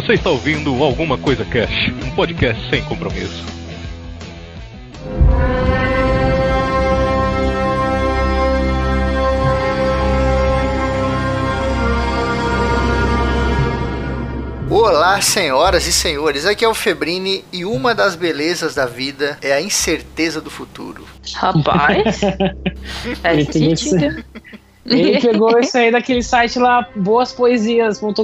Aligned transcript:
Você 0.00 0.12
está 0.12 0.30
ouvindo 0.30 0.80
Alguma 0.84 1.18
Coisa 1.18 1.44
Cash, 1.44 1.88
um 2.06 2.14
podcast 2.14 2.70
sem 2.70 2.80
compromisso. 2.84 3.44
Olá, 14.70 15.20
senhoras 15.20 15.84
e 15.88 15.92
senhores. 15.92 16.46
Aqui 16.46 16.64
é 16.64 16.68
o 16.68 16.74
Febrini 16.74 17.44
e 17.52 17.64
uma 17.64 17.92
das 17.92 18.14
belezas 18.14 18.76
da 18.76 18.86
vida 18.86 19.36
é 19.42 19.52
a 19.52 19.60
incerteza 19.60 20.40
do 20.40 20.48
futuro. 20.48 21.04
Rapaz, 21.34 22.20
é 23.24 23.44
sentido. 23.44 24.24
Ele 24.90 25.20
pegou 25.20 25.58
isso 25.58 25.76
aí 25.76 25.90
daquele 25.90 26.22
site 26.22 26.58
lá, 26.58 26.88
boaspoesias.com.br. 26.96 28.22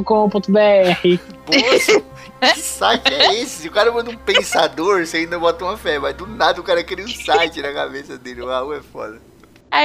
Poxa, 1.47 2.03
que 2.55 2.61
site 2.61 3.13
é 3.13 3.35
esse? 3.41 3.63
Se 3.63 3.69
o 3.69 3.73
cara 3.73 3.93
manda 3.93 4.11
um 4.11 4.17
pensador, 4.17 5.05
você 5.05 5.19
ainda 5.19 5.39
bota 5.39 5.65
uma 5.65 5.77
fé, 5.77 5.99
mas 5.99 6.15
do 6.15 6.27
nada 6.27 6.61
o 6.61 6.65
cara 6.65 6.83
cria 6.83 7.05
um 7.05 7.09
site 7.09 7.61
na 7.63 7.73
cabeça 7.73 8.19
dele. 8.19 8.43
Uau, 8.43 8.73
é 8.75 8.81
foda. 8.81 9.21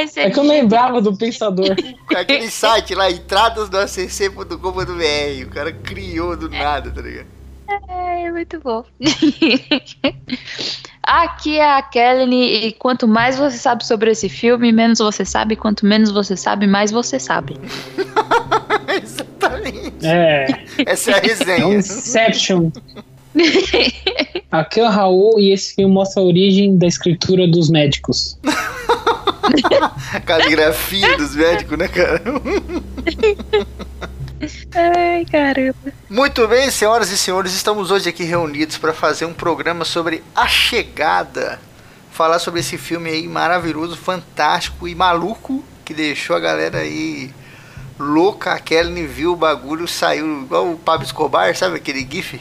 Você 0.06 0.20
É 0.20 0.30
que 0.30 0.38
eu 0.38 0.44
lembrava 0.44 1.02
do 1.02 1.18
pensador. 1.18 1.76
Aquele 2.16 2.52
site 2.52 2.94
lá, 2.94 3.10
entradas 3.10 3.70
do 3.70 3.78
acc.com.br, 3.78 5.46
o 5.46 5.50
cara 5.50 5.72
criou 5.72 6.38
do 6.38 6.48
nada, 6.48 6.92
tá 6.92 7.02
ligado? 7.02 7.39
É 7.88 8.32
muito 8.32 8.60
bom. 8.60 8.84
Aqui 11.04 11.58
é 11.58 11.78
a 11.78 11.82
Kelly 11.82 12.68
e 12.68 12.72
quanto 12.74 13.08
mais 13.08 13.38
você 13.38 13.58
sabe 13.58 13.86
sobre 13.86 14.12
esse 14.12 14.30
filme, 14.30 14.72
menos 14.72 15.00
você 15.00 15.26
sabe. 15.26 15.56
Quanto 15.56 15.86
menos 15.86 16.12
você 16.12 16.36
sabe, 16.38 16.68
mais 16.68 16.92
você 16.92 17.20
sabe. 17.20 17.58
Exatamente. 19.02 20.06
É, 20.06 20.46
Essa 20.86 21.12
é 21.12 21.14
a 21.14 21.18
é 21.18 21.22
um 21.22 21.28
resenha. 21.28 21.76
Inception. 21.76 22.72
Aqui 24.52 24.80
é 24.80 24.84
o 24.84 24.90
Raul 24.90 25.40
e 25.40 25.52
esse 25.52 25.76
filme 25.76 25.94
mostra 25.94 26.22
a 26.22 26.26
origem 26.26 26.78
da 26.78 26.88
escritura 26.88 27.48
dos 27.48 27.70
médicos. 27.70 28.38
Caligrafia 30.26 31.18
dos 31.18 31.36
médicos, 31.36 31.78
né, 31.78 31.88
cara? 31.88 32.22
Ai, 34.74 35.26
caramba. 35.26 35.92
Muito 36.10 36.48
bem, 36.48 36.72
senhoras 36.72 37.12
e 37.12 37.18
senhores, 37.18 37.54
estamos 37.54 37.92
hoje 37.92 38.08
aqui 38.08 38.24
reunidos 38.24 38.78
para 38.78 38.94
fazer 38.94 39.26
um 39.26 39.34
programa 39.34 39.84
sobre 39.84 40.24
A 40.34 40.48
Chegada. 40.48 41.60
Falar 42.12 42.40
sobre 42.40 42.62
esse 42.62 42.78
filme 42.78 43.10
aí 43.10 43.28
maravilhoso, 43.28 43.98
fantástico 43.98 44.88
e 44.88 44.96
maluco 44.96 45.64
que 45.84 45.94
deixou 45.94 46.38
a 46.38 46.40
galera 46.40 46.80
aí 46.80 47.34
louca. 48.00 48.54
A 48.54 48.60
Kelly 48.60 49.06
viu 49.06 49.34
o 49.34 49.36
bagulho, 49.36 49.88
saiu 49.88 50.44
igual 50.44 50.72
o 50.72 50.78
Pablo 50.78 51.06
Escobar, 51.06 51.54
sabe 51.56 51.76
aquele 51.76 52.08
gif? 52.10 52.40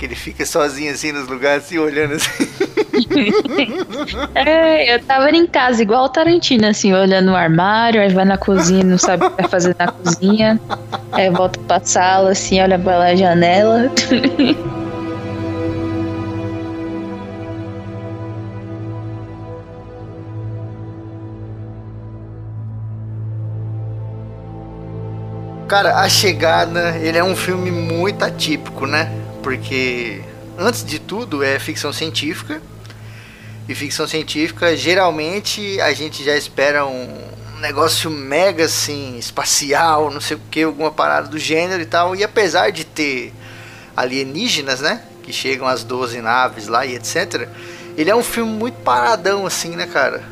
Que 0.00 0.06
ele 0.06 0.14
fica 0.14 0.46
sozinho 0.46 0.94
assim 0.94 1.12
nos 1.12 1.28
lugares, 1.28 1.66
assim, 1.66 1.76
olhando 1.76 2.14
assim. 2.14 2.48
É, 4.34 4.94
eu 4.94 5.02
tava 5.04 5.30
em 5.30 5.46
casa, 5.46 5.82
igual 5.82 6.04
o 6.04 6.08
Tarantino, 6.08 6.66
assim, 6.66 6.92
olhando 6.92 7.32
o 7.32 7.36
armário, 7.36 8.00
aí 8.00 8.08
vai 8.08 8.24
na 8.24 8.38
cozinha, 8.38 8.82
não 8.82 8.96
sabe 8.96 9.26
o 9.26 9.30
que 9.30 9.42
vai 9.42 9.50
fazer 9.50 9.76
na 9.78 9.88
cozinha. 9.88 10.58
Aí 11.12 11.28
volta 11.28 11.60
pra 11.60 11.80
sala, 11.80 12.30
assim, 12.30 12.62
olha 12.62 12.78
pela 12.78 13.14
janela. 13.14 13.90
Cara, 25.68 25.98
A 26.00 26.08
Chegada, 26.08 26.96
ele 26.96 27.18
é 27.18 27.24
um 27.24 27.36
filme 27.36 27.70
muito 27.70 28.24
atípico, 28.24 28.86
né? 28.86 29.20
Porque, 29.42 30.22
antes 30.58 30.84
de 30.84 30.98
tudo, 30.98 31.42
é 31.42 31.58
ficção 31.58 31.92
científica. 31.92 32.60
E 33.68 33.74
ficção 33.74 34.06
científica, 34.06 34.76
geralmente, 34.76 35.80
a 35.80 35.92
gente 35.92 36.24
já 36.24 36.36
espera 36.36 36.84
um 36.84 37.30
negócio 37.60 38.10
mega, 38.10 38.64
assim, 38.64 39.16
espacial, 39.16 40.10
não 40.10 40.20
sei 40.20 40.36
o 40.36 40.40
que, 40.50 40.62
alguma 40.62 40.90
parada 40.90 41.28
do 41.28 41.38
gênero 41.38 41.80
e 41.82 41.86
tal. 41.86 42.16
E 42.16 42.24
apesar 42.24 42.70
de 42.70 42.84
ter 42.84 43.32
alienígenas, 43.96 44.80
né? 44.80 45.02
Que 45.22 45.32
chegam 45.32 45.66
às 45.66 45.84
12 45.84 46.20
naves 46.20 46.66
lá 46.66 46.84
e 46.84 46.94
etc. 46.96 47.48
Ele 47.96 48.10
é 48.10 48.16
um 48.16 48.22
filme 48.22 48.52
muito 48.52 48.80
paradão, 48.80 49.46
assim, 49.46 49.76
né, 49.76 49.86
cara? 49.86 50.24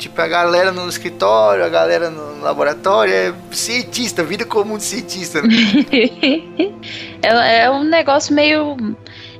Tipo, 0.00 0.18
a 0.22 0.26
galera 0.26 0.72
no 0.72 0.88
escritório, 0.88 1.62
a 1.62 1.68
galera 1.68 2.08
no 2.08 2.40
laboratório, 2.40 3.12
é 3.12 3.34
cientista, 3.52 4.24
vida 4.24 4.46
comum 4.46 4.78
de 4.78 4.84
cientista, 4.84 5.42
né? 5.42 5.48
é, 7.22 7.64
é 7.64 7.70
um 7.70 7.84
negócio 7.84 8.34
meio. 8.34 8.76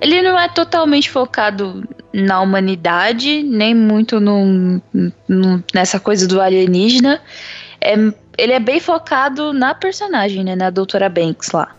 Ele 0.03 0.21
não 0.21 0.38
é 0.38 0.48
totalmente 0.48 1.10
focado 1.10 1.82
na 2.12 2.41
humanidade, 2.43 3.43
nem 3.43 3.75
muito 3.75 4.21
num- 4.21 4.81
num- 5.26 5.62
nessa 5.75 5.98
coisa 5.98 6.28
do 6.28 6.41
alienígena. 6.41 7.21
É, 7.81 7.94
ele 8.37 8.53
é 8.53 8.60
bem 8.60 8.81
focado 8.81 9.54
na 9.54 9.75
personagem, 9.75 10.44
né? 10.44 10.54
Na 10.54 10.69
Doutora 10.69 11.09
Banks 11.09 11.53
lá. 11.53 11.75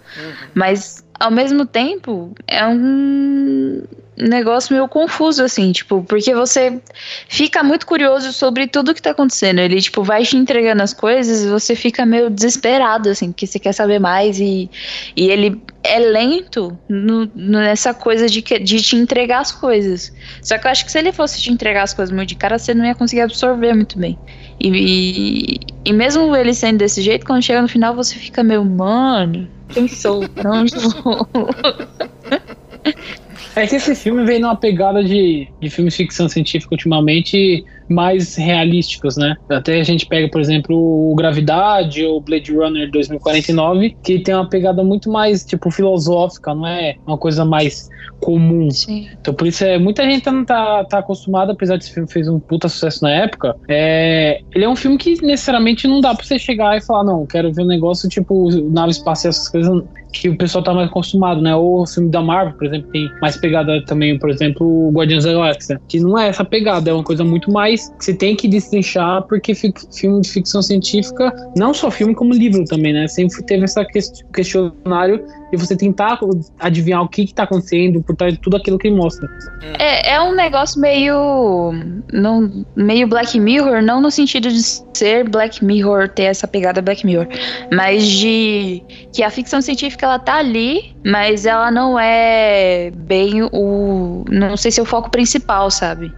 Mas, 0.55 1.03
ao 1.19 1.29
mesmo 1.29 1.65
tempo, 1.67 2.33
é 2.47 2.65
um 2.65 3.83
negócio 4.17 4.73
meio 4.73 4.87
confuso, 4.87 5.43
assim, 5.43 5.71
tipo, 5.71 6.03
porque 6.03 6.33
você 6.35 6.81
fica 7.29 7.63
muito 7.63 7.85
curioso 7.85 8.33
sobre 8.33 8.67
tudo 8.67 8.93
que 8.93 9.01
tá 9.01 9.11
acontecendo. 9.11 9.59
Ele, 9.59 9.81
tipo, 9.81 10.03
vai 10.03 10.23
te 10.23 10.35
entregando 10.37 10.83
as 10.83 10.93
coisas 10.93 11.43
e 11.43 11.49
você 11.49 11.75
fica 11.75 12.05
meio 12.05 12.29
desesperado, 12.29 13.09
assim, 13.09 13.31
porque 13.31 13.47
você 13.47 13.59
quer 13.59 13.73
saber 13.73 13.99
mais 13.99 14.39
e, 14.39 14.69
e 15.15 15.29
ele 15.29 15.61
é 15.83 15.97
lento 15.99 16.77
no- 16.87 17.29
nessa 17.33 17.93
coisa 17.93 18.27
de, 18.27 18.41
que- 18.41 18.59
de 18.59 18.81
te 18.81 18.95
entregar 18.95 19.39
as 19.39 19.51
coisas. 19.51 20.11
Só 20.43 20.57
que 20.57 20.67
eu 20.67 20.71
acho 20.71 20.85
que 20.85 20.91
se 20.91 20.99
ele 20.99 21.11
fosse 21.11 21.41
te 21.41 21.51
entregar 21.51 21.83
as 21.83 21.93
coisas 21.93 22.13
muito 22.15 22.29
de 22.29 22.35
cara, 22.35 22.59
você 22.59 22.73
não 22.73 22.85
ia 22.85 22.93
conseguir 22.95 23.21
absorver 23.21 23.73
muito 23.73 23.97
bem. 23.97 24.17
E, 24.59 25.55
e, 25.55 25.59
e 25.85 25.93
mesmo 25.93 26.35
ele 26.35 26.53
sendo 26.53 26.77
desse 26.79 27.01
jeito, 27.01 27.25
quando 27.25 27.41
chega 27.41 27.61
no 27.61 27.67
final, 27.67 27.95
você 27.95 28.15
fica 28.19 28.43
meio, 28.43 28.63
mano, 28.63 29.49
quem 29.69 29.87
sou? 29.87 30.29
Pra 30.29 30.51
onde 30.51 30.71
vou? 31.03 31.27
É 33.55 33.67
que 33.67 33.75
esse 33.75 33.93
filme 33.95 34.25
vem 34.25 34.39
numa 34.39 34.55
pegada 34.55 35.03
de, 35.03 35.47
de 35.59 35.69
filmes 35.69 35.93
de 35.93 36.03
ficção 36.03 36.29
científica 36.29 36.73
ultimamente 36.73 37.65
mais 37.91 38.35
realísticos, 38.35 39.17
né? 39.17 39.35
Até 39.49 39.79
a 39.79 39.83
gente 39.83 40.05
pega, 40.05 40.29
por 40.29 40.41
exemplo, 40.41 40.75
o 40.75 41.15
Gravidade 41.15 42.05
ou 42.05 42.21
Blade 42.21 42.53
Runner 42.53 42.89
2049, 42.89 43.95
que 44.03 44.19
tem 44.19 44.33
uma 44.33 44.49
pegada 44.49 44.83
muito 44.83 45.11
mais, 45.11 45.43
tipo, 45.45 45.69
filosófica, 45.69 46.53
não 46.53 46.67
é 46.67 46.95
uma 47.05 47.17
coisa 47.17 47.45
mais 47.45 47.89
comum. 48.21 48.69
Sim. 48.69 49.07
Então, 49.19 49.33
por 49.33 49.47
isso, 49.47 49.63
é, 49.63 49.77
muita 49.77 50.03
gente 50.03 50.29
não 50.29 50.45
tá, 50.45 50.85
tá 50.85 50.99
acostumada, 50.99 51.51
apesar 51.51 51.77
desse 51.77 51.93
filme 51.93 52.09
fez 52.09 52.27
um 52.27 52.39
puta 52.39 52.69
sucesso 52.69 53.03
na 53.03 53.11
época. 53.11 53.55
É, 53.67 54.41
ele 54.53 54.63
é 54.63 54.69
um 54.69 54.75
filme 54.75 54.97
que 54.97 55.21
necessariamente 55.23 55.87
não 55.87 55.99
dá 55.99 56.13
pra 56.13 56.23
você 56.23 56.37
chegar 56.37 56.77
e 56.77 56.81
falar, 56.81 57.03
não, 57.03 57.25
quero 57.25 57.51
ver 57.51 57.63
um 57.63 57.67
negócio 57.67 58.07
tipo 58.07 58.49
nave 58.69 58.91
espacial, 58.91 59.29
essas 59.29 59.49
coisas 59.49 59.83
que 60.11 60.29
o 60.29 60.37
pessoal 60.37 60.63
tá 60.63 60.73
mais 60.73 60.89
acostumado, 60.89 61.41
né? 61.41 61.55
Ou 61.55 61.81
o 61.81 61.87
filme 61.87 62.09
da 62.09 62.21
Marvel, 62.21 62.53
por 62.53 62.67
exemplo, 62.67 62.91
tem 62.91 63.09
mais 63.21 63.37
pegada 63.37 63.81
também, 63.85 64.17
por 64.19 64.29
exemplo, 64.29 64.67
o 64.67 64.91
Guardiões 64.91 65.23
da 65.23 65.33
Galáxia, 65.33 65.81
que 65.87 65.99
não 65.99 66.17
é 66.17 66.27
essa 66.27 66.43
pegada, 66.43 66.89
é 66.89 66.93
uma 66.93 67.03
coisa 67.03 67.23
muito 67.23 67.51
mais 67.51 67.80
você 67.99 68.13
tem 68.13 68.35
que 68.35 68.47
destrinchar, 68.47 69.23
porque 69.27 69.53
fi- 69.55 69.73
filme 69.95 70.21
de 70.21 70.29
ficção 70.29 70.61
científica, 70.61 71.31
não 71.55 71.73
só 71.73 71.89
filme, 71.91 72.13
como 72.15 72.33
livro 72.33 72.63
também, 72.65 72.93
né? 72.93 73.07
Sempre 73.07 73.43
teve 73.43 73.63
essa 73.65 73.83
ques- 73.85 74.23
questionário 74.33 75.25
de 75.51 75.57
você 75.57 75.75
tentar 75.75 76.19
adivinhar 76.59 77.01
o 77.01 77.09
que 77.09 77.25
que 77.25 77.33
tá 77.33 77.43
acontecendo 77.43 78.01
por 78.03 78.15
trás 78.15 78.33
de 78.33 78.39
tudo 78.39 78.57
aquilo 78.57 78.77
que 78.77 78.87
ele 78.87 78.95
mostra. 78.95 79.27
É, 79.79 80.13
é 80.13 80.21
um 80.21 80.33
negócio 80.35 80.79
meio. 80.79 81.71
Não, 82.11 82.65
meio 82.75 83.07
Black 83.07 83.39
Mirror, 83.39 83.81
não 83.81 84.01
no 84.01 84.11
sentido 84.11 84.49
de 84.49 84.61
ser 84.93 85.27
Black 85.29 85.63
Mirror, 85.63 86.09
ter 86.09 86.23
essa 86.23 86.47
pegada 86.47 86.81
Black 86.81 87.05
Mirror, 87.05 87.27
mas 87.71 88.07
de 88.07 88.83
que 89.13 89.23
a 89.23 89.29
ficção 89.29 89.61
científica 89.61 90.05
ela 90.05 90.19
tá 90.19 90.35
ali, 90.35 90.95
mas 91.05 91.45
ela 91.45 91.71
não 91.71 91.99
é 91.99 92.91
bem 92.95 93.43
o. 93.51 94.23
Não 94.29 94.55
sei 94.57 94.71
se 94.71 94.79
é 94.79 94.83
o 94.83 94.85
foco 94.85 95.09
principal, 95.09 95.69
sabe? 95.69 96.11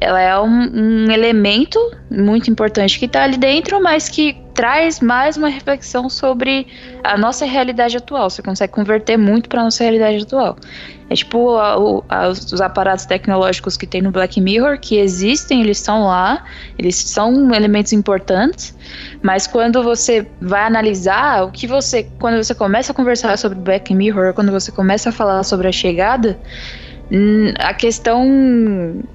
Ela 0.00 0.20
é 0.20 0.38
um, 0.40 0.70
um 1.06 1.10
elemento 1.10 1.78
muito 2.10 2.50
importante 2.50 2.98
que 2.98 3.08
tá 3.08 3.24
ali 3.24 3.36
dentro, 3.36 3.82
mas 3.82 4.08
que 4.08 4.36
traz 4.54 5.00
mais 5.00 5.36
uma 5.36 5.48
reflexão 5.48 6.08
sobre 6.08 6.66
a 7.02 7.16
nossa 7.16 7.44
realidade 7.44 7.96
atual. 7.96 8.28
Você 8.30 8.42
consegue 8.42 8.72
converter 8.72 9.16
muito 9.16 9.48
para 9.48 9.62
nossa 9.62 9.82
realidade 9.82 10.22
atual. 10.22 10.56
É 11.10 11.14
tipo 11.14 11.56
a- 11.56 11.78
o- 11.78 12.04
a- 12.08 12.28
os, 12.28 12.52
os 12.52 12.60
aparatos 12.60 13.06
tecnológicos 13.06 13.76
que 13.76 13.86
tem 13.86 14.02
no 14.02 14.10
Black 14.10 14.40
Mirror, 14.40 14.78
que 14.78 14.96
existem, 14.98 15.62
eles 15.62 15.78
estão 15.78 16.04
lá, 16.06 16.44
eles 16.78 16.96
são 16.96 17.52
elementos 17.54 17.92
importantes, 17.92 18.76
mas 19.22 19.46
quando 19.46 19.82
você 19.82 20.26
vai 20.40 20.62
analisar 20.64 21.44
o 21.44 21.50
que 21.50 21.66
você. 21.66 22.04
Quando 22.20 22.36
você 22.42 22.54
começa 22.54 22.92
a 22.92 22.94
conversar 22.94 23.36
sobre 23.38 23.58
Black 23.58 23.92
Mirror, 23.94 24.32
quando 24.34 24.52
você 24.52 24.70
começa 24.70 25.08
a 25.08 25.12
falar 25.12 25.42
sobre 25.44 25.66
a 25.68 25.72
chegada, 25.72 26.38
a 27.58 27.72
questão 27.72 28.22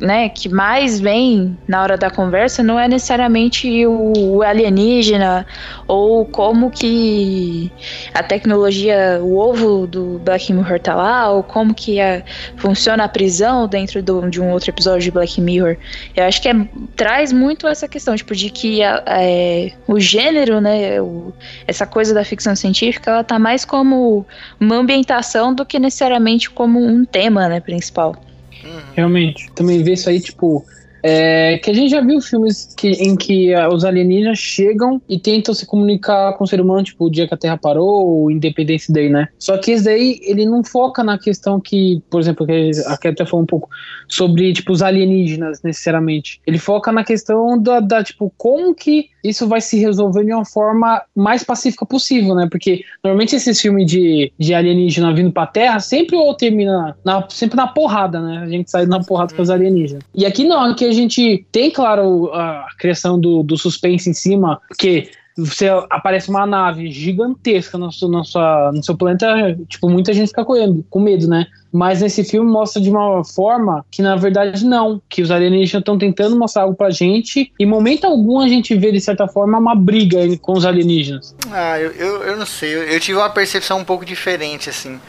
né, 0.02 0.28
que 0.28 0.50
mais 0.50 1.00
vem 1.00 1.56
na 1.68 1.84
hora 1.84 1.96
da 1.96 2.10
conversa 2.10 2.64
não 2.64 2.80
é 2.80 2.88
necessariamente 2.88 3.86
o, 3.86 4.42
alienígena 4.42 5.46
ou 5.88 6.26
como 6.26 6.72
que 6.72 7.72
a 8.12 8.24
tecnologia, 8.24 9.20
o 9.22 9.38
ovo 9.38 9.86
do 9.86 10.20
Black 10.24 10.52
Mirror 10.52 10.80
tá 10.80 10.96
lá, 10.96 11.30
ou 11.30 11.44
como 11.44 11.74
que 11.74 12.02
a, 12.02 12.24
funciona 12.58 13.04
a 13.04 13.08
prisão 13.08 13.68
dentro 13.68 14.02
do, 14.02 14.28
de 14.28 14.42
um 14.42 14.50
outro 14.52 14.72
episódio 14.72 15.02
de 15.02 15.12
Black 15.12 15.40
Mirror. 15.40 15.78
Eu 16.16 16.24
acho 16.26 16.42
que 16.42 16.50
é, 16.50 16.68
traz 16.96 17.32
muito 17.32 17.68
essa 17.68 17.88
questão, 17.88 18.16
tipo, 18.16 18.36
de 18.36 18.50
que 18.50 18.82
a, 18.82 19.04
a, 19.06 19.24
é, 19.24 19.72
o 19.88 20.00
gênero, 20.00 20.60
né, 20.60 21.00
o, 21.00 21.32
essa 21.68 21.86
coisa 21.86 22.12
da 22.12 22.26
ficção 22.26 22.56
científica, 22.56 23.12
ela 23.12 23.24
tá 23.24 23.38
mais 23.38 23.64
como 23.64 24.26
uma 24.60 24.78
ambientação 24.78 25.54
do 25.54 25.64
que 25.64 25.78
necessariamente 25.78 26.50
como 26.50 26.84
um 26.84 27.06
tema, 27.06 27.48
né, 27.48 27.60
principal 27.60 27.83
principal. 27.84 28.16
Uhum. 28.64 28.82
Realmente. 28.96 29.52
Também 29.54 29.84
ver 29.84 29.94
isso 29.94 30.10
aí, 30.10 30.20
tipo, 30.20 30.66
é, 31.06 31.58
que 31.58 31.70
a 31.70 31.74
gente 31.74 31.92
já 31.92 32.00
viu 32.00 32.22
filmes 32.22 32.74
que, 32.78 32.92
em 32.92 33.16
que 33.18 33.54
uh, 33.54 33.68
os 33.68 33.84
alienígenas 33.84 34.40
chegam 34.40 35.02
e 35.10 35.20
tentam 35.20 35.54
se 35.54 35.66
comunicar 35.66 36.34
com 36.38 36.46
o 36.46 36.48
ser 36.48 36.62
humano, 36.62 36.84
tipo, 36.84 37.06
o 37.06 37.10
dia 37.12 37.28
que 37.28 37.34
a 37.34 37.38
Terra 37.38 37.58
parou, 37.58 38.08
ou 38.08 38.32
Independência 38.32 38.94
Day, 38.94 39.10
né? 39.10 39.28
Só 39.38 39.58
que 39.58 39.72
esse 39.72 39.84
daí, 39.84 40.20
ele 40.24 40.46
não 40.46 40.64
foca 40.64 41.04
na 41.04 41.20
questão 41.20 41.60
que, 41.60 42.02
por 42.10 42.22
exemplo, 42.22 42.46
que 42.46 42.72
a 42.86 42.94
até 42.94 43.26
falou 43.26 43.44
um 43.44 43.48
pouco 43.48 43.70
sobre, 44.14 44.54
tipo, 44.54 44.72
os 44.72 44.82
alienígenas, 44.82 45.62
necessariamente. 45.64 46.40
Ele 46.46 46.58
foca 46.58 46.92
na 46.92 47.04
questão 47.04 47.62
da, 47.62 47.80
da, 47.80 48.04
tipo, 48.04 48.32
como 48.38 48.74
que 48.76 49.10
isso 49.24 49.48
vai 49.48 49.62
se 49.62 49.80
resolver 49.80 50.26
de 50.26 50.34
uma 50.34 50.46
forma 50.46 51.02
mais 51.16 51.44
pacífica 51.44 51.86
possível, 51.86 52.36
né? 52.36 52.48
Porque 52.52 52.84
normalmente 53.04 53.36
esses 53.36 53.60
filmes 53.60 53.86
de, 53.90 54.32
de 54.38 54.54
alienígena 54.54 55.14
vindo 55.14 55.32
pra 55.32 55.48
Terra 55.48 55.80
sempre 55.80 56.16
ou 56.16 56.34
termina 56.36 56.96
na, 57.06 57.26
sempre 57.30 57.56
na 57.56 57.68
porrada, 57.68 58.20
né? 58.20 58.40
A 58.40 58.48
gente 58.48 58.70
sai 58.70 58.86
na 58.86 59.02
porrada 59.02 59.34
com 59.34 59.42
os 59.42 59.50
alienígenas. 59.50 60.04
E 60.14 60.26
aqui 60.26 60.44
não, 60.44 60.64
aqui 60.64 60.86
a 60.86 60.92
gente 60.92 61.46
tem, 61.52 61.72
claro, 61.72 62.32
a 62.34 62.68
criação 62.78 63.20
do, 63.20 63.44
do 63.44 63.58
suspense 63.58 64.10
em 64.10 64.14
cima, 64.14 64.62
porque 64.68 65.10
você 65.36 65.68
aparece 65.90 66.30
uma 66.30 66.46
nave 66.46 66.92
gigantesca 66.92 67.78
no 67.78 67.92
seu, 67.92 68.08
no, 68.08 68.24
sua, 68.24 68.72
no 68.72 68.84
seu 68.84 68.96
planeta, 68.96 69.58
tipo, 69.68 69.90
muita 69.90 70.14
gente 70.14 70.28
fica 70.28 70.46
com, 70.46 70.84
com 70.90 71.00
medo, 71.00 71.28
né? 71.28 71.48
Mas 71.72 72.02
nesse 72.02 72.24
filme 72.24 72.50
mostra 72.50 72.80
de 72.80 72.90
uma 72.90 73.24
forma 73.24 73.84
que, 73.90 74.04
na 74.04 74.16
verdade, 74.16 74.64
não. 74.64 75.02
Que 75.10 75.24
os 75.24 75.32
alienígenas 75.32 75.82
estão 75.82 75.98
tentando 75.98 76.38
mostrar 76.38 76.64
algo 76.64 76.76
pra 76.76 76.92
gente. 76.92 77.52
E, 77.60 77.64
em 77.64 77.66
momento 77.66 78.06
algum, 78.06 78.40
a 78.40 78.48
gente 78.48 78.76
vê, 78.76 78.92
de 78.92 79.02
certa 79.02 79.28
forma, 79.28 79.58
uma 79.58 79.74
briga 79.74 80.20
com 80.38 80.54
os 80.54 80.66
alienígenas. 80.66 81.36
Ah, 81.52 81.80
eu, 81.80 81.92
eu, 81.94 82.24
eu 82.24 82.38
não 82.38 82.46
sei. 82.46 82.76
Eu, 82.76 82.84
eu 82.84 83.00
tive 83.00 83.18
uma 83.18 83.30
percepção 83.30 83.80
um 83.80 83.84
pouco 83.84 84.06
diferente, 84.06 84.70
assim. 84.70 85.00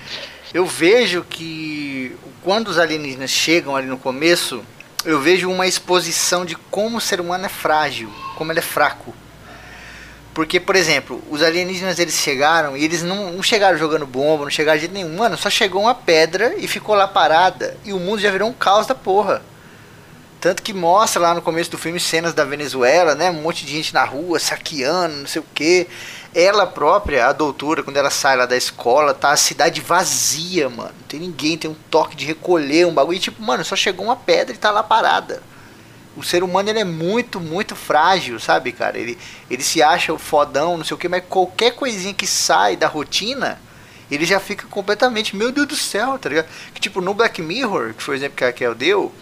Eu 0.55 0.65
vejo 0.65 1.23
que 1.29 2.13
quando 2.43 2.69
os 2.69 2.79
alienígenas 2.79 3.31
chegam 3.31 3.77
ali 3.77 3.87
no 3.87 3.99
começo, 3.99 4.63
eu 5.05 5.21
vejo 5.21 5.51
uma 5.51 5.67
exposição 5.67 6.47
de 6.47 6.55
como 6.71 6.97
o 6.97 7.01
ser 7.01 7.21
humano 7.21 7.45
é 7.45 7.49
frágil, 7.49 8.09
como 8.37 8.53
ele 8.53 8.61
é 8.61 8.63
fraco. 8.63 9.13
Porque, 10.35 10.59
por 10.59 10.75
exemplo, 10.75 11.23
os 11.31 11.41
alienígenas 11.41 12.01
eles 12.01 12.17
chegaram 12.17 12.77
e 12.77 12.85
eles 12.85 13.05
não, 13.05 13.33
não, 13.33 13.43
chegaram 13.43 13.79
jogando 13.79 14.05
bomba, 14.05 14.43
não 14.43 14.51
chegaram 14.51 14.77
de 14.77 14.87
jeito 14.87 14.93
nenhum. 14.93 15.17
Mano, 15.17 15.39
só 15.39 15.49
chegou 15.49 15.83
uma 15.83 15.95
pedra 15.95 16.57
e 16.59 16.67
ficou 16.67 16.97
lá 16.97 17.07
parada. 17.07 17.77
E 17.85 17.93
o 17.93 18.01
mundo 18.01 18.21
já 18.21 18.33
virou 18.33 18.49
um 18.49 18.53
caos 18.53 18.85
da 18.85 18.97
porra. 18.97 19.41
Tanto 20.41 20.61
que 20.61 20.75
mostra 20.75 21.23
lá 21.23 21.35
no 21.35 21.41
começo 21.41 21.71
do 21.71 21.79
filme 21.79 22.01
cenas 22.01 22.35
da 22.35 22.45
Venezuela, 22.45 23.15
né? 23.15 23.31
Um 23.31 23.41
monte 23.41 23.65
de 23.65 23.73
gente 23.73 23.95
na 23.95 24.05
rua, 24.05 24.41
saqueando, 24.41 25.17
não 25.19 25.27
sei 25.27 25.41
o 25.41 25.47
que. 25.55 25.87
Ela 26.35 26.67
própria, 26.67 27.29
a 27.29 27.33
doutora, 27.33 27.85
quando 27.85 27.97
ela 27.97 28.11
sai 28.11 28.37
lá 28.37 28.45
da 28.45 28.57
escola, 28.57 29.15
tá 29.15 29.31
a 29.31 29.37
cidade 29.37 29.81
vazia, 29.81 30.69
mano. 30.69 30.93
Não 31.01 31.07
tem 31.09 31.21
ninguém, 31.21 31.57
tem 31.57 31.71
um 31.71 31.77
toque 31.89 32.17
de 32.17 32.27
recolher, 32.27 32.87
um 32.87 32.93
bagulho. 32.93 33.17
E 33.17 33.21
tipo, 33.21 33.41
mano, 33.41 33.65
só 33.65 33.77
chegou 33.77 34.05
uma 34.05 34.17
pedra 34.17 34.53
e 34.53 34.59
tá 34.59 34.73
lá 34.73 34.83
parada. 34.83 35.43
O 36.17 36.23
ser 36.23 36.43
humano 36.43 36.69
ele 36.71 36.79
é 36.79 36.85
muito, 36.85 37.41
muito 37.41 37.75
frágil, 37.75 38.39
sabe, 38.39 38.73
cara? 38.73 38.99
Ele, 38.99 39.19
ele 39.51 39.63
se 39.63 39.83
acha 39.83 40.13
o 40.13 40.19
fodão, 40.19 40.77
não 40.77 40.85
sei 40.85 40.95
o 40.95 40.99
que, 40.99 41.09
mas 41.09 41.25
qualquer 41.29 41.73
coisinha 41.73 42.15
que 42.15 42.27
sai 42.27 42.77
da 42.77 42.87
rotina, 42.87 43.61
ele 44.11 44.25
já 44.25 44.39
fica 44.39 44.67
completamente, 44.69 45.35
meu 45.35 45.51
Deus 45.51 45.67
do 45.67 45.77
céu, 45.77 46.19
tá 46.19 46.29
ligado? 46.29 46.47
Que 46.73 46.81
tipo, 46.81 47.01
no 47.01 47.15
Black 47.15 47.43
Mirror, 47.43 47.95
que 47.95 48.03
foi 48.03 48.15
o 48.15 48.19
exemplo 48.19 48.37
que 48.37 48.45
a 48.45 48.49
Raquel 48.49 48.75
deu, 48.75 49.13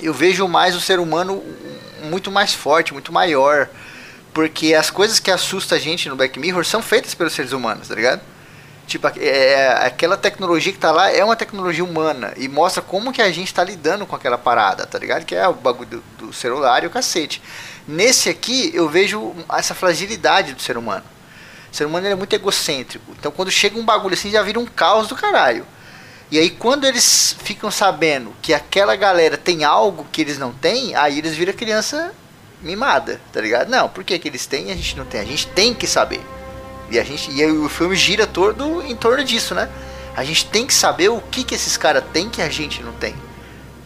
eu 0.00 0.12
vejo 0.12 0.46
mais 0.46 0.74
o 0.74 0.80
ser 0.80 0.98
humano 0.98 1.42
muito 2.02 2.30
mais 2.30 2.52
forte, 2.52 2.92
muito 2.92 3.12
maior 3.12 3.68
porque 4.32 4.74
as 4.74 4.90
coisas 4.90 5.20
que 5.20 5.30
assustam 5.30 5.76
a 5.76 5.80
gente 5.80 6.08
no 6.08 6.16
Black 6.16 6.38
Mirror 6.38 6.64
são 6.64 6.82
feitas 6.82 7.14
pelos 7.14 7.32
seres 7.32 7.52
humanos, 7.52 7.88
tá 7.88 7.94
ligado? 7.94 8.22
Tipo, 8.86 9.08
é, 9.08 9.12
é, 9.20 9.86
aquela 9.86 10.16
tecnologia 10.16 10.72
que 10.72 10.78
tá 10.78 10.90
lá 10.90 11.10
é 11.10 11.24
uma 11.24 11.36
tecnologia 11.36 11.84
humana 11.84 12.34
e 12.36 12.48
mostra 12.48 12.82
como 12.82 13.12
que 13.12 13.22
a 13.22 13.30
gente 13.30 13.54
tá 13.54 13.62
lidando 13.62 14.06
com 14.06 14.16
aquela 14.16 14.36
parada, 14.36 14.86
tá 14.86 14.98
ligado? 14.98 15.24
Que 15.24 15.34
é 15.34 15.46
o 15.46 15.54
bagulho 15.54 15.88
do, 16.18 16.26
do 16.26 16.32
celular 16.32 16.82
e 16.82 16.86
o 16.86 16.90
cacete. 16.90 17.40
Nesse 17.86 18.28
aqui, 18.28 18.70
eu 18.74 18.88
vejo 18.88 19.34
essa 19.52 19.74
fragilidade 19.74 20.52
do 20.52 20.62
ser 20.62 20.76
humano. 20.76 21.04
O 21.72 21.74
ser 21.74 21.86
humano 21.86 22.06
é 22.06 22.14
muito 22.14 22.34
egocêntrico. 22.34 23.12
Então, 23.18 23.32
quando 23.32 23.50
chega 23.50 23.78
um 23.78 23.84
bagulho 23.84 24.14
assim, 24.14 24.30
já 24.30 24.42
vira 24.42 24.60
um 24.60 24.66
caos 24.66 25.08
do 25.08 25.16
caralho. 25.16 25.66
E 26.30 26.38
aí, 26.38 26.50
quando 26.50 26.84
eles 26.84 27.36
ficam 27.42 27.70
sabendo 27.70 28.34
que 28.42 28.52
aquela 28.52 28.96
galera 28.96 29.36
tem 29.36 29.64
algo 29.64 30.06
que 30.10 30.20
eles 30.20 30.38
não 30.38 30.52
têm, 30.52 30.94
aí 30.94 31.18
eles 31.18 31.34
viram 31.34 31.52
criança 31.52 32.12
mimada, 32.60 33.20
tá 33.32 33.40
ligado? 33.40 33.68
Não, 33.68 33.88
por 33.88 34.04
que, 34.04 34.18
que 34.18 34.28
eles 34.28 34.46
têm 34.46 34.68
e 34.68 34.72
a 34.72 34.74
gente 34.74 34.96
não 34.96 35.04
tem? 35.04 35.20
A 35.20 35.24
gente 35.24 35.46
tem 35.48 35.74
que 35.74 35.86
saber. 35.86 36.20
E 36.92 36.98
a 36.98 37.02
gente 37.02 37.30
e 37.32 37.46
o 37.46 37.70
filme 37.70 37.96
gira 37.96 38.26
todo 38.26 38.82
em 38.82 38.94
torno 38.94 39.24
disso, 39.24 39.54
né? 39.54 39.66
A 40.14 40.22
gente 40.24 40.44
tem 40.44 40.66
que 40.66 40.74
saber 40.74 41.08
o 41.08 41.22
que 41.22 41.42
que 41.42 41.54
esses 41.54 41.74
caras 41.78 42.04
têm 42.12 42.28
que 42.28 42.42
a 42.42 42.50
gente 42.50 42.82
não 42.82 42.92
tem. 42.92 43.14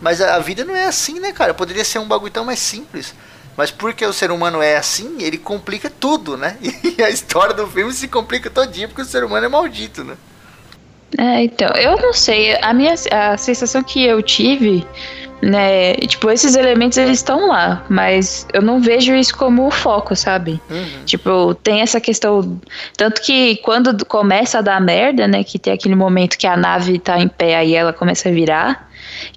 Mas 0.01 0.21
a, 0.21 0.35
a, 0.35 0.41
vida 0.41 0.65
não 0.65 0.75
é 0.75 0.87
assim, 0.87 1.21
né, 1.21 1.31
cara? 1.31 1.55
Poderia 1.55 1.85
ser 1.85 2.01
um 2.01 2.09
bagulho 2.09 2.33
tão 2.33 2.45
mais 2.45 2.59
simples. 2.59 3.15
Mas 3.57 3.71
porque 3.71 4.05
o 4.05 4.13
ser 4.13 4.33
humano 4.33 4.61
é 4.61 4.77
assim, 4.77 5.23
ele 5.23 5.39
complica 5.39 5.89
tudo, 5.89 6.37
né? 6.37 6.59
E 6.99 7.01
a 7.01 7.09
história 7.09 7.55
do 7.55 7.65
filme 7.69 7.93
se 7.93 8.09
complica 8.09 8.51
todinho 8.51 8.89
porque 8.89 9.03
o 9.03 9.05
ser 9.05 9.23
humano 9.23 9.47
é 9.47 9.49
maldito, 9.49 10.03
né? 10.03 10.17
É, 11.17 11.45
então, 11.45 11.69
eu 11.77 11.97
não 11.99 12.13
sei. 12.13 12.59
A 12.61 12.75
minha 12.75 12.95
a 13.13 13.37
sensação 13.39 13.85
que 13.85 14.05
eu 14.05 14.21
tive 14.21 14.85
né? 15.41 15.95
Tipo, 15.95 16.31
esses 16.31 16.57
elementos 16.57 16.99
eles 16.99 17.19
estão 17.19 17.49
lá, 17.49 17.85
mas 17.89 18.47
eu 18.53 18.63
não 18.63 18.81
vejo 18.81 19.15
isso 19.15 19.37
como 19.37 19.67
o 19.67 19.71
foco, 19.71 20.17
sabe? 20.17 20.61
Uhum. 20.71 21.05
Tipo, 21.05 21.55
tem 21.55 21.81
essa 21.81 22.01
questão. 22.01 22.59
Tanto 22.97 23.21
que 23.23 23.57
quando 23.57 24.05
começa 24.07 24.59
a 24.59 24.63
dar 24.63 24.81
merda, 24.81 25.29
né? 25.29 25.45
Que 25.45 25.59
tem 25.59 25.73
aquele 25.73 25.95
momento 25.95 26.37
que 26.39 26.47
a 26.47 26.57
nave 26.57 26.99
tá 26.99 27.19
em 27.19 27.29
pé 27.29 27.57
aí 27.57 27.75
ela 27.75 27.93
começa 27.93 28.29
a 28.29 28.33
virar. 28.33 28.87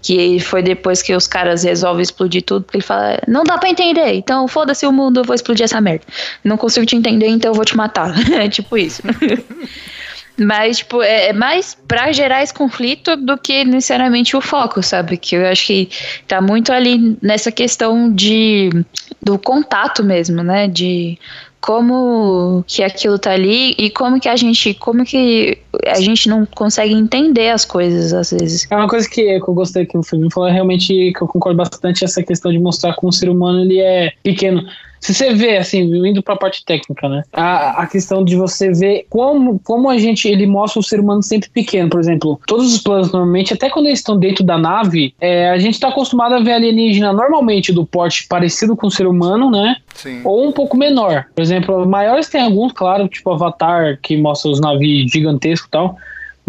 Que 0.02 0.40
foi 0.42 0.62
depois 0.62 1.02
que 1.02 1.16
os 1.16 1.26
caras 1.26 1.64
resolvem 1.64 2.02
explodir 2.02 2.42
tudo, 2.44 2.64
porque 2.64 2.78
ele 2.78 2.84
fala: 2.84 3.20
Não 3.28 3.44
dá 3.44 3.58
pra 3.58 3.70
entender, 3.70 4.14
então 4.14 4.48
foda-se 4.48 4.86
o 4.86 4.92
mundo, 4.92 5.22
eu 5.22 5.24
vou 5.24 5.34
explodir 5.34 5.64
essa 5.64 5.80
merda. 5.80 6.04
Não 6.44 6.58
consigo 6.58 6.86
te 6.86 6.98
entender, 6.98 7.28
então 7.28 7.52
eu 7.52 7.56
vou 7.56 7.64
te 7.64 7.78
matar. 7.78 8.14
É 8.40 8.50
tipo 8.50 8.78
isso. 8.78 9.02
Mas, 10.40 10.80
tipo, 10.80 11.02
é, 11.02 11.28
é 11.28 11.34
mais 11.34 11.78
para 11.88 12.12
gerar 12.12 12.42
esse 12.42 12.54
conflito 12.54 13.16
do 13.16 13.38
que 13.38 13.64
necessariamente 13.66 14.36
o 14.36 14.42
foco, 14.42 14.82
sabe? 14.82 15.18
Que 15.18 15.36
eu 15.36 15.46
acho 15.46 15.68
que 15.68 15.90
tá 16.28 16.42
muito 16.42 16.72
ali 16.72 17.18
nessa 17.22 17.52
questão 17.52 18.12
de 18.14 18.70
do 19.22 19.38
contato 19.38 20.04
mesmo, 20.04 20.42
né? 20.42 20.68
De 20.68 21.18
como 21.62 22.64
que 22.66 22.82
aquilo 22.82 23.20
tá 23.20 23.32
ali 23.32 23.76
e 23.78 23.90
como 23.90 24.20
que 24.20 24.30
a 24.30 24.36
gente 24.36 24.74
como 24.74 25.04
que 25.04 25.58
a 25.86 26.00
gente 26.00 26.30
não 26.30 26.46
consegue 26.46 26.94
entender 26.94 27.50
as 27.50 27.66
coisas 27.66 28.14
às 28.14 28.32
vezes. 28.32 28.66
É 28.72 28.76
uma 28.76 28.88
coisa 28.88 29.10
que, 29.10 29.22
eu 29.22 29.42
gostei 29.54 29.86
que 29.86 29.98
o 29.98 30.04
filme 30.04 30.32
falou, 30.32 30.50
é 30.50 30.54
realmente 30.54 31.14
que 31.14 31.22
eu 31.22 31.28
concordo 31.28 31.58
bastante 31.58 32.06
essa 32.06 32.24
questão 32.24 32.52
de 32.52 32.60
mostrar 32.60 32.94
como 32.94 33.10
o 33.10 33.14
ser 33.14 33.30
humano 33.30 33.62
ele 33.62 33.80
é 33.80 34.14
pequeno. 34.24 34.64
Se 35.00 35.14
você 35.14 35.34
vê, 35.34 35.58
assim, 35.58 35.82
indo 36.06 36.22
pra 36.22 36.36
parte 36.36 36.64
técnica, 36.64 37.08
né? 37.08 37.24
A, 37.34 37.84
a 37.84 37.88
questão 37.88 38.24
de 38.24 38.36
você 38.36 38.72
ver 38.72 39.06
como, 39.10 39.60
como 39.60 39.90
a 39.90 39.98
gente, 39.98 40.28
ele 40.28 40.46
mostra 40.46 40.80
o 40.80 40.84
ser 40.84 41.00
humano 41.00 41.24
sempre 41.24 41.50
pequeno, 41.50 41.90
por 41.90 42.00
exemplo. 42.00 42.40
Todos 42.46 42.74
os 42.74 42.82
planos, 42.82 43.12
normalmente, 43.12 43.54
até 43.54 43.70
quando 43.70 43.88
eles 43.88 44.00
estão 44.00 44.18
dentro 44.18 44.44
da 44.44 44.58
nave, 44.58 45.14
é, 45.20 45.50
a 45.50 45.58
gente 45.58 45.80
tá 45.80 45.90
acostumado 45.90 46.36
a 46.36 46.40
ver 46.40 46.54
alienígena 46.54 47.14
normalmente 47.14 47.72
do 47.72 47.86
porte 47.86 48.28
parecido 48.28 48.76
com 48.76 48.88
o 48.88 48.92
ser 48.92 49.08
humano, 49.08 49.50
né? 49.50 49.78
Sim. 49.94 50.22
Ou 50.24 50.48
um 50.48 50.52
pouco 50.52 50.78
menor. 50.78 51.26
Por 51.34 51.42
exemplo, 51.42 51.88
maiores 51.88 52.30
tem 52.30 52.42
alguns, 52.42 52.74
claro, 52.74 53.08
tipo 53.08 53.32
Avatar, 53.32 54.00
que 54.02 54.18
mostra 54.18 54.52
os 54.52 54.60
navios 54.60 55.12
gigantescos 55.12 55.68
e 55.68 55.72
tal 55.72 55.98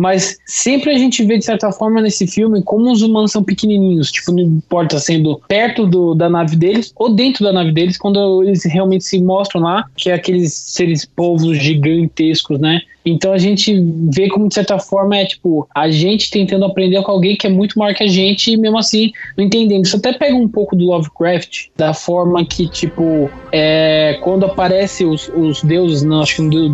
mas 0.01 0.39
sempre 0.47 0.91
a 0.91 0.99
gente 0.99 1.23
vê, 1.25 1.37
de 1.37 1.45
certa 1.45 1.71
forma, 1.71 2.01
nesse 2.01 2.27
filme, 2.27 2.63
como 2.63 2.91
os 2.91 3.03
humanos 3.03 3.33
são 3.33 3.45
pequenininhos. 3.45 4.11
Tipo, 4.11 4.33
não 4.33 4.41
importa 4.41 4.99
sendo 4.99 5.41
perto 5.47 5.87
do, 5.87 6.15
da 6.15 6.31
nave 6.31 6.57
deles 6.57 6.93
ou 6.97 7.15
dentro 7.15 7.45
da 7.45 7.53
nave 7.53 7.71
deles, 7.71 7.99
quando 7.99 8.43
eles 8.43 8.65
realmente 8.65 9.05
se 9.05 9.21
mostram 9.21 9.61
lá, 9.61 9.85
que 9.97 10.11
é 10.11 10.15
aqueles 10.15 10.55
seres 10.55 11.05
povos 11.05 11.59
gigantescos, 11.59 12.59
né? 12.59 12.81
Então 13.05 13.33
a 13.33 13.39
gente 13.39 13.75
vê 14.13 14.29
como, 14.29 14.49
de 14.49 14.55
certa 14.55 14.79
forma, 14.79 15.17
é 15.17 15.25
tipo, 15.25 15.69
a 15.75 15.91
gente 15.91 16.31
tentando 16.31 16.65
aprender 16.65 17.03
com 17.03 17.13
alguém 17.13 17.37
que 17.37 17.47
é 17.47 17.51
muito 17.51 17.79
maior 17.79 17.95
que 17.95 18.05
a 18.05 18.09
gente 18.09 18.53
e 18.53 18.57
mesmo 18.57 18.79
assim 18.79 19.13
não 19.37 19.45
entendendo. 19.45 19.85
Isso 19.85 19.97
até 19.97 20.13
pega 20.13 20.37
um 20.37 20.49
pouco 20.49 20.77
do 20.77 20.87
Lovecraft, 20.87 21.69
da 21.77 21.95
forma 21.95 22.45
que, 22.45 22.69
tipo, 22.69 23.31
é, 23.53 24.19
quando 24.23 24.47
aparece 24.47 25.05
os, 25.05 25.31
os 25.35 25.63
deuses, 25.63 26.03
não, 26.03 26.21
acho 26.21 26.37
que 26.37 26.43
no, 26.43 26.69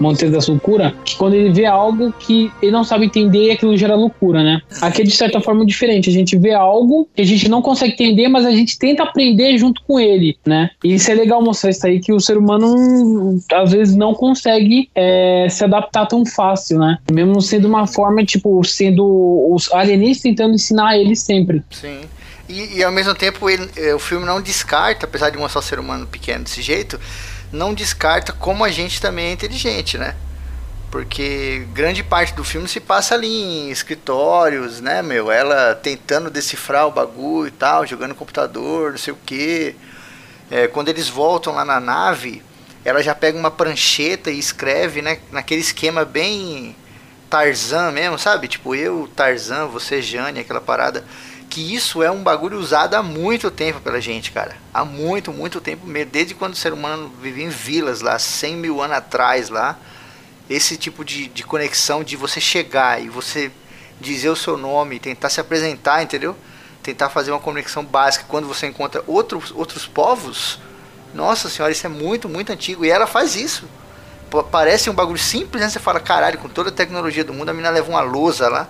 no 0.00 0.16
da 0.30 0.40
Sulcura, 0.40 0.94
que 1.04 1.16
quando 1.16 1.34
ele 1.34 1.50
vê 1.50 1.66
algo 1.66 2.12
que 2.12 2.50
ele 2.62 2.72
não 2.72 2.84
sabe 2.84 3.06
entender 3.06 3.50
aquilo 3.50 3.76
gera 3.76 3.94
loucura, 3.94 4.42
né? 4.42 4.62
Aqui 4.80 5.02
é 5.02 5.04
de 5.04 5.10
certa 5.10 5.40
forma 5.40 5.64
diferente. 5.66 6.08
A 6.08 6.12
gente 6.12 6.36
vê 6.38 6.52
algo 6.52 7.08
que 7.14 7.22
a 7.22 7.24
gente 7.24 7.48
não 7.48 7.60
consegue 7.60 7.92
entender, 7.92 8.28
mas 8.28 8.46
a 8.46 8.50
gente 8.50 8.78
tenta 8.78 9.02
aprender 9.02 9.58
junto 9.58 9.82
com 9.82 10.00
ele, 10.00 10.36
né? 10.46 10.70
E 10.82 10.94
isso 10.94 11.10
é 11.10 11.14
legal 11.14 11.42
mostrar 11.42 11.70
isso 11.70 11.86
aí 11.86 12.00
que 12.00 12.12
o 12.12 12.20
ser 12.20 12.38
humano 12.38 13.38
às 13.52 13.72
vezes 13.72 13.94
não 13.94 14.14
consegue 14.14 14.88
é, 14.94 15.48
se 15.56 15.64
adaptar 15.64 16.06
tão 16.06 16.24
fácil, 16.24 16.78
né? 16.78 16.98
Mesmo 17.10 17.40
sendo 17.40 17.66
uma 17.66 17.86
forma, 17.86 18.24
tipo, 18.24 18.62
sendo 18.64 19.48
os 19.50 19.72
alienígenas 19.72 20.20
tentando 20.20 20.54
ensinar 20.54 20.96
ele 20.96 21.16
sempre. 21.16 21.62
Sim. 21.70 22.02
E, 22.48 22.78
e 22.78 22.84
ao 22.84 22.92
mesmo 22.92 23.14
tempo 23.14 23.50
ele, 23.50 23.68
eh, 23.76 23.94
o 23.94 23.98
filme 23.98 24.24
não 24.24 24.40
descarta, 24.40 25.06
apesar 25.06 25.30
de 25.30 25.38
mostrar 25.38 25.60
o 25.60 25.64
ser 25.64 25.78
humano 25.78 26.06
pequeno 26.06 26.44
desse 26.44 26.62
jeito, 26.62 27.00
não 27.52 27.74
descarta 27.74 28.32
como 28.32 28.64
a 28.64 28.70
gente 28.70 29.00
também 29.00 29.26
é 29.26 29.32
inteligente, 29.32 29.98
né? 29.98 30.14
Porque 30.90 31.66
grande 31.74 32.02
parte 32.02 32.32
do 32.34 32.44
filme 32.44 32.68
se 32.68 32.78
passa 32.78 33.14
ali 33.14 33.26
em 33.28 33.70
escritórios, 33.70 34.80
né, 34.80 35.02
meu? 35.02 35.30
Ela 35.30 35.74
tentando 35.74 36.30
decifrar 36.30 36.86
o 36.86 36.92
bagulho 36.92 37.48
e 37.48 37.50
tal, 37.50 37.86
jogando 37.86 38.14
computador, 38.14 38.92
não 38.92 38.98
sei 38.98 39.12
o 39.12 39.18
que. 39.26 39.74
É, 40.50 40.68
quando 40.68 40.88
eles 40.88 41.08
voltam 41.08 41.52
lá 41.52 41.64
na 41.64 41.80
nave, 41.80 42.42
ela 42.86 43.02
já 43.02 43.16
pega 43.16 43.36
uma 43.36 43.50
prancheta 43.50 44.30
e 44.30 44.38
escreve, 44.38 45.02
né? 45.02 45.18
Naquele 45.32 45.60
esquema 45.60 46.04
bem 46.04 46.76
Tarzan 47.28 47.90
mesmo, 47.90 48.16
sabe? 48.16 48.46
Tipo, 48.46 48.76
eu, 48.76 49.10
Tarzan, 49.16 49.66
você, 49.66 50.00
Jane, 50.00 50.38
aquela 50.38 50.60
parada 50.60 51.04
que 51.50 51.74
isso 51.74 52.00
é 52.00 52.08
um 52.12 52.22
bagulho 52.22 52.56
usado 52.56 52.94
há 52.94 53.02
muito 53.02 53.50
tempo 53.50 53.80
pela 53.80 54.00
gente, 54.00 54.30
cara. 54.30 54.56
Há 54.72 54.84
muito, 54.84 55.32
muito 55.32 55.60
tempo 55.60 55.84
mesmo. 55.84 56.12
Desde 56.12 56.32
quando 56.32 56.52
o 56.52 56.56
ser 56.56 56.72
humano 56.72 57.12
vivia 57.20 57.46
em 57.46 57.48
vilas 57.48 58.02
lá, 58.02 58.20
100 58.20 58.56
mil 58.56 58.80
anos 58.80 58.98
atrás 58.98 59.48
lá. 59.48 59.76
Esse 60.48 60.76
tipo 60.76 61.04
de, 61.04 61.26
de 61.26 61.42
conexão 61.42 62.04
de 62.04 62.14
você 62.14 62.40
chegar 62.40 63.02
e 63.02 63.08
você 63.08 63.50
dizer 64.00 64.28
o 64.28 64.36
seu 64.36 64.56
nome, 64.56 65.00
tentar 65.00 65.28
se 65.28 65.40
apresentar, 65.40 66.04
entendeu? 66.04 66.36
Tentar 66.84 67.08
fazer 67.08 67.32
uma 67.32 67.40
conexão 67.40 67.84
básica 67.84 68.26
quando 68.28 68.46
você 68.46 68.68
encontra 68.68 69.02
outros, 69.08 69.50
outros 69.50 69.86
povos. 69.86 70.60
Nossa 71.16 71.48
senhora, 71.48 71.72
isso 71.72 71.86
é 71.86 71.88
muito, 71.88 72.28
muito 72.28 72.52
antigo. 72.52 72.84
E 72.84 72.90
ela 72.90 73.06
faz 73.06 73.34
isso. 73.34 73.64
Parece 74.50 74.90
um 74.90 74.94
bagulho 74.94 75.18
simples, 75.18 75.62
né? 75.62 75.68
Você 75.68 75.78
fala, 75.78 75.98
caralho, 75.98 76.38
com 76.38 76.48
toda 76.48 76.68
a 76.68 76.72
tecnologia 76.72 77.24
do 77.24 77.32
mundo, 77.32 77.48
a 77.48 77.52
menina 77.52 77.70
leva 77.70 77.88
uma 77.88 78.02
lousa 78.02 78.48
lá 78.48 78.68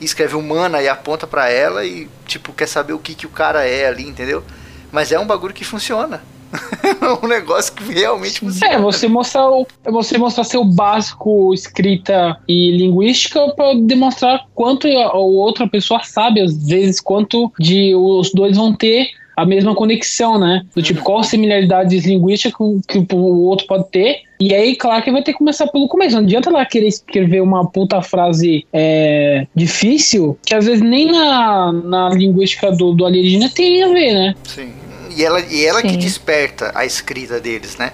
e 0.00 0.04
escreve 0.04 0.36
humana 0.36 0.80
e 0.80 0.88
aponta 0.88 1.26
para 1.26 1.50
ela 1.50 1.84
e, 1.84 2.08
tipo, 2.24 2.52
quer 2.52 2.68
saber 2.68 2.92
o 2.92 2.98
que, 2.98 3.14
que 3.14 3.26
o 3.26 3.30
cara 3.30 3.66
é 3.66 3.88
ali, 3.88 4.06
entendeu? 4.06 4.44
Mas 4.92 5.10
é 5.10 5.18
um 5.18 5.26
bagulho 5.26 5.52
que 5.52 5.64
funciona. 5.64 6.22
é 6.52 7.12
um 7.24 7.26
negócio 7.26 7.72
que 7.72 7.92
realmente 7.92 8.40
funciona. 8.40 8.74
É, 8.74 8.78
você 8.78 9.08
mostrar, 9.08 9.50
o, 9.50 9.66
você 9.86 10.16
mostrar 10.16 10.44
seu 10.44 10.64
básico 10.64 11.52
escrita 11.52 12.38
e 12.46 12.76
linguística 12.76 13.40
para 13.56 13.74
demonstrar 13.80 14.46
quanto 14.54 14.86
a, 14.86 15.06
a 15.06 15.18
outra 15.18 15.66
pessoa 15.66 16.04
sabe, 16.04 16.40
às 16.40 16.66
vezes, 16.66 17.00
quanto 17.00 17.52
de 17.58 17.92
os 17.94 18.32
dois 18.32 18.56
vão 18.56 18.72
ter 18.72 19.08
a 19.38 19.46
mesma 19.46 19.72
conexão, 19.72 20.36
né? 20.36 20.62
Do 20.74 20.82
tipo, 20.82 21.00
qual 21.00 21.22
similaridades 21.22 22.04
linguísticas 22.04 22.58
que, 22.88 23.04
que 23.06 23.14
o 23.14 23.44
outro 23.44 23.68
pode 23.68 23.88
ter. 23.90 24.22
E 24.40 24.52
aí, 24.52 24.74
claro 24.74 25.02
que 25.02 25.12
vai 25.12 25.22
ter 25.22 25.32
que 25.32 25.38
começar 25.38 25.68
pelo 25.68 25.86
começo. 25.86 26.16
Não 26.16 26.24
adianta 26.24 26.50
lá 26.50 26.66
querer 26.66 26.88
escrever 26.88 27.40
uma 27.40 27.68
puta 27.70 28.02
frase 28.02 28.66
é, 28.72 29.46
difícil, 29.54 30.36
que 30.44 30.54
às 30.56 30.66
vezes 30.66 30.80
nem 30.82 31.12
na, 31.12 31.72
na 31.72 32.08
linguística 32.08 32.72
do, 32.72 32.92
do 32.92 33.06
alienígena 33.06 33.48
tem 33.48 33.82
a 33.84 33.88
ver, 33.88 34.12
né? 34.12 34.34
Sim. 34.42 34.72
E 35.16 35.24
ela, 35.24 35.40
e 35.40 35.64
ela 35.64 35.82
que 35.82 35.96
desperta 35.96 36.72
a 36.74 36.84
escrita 36.84 37.40
deles, 37.40 37.76
né? 37.76 37.92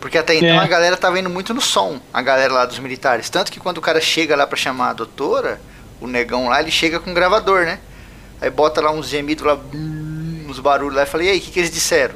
Porque 0.00 0.16
até 0.16 0.34
então 0.34 0.48
é. 0.48 0.58
a 0.58 0.66
galera 0.66 0.96
tava 0.96 1.20
indo 1.20 1.28
muito 1.28 1.52
no 1.52 1.60
som, 1.60 2.00
a 2.12 2.22
galera 2.22 2.54
lá 2.54 2.64
dos 2.64 2.78
militares. 2.78 3.28
Tanto 3.28 3.52
que 3.52 3.60
quando 3.60 3.78
o 3.78 3.82
cara 3.82 4.00
chega 4.00 4.34
lá 4.34 4.46
para 4.46 4.56
chamar 4.56 4.90
a 4.90 4.94
doutora, 4.94 5.60
o 6.00 6.06
negão 6.06 6.48
lá, 6.48 6.60
ele 6.60 6.70
chega 6.70 6.98
com 6.98 7.10
um 7.10 7.14
gravador, 7.14 7.66
né? 7.66 7.78
Aí 8.40 8.48
bota 8.48 8.80
lá 8.80 8.90
uns 8.90 9.08
gemidos 9.08 9.44
lá 9.44 9.58
uns 10.50 10.58
barulhos 10.58 10.96
lá 10.96 11.02
e 11.04 11.06
falei, 11.06 11.28
e 11.28 11.30
aí, 11.30 11.38
o 11.38 11.40
que, 11.40 11.50
que 11.50 11.58
eles 11.58 11.70
disseram? 11.70 12.14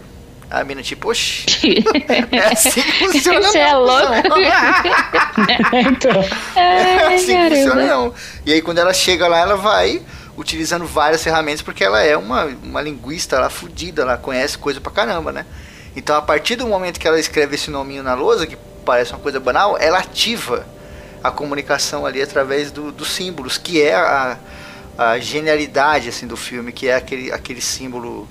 A 0.51 0.63
mina, 0.63 0.83
tipo, 0.83 1.11
oxi. 1.11 1.47
é 2.31 2.53
assim 2.53 2.83
que 2.83 2.93
funciona. 2.93 3.43
Você 3.43 3.59
é 3.59 3.75
louco? 3.75 4.13
então. 5.73 6.25
é 6.55 7.15
assim 7.15 7.37
que 7.37 7.57
funciona, 7.57 7.87
não. 7.87 8.15
E 8.45 8.53
aí, 8.53 8.61
quando 8.61 8.79
ela 8.79 8.93
chega 8.93 9.27
lá, 9.27 9.39
ela 9.39 9.57
vai 9.57 10.03
utilizando 10.37 10.85
várias 10.85 11.23
ferramentas, 11.23 11.63
porque 11.63 11.83
ela 11.83 12.03
é 12.03 12.17
uma, 12.17 12.45
uma 12.45 12.83
linguista 12.83 13.39
lá 13.39 13.49
fodida, 13.49 14.03
ela 14.03 14.17
conhece 14.17 14.59
coisa 14.59 14.81
pra 14.81 14.93
caramba, 14.93 15.33
né? 15.33 15.47
Então, 15.97 16.17
a 16.17 16.23
partir 16.23 16.57
do 16.57 16.67
momento 16.67 17.01
que 17.01 17.09
ela 17.09 17.19
escreve 17.19 17.55
esse 17.55 17.71
nominho 17.71 18.03
na 18.03 18.15
lousa, 18.15 18.47
que 18.47 18.57
parece 18.85 19.13
uma 19.13 19.21
coisa 19.21 19.41
banal, 19.41 19.79
ela 19.79 19.99
ativa 19.99 20.67
a 21.23 21.31
comunicação 21.31 22.05
ali 22.05 22.21
através 22.21 22.71
do, 22.71 22.93
dos 22.93 23.09
símbolos, 23.09 23.57
que 23.57 23.81
é 23.81 23.95
a 23.95 24.37
a 24.37 24.37
genialidade 25.21 26.09
assim 26.09 26.27
do 26.27 26.37
filme, 26.37 26.73
que 26.73 26.89
é 26.89 26.95
aquele, 26.95 27.33
aquele 27.33 27.61
símbolo 27.61 28.29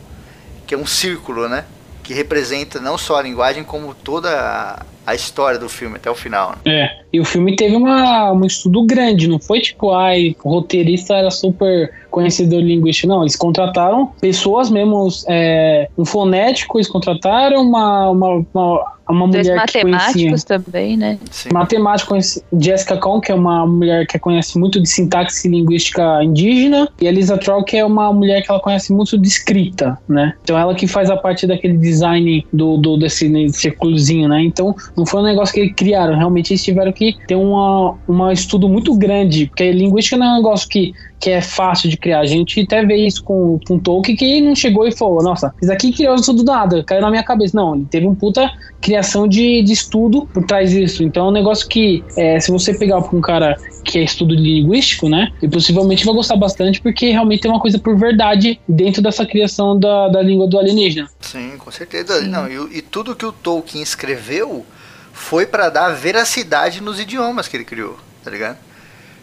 que 0.66 0.74
é 0.74 0.78
um 0.78 0.86
círculo, 0.86 1.50
né? 1.50 1.66
Que 2.04 2.14
representa 2.14 2.80
não 2.80 2.98
só 2.98 3.18
a 3.18 3.22
linguagem, 3.22 3.64
como 3.64 3.94
toda 3.94 4.30
a, 4.30 4.86
a 5.06 5.16
história 5.16 5.60
do 5.60 5.70
filme 5.70 5.98
até 5.98 6.10
o 6.10 6.16
final. 6.16 6.56
Né? 6.66 6.72
É, 6.74 7.00
e 7.12 7.20
o 7.20 7.26
filme 7.26 7.56
teve 7.56 7.76
uma, 7.76 8.32
um 8.32 8.46
estudo 8.46 8.84
grande, 8.86 9.28
não 9.28 9.40
foi 9.40 9.62
tipo, 9.62 9.92
ai, 9.92 10.36
o 10.44 10.50
roteirista 10.50 11.14
era 11.16 11.30
super 11.30 11.92
conhecedor 12.10 12.62
linguístico, 12.62 13.08
não. 13.08 13.22
Eles 13.22 13.36
contrataram 13.36 14.08
pessoas 14.22 14.70
mesmo, 14.70 15.08
é, 15.28 15.90
um 15.98 16.06
fonético, 16.06 16.78
eles 16.78 16.88
contrataram 16.88 17.62
uma, 17.62 18.10
uma, 18.10 18.46
uma 18.54 18.94
uma 19.10 19.28
Dois 19.28 19.48
mulher 19.48 19.58
matemáticos 19.58 20.44
também, 20.44 20.96
né? 20.96 21.20
Sim. 21.30 21.50
Matemático, 21.52 22.16
Jessica 22.58 22.98
Kohn, 22.98 23.20
que 23.20 23.32
é 23.32 23.36
uma 23.36 23.66
mulher 23.66 24.08
que 24.08 24.18
conhece 24.18 24.58
muito 24.58 24.82
de 24.82 24.88
sintaxe 24.88 25.48
linguística 25.50 26.24
indígena, 26.24 26.88
e 27.02 27.08
a 27.08 27.12
Lisa 27.12 27.38
Troll, 27.38 27.64
que 27.64 27.78
é 27.78 27.86
uma 27.86 28.14
mulher 28.14 28.42
que 28.42 28.50
ela 28.50 28.62
conhece 28.62 28.94
muito 28.94 29.18
de 29.18 29.28
escrita, 29.28 29.98
né? 30.08 30.34
Então 30.44 30.58
ela 30.58 30.74
que 30.74 30.88
faz 30.88 31.10
a 31.10 31.18
parte 31.18 31.46
daquele 31.46 31.78
design 31.78 32.46
do, 32.54 32.78
do 32.78 32.98
desse 32.98 33.50
círculozinho, 33.50 34.30
né? 34.30 34.42
Então 34.42 34.76
não 34.96 35.06
foi 35.06 35.22
um 35.22 35.26
negócio 35.26 35.54
que 35.54 35.60
eles 35.62 35.74
criaram, 35.76 36.16
realmente 36.16 36.52
eles 36.52 36.64
tiveram 36.64 36.92
que 36.92 37.16
ter 37.28 37.36
uma, 37.36 37.96
um 38.08 38.32
estudo 38.32 38.70
muito 38.70 38.96
grande, 38.96 39.48
porque 39.48 39.72
linguística 39.72 40.18
não 40.18 40.26
é 40.26 40.32
um 40.34 40.36
negócio 40.38 40.68
que 40.68 40.94
que 41.24 41.30
é 41.30 41.40
fácil 41.40 41.90
de 41.90 41.96
criar. 41.96 42.20
A 42.20 42.26
gente 42.26 42.60
até 42.60 42.86
vê 42.86 42.98
isso 42.98 43.24
com, 43.24 43.58
com 43.66 43.80
Tolkien, 43.80 44.18
que 44.18 44.42
não 44.42 44.54
chegou 44.54 44.86
e 44.86 44.92
falou, 44.92 45.24
nossa, 45.24 45.54
isso 45.62 45.72
aqui 45.72 45.94
criou 45.94 46.16
isso 46.16 46.34
do 46.34 46.44
nada, 46.44 46.84
caiu 46.84 47.00
na 47.00 47.10
minha 47.10 47.24
cabeça. 47.24 47.56
Não, 47.56 47.76
ele 47.76 47.86
teve 47.86 48.06
um 48.06 48.14
puta 48.14 48.52
criação 48.82 49.26
de, 49.26 49.64
de 49.64 49.72
estudo 49.72 50.28
por 50.34 50.46
trás 50.46 50.72
disso. 50.72 51.02
Então 51.02 51.28
é 51.28 51.30
um 51.30 51.32
negócio 51.32 51.66
que, 51.70 52.04
é, 52.18 52.42
se 52.42 52.52
você 52.52 52.74
pegar 52.74 52.98
um 52.98 53.22
cara 53.22 53.56
que 53.86 54.00
é 54.00 54.04
estudo 54.04 54.36
linguístico, 54.36 55.08
né? 55.08 55.32
E 55.42 55.48
possivelmente 55.48 56.04
vai 56.04 56.14
gostar 56.14 56.36
bastante, 56.36 56.82
porque 56.82 57.12
realmente 57.12 57.44
tem 57.44 57.52
uma 57.52 57.60
coisa 57.62 57.80
por 57.80 57.98
verdade 57.98 58.60
dentro 58.68 59.02
dessa 59.02 59.26
criação 59.26 59.80
da, 59.80 60.10
da 60.10 60.22
língua 60.22 60.46
do 60.46 60.60
alienígena. 60.60 61.10
Sim, 61.22 61.54
com 61.58 61.72
certeza. 61.72 62.20
Sim. 62.20 62.28
Não, 62.28 62.50
e, 62.50 62.80
e 62.80 62.82
tudo 62.82 63.16
que 63.16 63.26
o 63.26 63.32
Tolkien 63.32 63.82
escreveu 63.82 64.66
foi 65.14 65.46
para 65.46 65.70
dar 65.70 65.92
veracidade 65.92 66.82
nos 66.82 67.00
idiomas 67.00 67.48
que 67.48 67.56
ele 67.56 67.64
criou, 67.64 67.98
tá 68.24 68.32
ligado? 68.32 68.58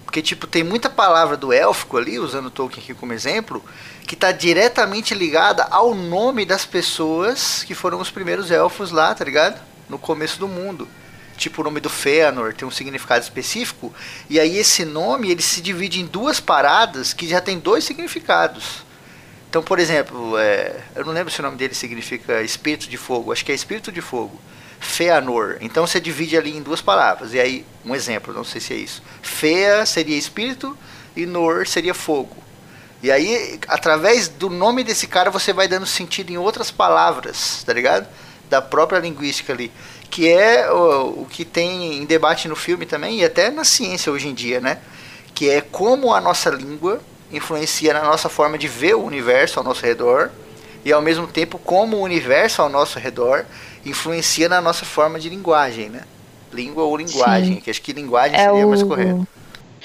Porque, 0.04 0.22
tipo, 0.22 0.46
tem 0.46 0.64
muita 0.64 0.88
palavra 0.88 1.36
do 1.36 1.52
élfico 1.52 1.96
ali, 1.96 2.18
usando 2.18 2.50
Tolkien 2.50 2.82
aqui 2.82 2.94
como 2.94 3.12
exemplo, 3.12 3.62
que 4.06 4.14
está 4.14 4.32
diretamente 4.32 5.14
ligada 5.14 5.64
ao 5.64 5.94
nome 5.94 6.44
das 6.44 6.64
pessoas 6.64 7.62
que 7.64 7.74
foram 7.74 8.00
os 8.00 8.10
primeiros 8.10 8.50
elfos 8.50 8.90
lá, 8.90 9.14
tá 9.14 9.24
ligado? 9.24 9.60
No 9.88 9.98
começo 9.98 10.38
do 10.38 10.48
mundo. 10.48 10.88
Tipo, 11.36 11.60
o 11.60 11.64
nome 11.64 11.80
do 11.80 11.88
Fëanor 11.88 12.54
tem 12.54 12.66
um 12.66 12.70
significado 12.70 13.22
específico, 13.22 13.94
e 14.28 14.38
aí 14.38 14.58
esse 14.58 14.84
nome 14.84 15.30
ele 15.30 15.42
se 15.42 15.60
divide 15.60 16.00
em 16.00 16.06
duas 16.06 16.40
paradas 16.40 17.12
que 17.12 17.26
já 17.26 17.40
tem 17.40 17.58
dois 17.58 17.84
significados. 17.84 18.84
Então, 19.48 19.62
por 19.62 19.78
exemplo, 19.78 20.36
é, 20.38 20.80
eu 20.94 21.04
não 21.04 21.12
lembro 21.12 21.32
se 21.32 21.40
o 21.40 21.42
nome 21.42 21.56
dele 21.56 21.74
significa 21.74 22.42
espírito 22.42 22.88
de 22.88 22.96
fogo, 22.96 23.32
acho 23.32 23.44
que 23.44 23.52
é 23.52 23.54
espírito 23.54 23.90
de 23.90 24.00
fogo. 24.00 24.40
Feanor. 24.80 25.58
Então 25.60 25.86
você 25.86 26.00
divide 26.00 26.36
ali 26.36 26.56
em 26.56 26.62
duas 26.62 26.80
palavras. 26.80 27.34
E 27.34 27.38
aí, 27.38 27.66
um 27.84 27.94
exemplo, 27.94 28.32
não 28.32 28.42
sei 28.42 28.60
se 28.60 28.72
é 28.72 28.76
isso. 28.76 29.02
Fea 29.22 29.84
seria 29.84 30.16
espírito 30.16 30.76
e 31.14 31.26
Nor 31.26 31.66
seria 31.66 31.92
fogo. 31.92 32.36
E 33.02 33.10
aí, 33.10 33.58
através 33.68 34.28
do 34.28 34.50
nome 34.50 34.82
desse 34.82 35.06
cara, 35.06 35.30
você 35.30 35.52
vai 35.52 35.68
dando 35.68 35.86
sentido 35.86 36.30
em 36.30 36.38
outras 36.38 36.70
palavras, 36.70 37.62
tá 37.64 37.72
ligado? 37.72 38.06
Da 38.48 38.60
própria 38.60 38.98
linguística 38.98 39.52
ali. 39.52 39.70
Que 40.10 40.28
é 40.28 40.70
o, 40.70 41.22
o 41.22 41.26
que 41.30 41.44
tem 41.44 41.98
em 41.98 42.04
debate 42.04 42.48
no 42.48 42.56
filme 42.56 42.84
também, 42.84 43.20
e 43.20 43.24
até 43.24 43.50
na 43.50 43.64
ciência 43.64 44.12
hoje 44.12 44.28
em 44.28 44.34
dia, 44.34 44.60
né? 44.60 44.78
Que 45.34 45.48
é 45.48 45.60
como 45.60 46.12
a 46.12 46.20
nossa 46.20 46.50
língua 46.50 47.00
influencia 47.32 47.94
na 47.94 48.02
nossa 48.02 48.28
forma 48.28 48.58
de 48.58 48.68
ver 48.68 48.94
o 48.94 49.04
universo 49.04 49.58
ao 49.58 49.64
nosso 49.64 49.84
redor, 49.84 50.30
e 50.84 50.92
ao 50.92 51.00
mesmo 51.00 51.26
tempo 51.26 51.58
como 51.58 51.98
o 51.98 52.02
universo 52.02 52.60
ao 52.60 52.68
nosso 52.68 52.98
redor 52.98 53.46
influencia 53.84 54.48
na 54.48 54.60
nossa 54.60 54.84
forma 54.84 55.18
de 55.18 55.28
linguagem, 55.28 55.88
né? 55.88 56.02
Língua 56.52 56.84
ou 56.84 56.96
linguagem, 56.96 57.54
Sim. 57.54 57.60
que 57.60 57.70
acho 57.70 57.80
que 57.80 57.92
linguagem 57.92 58.36
é 58.36 58.44
seria 58.44 58.66
o, 58.66 58.70
mais 58.70 58.82
correto. 58.82 59.28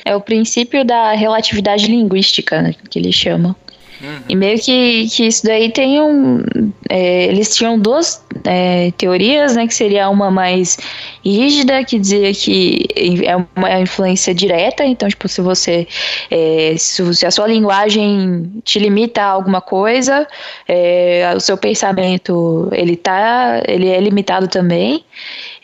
É 0.03 0.15
o 0.15 0.21
princípio 0.21 0.83
da 0.83 1.13
relatividade 1.13 1.87
linguística, 1.87 2.61
né, 2.61 2.75
que 2.89 2.99
eles 2.99 3.15
chamam. 3.15 3.55
Uhum. 4.01 4.21
E 4.27 4.35
meio 4.35 4.59
que, 4.59 5.07
que 5.09 5.25
isso 5.25 5.45
daí 5.45 5.71
tem 5.71 6.01
um. 6.01 6.43
É, 6.89 7.25
eles 7.25 7.55
tinham 7.55 7.79
duas, 7.79 8.21
é, 8.43 8.91
teorias, 8.97 9.55
né? 9.55 9.67
Que 9.67 9.73
seria 9.73 10.09
uma 10.09 10.29
mais 10.29 10.77
rígida, 11.23 11.83
que 11.83 11.97
dizia 11.97 12.33
que 12.33 12.85
é 13.25 13.35
uma 13.55 13.79
influência 13.79 14.33
direta, 14.33 14.85
então, 14.85 15.07
tipo, 15.07 15.27
se 15.27 15.41
você. 15.41 15.87
É, 16.29 16.75
se 16.77 17.25
a 17.25 17.31
sua 17.31 17.47
linguagem 17.47 18.51
te 18.63 18.79
limita 18.79 19.21
a 19.21 19.27
alguma 19.27 19.61
coisa, 19.61 20.27
é, 20.67 21.33
o 21.35 21.39
seu 21.39 21.57
pensamento 21.57 22.69
ele 22.71 22.95
tá. 22.95 23.61
ele 23.67 23.87
é 23.87 23.99
limitado 23.99 24.47
também. 24.47 25.03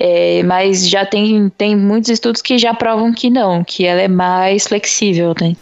É, 0.04 0.42
mas 0.44 0.90
já 0.90 1.06
tem, 1.06 1.50
tem 1.50 1.76
muitos 1.76 2.10
estudos 2.10 2.42
que 2.42 2.58
já 2.58 2.74
provam 2.74 3.14
que 3.14 3.30
não, 3.30 3.64
que 3.64 3.86
ela 3.86 4.02
é 4.02 4.08
mais 4.08 4.66
flexível, 4.66 5.36
né? 5.40 5.50
Uhum. 5.50 5.56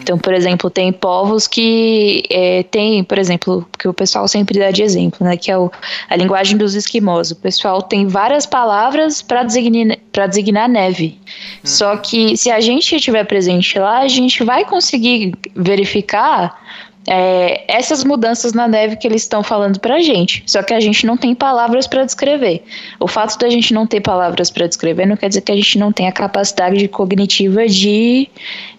Então, 0.00 0.18
por 0.18 0.34
exemplo, 0.34 0.68
tem 0.68 0.92
povos 0.92 1.46
que 1.46 2.24
é, 2.28 2.64
tem, 2.64 3.04
por 3.04 3.18
exemplo, 3.18 3.64
que 3.78 3.86
o 3.86 3.94
pessoal 3.94 4.26
sempre 4.26 4.58
dá 4.58 4.72
de 4.72 4.82
exemplo, 4.82 5.24
né? 5.24 5.36
Que 5.36 5.48
é 5.48 5.56
o, 5.56 5.70
a 6.08 6.16
linguagem 6.16 6.58
dos 6.64 6.74
esquimós. 6.74 7.30
O 7.30 7.36
pessoal 7.36 7.82
tem 7.82 8.06
várias 8.06 8.46
palavras 8.46 9.20
para 9.20 9.42
designar, 9.42 9.98
designar 10.28 10.68
neve. 10.68 11.18
Uhum. 11.26 11.30
Só 11.62 11.96
que 11.96 12.36
se 12.36 12.50
a 12.50 12.60
gente 12.60 12.96
estiver 12.96 13.24
presente 13.24 13.78
lá, 13.78 13.98
a 13.98 14.08
gente 14.08 14.42
vai 14.42 14.64
conseguir 14.64 15.34
verificar 15.54 16.58
é, 17.06 17.64
essas 17.68 18.02
mudanças 18.02 18.54
na 18.54 18.66
neve 18.66 18.96
que 18.96 19.06
eles 19.06 19.22
estão 19.22 19.42
falando 19.42 19.78
pra 19.78 20.00
gente. 20.00 20.42
Só 20.46 20.62
que 20.62 20.72
a 20.72 20.80
gente 20.80 21.06
não 21.06 21.16
tem 21.16 21.34
palavras 21.34 21.86
para 21.86 22.04
descrever. 22.04 22.62
O 22.98 23.06
fato 23.06 23.38
da 23.38 23.48
gente 23.50 23.74
não 23.74 23.86
ter 23.86 24.00
palavras 24.00 24.50
para 24.50 24.66
descrever 24.66 25.06
não 25.06 25.16
quer 25.16 25.28
dizer 25.28 25.42
que 25.42 25.52
a 25.52 25.56
gente 25.56 25.78
não 25.78 25.92
tenha 25.92 26.08
a 26.08 26.12
capacidade 26.12 26.88
cognitiva 26.88 27.66
de, 27.68 28.28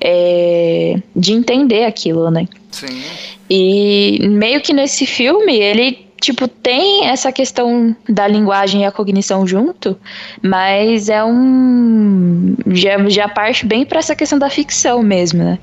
é, 0.02 1.00
de 1.16 1.34
entender 1.34 1.86
aquilo, 1.86 2.32
né? 2.32 2.48
Sim. 2.72 3.04
E 3.50 4.20
meio 4.28 4.60
que 4.60 4.74
nesse 4.74 5.06
filme 5.06 5.56
ele 5.56 6.05
tipo, 6.26 6.48
tem 6.48 7.06
essa 7.06 7.32
questão 7.32 7.96
da 8.10 8.28
linguagem 8.28 8.82
e 8.82 8.86
a 8.86 8.92
cognição 8.92 9.46
junto, 9.46 9.96
mas 10.42 11.08
é 11.08 11.24
um. 11.24 12.56
Já, 12.68 13.08
já 13.08 13.30
parte 13.30 13.66
bem 13.66 13.86
para 13.86 14.00
essa 14.00 14.16
questão 14.16 14.40
da 14.40 14.50
ficção 14.50 15.04
mesmo, 15.04 15.44
né? 15.44 15.60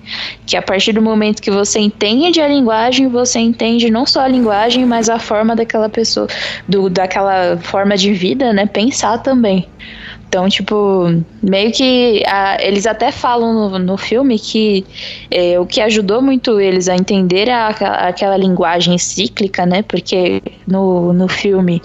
Que 0.46 0.56
a 0.56 0.62
partir 0.62 0.92
do 0.92 1.02
momento 1.02 1.42
que 1.42 1.50
você 1.50 1.80
entende 1.80 2.40
a 2.40 2.46
linguagem, 2.46 3.08
você 3.08 3.40
entende 3.40 3.90
não 3.90 4.06
só 4.06 4.20
a 4.20 4.28
linguagem, 4.28 4.86
mas 4.86 5.08
a 5.08 5.18
forma 5.18 5.56
daquela 5.56 5.88
pessoa, 5.88 6.28
do, 6.68 6.88
daquela 6.88 7.58
forma 7.58 7.96
de 7.96 8.12
vida, 8.12 8.52
né? 8.52 8.64
Pensar 8.66 9.18
também. 9.18 9.68
Então, 10.32 10.48
tipo, 10.48 11.22
meio 11.42 11.70
que 11.72 12.22
a, 12.26 12.56
eles 12.58 12.86
até 12.86 13.12
falam 13.12 13.52
no, 13.52 13.78
no 13.78 13.98
filme 13.98 14.38
que 14.38 14.82
é, 15.30 15.60
o 15.60 15.66
que 15.66 15.78
ajudou 15.78 16.22
muito 16.22 16.58
eles 16.58 16.88
a 16.88 16.96
entender 16.96 17.50
a, 17.50 17.66
a, 17.68 18.08
aquela 18.08 18.38
linguagem 18.38 18.96
cíclica, 18.96 19.66
né? 19.66 19.82
Porque 19.82 20.40
no, 20.66 21.12
no 21.12 21.28
filme 21.28 21.82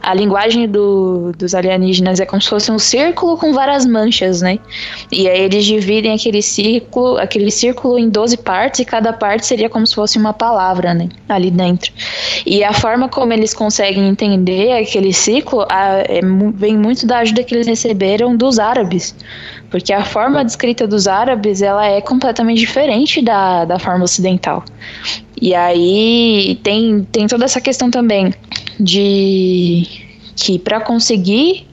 a 0.00 0.14
linguagem 0.14 0.68
do, 0.68 1.32
dos 1.36 1.54
alienígenas 1.54 2.20
é 2.20 2.26
como 2.26 2.40
se 2.40 2.48
fosse 2.48 2.70
um 2.70 2.78
círculo 2.78 3.36
com 3.36 3.52
várias 3.52 3.84
manchas, 3.84 4.40
né? 4.40 4.58
E 5.10 5.28
aí 5.28 5.42
eles 5.42 5.64
dividem 5.64 6.14
aquele 6.14 6.40
círculo, 6.40 7.18
aquele 7.18 7.50
círculo 7.50 7.98
em 7.98 8.08
12 8.08 8.36
partes 8.38 8.80
e 8.80 8.84
cada 8.84 9.12
parte 9.12 9.44
seria 9.44 9.68
como 9.68 9.86
se 9.86 9.94
fosse 9.94 10.16
uma 10.16 10.32
palavra, 10.32 10.94
né? 10.94 11.08
Ali 11.28 11.50
dentro. 11.50 11.92
E 12.46 12.62
a 12.62 12.72
forma 12.72 13.08
como 13.08 13.32
eles 13.32 13.52
conseguem 13.52 14.08
entender 14.08 14.72
aquele 14.72 15.12
ciclo 15.12 15.66
é, 15.68 16.20
vem 16.54 16.76
muito 16.76 17.06
da 17.06 17.18
ajuda 17.18 17.42
que 17.42 17.54
eles 17.54 17.66
receberam 17.88 18.36
dos 18.36 18.58
árabes. 18.58 19.14
Porque 19.70 19.92
a 19.92 20.04
forma 20.04 20.44
de 20.44 20.50
escrita 20.50 20.86
dos 20.86 21.06
árabes 21.06 21.62
ela 21.62 21.86
é 21.86 22.00
completamente 22.00 22.58
diferente 22.58 23.22
da, 23.22 23.64
da 23.64 23.78
forma 23.78 24.04
ocidental. 24.04 24.64
E 25.40 25.54
aí 25.54 26.58
tem, 26.62 27.06
tem 27.10 27.26
toda 27.26 27.44
essa 27.44 27.60
questão 27.60 27.90
também 27.90 28.32
de 28.78 30.07
que 30.38 30.56
para 30.58 30.80
conseguir 30.80 31.66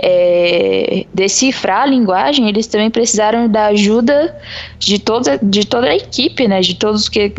é, 0.00 1.04
decifrar 1.12 1.82
a 1.82 1.86
linguagem, 1.86 2.48
eles 2.48 2.68
também 2.68 2.88
precisaram 2.88 3.48
da 3.48 3.66
ajuda 3.66 4.36
de 4.78 4.98
toda, 4.98 5.38
de 5.42 5.66
toda 5.66 5.88
a 5.88 5.96
equipe, 5.96 6.46
né? 6.46 6.60
De 6.60 6.74
todos, 6.74 7.08
que, 7.08 7.34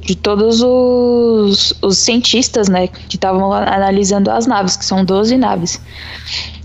de 0.00 0.14
todos 0.14 0.62
os, 0.62 1.74
os 1.82 1.98
cientistas, 1.98 2.68
né? 2.68 2.86
Que 2.86 3.16
estavam 3.16 3.52
analisando 3.52 4.30
as 4.30 4.46
naves, 4.46 4.76
que 4.76 4.84
são 4.84 5.04
12 5.04 5.36
naves. 5.36 5.80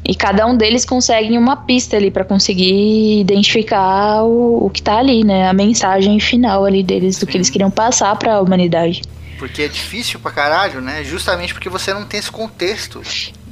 E 0.06 0.13
cada 0.13 0.46
um 0.46 0.56
deles 0.56 0.86
consegue 0.86 1.36
uma 1.36 1.56
pista 1.56 1.98
ali 1.98 2.12
para 2.12 2.24
conseguir 2.24 3.22
identificar 3.22 4.24
o, 4.24 4.65
o 4.65 4.69
que 4.69 4.84
tá 4.84 4.97
ali, 4.97 5.24
né? 5.24 5.50
A 5.50 5.54
mensagem 5.54 6.19
final 6.19 6.63
ali 6.63 6.84
deles, 6.84 7.17
do 7.17 7.26
que 7.26 7.38
eles 7.38 7.50
queriam 7.50 7.71
passar 7.71 8.15
para 8.17 8.36
a 8.36 8.41
humanidade. 8.41 9.02
Porque 9.39 9.63
é 9.63 9.67
difícil 9.67 10.19
pra 10.19 10.32
caralho, 10.32 10.80
né? 10.80 11.04
Justamente 11.04 11.54
porque 11.54 11.69
você 11.69 11.91
não 11.93 12.06
tem 12.06 12.19
esse 12.19 12.32
contexto 12.32 13.02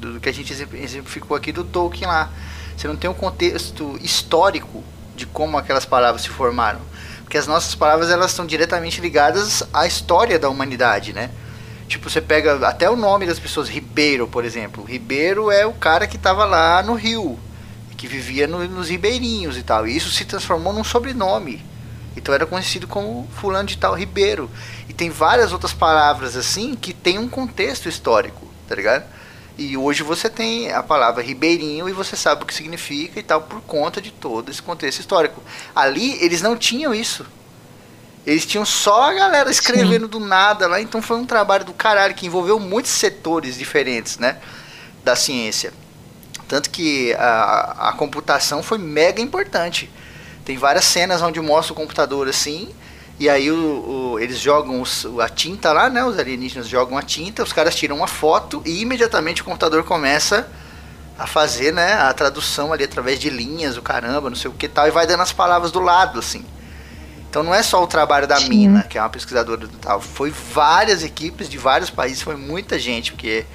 do 0.09 0.19
que 0.19 0.27
a 0.27 0.33
gente 0.33 0.51
exemplificou 0.51 1.37
aqui 1.37 1.51
do 1.51 1.63
Tolkien 1.63 2.07
lá. 2.07 2.29
Você 2.75 2.87
não 2.87 2.95
tem 2.95 3.09
um 3.09 3.13
contexto 3.13 3.97
histórico 4.01 4.83
de 5.15 5.25
como 5.25 5.57
aquelas 5.57 5.85
palavras 5.85 6.23
se 6.23 6.29
formaram. 6.29 6.81
Porque 7.21 7.37
as 7.37 7.47
nossas 7.47 7.75
palavras 7.75 8.09
elas 8.09 8.31
estão 8.31 8.45
diretamente 8.45 8.99
ligadas 8.99 9.63
à 9.73 9.85
história 9.85 10.39
da 10.39 10.49
humanidade, 10.49 11.13
né? 11.13 11.29
Tipo, 11.87 12.09
você 12.09 12.21
pega 12.21 12.67
até 12.67 12.89
o 12.89 12.95
nome 12.95 13.25
das 13.25 13.39
pessoas, 13.39 13.69
Ribeiro, 13.69 14.27
por 14.27 14.43
exemplo. 14.43 14.83
Ribeiro 14.83 15.51
é 15.51 15.65
o 15.65 15.73
cara 15.73 16.07
que 16.07 16.15
estava 16.15 16.45
lá 16.45 16.81
no 16.81 16.93
rio, 16.95 17.37
que 17.97 18.07
vivia 18.07 18.47
no, 18.47 18.67
nos 18.67 18.89
ribeirinhos 18.89 19.57
e 19.57 19.63
tal. 19.63 19.87
E 19.87 19.95
isso 19.95 20.09
se 20.09 20.25
transformou 20.25 20.73
num 20.73 20.83
sobrenome. 20.83 21.63
Então 22.15 22.33
era 22.33 22.45
conhecido 22.45 22.87
como 22.87 23.27
fulano 23.35 23.67
de 23.67 23.77
tal 23.77 23.93
Ribeiro. 23.93 24.49
E 24.89 24.93
tem 24.93 25.09
várias 25.09 25.53
outras 25.53 25.73
palavras 25.73 26.35
assim 26.35 26.75
que 26.75 26.93
tem 26.93 27.19
um 27.19 27.29
contexto 27.29 27.87
histórico, 27.87 28.47
tá 28.67 28.75
ligado? 28.75 29.03
E 29.61 29.77
hoje 29.77 30.01
você 30.01 30.27
tem 30.27 30.71
a 30.71 30.81
palavra 30.81 31.21
ribeirinho 31.21 31.87
e 31.87 31.91
você 31.91 32.15
sabe 32.15 32.41
o 32.41 32.47
que 32.47 32.53
significa 32.53 33.19
e 33.19 33.23
tal 33.23 33.41
por 33.41 33.61
conta 33.61 34.01
de 34.01 34.09
todo 34.09 34.49
esse 34.49 34.59
contexto 34.59 35.01
histórico. 35.01 35.39
Ali 35.75 36.17
eles 36.19 36.41
não 36.41 36.57
tinham 36.57 36.95
isso. 36.95 37.27
Eles 38.25 38.43
tinham 38.43 38.65
só 38.65 39.03
a 39.03 39.13
galera 39.13 39.51
escrevendo 39.51 40.05
Sim. 40.05 40.11
do 40.11 40.19
nada 40.19 40.67
lá, 40.67 40.81
então 40.81 40.99
foi 40.99 41.17
um 41.17 41.27
trabalho 41.27 41.63
do 41.63 41.73
caralho 41.73 42.15
que 42.15 42.25
envolveu 42.25 42.59
muitos 42.59 42.89
setores 42.91 43.55
diferentes, 43.55 44.17
né, 44.17 44.39
da 45.03 45.15
ciência. 45.15 45.71
Tanto 46.47 46.71
que 46.71 47.13
a, 47.13 47.89
a 47.89 47.93
computação 47.93 48.63
foi 48.63 48.79
mega 48.79 49.21
importante. 49.21 49.91
Tem 50.43 50.57
várias 50.57 50.85
cenas 50.85 51.21
onde 51.21 51.39
mostra 51.39 51.73
o 51.73 51.75
computador 51.75 52.27
assim, 52.27 52.73
e 53.21 53.29
aí 53.29 53.51
o, 53.51 53.55
o, 54.13 54.19
eles 54.19 54.39
jogam 54.39 54.81
os, 54.81 55.05
a 55.19 55.29
tinta 55.29 55.71
lá, 55.71 55.91
né? 55.91 56.03
Os 56.03 56.17
alienígenas 56.17 56.67
jogam 56.67 56.97
a 56.97 57.03
tinta, 57.03 57.43
os 57.43 57.53
caras 57.53 57.75
tiram 57.75 57.97
uma 57.97 58.07
foto 58.07 58.63
e 58.65 58.81
imediatamente 58.81 59.43
o 59.43 59.45
computador 59.45 59.83
começa 59.83 60.49
a 61.19 61.27
fazer, 61.27 61.71
né? 61.71 61.93
A 61.93 62.11
tradução 62.13 62.73
ali 62.73 62.83
através 62.83 63.19
de 63.19 63.29
linhas, 63.29 63.77
o 63.77 63.81
caramba, 63.83 64.27
não 64.27 64.35
sei 64.35 64.49
o 64.49 64.53
que 64.55 64.67
tal, 64.67 64.87
e 64.87 64.89
vai 64.89 65.05
dando 65.05 65.21
as 65.21 65.31
palavras 65.31 65.71
do 65.71 65.79
lado, 65.79 66.17
assim. 66.17 66.43
Então 67.29 67.43
não 67.43 67.53
é 67.53 67.61
só 67.61 67.83
o 67.83 67.85
trabalho 67.85 68.25
da 68.25 68.37
Sim. 68.37 68.49
Mina, 68.49 68.81
que 68.89 68.97
é 68.97 69.01
uma 69.01 69.09
pesquisadora 69.11 69.67
do 69.67 69.77
tal, 69.77 70.01
foi 70.01 70.31
várias 70.31 71.03
equipes 71.03 71.47
de 71.47 71.59
vários 71.59 71.91
países, 71.91 72.23
foi 72.23 72.35
muita 72.35 72.79
gente, 72.79 73.11
porque 73.11 73.45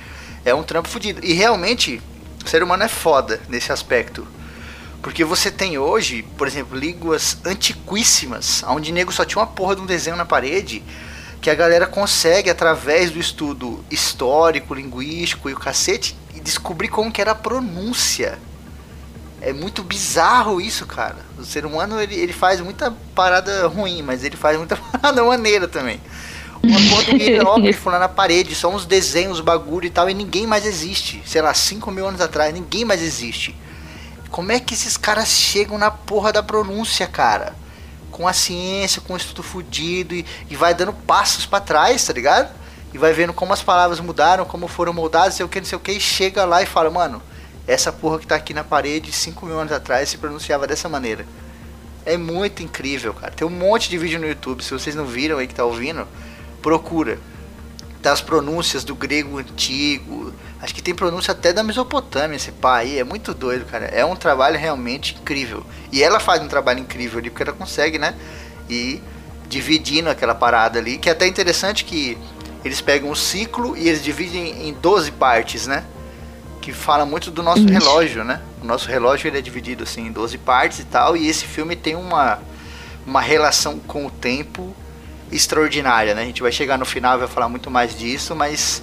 é 0.44 0.54
um 0.54 0.62
trampo 0.62 0.88
fodido. 0.88 1.18
E 1.24 1.32
realmente, 1.32 2.00
o 2.44 2.48
ser 2.48 2.62
humano 2.62 2.84
é 2.84 2.88
foda 2.88 3.40
nesse 3.48 3.72
aspecto. 3.72 4.28
Porque 5.06 5.24
você 5.24 5.52
tem 5.52 5.78
hoje, 5.78 6.24
por 6.36 6.48
exemplo, 6.48 6.76
línguas 6.76 7.38
antiquíssimas, 7.44 8.64
onde 8.66 8.90
nego 8.90 9.12
só 9.12 9.24
tinha 9.24 9.40
uma 9.40 9.46
porra 9.46 9.76
de 9.76 9.82
um 9.82 9.86
desenho 9.86 10.16
na 10.16 10.24
parede, 10.24 10.82
que 11.40 11.48
a 11.48 11.54
galera 11.54 11.86
consegue, 11.86 12.50
através 12.50 13.12
do 13.12 13.20
estudo 13.20 13.84
histórico, 13.88 14.74
linguístico 14.74 15.48
e 15.48 15.52
o 15.52 15.56
cacete, 15.56 16.16
descobrir 16.42 16.88
como 16.88 17.12
que 17.12 17.20
era 17.20 17.30
a 17.30 17.36
pronúncia 17.36 18.36
é 19.40 19.52
muito 19.52 19.84
bizarro 19.84 20.60
isso, 20.60 20.84
cara. 20.86 21.18
O 21.38 21.44
ser 21.44 21.64
humano 21.64 22.00
ele, 22.00 22.16
ele 22.16 22.32
faz 22.32 22.60
muita 22.60 22.92
parada 23.14 23.68
ruim, 23.68 24.02
mas 24.02 24.24
ele 24.24 24.36
faz 24.36 24.58
muita 24.58 24.74
parada 24.90 25.22
maneira 25.22 25.68
também. 25.68 26.00
Uma 26.60 26.80
foto 26.80 27.16
de 27.16 27.22
hierógrafo 27.30 27.90
lá 27.90 28.00
na 28.00 28.08
parede, 28.08 28.56
só 28.56 28.74
uns 28.74 28.84
desenhos, 28.84 29.38
bagulho 29.38 29.86
e 29.86 29.90
tal, 29.90 30.10
e 30.10 30.14
ninguém 30.14 30.48
mais 30.48 30.66
existe. 30.66 31.22
Sei 31.24 31.40
lá, 31.40 31.54
5 31.54 31.92
mil 31.92 32.08
anos 32.08 32.20
atrás, 32.20 32.52
ninguém 32.52 32.84
mais 32.84 33.00
existe. 33.00 33.54
Como 34.36 34.52
é 34.52 34.60
que 34.60 34.74
esses 34.74 34.98
caras 34.98 35.28
chegam 35.28 35.78
na 35.78 35.90
porra 35.90 36.30
da 36.30 36.42
pronúncia, 36.42 37.06
cara? 37.06 37.54
Com 38.10 38.28
a 38.28 38.34
ciência, 38.34 39.00
com 39.00 39.14
o 39.14 39.16
estudo 39.16 39.42
fudido 39.42 40.14
e, 40.14 40.26
e 40.50 40.54
vai 40.54 40.74
dando 40.74 40.92
passos 40.92 41.46
para 41.46 41.64
trás, 41.64 42.04
tá 42.04 42.12
ligado? 42.12 42.54
E 42.92 42.98
vai 42.98 43.14
vendo 43.14 43.32
como 43.32 43.54
as 43.54 43.62
palavras 43.62 43.98
mudaram, 43.98 44.44
como 44.44 44.68
foram 44.68 44.92
moldadas, 44.92 45.36
sei 45.36 45.46
o 45.46 45.48
que, 45.48 45.58
não 45.58 45.66
sei 45.66 45.76
o 45.76 45.80
que, 45.80 45.92
e 45.92 45.98
chega 45.98 46.44
lá 46.44 46.62
e 46.62 46.66
fala, 46.66 46.90
mano, 46.90 47.22
essa 47.66 47.90
porra 47.90 48.18
que 48.18 48.26
tá 48.26 48.34
aqui 48.34 48.52
na 48.52 48.62
parede 48.62 49.10
5 49.10 49.46
mil 49.46 49.58
anos 49.58 49.72
atrás 49.72 50.10
se 50.10 50.18
pronunciava 50.18 50.66
dessa 50.66 50.86
maneira. 50.86 51.24
É 52.04 52.18
muito 52.18 52.62
incrível, 52.62 53.14
cara. 53.14 53.32
Tem 53.32 53.46
um 53.46 53.50
monte 53.50 53.88
de 53.88 53.96
vídeo 53.96 54.20
no 54.20 54.28
YouTube. 54.28 54.62
Se 54.62 54.70
vocês 54.70 54.94
não 54.94 55.06
viram 55.06 55.38
aí 55.38 55.46
que 55.46 55.54
tá 55.54 55.64
ouvindo, 55.64 56.06
procura. 56.60 57.18
Das 58.06 58.20
pronúncias 58.20 58.84
do 58.84 58.94
grego 58.94 59.36
antigo. 59.36 60.32
Acho 60.62 60.72
que 60.72 60.80
tem 60.80 60.94
pronúncia 60.94 61.32
até 61.32 61.52
da 61.52 61.64
Mesopotâmia, 61.64 62.36
esse 62.36 62.52
pá 62.52 62.76
aí. 62.76 63.00
É 63.00 63.02
muito 63.02 63.34
doido, 63.34 63.64
cara. 63.64 63.86
É 63.86 64.04
um 64.04 64.14
trabalho 64.14 64.56
realmente 64.56 65.16
incrível. 65.20 65.66
E 65.90 66.04
ela 66.04 66.20
faz 66.20 66.40
um 66.40 66.46
trabalho 66.46 66.78
incrível 66.78 67.18
ali, 67.18 67.30
porque 67.30 67.42
ela 67.42 67.52
consegue, 67.52 67.98
né? 67.98 68.14
E 68.70 69.02
dividindo 69.48 70.08
aquela 70.08 70.36
parada 70.36 70.78
ali. 70.78 70.98
Que 70.98 71.08
é 71.08 71.12
até 71.12 71.26
interessante 71.26 71.84
que 71.84 72.16
eles 72.64 72.80
pegam 72.80 73.10
o 73.10 73.16
ciclo 73.16 73.76
e 73.76 73.88
eles 73.88 74.04
dividem 74.04 74.68
em 74.68 74.72
12 74.72 75.10
partes, 75.10 75.66
né? 75.66 75.82
que 76.60 76.72
fala 76.72 77.04
muito 77.04 77.30
do 77.30 77.42
nosso 77.44 77.62
Isso. 77.62 77.72
relógio, 77.72 78.24
né? 78.24 78.40
O 78.62 78.66
nosso 78.66 78.88
relógio 78.88 79.28
ele 79.28 79.38
é 79.38 79.40
dividido 79.40 79.84
assim 79.84 80.06
em 80.06 80.12
12 80.12 80.36
partes 80.38 80.80
e 80.80 80.84
tal, 80.84 81.16
e 81.16 81.28
esse 81.28 81.44
filme 81.44 81.76
tem 81.76 81.94
uma, 81.94 82.40
uma 83.06 83.20
relação 83.20 83.78
com 83.78 84.04
o 84.04 84.10
tempo 84.10 84.74
extraordinária, 85.30 86.14
né? 86.14 86.22
A 86.22 86.26
gente 86.26 86.42
vai 86.42 86.52
chegar 86.52 86.78
no 86.78 86.84
final 86.84 87.16
e 87.16 87.18
vai 87.20 87.28
falar 87.28 87.48
muito 87.48 87.70
mais 87.70 87.96
disso, 87.96 88.34
mas 88.34 88.82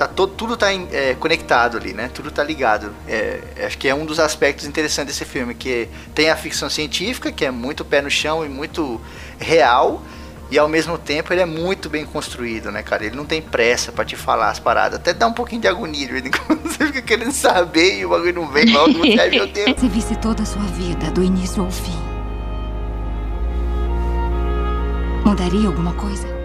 tá 0.00 0.06
todo, 0.06 0.32
tudo 0.32 0.56
tá 0.56 0.72
é, 0.72 1.14
conectado 1.14 1.76
ali, 1.76 1.92
né? 1.92 2.10
Tudo 2.12 2.30
tá 2.30 2.42
ligado. 2.42 2.92
É, 3.06 3.40
acho 3.66 3.76
que 3.76 3.86
é 3.86 3.94
um 3.94 4.06
dos 4.06 4.18
aspectos 4.18 4.66
interessantes 4.66 5.14
desse 5.14 5.30
filme, 5.30 5.54
que 5.54 5.88
tem 6.14 6.30
a 6.30 6.36
ficção 6.36 6.70
científica, 6.70 7.30
que 7.30 7.44
é 7.44 7.50
muito 7.50 7.84
pé 7.84 8.00
no 8.00 8.10
chão 8.10 8.44
e 8.44 8.48
muito 8.48 9.00
real, 9.38 10.02
e 10.50 10.58
ao 10.58 10.68
mesmo 10.68 10.96
tempo 10.96 11.32
ele 11.32 11.42
é 11.42 11.46
muito 11.46 11.90
bem 11.90 12.06
construído, 12.06 12.72
né, 12.72 12.82
cara? 12.82 13.04
Ele 13.04 13.14
não 13.14 13.26
tem 13.26 13.42
pressa 13.42 13.92
pra 13.92 14.04
te 14.04 14.16
falar 14.16 14.50
as 14.50 14.58
paradas. 14.58 14.98
Até 14.98 15.12
dá 15.12 15.26
um 15.26 15.32
pouquinho 15.32 15.60
de 15.60 15.68
agonia, 15.68 16.08
quando 16.46 16.62
você 16.66 16.86
fica 16.86 17.02
querendo 17.02 17.32
saber 17.32 17.98
e 17.98 18.06
o 18.06 18.08
bagulho 18.08 18.34
não 18.34 18.48
vem 18.48 18.72
logo, 18.72 18.94
você, 18.94 19.16
ai 19.20 19.28
meu 19.28 19.46
Deus. 19.46 19.78
Se 19.78 19.88
visse 19.88 20.16
toda 20.16 20.42
a 20.42 20.46
sua 20.46 20.62
vida, 20.62 21.10
do 21.10 21.22
início 21.22 21.62
ao 21.62 21.70
fim, 21.70 22.09
mudaria 25.24 25.66
alguma 25.66 25.92
coisa? 25.94 26.40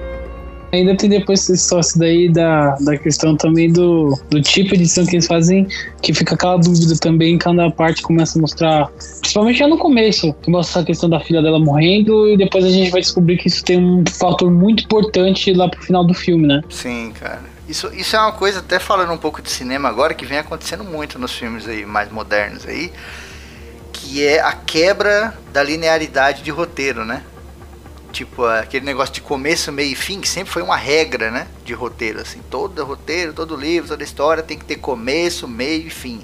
Ainda 0.76 0.96
tem 0.98 1.10
depois 1.10 1.42
só 1.42 1.80
isso 1.80 1.98
daí 1.98 2.30
da, 2.30 2.76
da 2.82 2.98
questão 2.98 3.38
também 3.38 3.72
do, 3.72 4.20
do 4.30 4.42
tipo 4.42 4.70
de 4.76 4.84
edição 4.84 5.06
que 5.06 5.16
eles 5.16 5.26
fazem, 5.26 5.68
que 6.02 6.14
fica 6.14 6.36
aquela 6.36 6.58
dúvida 6.58 6.96
também, 7.00 7.38
cada 7.38 7.72
parte 7.72 8.02
começa 8.02 8.38
a 8.38 8.42
mostrar, 8.42 8.88
principalmente 9.22 9.60
já 9.60 9.68
no 9.68 9.78
começo, 9.78 10.34
que 10.42 10.52
mostra 10.52 10.82
a 10.82 10.86
questão 10.86 11.10
da 11.10 11.20
filha 11.20 11.42
dela 11.42 11.60
morrendo, 11.60 12.28
e 12.28 12.36
depois 12.36 12.66
a 12.66 12.70
gente 12.70 12.92
vai 12.92 13.00
descobrir 13.00 13.38
que 13.38 13.48
isso 13.48 13.64
tem 13.64 13.80
um 13.80 14.04
fator 14.20 14.52
muito 14.52 14.84
importante 14.84 15.54
lá 15.54 15.70
pro 15.70 15.82
final 15.82 16.04
do 16.04 16.14
filme, 16.14 16.46
né? 16.46 16.62
Sim, 16.70 17.14
cara. 17.18 17.44
Isso, 17.70 17.90
isso 17.96 18.16
é 18.16 18.20
uma 18.20 18.34
coisa, 18.34 18.60
até 18.60 18.78
falando 18.78 19.14
um 19.14 19.18
pouco 19.18 19.42
de 19.42 19.50
cinema 19.50 19.88
agora, 19.88 20.14
que 20.14 20.26
vem 20.26 20.40
acontecendo 20.40 20.84
muito 20.84 21.18
nos 21.18 21.32
filmes 21.32 21.68
aí 21.68 21.86
mais 21.86 22.12
modernos 22.12 22.66
aí, 22.68 22.92
que 23.94 24.24
é 24.24 24.42
a 24.42 24.52
quebra 24.52 25.34
da 25.54 25.64
linearidade 25.64 26.44
de 26.44 26.52
roteiro, 26.52 27.06
né? 27.06 27.24
Tipo, 28.16 28.46
aquele 28.46 28.86
negócio 28.86 29.14
de 29.14 29.20
começo, 29.20 29.74
meio 29.74 29.92
e 29.92 29.96
fim, 29.96 30.22
que 30.22 30.30
sempre 30.30 30.50
foi 30.50 30.62
uma 30.62 30.78
regra, 30.78 31.30
né? 31.30 31.50
De 31.66 31.74
roteiro, 31.74 32.22
assim. 32.22 32.40
Todo 32.50 32.82
roteiro, 32.86 33.34
todo 33.34 33.58
livro, 33.58 33.90
toda 33.90 34.06
história 34.06 34.42
tem 34.42 34.58
que 34.58 34.64
ter 34.64 34.78
começo, 34.78 35.50
meio 35.50 35.86
e 35.86 35.90
fim. 35.90 36.22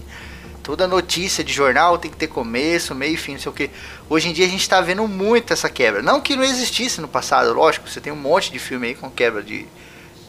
Toda 0.63 0.87
notícia 0.87 1.43
de 1.43 1.51
jornal 1.51 1.97
tem 1.97 2.09
que 2.09 2.15
ter 2.15 2.27
começo, 2.27 2.95
meio 2.95 3.15
e 3.15 3.17
fim, 3.17 3.33
não 3.33 3.41
sei 3.41 3.51
o 3.51 3.53
que. 3.53 3.69
Hoje 4.09 4.29
em 4.29 4.31
dia 4.31 4.45
a 4.45 4.49
gente 4.49 4.69
tá 4.69 4.79
vendo 4.79 5.05
muito 5.05 5.51
essa 5.51 5.69
quebra. 5.69 6.01
Não 6.01 6.21
que 6.21 6.33
não 6.33 6.45
existisse 6.45 7.01
no 7.01 7.09
passado, 7.09 7.53
lógico, 7.53 7.89
você 7.89 7.99
tem 7.99 8.13
um 8.13 8.15
monte 8.15 8.53
de 8.53 8.57
filme 8.57 8.87
aí 8.87 8.95
com 8.95 9.11
quebra 9.11 9.43
de, 9.43 9.65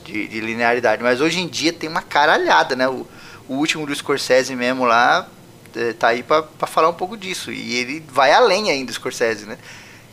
de, 0.04 0.26
de 0.26 0.40
linearidade, 0.40 1.00
mas 1.00 1.20
hoje 1.20 1.38
em 1.38 1.46
dia 1.46 1.72
tem 1.72 1.88
uma 1.88 2.02
caralhada, 2.02 2.74
né? 2.74 2.88
O, 2.88 3.06
o 3.48 3.54
último 3.54 3.86
do 3.86 3.94
Scorsese 3.94 4.56
mesmo 4.56 4.84
lá 4.84 5.28
eh, 5.76 5.92
tá 5.92 6.08
aí 6.08 6.24
pra, 6.24 6.42
pra 6.42 6.66
falar 6.66 6.88
um 6.88 6.94
pouco 6.94 7.16
disso. 7.16 7.52
E 7.52 7.76
ele 7.76 8.04
vai 8.10 8.32
além 8.32 8.68
ainda, 8.68 8.92
Scorsese, 8.92 9.46
né? 9.46 9.56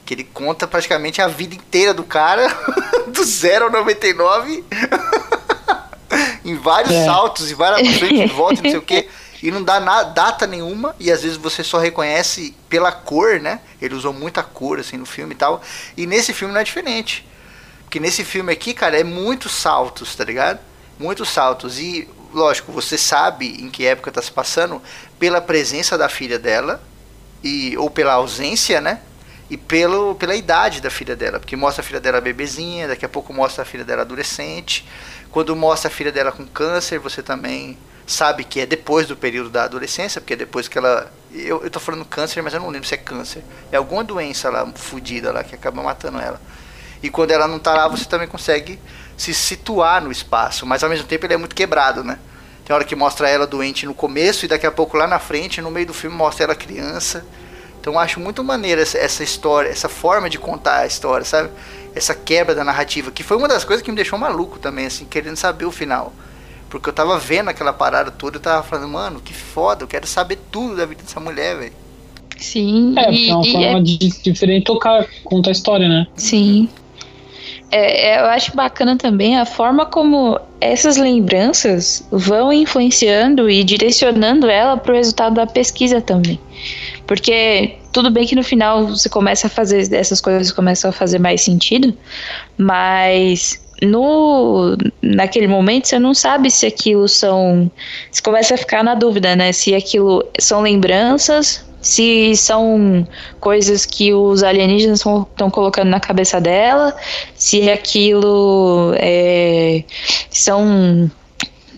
Que 0.10 0.16
ele 0.16 0.24
conta 0.24 0.66
praticamente 0.66 1.22
a 1.22 1.28
vida 1.28 1.54
inteira 1.54 1.94
do 1.94 2.04
cara, 2.04 2.48
do 3.14 3.24
0 3.24 3.66
ao 3.66 3.72
99, 3.72 4.66
em 6.44 6.56
vários 6.56 6.92
É. 6.96 7.06
saltos, 7.06 7.52
e 7.52 7.54
várias 7.54 7.96
frente 7.96 8.24
e 8.24 8.26
volta, 8.26 8.60
não 8.60 8.72
sei 8.72 8.80
o 8.80 8.82
que. 8.82 9.08
E 9.44 9.52
não 9.52 9.64
dá 9.64 9.80
na, 9.80 10.02
data 10.02 10.48
nenhuma, 10.48 10.96
e 11.00 11.12
às 11.12 11.22
vezes 11.22 11.38
você 11.38 11.64
só 11.64 11.78
reconhece 11.78 12.56
pela 12.68 12.92
cor, 12.92 13.40
né? 13.40 13.62
Ele 13.80 13.94
usou 13.94 14.12
muita 14.12 14.42
cor 14.42 14.80
assim 14.80 14.98
no 14.98 15.06
filme 15.06 15.34
e 15.36 15.38
tal. 15.38 15.62
E 15.96 16.08
nesse 16.08 16.34
filme 16.34 16.54
não 16.54 16.60
é 16.60 16.64
diferente. 16.64 17.26
Porque 17.84 18.00
nesse 18.00 18.24
filme 18.26 18.52
aqui, 18.52 18.74
cara, 18.74 19.00
é 19.00 19.04
muitos 19.04 19.52
saltos, 19.54 20.14
tá 20.16 20.26
ligado? 20.26 20.60
Muitos 21.00 21.30
saltos. 21.30 21.80
E, 21.80 22.10
lógico, 22.34 22.72
você 22.74 22.98
sabe 22.98 23.64
em 23.64 23.70
que 23.70 23.86
época 23.86 24.12
tá 24.12 24.22
se 24.22 24.32
passando 24.32 24.82
pela 25.20 25.40
presença 25.40 25.98
da 25.98 26.10
filha 26.10 26.40
dela, 26.40 26.82
e 27.42 27.78
ou 27.78 27.90
pela 27.90 28.14
ausência, 28.14 28.82
né? 28.82 29.00
E 29.50 29.58
pelo, 29.58 30.16
pela 30.16 30.36
idade 30.36 30.82
da 30.82 30.90
filha 30.90 31.16
dela. 31.16 31.40
Porque 31.40 31.56
mostra 31.56 31.82
a 31.82 31.86
filha 31.86 32.00
dela 32.00 32.22
bebezinha, 32.22 32.88
daqui 32.88 33.06
a 33.06 33.10
pouco 33.10 33.34
mostra 33.34 33.64
a 33.64 33.66
filha 33.66 33.84
dela 33.84 34.04
adolescente. 34.04 34.88
Quando 35.32 35.56
mostra 35.56 35.90
a 35.90 35.92
filha 35.92 36.12
dela 36.12 36.32
com 36.32 36.46
câncer, 36.46 37.00
você 37.00 37.24
também 37.24 37.78
sabe 38.06 38.44
que 38.44 38.60
é 38.60 38.66
depois 38.66 39.08
do 39.08 39.16
período 39.16 39.50
da 39.50 39.64
adolescência, 39.64 40.20
porque 40.20 40.34
é 40.34 40.38
depois 40.38 40.68
que 40.68 40.78
ela. 40.78 41.12
Eu, 41.32 41.64
eu 41.64 41.70
tô 41.70 41.80
falando 41.80 42.04
câncer, 42.06 42.42
mas 42.42 42.54
eu 42.54 42.60
não 42.60 42.70
lembro 42.70 42.88
se 42.88 42.94
é 42.94 42.98
câncer. 42.98 43.44
É 43.72 43.78
alguma 43.78 44.04
doença 44.04 44.50
lá, 44.50 44.66
fodida 44.76 45.32
lá, 45.32 45.44
que 45.44 45.56
acaba 45.56 45.82
matando 45.82 46.20
ela. 46.20 46.42
E 47.02 47.10
quando 47.10 47.32
ela 47.32 47.48
não 47.48 47.60
tá 47.60 47.74
lá, 47.74 47.88
você 47.88 48.06
também 48.06 48.28
consegue 48.28 48.80
se 49.16 49.34
situar 49.34 50.02
no 50.02 50.12
espaço. 50.12 50.66
Mas 50.66 50.84
ao 50.84 50.90
mesmo 50.90 51.08
tempo 51.08 51.26
ele 51.26 51.34
é 51.34 51.38
muito 51.38 51.56
quebrado, 51.56 52.04
né? 52.04 52.20
Tem 52.66 52.76
hora 52.76 52.84
que 52.84 52.96
mostra 52.96 53.30
ela 53.30 53.48
doente 53.48 53.86
no 53.86 53.94
começo 53.94 54.46
e 54.46 54.48
daqui 54.48 54.66
a 54.66 54.72
pouco 54.72 54.98
lá 54.98 55.08
na 55.08 55.18
frente, 55.18 55.62
no 55.62 55.72
meio 55.72 55.88
do 55.88 55.94
filme, 55.94 56.16
mostra 56.16 56.46
ela 56.46 56.56
criança. 56.56 57.26
Então 57.80 57.94
eu 57.94 58.00
acho 58.00 58.20
muito 58.20 58.44
maneira 58.44 58.82
essa, 58.82 58.98
essa 58.98 59.24
história, 59.24 59.70
essa 59.70 59.88
forma 59.88 60.30
de 60.30 60.38
contar 60.38 60.80
a 60.80 60.86
história, 60.86 61.26
sabe? 61.26 61.50
Essa 61.96 62.14
quebra 62.14 62.54
da 62.54 62.64
narrativa, 62.64 63.12
que 63.12 63.24
foi 63.24 63.38
uma 63.38 63.48
das 63.48 63.64
coisas 63.64 63.84
que 63.84 63.90
me 63.90 63.96
deixou 63.96 64.20
maluco 64.20 64.60
também, 64.60 64.86
assim, 64.86 65.06
querendo 65.06 65.38
saber 65.38 65.66
o 65.66 65.72
final. 65.72 66.14
Porque 66.70 66.90
eu 66.90 66.94
tava 66.94 67.18
vendo 67.18 67.50
aquela 67.50 67.74
parada 67.74 68.12
toda, 68.12 68.38
eu 68.38 68.42
tava 68.42 68.62
falando, 68.64 68.90
mano, 68.90 69.20
que 69.20 69.34
foda, 69.34 69.84
eu 69.84 69.88
quero 69.88 70.06
saber 70.06 70.38
tudo 70.52 70.76
da 70.76 70.86
vida 70.86 71.02
dessa 71.02 71.20
mulher, 71.20 71.58
velho. 71.58 71.74
Sim, 72.38 72.94
É, 72.98 73.04
porque 73.04 73.18
e, 73.18 73.30
é 73.30 73.36
uma 73.36 73.48
e 73.48 73.52
forma 73.52 73.84
de, 73.84 73.98
diferente 73.98 74.60
de 74.60 74.66
tocar, 74.66 75.06
contar 75.24 75.50
a 75.50 75.52
história, 75.52 75.88
né? 75.88 76.08
Sim. 76.16 76.70
É, 77.72 78.14
é, 78.14 78.22
eu 78.22 78.26
acho 78.26 78.56
bacana 78.56 78.98
também 78.98 79.38
a 79.38 79.46
forma 79.46 79.86
como 79.86 80.40
essas 80.60 80.98
lembranças 80.98 82.08
vão 82.12 82.52
influenciando 82.52 83.50
e 83.50 83.64
direcionando 83.64 84.50
ela 84.50 84.76
para 84.78 84.92
o 84.92 84.96
resultado 84.96 85.36
da 85.36 85.46
pesquisa 85.46 86.02
também. 86.02 86.40
Porque 87.10 87.74
tudo 87.92 88.12
bem 88.12 88.28
que 88.28 88.36
no 88.36 88.44
final 88.44 88.86
você 88.86 89.10
começa 89.10 89.48
a 89.48 89.50
fazer 89.50 89.92
essas 89.96 90.22
coisas 90.22 90.52
começam 90.52 90.92
a 90.92 90.94
fazer 90.94 91.18
mais 91.18 91.42
sentido, 91.42 91.92
mas 92.56 93.60
no 93.82 94.78
naquele 95.02 95.48
momento 95.48 95.88
você 95.88 95.98
não 95.98 96.14
sabe 96.14 96.52
se 96.52 96.68
aquilo 96.68 97.08
são 97.08 97.72
você 98.12 98.22
começa 98.22 98.54
a 98.54 98.58
ficar 98.60 98.84
na 98.84 98.94
dúvida, 98.94 99.36
né? 99.36 99.52
Se 99.52 99.74
aquilo 99.74 100.24
são 100.40 100.62
lembranças, 100.62 101.66
se 101.82 102.36
são 102.36 103.08
coisas 103.40 103.88
que 103.88 104.14
os 104.14 104.44
alienígenas 104.44 105.00
estão 105.00 105.50
colocando 105.50 105.90
na 105.90 106.00
cabeça 106.00 106.40
dela, 106.40 106.96
se 107.34 107.72
aquilo 107.72 108.94
é, 109.00 109.84
são 110.30 111.10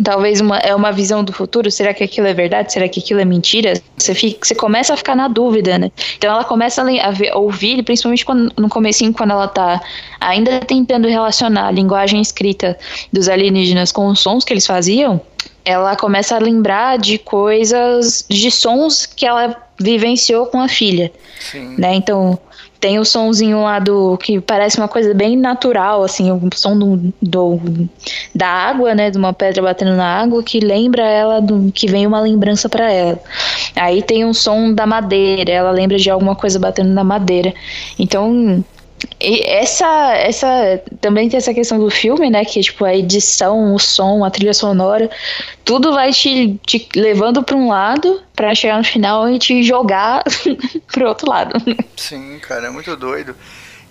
talvez 0.03 0.41
uma, 0.41 0.57
é 0.57 0.73
uma 0.73 0.91
visão 0.91 1.23
do 1.23 1.33
futuro, 1.33 1.69
será 1.69 1.93
que 1.93 2.03
aquilo 2.03 2.27
é 2.27 2.33
verdade, 2.33 2.71
será 2.71 2.87
que 2.87 2.99
aquilo 2.99 3.19
é 3.19 3.25
mentira? 3.25 3.73
Você, 3.97 4.13
fica, 4.13 4.45
você 4.45 4.55
começa 4.55 4.93
a 4.93 4.97
ficar 4.97 5.15
na 5.15 5.27
dúvida, 5.27 5.77
né? 5.77 5.91
Então 6.17 6.31
ela 6.31 6.43
começa 6.43 6.81
a, 6.81 7.11
ver, 7.11 7.29
a 7.29 7.37
ouvir, 7.37 7.83
principalmente 7.83 8.25
quando, 8.25 8.51
no 8.57 8.69
comecinho, 8.69 9.13
quando 9.13 9.31
ela 9.31 9.47
tá 9.47 9.81
ainda 10.19 10.59
tentando 10.61 11.07
relacionar 11.07 11.67
a 11.67 11.71
linguagem 11.71 12.21
escrita 12.21 12.77
dos 13.11 13.27
alienígenas 13.27 13.91
com 13.91 14.07
os 14.07 14.19
sons 14.19 14.43
que 14.43 14.53
eles 14.53 14.65
faziam, 14.65 15.21
ela 15.63 15.95
começa 15.95 16.35
a 16.35 16.39
lembrar 16.39 16.97
de 16.97 17.17
coisas, 17.17 18.25
de 18.29 18.49
sons 18.49 19.05
que 19.05 19.25
ela 19.25 19.55
vivenciou 19.79 20.45
com 20.47 20.59
a 20.59 20.67
filha, 20.67 21.11
Sim. 21.39 21.75
né? 21.77 21.95
Então 21.95 22.39
tem 22.81 22.97
o 22.97 23.05
sonzinho 23.05 23.61
lá 23.61 23.77
do 23.77 24.17
que 24.17 24.41
parece 24.41 24.79
uma 24.79 24.87
coisa 24.87 25.13
bem 25.13 25.37
natural, 25.37 26.03
assim, 26.03 26.31
o 26.31 26.41
som 26.55 26.77
do, 26.77 27.13
do, 27.21 27.61
da 28.33 28.47
água, 28.47 28.95
né, 28.95 29.11
de 29.11 29.19
uma 29.19 29.31
pedra 29.31 29.61
batendo 29.61 29.95
na 29.95 30.19
água 30.19 30.41
que 30.41 30.59
lembra 30.59 31.03
ela 31.03 31.39
do 31.39 31.71
que 31.71 31.85
vem 31.85 32.07
uma 32.07 32.19
lembrança 32.19 32.67
para 32.67 32.91
ela. 32.91 33.19
Aí 33.75 34.01
tem 34.01 34.25
um 34.25 34.33
som 34.33 34.73
da 34.73 34.87
madeira, 34.87 35.51
ela 35.51 35.69
lembra 35.69 35.97
de 35.97 36.09
alguma 36.09 36.35
coisa 36.35 36.57
batendo 36.57 36.89
na 36.89 37.03
madeira. 37.03 37.53
Então 37.99 38.63
e 39.19 39.43
essa, 39.47 40.13
essa 40.15 40.81
também 40.99 41.29
tem 41.29 41.37
essa 41.37 41.53
questão 41.53 41.79
do 41.79 41.89
filme, 41.89 42.29
né? 42.29 42.43
Que 42.43 42.61
tipo 42.61 42.83
a 42.85 42.95
edição, 42.95 43.73
o 43.73 43.79
som, 43.79 44.23
a 44.23 44.31
trilha 44.31 44.53
sonora, 44.53 45.09
tudo 45.63 45.93
vai 45.93 46.11
te, 46.11 46.59
te 46.65 46.87
levando 46.95 47.43
para 47.43 47.55
um 47.55 47.69
lado 47.69 48.21
para 48.35 48.53
chegar 48.55 48.77
no 48.77 48.83
final 48.83 49.29
e 49.29 49.37
te 49.37 49.63
jogar 49.63 50.23
pro 50.91 51.07
outro 51.07 51.29
lado. 51.29 51.53
Sim, 51.95 52.39
cara, 52.39 52.67
é 52.67 52.69
muito 52.69 52.95
doido. 52.95 53.35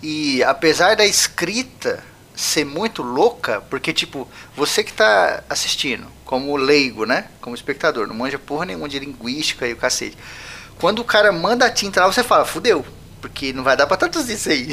E 0.03 0.42
apesar 0.42 0.96
da 0.96 1.07
escrita 1.07 2.03
ser 2.35 2.64
muito 2.64 3.03
louca, 3.03 3.61
porque 3.68 3.92
tipo, 3.92 4.27
você 4.57 4.83
que 4.83 4.92
tá 4.92 5.44
assistindo, 5.49 6.07
como 6.25 6.57
leigo, 6.57 7.05
né? 7.05 7.27
Como 7.40 7.55
espectador, 7.55 8.07
não 8.07 8.14
manja 8.14 8.38
porra 8.38 8.64
nenhuma 8.64 8.88
de 8.88 8.99
linguística 8.99 9.66
e 9.66 9.73
o 9.73 9.77
cacete. 9.77 10.16
Quando 10.79 11.01
o 11.01 11.05
cara 11.05 11.31
manda 11.31 11.66
a 11.66 11.70
tinta 11.70 12.01
lá, 12.01 12.11
você 12.11 12.25
fala, 12.25 12.44
fudeu. 12.44 12.85
Porque 13.21 13.53
não 13.53 13.63
vai 13.63 13.77
dar 13.77 13.87
pra 13.87 13.97
traduzir 13.97 14.35
isso 14.35 14.49
aí. 14.49 14.69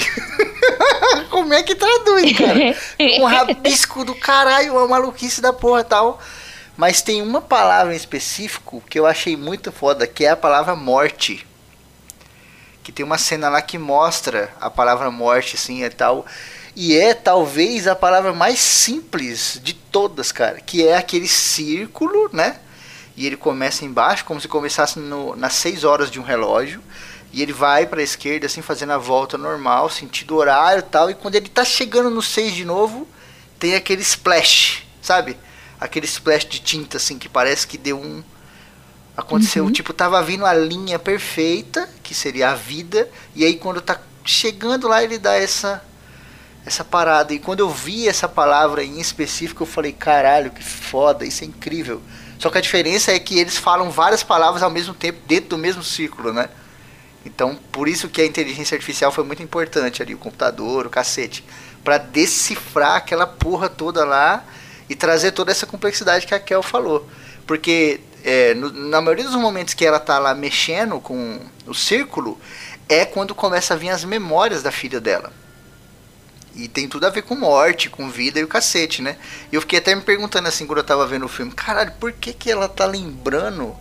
Como 1.29 1.53
é 1.53 1.63
que 1.63 1.75
traduz, 1.75 2.37
cara? 2.37 2.75
Um 3.19 3.25
rabisco 3.25 4.05
do 4.05 4.15
caralho, 4.15 4.73
uma 4.73 4.87
maluquice 4.87 5.41
da 5.41 5.51
porra 5.51 5.83
tal. 5.83 6.19
Mas 6.75 7.01
tem 7.01 7.21
uma 7.21 7.41
palavra 7.41 7.93
em 7.93 7.97
específico 7.97 8.83
que 8.89 8.99
eu 8.99 9.05
achei 9.05 9.35
muito 9.35 9.71
foda, 9.71 10.05
que 10.05 10.25
é 10.25 10.29
a 10.29 10.37
palavra 10.37 10.75
morte. 10.75 11.45
Que 12.83 12.91
tem 12.91 13.05
uma 13.05 13.17
cena 13.17 13.49
lá 13.49 13.61
que 13.61 13.77
mostra 13.77 14.53
a 14.61 14.69
palavra 14.69 15.11
morte, 15.11 15.55
assim, 15.55 15.83
e 15.83 15.89
tal. 15.89 16.25
E 16.75 16.95
é 16.95 17.13
talvez 17.13 17.87
a 17.87 17.95
palavra 17.95 18.31
mais 18.33 18.59
simples 18.59 19.59
de 19.61 19.73
todas, 19.73 20.31
cara. 20.31 20.61
Que 20.61 20.87
é 20.87 20.95
aquele 20.95 21.27
círculo, 21.27 22.29
né? 22.31 22.57
e 23.17 23.25
ele 23.25 23.35
começa 23.35 23.83
embaixo, 23.83 24.23
como 24.23 24.39
se 24.39 24.47
começasse 24.47 24.99
no, 24.99 25.35
nas 25.35 25.53
6 25.53 25.83
horas 25.83 26.11
de 26.11 26.19
um 26.19 26.23
relógio. 26.23 26.81
E 27.31 27.41
ele 27.41 27.53
vai 27.53 27.85
para 27.85 27.99
a 27.99 28.03
esquerda, 28.03 28.45
assim, 28.45 28.61
fazendo 28.61 28.93
a 28.93 28.97
volta 28.97 29.37
normal, 29.37 29.89
sentido 29.89 30.35
horário 30.35 30.79
e 30.79 30.83
tal. 30.83 31.09
E 31.09 31.13
quando 31.13 31.35
ele 31.35 31.49
tá 31.49 31.63
chegando 31.65 32.09
no 32.09 32.21
6 32.21 32.53
de 32.53 32.63
novo, 32.65 33.07
tem 33.59 33.75
aquele 33.75 34.01
splash, 34.01 34.83
sabe? 35.01 35.37
Aquele 35.79 36.05
splash 36.05 36.45
de 36.45 36.59
tinta, 36.59 36.97
assim, 36.97 37.19
que 37.19 37.27
parece 37.29 37.67
que 37.67 37.77
deu 37.77 37.99
um. 37.99 38.23
Aconteceu, 39.15 39.65
Uhum. 39.65 39.71
tipo, 39.71 39.93
tava 39.93 40.21
vindo 40.21 40.45
a 40.45 40.53
linha 40.53 40.97
perfeita, 40.99 41.89
que 42.03 42.13
seria 42.13 42.51
a 42.51 42.55
vida. 42.55 43.09
E 43.35 43.43
aí 43.43 43.55
quando 43.55 43.81
tá 43.81 43.99
chegando 44.23 44.87
lá, 44.87 45.03
ele 45.03 45.17
dá 45.17 45.33
essa. 45.35 45.83
Essa 46.65 46.83
parada. 46.83 47.33
E 47.33 47.39
quando 47.39 47.61
eu 47.61 47.69
vi 47.69 48.09
essa 48.09 48.27
palavra 48.27 48.83
em 48.83 48.99
específico, 48.99 49.63
eu 49.63 49.67
falei, 49.67 49.93
caralho, 49.93 50.51
que 50.51 50.61
foda, 50.61 51.25
isso 51.25 51.43
é 51.45 51.47
incrível. 51.47 52.01
Só 52.37 52.49
que 52.49 52.57
a 52.57 52.61
diferença 52.61 53.09
é 53.11 53.17
que 53.19 53.39
eles 53.39 53.55
falam 53.57 53.89
várias 53.89 54.21
palavras 54.21 54.61
ao 54.61 54.69
mesmo 54.69 54.93
tempo 54.93 55.19
dentro 55.25 55.51
do 55.51 55.57
mesmo 55.57 55.81
círculo, 55.81 56.33
né? 56.33 56.49
Então, 57.27 57.59
por 57.73 57.89
isso 57.89 58.07
que 58.07 58.21
a 58.21 58.25
inteligência 58.25 58.75
artificial 58.75 59.11
foi 59.11 59.23
muito 59.25 59.43
importante 59.43 60.01
ali, 60.01 60.13
o 60.13 60.17
computador, 60.17 60.85
o 60.87 60.89
cacete, 60.89 61.43
Pra 61.83 61.97
decifrar 61.97 62.95
aquela 62.95 63.25
porra 63.27 63.69
toda 63.69 64.03
lá 64.03 64.43
e 64.89 64.95
trazer 64.95 65.31
toda 65.31 65.51
essa 65.51 65.65
complexidade 65.65 66.25
que 66.27 66.33
a 66.33 66.39
Kel 66.39 66.61
falou. 66.63 67.07
Porque 67.45 68.01
é, 68.25 68.53
no- 68.53 68.71
na 68.71 68.99
maioria 69.01 69.23
dos 69.23 69.35
momentos 69.35 69.73
que 69.73 69.85
ela 69.85 69.99
tá 69.99 70.19
lá 70.19 70.33
mexendo 70.35 70.99
com 70.99 71.39
o 71.65 71.73
círculo, 71.73 72.37
é 72.89 73.05
quando 73.05 73.33
começa 73.33 73.73
a 73.73 73.77
vir 73.77 73.89
as 73.89 74.03
memórias 74.03 74.61
da 74.63 74.71
filha 74.71 74.99
dela. 74.99 75.31
E 76.55 76.67
tem 76.67 76.89
tudo 76.89 77.05
a 77.05 77.09
ver 77.09 77.21
com 77.21 77.35
morte, 77.35 77.89
com 77.89 78.09
vida 78.09 78.39
e 78.39 78.43
o 78.43 78.47
cacete, 78.47 79.01
né? 79.01 79.15
E 79.51 79.55
eu 79.55 79.61
fiquei 79.61 79.79
até 79.79 79.93
me 79.95 80.01
perguntando 80.01 80.47
assim 80.47 80.65
quando 80.65 80.79
eu 80.79 80.83
tava 80.83 81.05
vendo 81.07 81.25
o 81.25 81.29
filme, 81.29 81.51
caralho, 81.53 81.93
por 81.99 82.11
que, 82.11 82.33
que 82.33 82.51
ela 82.51 82.67
tá 82.67 82.85
lembrando 82.85 83.75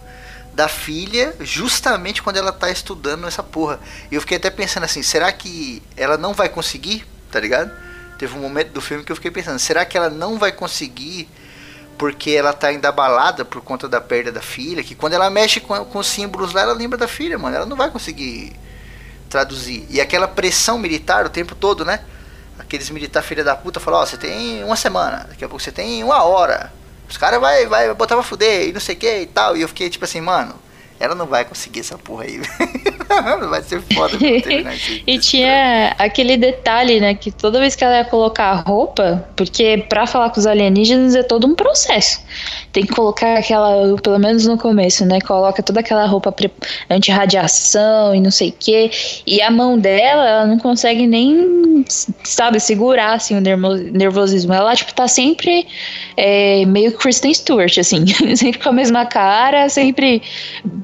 da 0.57 0.69
filha 0.69 1.37
justamente 1.41 2.23
quando 2.23 2.39
ela 2.39 2.51
tá 2.51 2.71
estudando 2.71 3.27
essa 3.27 3.43
porra? 3.43 3.79
E 4.11 4.15
eu 4.15 4.23
fiquei 4.23 4.39
até 4.39 4.49
pensando 4.49 4.85
assim, 4.85 5.03
será 5.03 5.31
que 5.31 5.83
ela 5.95 6.17
não 6.17 6.33
vai 6.33 6.49
conseguir, 6.49 7.07
tá 7.31 7.39
ligado? 7.39 7.71
Teve 8.19 8.35
um 8.35 8.41
momento 8.41 8.73
do 8.73 8.81
filme 8.81 9.05
que 9.05 9.13
eu 9.13 9.17
fiquei 9.17 9.31
pensando, 9.31 9.59
será 9.59 9.85
que 9.85 9.99
ela 9.99 10.09
não 10.09 10.39
vai 10.39 10.51
conseguir 10.51 11.29
porque 11.99 12.31
ela 12.31 12.55
tá 12.55 12.69
ainda 12.69 12.89
abalada 12.89 13.45
por 13.45 13.61
conta 13.61 13.87
da 13.87 14.01
perda 14.01 14.33
da 14.33 14.41
filha? 14.41 14.83
Que 14.83 14.95
quando 14.95 15.13
ela 15.13 15.29
mexe 15.29 15.61
com, 15.61 15.85
com 15.85 15.99
os 15.99 16.07
símbolos 16.07 16.55
lá, 16.55 16.63
ela 16.63 16.73
lembra 16.73 16.97
da 16.97 17.07
filha, 17.07 17.39
mano. 17.39 17.55
Ela 17.55 17.67
não 17.67 17.77
vai 17.77 17.91
conseguir 17.91 18.55
traduzir. 19.29 19.87
E 19.91 20.01
aquela 20.01 20.27
pressão 20.27 20.79
militar 20.79 21.27
o 21.27 21.31
tempo 21.31 21.55
todo, 21.55 21.85
né? 21.85 22.01
Aqueles 22.59 22.89
militar 22.89 23.23
filha 23.23 23.45
da 23.45 23.55
puta 23.55 23.79
falam, 23.79 24.01
ó, 24.01 24.07
você 24.07 24.17
tem 24.17 24.65
uma 24.65 24.77
semana, 24.77 25.27
daqui 25.29 25.45
a 25.45 25.49
pouco 25.49 25.63
você 25.63 25.71
tem 25.71 26.03
uma 26.03 26.23
hora. 26.23 26.73
Os 27.09 27.17
caras 27.17 27.41
vai, 27.41 27.67
vai 27.67 27.93
botar 27.95 28.15
pra 28.15 28.25
fuder 28.25 28.69
e 28.69 28.73
não 28.73 28.81
sei 28.81 28.95
o 28.95 28.99
que 28.99 29.21
e 29.21 29.27
tal. 29.27 29.57
E 29.57 29.63
eu 29.63 29.69
fiquei 29.69 29.89
tipo 29.89 30.05
assim, 30.05 30.21
mano, 30.21 30.55
ela 30.99 31.15
não 31.15 31.27
vai 31.27 31.45
conseguir 31.45 31.81
essa 31.81 31.99
porra 31.99 32.25
aí. 32.25 32.41
vai 33.49 33.63
ser 33.63 33.81
foda. 33.95 34.17
E 35.07 35.19
tinha 35.19 35.95
aquele 35.99 36.37
detalhe, 36.37 37.01
né? 37.01 37.15
Que 37.15 37.31
toda 37.31 37.59
vez 37.61 37.75
que 37.75 37.85
ela 37.85 37.99
ia 37.99 38.05
colocar 38.05 38.51
a 38.51 38.55
roupa, 38.55 39.27
porque 39.37 39.85
pra 39.89 40.07
falar 40.07 40.31
com 40.31 40.41
os 40.41 40.47
alienígenas 40.47 41.15
é 41.15 41.23
todo 41.23 41.47
um 41.47 41.55
processo. 41.55 42.21
Tem 42.73 42.85
que 42.85 42.93
colocar 42.93 43.39
aquela, 43.39 43.97
pelo 44.03 44.19
menos 44.19 44.47
no 44.47 44.59
começo, 44.59 45.05
né? 45.05 45.21
Coloca 45.21 45.63
toda 45.63 45.81
aquela 45.81 46.07
roupa 46.07 46.35
anti-radiação 46.91 48.15
e 48.15 48.21
não 48.21 48.31
sei 48.31 48.51
o 48.51 48.55
quê. 48.59 48.91
E 49.27 49.41
a 49.41 49.51
mão 49.51 49.79
dela, 49.79 50.29
ela 50.29 50.47
não 50.47 50.59
consegue 50.59 51.07
nem, 51.07 51.85
sabe, 52.25 52.61
segurar 52.61 53.15
assim 53.15 53.37
o 53.37 53.41
nervo- 53.41 53.75
nervosismo. 53.75 54.53
Ela, 54.53 54.75
tipo, 54.75 54.93
tá 54.95 55.09
sempre 55.09 55.67
é, 56.17 56.65
meio 56.67 56.93
Kristen 56.93 57.33
Stewart, 57.33 57.79
assim. 57.79 58.05
sempre 58.37 58.61
com 58.61 58.69
a 58.69 58.73
mesma 58.73 59.07
cara, 59.07 59.69
sempre 59.69 60.23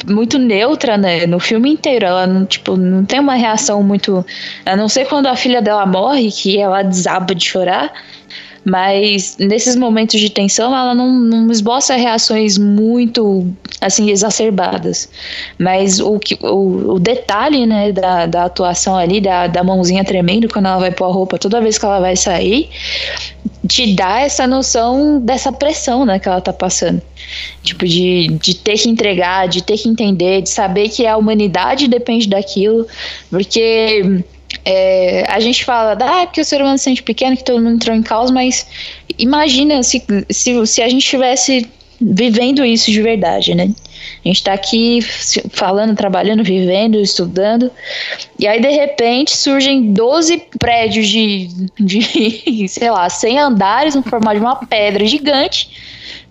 muito 0.08 0.38
neutra, 0.38 0.96
né? 0.96 1.26
No 1.26 1.38
filme 1.38 1.72
inteiro. 1.72 2.06
Ela 2.06 2.26
não, 2.26 2.44
tipo, 2.44 2.76
não 2.76 3.04
tem 3.04 3.20
uma 3.20 3.34
reação 3.34 3.82
muito. 3.82 4.24
A 4.64 4.76
não 4.76 4.88
ser 4.88 5.06
quando 5.06 5.26
a 5.26 5.36
filha 5.36 5.62
dela 5.62 5.86
morre, 5.86 6.30
que 6.30 6.58
ela 6.58 6.82
desaba 6.82 7.34
de 7.34 7.44
chorar. 7.44 7.92
Mas 8.64 9.36
nesses 9.38 9.74
momentos 9.74 10.20
de 10.20 10.30
tensão, 10.30 10.76
ela 10.76 10.94
não, 10.94 11.10
não 11.12 11.50
esboça 11.50 11.96
reações 11.96 12.56
muito 12.56 13.46
assim 13.80 14.10
exacerbadas. 14.10 15.08
Mas 15.58 15.98
o, 15.98 16.18
que, 16.18 16.38
o, 16.40 16.94
o 16.94 16.98
detalhe 17.00 17.66
né, 17.66 17.90
da, 17.90 18.26
da 18.26 18.44
atuação 18.44 18.96
ali, 18.96 19.20
da, 19.20 19.48
da 19.48 19.64
mãozinha 19.64 20.04
tremendo 20.04 20.48
quando 20.48 20.66
ela 20.66 20.78
vai 20.78 20.92
pôr 20.92 21.06
a 21.06 21.12
roupa 21.12 21.38
toda 21.38 21.60
vez 21.60 21.76
que 21.76 21.84
ela 21.84 21.98
vai 21.98 22.14
sair, 22.14 22.68
te 23.66 23.94
dá 23.94 24.20
essa 24.20 24.46
noção 24.46 25.20
dessa 25.20 25.52
pressão 25.52 26.04
né, 26.04 26.18
que 26.18 26.28
ela 26.28 26.40
tá 26.40 26.52
passando. 26.52 27.02
Tipo, 27.62 27.86
de, 27.86 28.28
de 28.40 28.54
ter 28.54 28.78
que 28.78 28.88
entregar, 28.88 29.48
de 29.48 29.62
ter 29.62 29.78
que 29.78 29.88
entender, 29.88 30.42
de 30.42 30.50
saber 30.50 30.88
que 30.88 31.06
a 31.06 31.16
humanidade 31.16 31.88
depende 31.88 32.28
daquilo, 32.28 32.86
porque 33.30 34.22
é, 34.64 35.24
a 35.28 35.40
gente 35.40 35.64
fala, 35.64 35.96
ah, 36.00 36.22
é 36.22 36.26
porque 36.26 36.40
o 36.40 36.44
ser 36.44 36.60
humano 36.60 36.78
se 36.78 36.84
sente 36.84 37.02
pequeno, 37.02 37.36
que 37.36 37.44
todo 37.44 37.60
mundo 37.60 37.74
entrou 37.74 37.96
em 37.96 38.02
caos, 38.02 38.30
mas 38.30 38.66
imagina 39.18 39.82
se, 39.82 40.02
se, 40.30 40.66
se 40.66 40.82
a 40.82 40.88
gente 40.88 41.02
estivesse 41.02 41.68
vivendo 42.00 42.64
isso 42.64 42.90
de 42.90 43.00
verdade, 43.00 43.54
né? 43.54 43.70
A 44.24 44.28
gente 44.28 44.42
tá 44.42 44.52
aqui 44.52 45.00
falando, 45.50 45.96
trabalhando, 45.96 46.42
vivendo, 46.42 47.00
estudando, 47.00 47.70
e 48.38 48.46
aí 48.46 48.60
de 48.60 48.70
repente 48.70 49.36
surgem 49.36 49.92
12 49.92 50.44
prédios 50.58 51.08
de, 51.08 51.48
de 51.78 52.66
sei 52.68 52.90
lá, 52.90 53.08
100 53.08 53.38
andares 53.38 53.94
no 53.94 54.02
formato 54.02 54.36
de 54.36 54.44
uma 54.44 54.56
pedra 54.56 55.06
gigante 55.06 55.70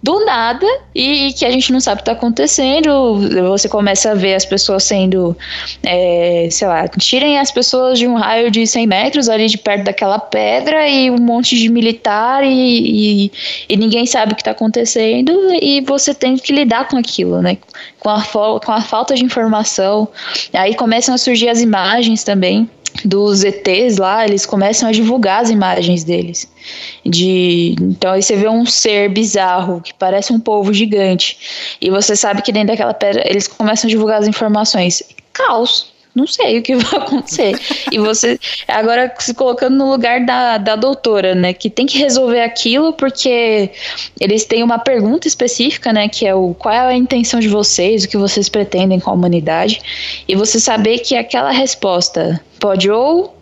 do 0.04 0.26
nada 0.26 0.66
e 0.96 1.32
que 1.34 1.46
a 1.46 1.52
gente 1.52 1.72
não 1.72 1.80
sabe 1.80 2.02
o 2.02 2.04
que 2.04 2.10
está 2.10 2.14
acontecendo. 2.14 3.20
Você 3.50 3.70
começa 3.70 4.12
a 4.12 4.16
ver 4.16 4.34
as 4.34 4.46
pessoas 4.46 4.84
sendo, 4.84 5.38
é, 5.84 6.48
sei 6.50 6.68
lá, 6.68 6.88
tirem 6.88 7.38
as 7.38 7.52
pessoas 7.52 8.00
de 8.00 8.08
um 8.08 8.16
raio 8.16 8.50
de 8.50 8.66
100 8.66 8.88
metros 8.88 9.30
ali 9.30 9.48
de 9.48 9.58
perto 9.58 9.84
daquela 9.84 10.20
pedra 10.20 10.88
e 10.88 11.12
um 11.12 11.20
monte 11.20 11.58
de 11.58 11.70
militar 11.70 12.44
e, 12.44 13.26
e, 13.26 13.32
e 13.70 13.78
ninguém 13.78 14.06
sabe 14.06 14.34
o 14.34 14.36
que 14.36 14.42
está 14.42 14.52
acontecendo 14.52 15.32
e 15.62 15.82
você 15.82 16.14
tem 16.14 16.36
que 16.36 16.52
lidar 16.52 16.88
com 16.88 16.98
aquilo, 16.98 17.42
né? 17.42 17.58
Com 18.00 18.10
a, 18.10 18.24
com 18.24 18.72
a 18.72 18.82
falta 18.82 19.14
de 19.14 19.24
informação. 19.24 20.08
Aí 20.54 20.74
começam 20.76 21.14
a 21.14 21.18
surgir 21.18 21.50
as 21.50 21.62
imagens 21.62 22.24
também 22.24 22.68
dos 23.06 23.44
ETs 23.44 23.98
lá, 23.98 24.26
eles 24.26 24.46
começam 24.46 24.90
a 24.90 24.92
divulgar 24.92 25.42
as 25.42 25.50
imagens 25.50 26.04
deles. 26.04 26.52
De, 27.06 27.76
então 27.80 28.12
aí 28.12 28.22
você 28.22 28.36
vê 28.36 28.48
um 28.48 28.66
ser 28.66 29.10
bizarro 29.10 29.82
que 29.82 29.94
parece 29.94 30.32
um 30.34 30.40
polvo 30.40 30.74
gigante. 30.74 31.78
E 31.80 31.90
você 31.90 32.16
sabe 32.16 32.42
que 32.42 32.52
dentro 32.52 32.70
daquela 32.70 32.94
pedra 32.94 33.24
eles 33.26 33.48
começam 33.48 33.88
a 33.88 33.92
divulgar 33.92 34.20
as 34.20 34.28
informações. 34.28 35.04
Caos. 35.34 35.92
Não 36.14 36.28
sei 36.28 36.60
o 36.60 36.62
que 36.62 36.76
vai 36.76 37.00
acontecer. 37.00 37.58
e 37.92 37.98
você, 37.98 38.40
agora 38.68 39.14
se 39.20 39.34
colocando 39.34 39.78
no 39.78 39.90
lugar 39.90 40.26
da, 40.26 40.58
da 40.58 40.76
doutora, 40.76 41.34
né, 41.34 41.54
que 41.54 41.70
tem 41.70 41.86
que 41.86 41.98
resolver 41.98 42.42
aquilo 42.42 42.94
porque 42.94 43.72
eles 44.20 44.44
têm 44.46 44.64
uma 44.64 44.80
pergunta 44.80 45.28
específica, 45.28 45.94
né, 45.94 46.10
que 46.10 46.26
é 46.26 46.36
o 46.36 46.54
qual 46.54 46.74
é 46.74 46.80
a 46.80 46.96
intenção 46.96 47.40
de 47.40 47.48
vocês, 47.48 48.04
o 48.04 48.10
que 48.10 48.18
vocês 48.18 48.50
pretendem 48.50 49.00
com 49.00 49.10
a 49.10 49.14
humanidade, 49.14 49.82
e 50.28 50.36
você 50.36 50.60
saber 50.60 51.00
que 51.00 51.16
aquela 51.16 51.52
resposta 51.52 52.42
pode 52.60 52.90
ou 52.92 53.36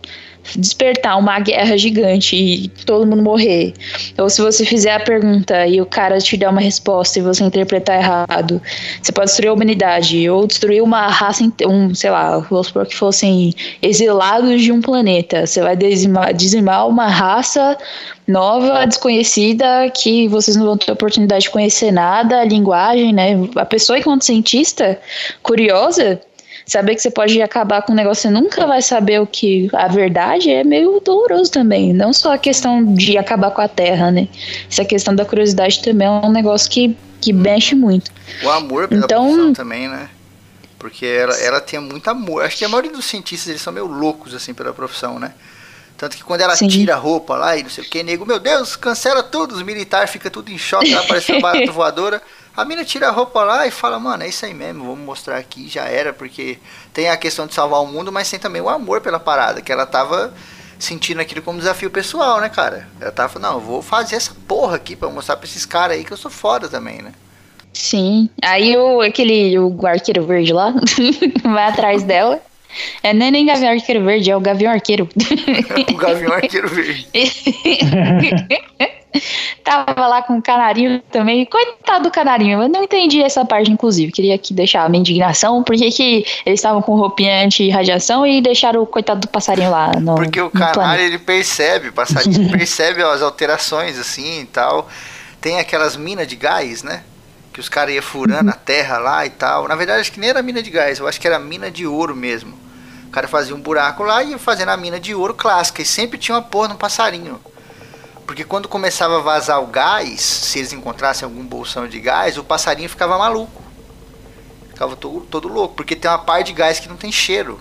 despertar 0.56 1.18
uma 1.18 1.40
guerra 1.40 1.78
gigante 1.78 2.36
e 2.36 2.68
todo 2.86 3.06
mundo 3.06 3.22
morrer. 3.22 3.74
Ou 4.18 4.30
se 4.30 4.42
você 4.42 4.66
fizer 4.66 4.94
a 4.94 5.00
pergunta 5.00 5.66
e 5.68 5.82
o 5.82 5.86
cara 5.86 6.18
te 6.20 6.38
der 6.38 6.50
uma 6.50 6.62
resposta 6.62 7.20
e 7.20 7.22
você 7.22 7.44
interpretar 7.44 7.98
errado, 7.98 8.62
você 9.02 9.12
pode 9.12 9.28
destruir 9.28 9.50
a 9.50 9.54
humanidade 9.54 10.30
ou 10.30 10.48
destruir 10.48 10.82
uma 10.82 11.08
raça, 11.08 11.44
um, 11.68 11.94
sei 11.94 12.10
lá, 12.10 12.40
vamos 12.40 12.68
supor 12.68 12.86
que 12.86 12.96
fossem 12.96 13.54
exilados 13.82 14.62
de 14.62 14.72
um 14.72 14.82
planeta. 14.82 15.46
Você 15.46 15.62
vai 15.62 15.76
dizimar, 15.76 16.34
dizimar 16.34 16.88
uma 16.88 17.08
raça 17.08 17.78
nova, 18.28 18.86
desconhecida, 18.86 19.90
que 19.90 20.28
vocês 20.28 20.56
não 20.56 20.66
vão 20.66 20.78
ter 20.78 20.92
oportunidade 20.92 21.44
de 21.46 21.50
conhecer 21.50 21.92
nada, 21.92 22.42
a 22.42 22.46
linguagem, 22.46 23.12
né? 23.12 23.32
A 23.56 23.66
pessoa, 23.66 23.98
enquanto 23.98 24.24
cientista, 24.24 25.00
curiosa, 25.42 26.22
saber 26.70 26.96
que 26.96 27.02
você 27.02 27.10
pode 27.12 27.42
acabar 27.42 27.82
com 27.82 27.92
um 27.94 27.96
negócio 27.96 28.22
você 28.24 28.30
nunca 28.30 28.66
vai 28.68 28.82
saber 28.82 29.20
o 29.20 29.26
que 29.28 29.70
a 29.74 29.88
verdade 29.88 30.50
é 30.52 30.64
meio 30.64 31.00
doloroso 31.00 31.52
também. 31.52 31.94
Não 31.94 32.14
só 32.14 32.34
a 32.34 32.38
questão 32.38 32.94
de 32.94 33.18
acabar 33.18 33.52
com 33.52 33.62
a 33.62 33.68
Terra, 33.68 34.12
né? 34.12 34.28
Essa 34.70 34.86
questão 34.86 35.16
da 35.16 35.26
curiosidade 35.26 35.82
também 35.82 36.08
é 36.08 36.12
um 36.12 36.32
negócio 36.32 36.70
que, 36.70 36.96
que 37.20 37.34
mexe 37.34 37.76
muito. 37.76 38.12
O 38.44 38.50
amor 38.50 38.88
pela 38.88 39.06
Então- 39.06 39.24
profissão 39.26 39.54
também, 39.54 39.88
né? 39.88 40.10
Porque 40.78 41.06
ela, 41.06 41.36
ela 41.42 41.60
tinha 41.60 41.82
muito 41.82 42.08
amor. 42.10 42.44
Acho 42.44 42.58
que 42.58 42.64
a 42.64 42.70
maioria 42.70 42.92
dos 42.92 43.06
cientistas 43.06 43.50
eles 43.50 43.62
são 43.62 43.74
meio 43.74 43.86
loucos 43.88 44.34
assim 44.34 44.54
pela 44.54 44.72
profissão, 44.74 45.20
né? 45.20 45.34
Tanto 45.98 46.16
que 46.16 46.24
quando 46.24 46.40
ela 46.40 46.56
Sim. 46.56 46.70
tira 46.70 46.94
a 46.96 46.98
roupa 46.98 47.36
lá 47.36 47.58
e 47.58 47.64
não 47.64 47.70
sei 47.70 47.84
o 47.84 47.90
que, 47.90 48.02
nego, 48.04 48.26
meu 48.26 48.40
Deus, 48.40 48.78
cancela 48.78 49.22
tudo, 49.22 49.54
os 49.54 49.62
militares 49.62 50.10
ficam 50.10 50.32
tudo 50.32 50.50
em 50.50 50.58
choque, 50.58 50.94
lá 50.96 51.04
parece 51.04 51.34
uma 51.34 51.42
barata 51.52 51.72
voadora. 51.74 52.22
A 52.60 52.66
mina 52.66 52.84
tira 52.84 53.08
a 53.08 53.12
roupa 53.12 53.42
lá 53.42 53.66
e 53.66 53.72
fala, 53.72 53.98
mano, 53.98 54.24
é 54.24 54.28
isso 54.28 54.46
aí 54.46 54.54
mesmo, 54.54 54.84
vamos 54.84 55.00
mostrar 55.00 55.38
aqui, 55.38 55.70
já 55.70 55.86
era, 55.86 56.12
porque 56.12 56.58
tem 56.94 57.08
a 57.10 57.16
questão 57.16 57.48
de 57.48 57.54
salvar 57.54 57.82
o 57.82 57.88
mundo, 57.88 58.12
mas 58.12 58.30
tem 58.30 58.38
também 58.38 58.62
o 58.62 58.68
amor 58.68 59.00
pela 59.00 59.18
parada, 59.18 59.62
que 59.62 59.72
ela 59.72 59.86
tava 59.86 60.34
sentindo 60.78 61.22
aquilo 61.22 61.42
como 61.42 61.58
desafio 61.58 61.90
pessoal, 61.90 62.42
né, 62.42 62.50
cara? 62.50 62.86
Ela 63.00 63.14
tava, 63.14 63.40
não, 63.40 63.54
eu 63.54 63.60
vou 63.62 63.82
fazer 63.82 64.18
essa 64.18 64.36
porra 64.46 64.76
aqui 64.76 64.94
pra 64.94 65.08
mostrar 65.08 65.38
pra 65.38 65.46
esses 65.46 65.66
caras 65.66 65.96
aí 65.96 66.04
que 66.04 66.12
eu 66.12 66.18
sou 66.18 66.30
foda 66.30 66.68
também, 66.68 67.02
né? 67.02 67.14
Sim. 67.72 68.30
Aí 68.42 68.76
o, 68.76 69.00
aquele 69.00 69.58
o 69.58 69.88
arqueiro 69.88 70.26
verde 70.26 70.52
lá 70.52 70.74
vai 71.44 71.64
atrás 71.64 72.04
dela. 72.04 72.42
É, 73.02 73.14
não 73.14 73.26
é 73.26 73.32
nem 73.32 73.46
Gavião 73.46 73.72
Arqueiro 73.72 74.04
Verde, 74.04 74.30
é 74.30 74.36
o 74.36 74.40
Gavião 74.40 74.72
Arqueiro. 74.72 75.10
o 75.92 75.98
Gavião 75.98 76.34
Arqueiro 76.34 76.68
Verde. 76.68 77.08
Tava 79.64 80.08
lá 80.08 80.22
com 80.22 80.38
o 80.38 80.42
canarinho 80.42 81.02
também. 81.12 81.46
Coitado 81.46 82.04
do 82.06 82.12
canarinho. 82.12 82.64
Eu 82.64 82.70
não 82.70 82.84
entendi 82.84 83.22
essa 83.22 83.44
parte, 83.44 83.72
inclusive. 83.72 84.12
Queria 84.12 84.36
aqui 84.36 84.54
deixar 84.54 84.84
a 84.84 84.90
minha 84.90 85.00
indignação. 85.00 85.64
Por 85.64 85.76
que, 85.76 85.92
que 85.92 86.26
eles 86.46 86.60
estavam 86.60 86.82
com 86.82 86.96
roupinha 86.96 87.44
anti-radiação 87.44 88.26
e 88.26 88.42
deixaram 88.42 88.82
o 88.82 88.86
coitado 88.86 89.22
do 89.22 89.28
passarinho 89.28 89.72
lá 89.72 89.92
no. 90.00 90.16
Porque 90.16 90.42
o 90.42 90.50
canário 90.50 91.04
ele 91.04 91.18
percebe, 91.18 91.90
o 91.90 91.94
passarinho 91.94 92.50
percebe 92.52 93.02
as 93.04 93.22
alterações 93.22 93.98
assim 93.98 94.42
e 94.42 94.46
tal. 94.46 94.88
Tem 95.42 95.60
aquelas 95.60 95.96
minas 95.96 96.28
de 96.28 96.36
gás, 96.36 96.84
né? 96.84 97.04
Que 97.54 97.60
os 97.60 97.70
caras 97.70 97.94
iam 97.94 98.04
furando 98.04 98.50
uhum. 98.50 98.56
a 98.56 98.58
terra 98.58 98.98
lá 99.00 99.26
e 99.26 99.30
tal. 99.30 99.68
Na 99.68 99.76
verdade, 99.76 100.02
acho 100.02 100.12
que 100.12 100.20
nem 100.20 100.30
era 100.30 100.42
mina 100.42 100.62
de 100.62 100.70
gás, 100.70 101.00
eu 101.00 101.08
acho 101.08 101.20
que 101.20 101.28
era 101.28 101.40
mina 101.40 101.72
de 101.72 101.88
ouro 101.88 102.16
mesmo. 102.16 102.54
O 103.08 103.12
cara 103.12 103.28
fazia 103.28 103.56
um 103.56 103.60
buraco 103.60 104.04
lá 104.04 104.22
e 104.22 104.32
ia 104.32 104.38
fazendo 104.38 104.70
a 104.70 104.78
mina 104.78 105.00
de 105.00 105.16
ouro 105.16 105.34
clássica. 105.34 105.82
E 105.82 105.86
sempre 105.86 106.18
tinha 106.20 106.36
uma 106.36 106.44
porra 106.44 106.68
no 106.68 106.76
passarinho. 106.76 107.40
Porque 108.30 108.44
quando 108.44 108.68
começava 108.68 109.18
a 109.18 109.22
vazar 109.22 109.60
o 109.60 109.66
gás, 109.66 110.22
se 110.22 110.60
eles 110.60 110.72
encontrassem 110.72 111.26
algum 111.26 111.44
bolsão 111.44 111.88
de 111.88 112.00
gás, 112.00 112.38
o 112.38 112.44
passarinho 112.44 112.88
ficava 112.88 113.18
maluco. 113.18 113.60
Ficava 114.68 114.96
todo, 114.96 115.22
todo 115.22 115.48
louco. 115.48 115.74
Porque 115.74 115.96
tem 115.96 116.12
uma 116.12 116.20
parte 116.20 116.46
de 116.46 116.54
gás 116.54 116.80
que 116.80 116.88
não 116.88 116.96
tem 116.96 117.12
cheiro. 117.12 117.60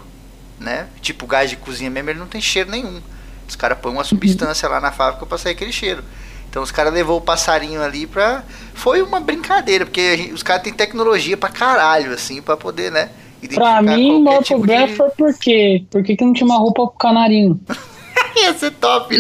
Né? 0.61 0.87
Tipo 1.01 1.27
gás 1.27 1.49
de 1.49 1.57
cozinha 1.57 1.89
mesmo, 1.89 2.11
ele 2.11 2.19
não 2.19 2.27
tem 2.27 2.39
cheiro 2.39 2.71
nenhum. 2.71 3.01
Os 3.49 3.57
caras 3.57 3.79
põem 3.79 3.95
uma 3.95 4.05
substância 4.05 4.69
lá 4.69 4.79
na 4.79 4.93
fábrica 4.93 5.25
para 5.25 5.39
sair 5.39 5.53
aquele 5.53 5.73
cheiro. 5.73 6.05
Então 6.51 6.63
os 6.63 6.71
caras 6.71 6.93
levou 6.93 7.17
o 7.17 7.23
passarinho 7.23 7.83
ali 7.83 8.07
pra. 8.07 8.45
Foi 8.75 9.01
uma 9.01 9.21
brincadeira, 9.21 9.87
porque 9.87 10.19
gente, 10.19 10.35
os 10.35 10.43
caras 10.43 10.65
têm 10.65 10.75
tecnologia 10.75 11.39
pra 11.39 11.49
caralho, 11.49 12.13
assim, 12.13 12.43
pra 12.43 12.59
poder, 12.59 12.93
né? 12.93 13.09
Pra 13.55 13.81
mim, 13.81 14.23
Mortal 14.23 14.43
tipo 14.43 14.67
de... 14.67 14.89
foi 14.89 15.09
por 15.13 15.33
quê? 15.33 15.87
Por 15.91 16.03
que, 16.03 16.15
que 16.15 16.25
não 16.27 16.35
tinha 16.35 16.45
uma 16.45 16.59
roupa 16.59 16.87
pro 16.89 16.99
canarinho? 16.99 17.59
Ia 18.43 18.55
ser 18.55 18.71
top. 18.73 19.17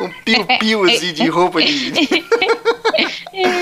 Um 0.00 0.10
piu-piu 0.24 0.84
assim 0.84 1.12
de 1.12 1.28
roupa 1.28 1.62
de. 1.62 1.92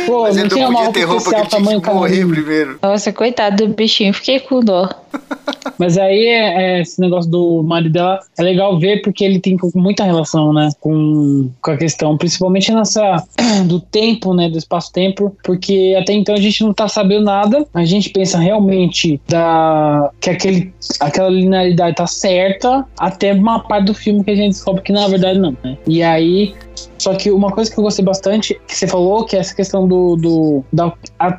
Pô, 0.07 0.23
Mas 0.23 0.37
ele 0.37 0.49
não, 0.49 0.73
podia 0.73 0.93
ter 0.93 1.05
roupa 1.05 1.35
que 1.35 1.49
tinha 1.49 1.81
que 1.81 1.91
morrer 1.91 2.27
primeiro. 2.27 2.79
Nossa, 2.83 3.13
coitado 3.13 3.67
do 3.67 3.75
bichinho, 3.75 4.13
fiquei 4.15 4.41
com 4.41 4.61
dó. 4.61 4.89
Mas 5.79 5.97
aí 5.97 6.27
é, 6.27 6.79
é, 6.79 6.81
esse 6.81 7.01
negócio 7.01 7.31
do 7.31 7.63
marido 7.63 7.93
dela 7.93 8.19
é 8.37 8.43
legal 8.43 8.79
ver 8.79 9.03
porque 9.03 9.25
ele 9.25 9.39
tem 9.39 9.57
muita 9.75 10.05
relação, 10.05 10.53
né, 10.53 10.71
com, 10.81 11.51
com 11.63 11.71
a 11.71 11.77
questão, 11.77 12.17
principalmente 12.17 12.73
nessa 12.73 13.23
do 13.67 13.81
tempo, 13.81 14.35
né, 14.35 14.49
do 14.49 14.59
espaço-tempo, 14.59 15.37
porque 15.45 15.97
até 16.01 16.13
então 16.13 16.35
a 16.35 16.41
gente 16.41 16.65
não 16.65 16.73
tá 16.73 16.89
sabendo 16.89 17.25
nada, 17.25 17.67
a 17.73 17.85
gente 17.85 18.11
pensa 18.11 18.39
realmente 18.39 19.21
da 19.29 20.11
que 20.21 20.31
aquele, 20.31 20.73
aquela 21.01 21.29
linearidade 21.29 21.97
tá 21.97 22.07
certa 22.07 22.85
até 22.99 23.33
uma 23.33 23.61
parte 23.61 23.87
do 23.87 23.95
filme 23.95 24.25
que 24.25 24.31
a 24.31 24.37
gente 24.37 24.53
descobre 24.53 24.83
que 24.83 24.93
na 24.93 25.07
verdade 25.07 25.39
não, 25.39 25.57
né? 25.63 25.77
E 25.87 26.03
aí 26.03 26.55
só 26.99 27.15
que 27.15 27.31
uma 27.31 27.51
coisa 27.51 27.71
que 27.71 27.79
eu 27.79 27.85
gostei 27.85 28.05
bastante, 28.05 28.61
que 28.67 28.77
você 28.77 28.87
falou, 28.87 29.25
que 29.25 29.37
é 29.37 29.41
essa 29.41 29.55
questão 29.55 29.87
do. 29.87 30.17
do 30.17 30.65
da, 30.73 30.93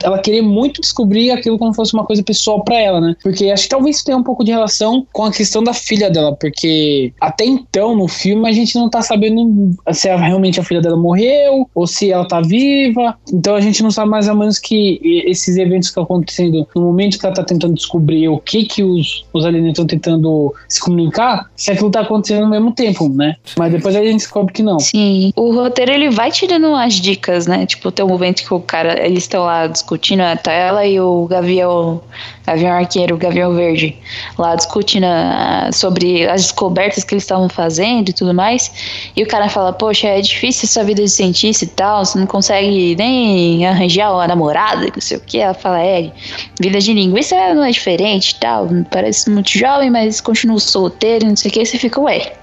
ela 0.04 0.19
querer 0.19 0.41
muito 0.41 0.82
descobrir 0.82 1.32
aquilo 1.32 1.58
como 1.58 1.74
fosse 1.74 1.93
uma 1.93 2.06
coisa 2.06 2.24
pessoal 2.24 2.63
para 2.63 2.80
ela, 2.80 3.02
né? 3.02 3.15
Porque 3.22 3.50
acho 3.50 3.63
que 3.63 3.69
talvez 3.69 3.98
isso 3.98 4.06
tenha 4.06 4.17
um 4.17 4.24
pouco 4.24 4.43
de 4.43 4.52
relação 4.52 5.06
com 5.12 5.26
a 5.26 5.32
questão 5.32 5.63
da 5.63 5.74
filha 5.74 6.10
dela, 6.10 6.36
porque 6.36 7.13
até 7.19 7.45
então 7.45 7.95
no 7.95 8.08
filme 8.08 8.48
a 8.48 8.52
gente 8.52 8.76
não 8.76 8.89
tá 8.89 9.02
sabendo 9.02 9.76
se 9.91 10.08
ela, 10.08 10.22
realmente 10.22 10.60
a 10.60 10.63
filha 10.63 10.82
dela 10.82 10.98
morreu 10.98 11.69
ou 11.74 11.88
se 11.88 12.12
ela 12.12 12.28
tá 12.28 12.41
viva. 12.41 13.17
Então 13.32 13.56
a 13.56 13.62
gente 13.62 13.84
não 13.84 13.91
sabe 13.91 14.10
mais 14.10 14.28
ou 14.28 14.36
menos 14.36 14.60
que 14.60 15.00
esses 15.26 15.58
eventos 15.58 15.89
que 15.89 15.91
estão 15.91 16.04
acontecendo 16.04 16.67
no 16.76 16.82
momento 16.82 17.19
que 17.19 17.26
ela 17.26 17.36
tá 17.36 17.43
tentando 17.43 17.74
descobrir 17.74 18.28
o 18.30 18.39
que 18.39 18.65
que 18.65 18.84
os, 18.84 19.26
os 19.34 19.45
alienígenas 19.45 19.74
estão 19.74 19.88
tentando 19.88 20.54
se 20.67 20.80
comunicar, 20.80 21.50
se 21.56 21.72
aquilo 21.72 21.89
tá 21.89 22.02
acontecendo 22.02 22.43
ao 22.43 22.50
mesmo 22.50 22.72
tempo, 22.72 23.10
né? 23.10 23.36
Mas 23.58 23.72
depois 23.72 23.95
a 23.95 24.04
gente 24.04 24.17
descobre 24.17 24.54
que 24.54 24.63
não. 24.63 24.80
Sim. 24.80 25.32
O 25.36 25.48
roteiro 25.51 25.91
ele 25.91 26.09
vai 26.09 26.31
te 26.31 26.45
dando 26.47 26.67
umas 26.67 26.95
dicas, 26.95 27.47
né? 27.47 27.65
Tipo, 27.65 27.91
tem 27.91 28.03
um 28.03 28.09
momento 28.09 28.43
que 28.43 28.53
o 28.53 28.59
cara, 28.59 29.05
eles 29.05 29.23
estão 29.23 29.45
lá 29.45 29.67
discutindo, 29.67 30.21
tá 30.43 30.51
ela 30.51 30.85
e 30.85 30.99
o 30.99 31.25
Gavião, 31.27 32.01
Gavião 32.45 32.73
Arqueiro, 32.73 33.15
o 33.15 33.17
Gavião 33.17 33.53
Verde, 33.53 33.97
lá 34.38 34.55
discutindo 34.55 35.05
uh, 35.05 35.73
sobre 35.73 36.27
as 36.27 36.41
descobertas 36.41 37.03
que 37.03 37.13
eles 37.13 37.23
estavam 37.23 37.47
fazendo 37.47 38.09
e 38.09 38.13
tudo 38.13 38.33
mais. 38.33 39.12
E 39.15 39.23
o 39.23 39.27
cara 39.27 39.47
fala, 39.47 39.71
poxa, 39.71 40.07
é 40.07 40.21
difícil 40.21 40.65
essa 40.65 40.83
vida 40.83 41.01
de 41.01 41.09
cientista 41.09 41.63
e 41.63 41.67
tal, 41.67 42.03
você 42.03 42.19
não 42.19 42.27
consegue 42.27 42.95
nem 42.95 43.65
arranjar 43.65 44.12
uma 44.13 44.27
namorada, 44.27 44.88
não 44.93 45.01
sei 45.01 45.17
o 45.17 45.21
que. 45.21 45.39
Ela 45.39 45.53
fala, 45.53 45.81
é, 45.81 46.12
vida 46.59 46.79
de 46.79 46.93
linguista 46.93 47.53
não 47.53 47.63
é 47.63 47.71
diferente 47.71 48.31
e 48.31 48.39
tal, 48.39 48.67
parece 48.91 49.29
muito 49.29 49.57
jovem, 49.57 49.89
mas 49.89 50.19
continua 50.19 50.59
solteiro, 50.59 51.25
não 51.25 51.35
sei 51.35 51.49
o 51.49 51.53
que. 51.53 51.65
Você 51.65 51.77
fica, 51.77 52.01
ué, 52.01 52.33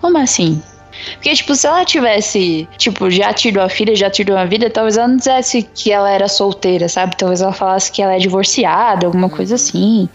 como 0.00 0.18
assim? 0.18 0.60
Porque, 1.14 1.34
tipo, 1.34 1.54
se 1.54 1.66
ela 1.66 1.84
tivesse, 1.84 2.68
tipo, 2.76 3.10
já 3.10 3.32
tido 3.32 3.60
a 3.60 3.68
filha, 3.68 3.94
já 3.94 4.10
tido 4.10 4.32
uma 4.32 4.46
vida, 4.46 4.70
talvez 4.70 4.96
ela 4.96 5.08
não 5.08 5.16
dissesse 5.16 5.62
que 5.74 5.92
ela 5.92 6.10
era 6.10 6.28
solteira, 6.28 6.88
sabe? 6.88 7.16
Talvez 7.16 7.40
ela 7.40 7.52
falasse 7.52 7.90
que 7.90 8.02
ela 8.02 8.14
é 8.14 8.18
divorciada, 8.18 9.06
alguma 9.06 9.28
coisa 9.28 9.54
assim. 9.54 10.08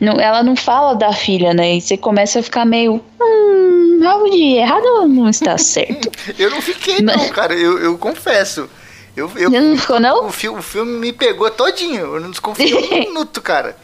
Não, 0.00 0.20
ela 0.20 0.42
não 0.42 0.56
fala 0.56 0.94
da 0.94 1.12
filha, 1.12 1.52
né? 1.52 1.76
E 1.76 1.80
você 1.80 1.96
começa 1.96 2.40
a 2.40 2.42
ficar 2.42 2.64
meio. 2.64 3.02
Hum, 3.20 4.00
algo 4.06 4.30
de 4.30 4.56
errado 4.56 5.06
não 5.08 5.28
está 5.28 5.58
certo. 5.58 6.10
eu 6.38 6.50
não 6.50 6.62
fiquei, 6.62 7.00
não, 7.00 7.28
cara. 7.30 7.54
Eu, 7.54 7.78
eu 7.78 7.98
confesso. 7.98 8.68
Eu, 9.16 9.30
eu, 9.36 9.50
não 9.50 9.76
ficou, 9.76 10.00
não? 10.00 10.26
O, 10.26 10.32
filme, 10.32 10.58
o 10.58 10.62
filme 10.62 10.92
me 10.98 11.12
pegou 11.12 11.50
todinho. 11.50 12.14
Eu 12.14 12.20
não 12.20 12.30
desconfiei 12.30 12.74
um 12.74 12.88
minuto, 13.10 13.42
cara. 13.42 13.76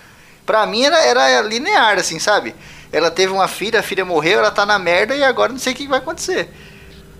Pra 0.44 0.64
mim 0.64 0.82
era, 0.82 0.98
era 1.00 1.42
linear, 1.42 1.98
assim, 1.98 2.18
sabe? 2.18 2.54
Ela 2.92 3.11
teve 3.11 3.33
uma 3.33 3.49
filha, 3.49 3.81
a 3.81 3.83
filha 3.83 4.05
morreu, 4.05 4.38
ela 4.38 4.51
tá 4.51 4.64
na 4.64 4.79
merda 4.79 5.14
e 5.14 5.22
agora 5.22 5.53
não 5.53 5.59
sei 5.59 5.72
o 5.72 5.77
que 5.77 5.87
vai 5.87 5.99
acontecer. 5.99 6.49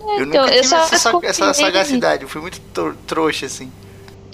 eu 0.01 0.25
então, 0.25 0.43
nunca 0.43 0.45
tive 0.45 0.57
eu 0.57 0.61
essa, 0.61 1.19
essa, 1.23 1.55
sagacidade, 1.55 2.23
eu 2.23 2.29
fui 2.29 2.41
muito 2.41 2.61
trouxa, 3.07 3.47
assim. 3.47 3.71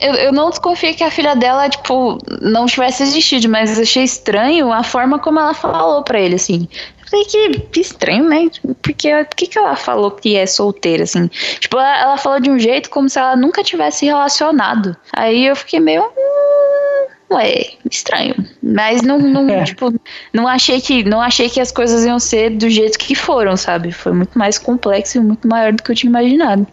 Eu, 0.03 0.15
eu 0.15 0.33
não 0.33 0.51
desconfiei 0.51 0.95
que 0.95 1.05
a 1.05 1.11
filha 1.13 1.37
dela, 1.37 1.69
tipo, 1.69 2.19
não 2.41 2.67
tivesse 2.67 3.05
existido, 3.05 3.49
mas 3.49 3.79
achei 3.79 4.03
estranho 4.03 4.73
a 4.73 4.83
forma 4.83 5.19
como 5.21 5.39
ela 5.39 5.55
falou 5.55 6.03
pra 6.03 6.21
ele, 6.21 6.35
assim. 6.35 6.69
Eu 7.01 7.09
falei 7.09 7.25
que, 7.25 7.61
que 7.71 7.81
estranho, 7.81 8.25
né? 8.29 8.51
Porque 8.83 9.15
o 9.15 9.27
que, 9.27 9.47
que 9.47 9.57
ela 9.57 9.77
falou 9.77 10.11
que 10.11 10.35
é 10.35 10.45
solteira, 10.45 11.05
assim? 11.05 11.29
Tipo, 11.61 11.79
ela, 11.79 12.01
ela 12.01 12.17
falou 12.17 12.41
de 12.41 12.51
um 12.51 12.59
jeito 12.59 12.91
como 12.91 13.09
se 13.09 13.17
ela 13.17 13.37
nunca 13.37 13.63
tivesse 13.63 14.05
relacionado. 14.05 14.97
Aí 15.13 15.47
eu 15.47 15.55
fiquei 15.55 15.79
meio. 15.79 16.03
Hum, 16.03 16.92
ué, 17.35 17.73
estranho. 17.91 18.35
Mas 18.63 19.03
não, 19.03 19.19
não 19.19 19.49
é. 19.49 19.65
tipo, 19.65 19.93
não 20.33 20.47
achei 20.47 20.81
que 20.81 21.05
não 21.05 21.21
achei 21.21 21.49
que 21.49 21.61
as 21.61 21.73
coisas 21.73 22.05
iam 22.05 22.19
ser 22.19 22.51
do 22.51 22.69
jeito 22.69 22.99
que 22.99 23.15
foram, 23.15 23.57
sabe? 23.57 23.93
Foi 23.93 24.13
muito 24.13 24.39
mais 24.39 24.59
complexo 24.59 25.19
e 25.19 25.21
muito 25.21 25.47
maior 25.47 25.73
do 25.73 25.83
que 25.83 25.91
eu 25.91 25.97
tinha 25.97 26.11
imaginado. 26.11 26.67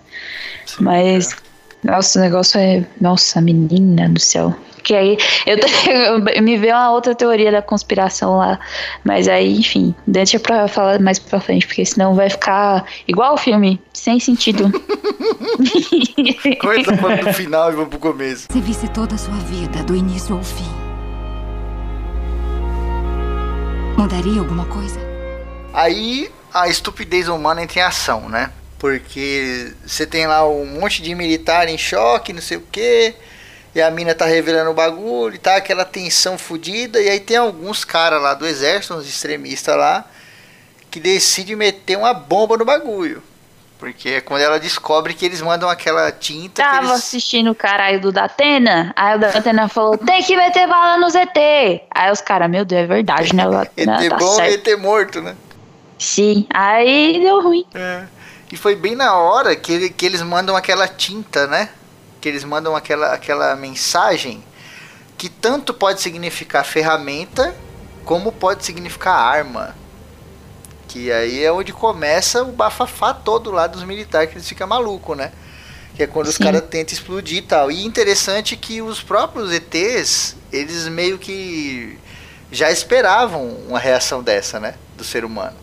Sim, 0.66 0.84
Mas 0.84 1.32
é. 1.32 1.36
nossa, 1.84 2.20
o 2.20 2.22
negócio 2.22 2.60
é, 2.60 2.86
nossa, 3.00 3.42
menina 3.42 4.10
do 4.10 4.20
céu. 4.20 4.56
Que 4.84 4.96
aí 4.96 5.18
eu, 5.46 5.58
eu, 6.36 6.44
me 6.44 6.58
veio 6.58 6.74
uma 6.74 6.92
outra 6.92 7.14
teoria 7.14 7.52
da 7.52 7.62
conspiração 7.62 8.38
lá, 8.38 8.60
mas 9.04 9.28
aí, 9.28 9.58
enfim, 9.58 9.94
deixa 10.08 10.40
pra 10.40 10.68
falar 10.68 11.00
mais 11.00 11.20
pra 11.20 11.40
frente, 11.40 11.68
porque 11.68 11.86
senão 11.86 12.16
vai 12.16 12.30
ficar 12.30 12.86
igual 13.08 13.34
o 13.34 13.38
filme, 13.38 13.80
sem 13.94 14.20
sentido. 14.20 14.72
Coisa 16.60 16.92
no 16.92 17.34
final 17.34 17.72
e 17.72 17.76
vamos 17.76 17.90
pro 17.90 18.00
começo. 18.00 18.48
Se 18.52 18.60
visse 18.62 18.88
toda 18.90 19.16
a 19.16 19.18
sua 19.18 19.36
vida, 19.36 19.84
do 19.84 19.96
início 19.96 20.36
ao 20.36 20.44
fim, 20.44 20.70
mudaria 23.98 24.40
alguma 24.40 24.66
coisa? 24.66 25.00
Aí 25.74 26.32
a 26.54 26.68
estupidez 26.68 27.28
humana 27.28 27.64
entra 27.64 27.80
em 27.80 27.84
ação, 27.84 28.30
né? 28.30 28.52
Porque 28.80 29.74
você 29.86 30.06
tem 30.06 30.26
lá 30.26 30.48
um 30.48 30.66
monte 30.66 31.02
de 31.02 31.14
militar 31.14 31.68
em 31.68 31.78
choque, 31.78 32.34
não 32.34 32.42
sei 32.42 32.58
o 32.58 32.64
que 32.72 33.14
e 33.74 33.82
a 33.82 33.92
mina 33.92 34.16
tá 34.16 34.26
revelando 34.26 34.72
o 34.72 34.74
bagulho, 34.74 35.38
tá 35.40 35.56
aquela 35.56 35.86
tensão 35.86 36.38
fodida, 36.38 37.00
e 37.00 37.10
aí 37.10 37.20
tem 37.20 37.38
alguns 37.38 37.84
caras 37.84 38.22
lá 38.22 38.34
do 38.34 38.48
exército, 38.48 38.96
uns 38.96 39.08
extremistas 39.08 39.76
lá, 39.76 40.06
que 40.90 41.00
decide 41.00 41.56
meter 41.56 41.98
uma 41.98 42.14
bomba 42.14 42.58
no 42.58 42.66
bagulho. 42.66 43.22
Porque 43.78 44.10
é 44.10 44.22
quando 44.22 44.42
ela 44.42 44.60
descobre 44.60 45.14
que 45.14 45.26
eles 45.26 45.42
mandam 45.42 45.70
aquela 45.70 46.12
tinta. 46.12 46.62
Tava 46.62 46.88
eles... 46.88 46.92
assistindo 46.98 47.52
o 47.52 47.56
caralho 47.56 48.02
do 48.02 48.12
Datena, 48.12 48.92
aí 48.94 49.16
o 49.16 49.20
Datena 49.20 49.70
falou: 49.70 49.98
tem 49.98 50.22
que 50.22 50.36
meter 50.36 50.68
bala 50.68 50.98
no 50.98 51.10
ZT. 51.10 51.84
Aí 51.90 52.12
os 52.12 52.20
caras, 52.20 52.50
meu 52.50 52.66
Deus, 52.66 52.84
é 52.84 52.88
verdade, 52.88 53.34
né? 53.34 53.44
ET 53.78 53.88
tá 54.10 54.18
bom, 54.18 54.36
certo. 54.36 54.68
ET 54.68 54.80
morto, 54.80 55.22
né? 55.22 55.34
Sim, 55.98 56.46
aí 56.50 57.20
deu 57.22 57.42
ruim. 57.42 57.66
É. 57.74 58.04
E 58.52 58.58
foi 58.58 58.76
bem 58.76 58.96
na 58.96 59.16
hora 59.16 59.56
que, 59.56 59.90
que 59.92 60.06
eles 60.06 60.22
mandam 60.22 60.58
aquela 60.58 60.88
tinta, 60.88 61.48
né? 61.48 61.70
Que 62.20 62.28
eles 62.28 62.44
mandam 62.44 62.76
aquela, 62.76 63.14
aquela 63.14 63.56
mensagem 63.56 64.44
que 65.18 65.30
tanto 65.30 65.74
pode 65.74 66.02
significar 66.02 66.66
ferramenta 66.66 67.56
como 68.06 68.32
pode 68.32 68.66
significar 68.66 69.14
arma. 69.14 69.76
Que 70.88 71.12
aí 71.12 71.44
é 71.44 71.52
onde 71.52 71.72
começa 71.72 72.42
o 72.42 72.52
bafafá 72.52 73.14
todo 73.14 73.52
lá 73.52 73.68
dos 73.68 73.84
militares, 73.84 74.32
que 74.32 74.38
eles 74.38 74.48
ficam 74.50 74.68
malucos, 74.68 75.16
né? 75.16 75.32
Que 75.96 76.04
é 76.04 76.08
quando 76.08 76.28
os 76.28 76.36
Sim. 76.36 76.44
caras 76.44 76.64
tentam 76.70 76.94
explodir 76.94 77.38
e 77.38 77.42
tal. 77.42 77.70
E 77.70 77.86
interessante 77.86 78.56
que 78.58 78.82
os 78.82 79.02
próprios 79.02 79.52
ETs, 79.52 80.36
eles 80.52 80.88
meio 80.88 81.20
que 81.20 82.00
já 82.52 82.72
esperavam 82.72 83.46
uma 83.68 83.78
reação 83.78 84.24
dessa, 84.24 84.60
né? 84.60 84.74
Do 84.98 85.04
ser 85.04 85.24
humano. 85.24 85.56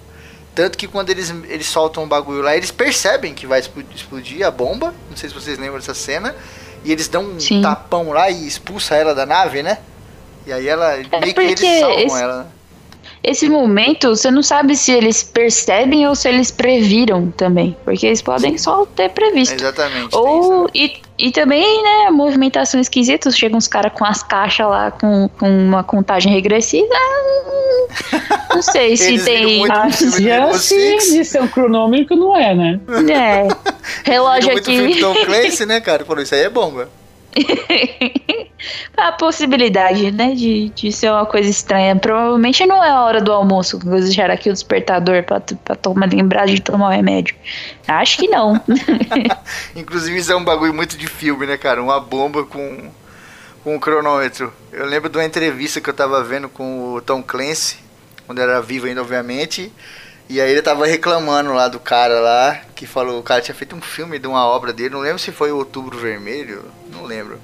Tanto 0.56 0.76
que 0.78 0.88
quando 0.88 1.10
eles, 1.10 1.30
eles 1.48 1.66
soltam 1.68 2.02
um 2.04 2.08
bagulho 2.08 2.40
lá, 2.40 2.56
eles 2.56 2.70
percebem 2.70 3.34
que 3.34 3.46
vai 3.46 3.60
explo- 3.60 3.84
explodir 3.94 4.44
a 4.44 4.50
bomba. 4.50 4.92
Não 5.10 5.16
sei 5.16 5.28
se 5.28 5.34
vocês 5.34 5.58
lembram 5.58 5.78
dessa 5.78 5.92
cena. 5.94 6.34
E 6.82 6.90
eles 6.90 7.06
dão 7.08 7.22
um 7.24 7.38
Sim. 7.38 7.60
tapão 7.62 8.10
lá 8.10 8.30
e 8.30 8.46
expulsa 8.46 8.94
ela 8.96 9.14
da 9.14 9.26
nave, 9.26 9.62
né? 9.62 9.78
E 10.46 10.52
aí 10.52 10.66
ela. 10.66 10.96
meio 11.20 11.34
que 11.34 11.40
É 11.40 11.44
eles 11.50 11.60
salvam 11.80 11.98
esse- 12.00 12.22
ela. 12.22 12.38
né? 12.44 12.46
Esse 13.26 13.48
momento, 13.48 14.10
você 14.10 14.30
não 14.30 14.40
sabe 14.42 14.76
se 14.76 14.92
eles 14.92 15.24
percebem 15.24 16.06
ou 16.06 16.14
se 16.14 16.28
eles 16.28 16.52
previram 16.52 17.28
também. 17.32 17.76
Porque 17.84 18.06
eles 18.06 18.22
podem 18.22 18.56
só 18.56 18.86
ter 18.86 19.10
previsto. 19.10 19.54
Exatamente. 19.56 20.14
Ou, 20.14 20.66
isso. 20.66 20.70
e, 20.72 21.26
e 21.26 21.32
também, 21.32 21.82
né, 21.82 22.10
movimentação 22.12 22.80
esquisita, 22.80 23.28
chegam 23.32 23.58
uns 23.58 23.66
caras 23.66 23.92
com 23.92 24.04
as 24.04 24.22
caixas 24.22 24.68
lá 24.68 24.92
com, 24.92 25.28
com 25.40 25.48
uma 25.48 25.82
contagem 25.82 26.32
regressiva. 26.32 26.86
hum, 26.94 27.86
Não 28.54 28.62
sei 28.62 28.94
se 28.96 29.18
tem. 29.24 29.58
muito- 29.58 29.72
A 29.72 29.90
chance 29.90 31.10
de 31.12 31.24
ser 31.24 31.42
um 31.42 31.48
cronômetro 31.48 32.14
não 32.14 32.36
é, 32.36 32.54
né? 32.54 32.80
É, 33.12 33.48
relógio 34.08 34.52
muito 34.52 34.70
aqui. 34.70 34.94
de 34.94 35.00
Tom 35.00 35.14
Clancy, 35.24 35.66
né, 35.66 35.80
cara? 35.80 36.04
Falou, 36.04 36.22
isso 36.22 36.32
aí 36.34 36.42
é 36.42 36.48
bomba. 36.48 36.88
a 38.96 39.12
possibilidade, 39.12 40.10
né, 40.10 40.34
de, 40.34 40.70
de 40.70 40.92
ser 40.92 41.10
uma 41.10 41.26
coisa 41.26 41.48
estranha. 41.48 41.94
Provavelmente 41.96 42.64
não 42.66 42.82
é 42.82 42.90
a 42.90 43.02
hora 43.02 43.20
do 43.20 43.32
almoço 43.32 43.78
que 43.78 43.88
eles 43.88 44.06
deixaram 44.06 44.34
aqui 44.34 44.48
o 44.48 44.52
despertador 44.52 45.22
pra, 45.22 45.40
pra 45.40 45.76
tomar, 45.76 46.08
lembrar 46.10 46.46
de 46.46 46.60
tomar 46.60 46.88
o 46.88 46.90
remédio. 46.90 47.34
Acho 47.86 48.18
que 48.18 48.28
não. 48.28 48.60
Inclusive, 49.76 50.18
isso 50.18 50.32
é 50.32 50.36
um 50.36 50.44
bagulho 50.44 50.74
muito 50.74 50.96
de 50.96 51.06
filme, 51.06 51.46
né, 51.46 51.56
cara? 51.56 51.82
Uma 51.82 52.00
bomba 52.00 52.44
com, 52.44 52.90
com 53.62 53.74
um 53.76 53.78
cronômetro. 53.78 54.52
Eu 54.72 54.86
lembro 54.86 55.08
de 55.08 55.18
uma 55.18 55.24
entrevista 55.24 55.80
que 55.80 55.90
eu 55.90 55.94
tava 55.94 56.22
vendo 56.24 56.48
com 56.48 56.94
o 56.94 57.00
Tom 57.00 57.22
Clancy, 57.22 57.78
quando 58.26 58.40
era 58.40 58.60
vivo 58.60 58.86
ainda, 58.86 59.02
obviamente. 59.02 59.72
E 60.28 60.40
aí 60.40 60.50
ele 60.50 60.62
tava 60.62 60.86
reclamando 60.86 61.52
lá 61.52 61.68
do 61.68 61.78
cara 61.78 62.18
lá, 62.18 62.60
que 62.74 62.84
falou, 62.84 63.20
o 63.20 63.22
cara 63.22 63.40
tinha 63.40 63.54
feito 63.54 63.76
um 63.76 63.80
filme 63.80 64.18
de 64.18 64.26
uma 64.26 64.44
obra 64.44 64.72
dele, 64.72 64.90
não 64.90 65.00
lembro 65.00 65.20
se 65.20 65.30
foi 65.30 65.52
o 65.52 65.58
Outubro 65.58 65.96
Vermelho, 65.96 66.64
não 66.90 67.04
lembro. 67.04 67.40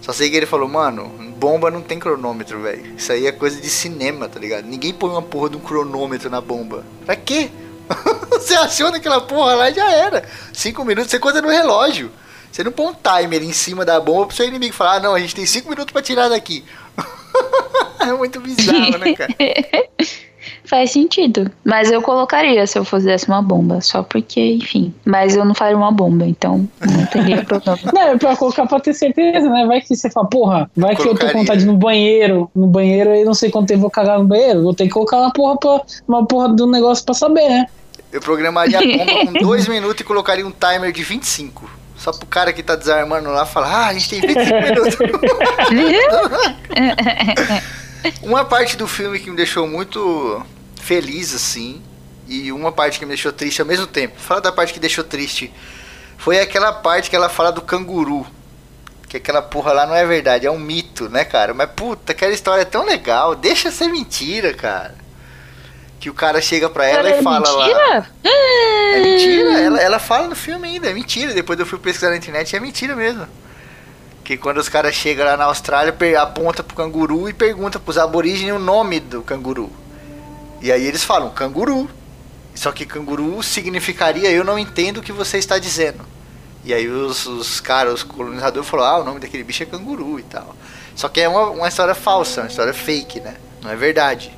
Só 0.00 0.12
sei 0.12 0.28
que 0.28 0.36
ele 0.36 0.46
falou, 0.46 0.68
mano, 0.68 1.06
bomba 1.36 1.70
não 1.70 1.80
tem 1.80 1.98
cronômetro, 1.98 2.60
velho. 2.60 2.94
Isso 2.96 3.12
aí 3.12 3.26
é 3.26 3.32
coisa 3.32 3.60
de 3.60 3.68
cinema, 3.68 4.28
tá 4.28 4.40
ligado? 4.40 4.64
Ninguém 4.64 4.92
põe 4.92 5.10
uma 5.10 5.22
porra 5.22 5.50
de 5.50 5.56
um 5.58 5.60
cronômetro 5.60 6.28
na 6.28 6.40
bomba. 6.40 6.84
Pra 7.06 7.14
quê? 7.14 7.50
você 8.30 8.54
aciona 8.54 8.96
aquela 8.96 9.20
porra 9.20 9.54
lá 9.54 9.70
e 9.70 9.74
já 9.74 9.90
era. 9.90 10.28
Cinco 10.52 10.84
minutos, 10.84 11.10
você 11.10 11.18
conta 11.18 11.40
no 11.40 11.48
relógio. 11.48 12.10
Você 12.50 12.64
não 12.64 12.72
põe 12.72 12.86
um 12.86 12.94
timer 12.94 13.42
em 13.42 13.52
cima 13.52 13.84
da 13.84 14.00
bomba 14.00 14.26
pro 14.26 14.36
seu 14.36 14.46
inimigo 14.46 14.74
falar, 14.74 14.94
ah, 14.94 15.00
não, 15.00 15.14
a 15.14 15.20
gente 15.20 15.34
tem 15.34 15.46
cinco 15.46 15.70
minutos 15.70 15.92
pra 15.92 16.02
tirar 16.02 16.28
daqui. 16.28 16.64
é 18.00 18.12
muito 18.12 18.40
bizarro, 18.40 18.98
né, 18.98 19.14
cara? 19.14 19.34
Faz 20.64 20.92
sentido. 20.92 21.50
Mas 21.64 21.90
eu 21.90 22.00
colocaria 22.02 22.66
se 22.66 22.78
eu 22.78 22.84
fizesse 22.84 23.28
uma 23.28 23.42
bomba. 23.42 23.80
Só 23.80 24.02
porque, 24.02 24.40
enfim. 24.40 24.94
Mas 25.04 25.36
eu 25.36 25.44
não 25.44 25.54
faria 25.54 25.76
uma 25.76 25.90
bomba, 25.90 26.26
então 26.26 26.68
não 26.80 27.06
teria 27.06 27.42
problema. 27.44 27.78
Não, 27.92 28.02
é 28.02 28.16
pra 28.16 28.36
colocar 28.36 28.66
pra 28.66 28.80
ter 28.80 28.94
certeza, 28.94 29.48
né? 29.48 29.66
Vai 29.66 29.80
que 29.80 29.94
você 29.94 30.10
fala, 30.10 30.28
porra, 30.28 30.70
vai 30.76 30.94
que 30.94 31.06
eu 31.06 31.14
tô 31.14 31.26
com 31.26 31.38
vontade 31.38 31.60
de 31.60 31.66
ir 31.66 31.70
no 31.70 31.76
banheiro, 31.76 32.50
no 32.54 32.66
banheiro 32.66 33.10
aí 33.10 33.24
não 33.24 33.34
sei 33.34 33.50
quanto 33.50 33.68
tempo 33.68 33.78
eu 33.78 33.82
vou 33.82 33.90
cagar 33.90 34.18
no 34.18 34.24
banheiro. 34.24 34.62
Vou 34.62 34.74
ter 34.74 34.84
que 34.84 34.90
colocar 34.90 35.18
uma 35.18 35.32
porra, 35.32 35.56
pra, 35.58 35.80
uma 36.06 36.24
porra 36.26 36.48
do 36.48 36.66
negócio 36.66 37.04
pra 37.04 37.14
saber, 37.14 37.48
né? 37.48 37.66
Eu 38.12 38.20
programaria 38.20 38.78
a 38.78 38.80
bomba 39.14 39.26
com 39.26 39.32
dois 39.32 39.68
minutos 39.68 40.00
e 40.00 40.04
colocaria 40.04 40.46
um 40.46 40.52
timer 40.52 40.92
de 40.92 41.02
25. 41.02 41.78
Só 41.96 42.12
pro 42.12 42.26
cara 42.26 42.52
que 42.52 42.62
tá 42.62 42.76
desarmando 42.76 43.28
lá 43.30 43.44
falar, 43.44 43.86
ah, 43.86 43.86
a 43.88 43.92
gente 43.92 44.08
tem 44.08 44.20
25 44.20 44.54
minutos. 44.54 44.96
uma 48.22 48.44
parte 48.44 48.76
do 48.76 48.86
filme 48.86 49.18
que 49.18 49.30
me 49.30 49.36
deixou 49.36 49.66
muito 49.66 50.44
feliz, 50.80 51.34
assim, 51.34 51.82
e 52.26 52.50
uma 52.52 52.70
parte 52.72 52.98
que 52.98 53.04
me 53.04 53.10
deixou 53.10 53.32
triste 53.32 53.60
ao 53.60 53.66
mesmo 53.66 53.86
tempo. 53.86 54.18
Fala 54.18 54.40
da 54.40 54.52
parte 54.52 54.72
que 54.72 54.80
deixou 54.80 55.04
triste. 55.04 55.52
Foi 56.16 56.40
aquela 56.40 56.72
parte 56.72 57.08
que 57.10 57.16
ela 57.16 57.28
fala 57.28 57.52
do 57.52 57.62
canguru. 57.62 58.26
Que 59.08 59.16
aquela 59.16 59.40
porra 59.40 59.72
lá 59.72 59.86
não 59.86 59.94
é 59.94 60.04
verdade, 60.04 60.46
é 60.46 60.50
um 60.50 60.58
mito, 60.58 61.08
né, 61.08 61.24
cara? 61.24 61.54
Mas 61.54 61.70
puta, 61.74 62.12
aquela 62.12 62.32
história 62.32 62.62
é 62.62 62.66
tão 62.66 62.84
legal. 62.84 63.34
Deixa 63.34 63.70
ser 63.70 63.88
mentira, 63.88 64.52
cara. 64.52 64.94
Que 65.98 66.10
o 66.10 66.14
cara 66.14 66.40
chega 66.42 66.68
pra 66.68 66.86
ela 66.86 67.04
Cara, 67.04 67.18
e 67.18 67.22
fala 67.22 67.50
lá. 67.50 67.66
mentira? 67.66 68.10
É 68.94 69.00
mentira, 69.00 69.60
ela, 69.60 69.80
ela 69.80 69.98
fala 69.98 70.28
no 70.28 70.36
filme 70.36 70.68
ainda, 70.68 70.90
é 70.90 70.94
mentira. 70.94 71.32
Depois 71.32 71.58
eu 71.58 71.64
fui 71.66 71.78
pesquisar 71.78 72.10
na 72.10 72.16
internet, 72.16 72.54
é 72.54 72.60
mentira 72.60 72.94
mesmo. 72.94 73.26
Que 74.28 74.36
quando 74.36 74.58
os 74.58 74.68
caras 74.68 74.94
chegam 74.94 75.24
lá 75.24 75.38
na 75.38 75.44
Austrália, 75.44 75.96
aponta 76.20 76.62
pro 76.62 76.76
canguru 76.76 77.30
e 77.30 77.32
pergunta 77.32 77.80
pros 77.80 77.96
aborígenes 77.96 78.52
o 78.52 78.58
nome 78.58 79.00
do 79.00 79.22
canguru. 79.22 79.70
E 80.60 80.70
aí 80.70 80.84
eles 80.84 81.02
falam, 81.02 81.30
canguru. 81.30 81.88
Só 82.54 82.70
que 82.70 82.84
canguru 82.84 83.42
significaria 83.42 84.30
eu 84.30 84.44
não 84.44 84.58
entendo 84.58 84.98
o 84.98 85.02
que 85.02 85.12
você 85.12 85.38
está 85.38 85.58
dizendo. 85.58 86.04
E 86.62 86.74
aí 86.74 86.86
os, 86.86 87.24
os 87.24 87.58
caras, 87.58 87.94
os 87.94 88.02
colonizadores 88.02 88.68
falaram, 88.68 88.96
ah, 88.96 89.00
o 89.00 89.04
nome 89.04 89.18
daquele 89.18 89.42
bicho 89.42 89.62
é 89.62 89.66
canguru 89.66 90.20
e 90.20 90.24
tal. 90.24 90.54
Só 90.94 91.08
que 91.08 91.22
é 91.22 91.28
uma, 91.30 91.48
uma 91.48 91.68
história 91.68 91.94
falsa, 91.94 92.42
uma 92.42 92.48
história 92.48 92.74
fake, 92.74 93.20
né? 93.20 93.36
Não 93.62 93.70
é 93.70 93.76
verdade. 93.76 94.30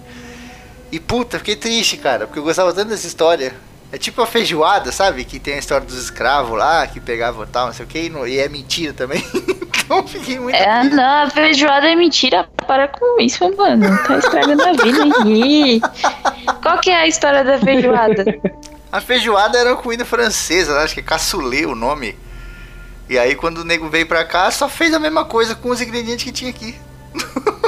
E 0.93 1.01
puta, 1.01 1.36
fiquei 1.38 1.57
triste, 1.57 1.97
cara, 1.97 2.28
porque 2.28 2.38
eu 2.38 2.45
gostava 2.45 2.72
tanto 2.72 2.91
dessa 2.91 3.09
história. 3.09 3.57
É 3.93 3.99
tipo 3.99 4.22
a 4.22 4.26
feijoada, 4.26 4.93
sabe? 4.93 5.24
Que 5.24 5.38
tem 5.41 5.55
a 5.55 5.59
história 5.59 5.84
dos 5.86 5.97
escravos 6.01 6.57
lá, 6.57 6.86
que 6.86 7.01
pegavam 7.01 7.45
tal, 7.47 7.66
não 7.66 7.72
sei 7.74 7.84
o 7.84 7.88
que, 7.88 7.99
e, 8.03 8.09
não- 8.09 8.26
e 8.26 8.38
é 8.38 8.49
mentira 8.49 8.93
também. 8.93 9.24
então 9.84 10.07
fiquei 10.07 10.38
muito. 10.38 10.55
É, 10.55 10.84
não, 10.84 11.24
a 11.24 11.30
feijoada 11.30 11.88
é 11.91 11.97
mentira. 11.97 12.49
Para 12.66 12.86
com 12.86 13.20
isso, 13.20 13.45
mano. 13.57 13.99
Tá 14.07 14.18
estragando 14.18 14.62
a 14.62 14.72
vida. 14.72 15.28
Ih. 15.28 15.80
Qual 16.62 16.78
que 16.78 16.91
é 16.91 16.97
a 16.99 17.07
história 17.09 17.43
da 17.43 17.59
feijoada? 17.59 18.24
A 18.93 19.01
feijoada 19.01 19.59
era 19.59 19.70
uma 19.70 19.82
comida 19.82 20.05
francesa, 20.05 20.74
né? 20.74 20.84
acho 20.84 20.95
que 20.95 21.01
é 21.01 21.03
cassoulet 21.03 21.66
o 21.66 21.74
nome. 21.74 22.16
E 23.09 23.18
aí 23.18 23.34
quando 23.34 23.59
o 23.59 23.64
nego 23.64 23.88
veio 23.88 24.07
pra 24.07 24.24
cá, 24.24 24.49
só 24.53 24.68
fez 24.68 24.95
a 24.95 25.01
mesma 25.01 25.24
coisa 25.24 25.57
com 25.57 25.70
os 25.70 25.80
ingredientes 25.80 26.24
que 26.24 26.30
tinha 26.32 26.51
aqui. 26.51 26.76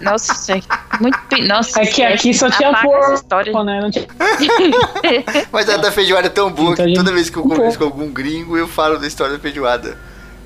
Nossa, 0.00 0.52
é 0.56 0.60
muito. 1.00 1.18
Nossa, 1.46 1.80
É 1.82 1.86
que 1.86 2.02
aqui 2.02 2.34
só 2.34 2.50
tinha 2.50 2.72
porco, 2.82 3.14
história. 3.14 3.52
né? 3.64 3.80
Não 3.80 3.90
tinha... 3.90 4.06
Mas 5.52 5.68
a 5.68 5.76
da 5.76 5.92
feijoada 5.92 6.26
é 6.26 6.30
tão 6.30 6.50
boa 6.50 6.72
Então, 6.72 6.84
que 6.84 6.90
gente, 6.90 6.96
toda 6.96 7.12
vez 7.12 7.30
que 7.30 7.36
eu 7.36 7.42
converso 7.42 7.78
com 7.78 7.84
algum 7.84 8.08
gringo, 8.10 8.56
eu 8.56 8.66
falo 8.66 8.98
da 8.98 9.06
história 9.06 9.34
da 9.34 9.40
feijoada. 9.40 9.96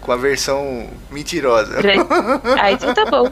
Com 0.00 0.12
a 0.12 0.16
versão 0.16 0.90
mentirosa. 1.10 1.78
Aí 2.60 2.74
então 2.74 2.92
tá 2.92 3.06
bom. 3.06 3.30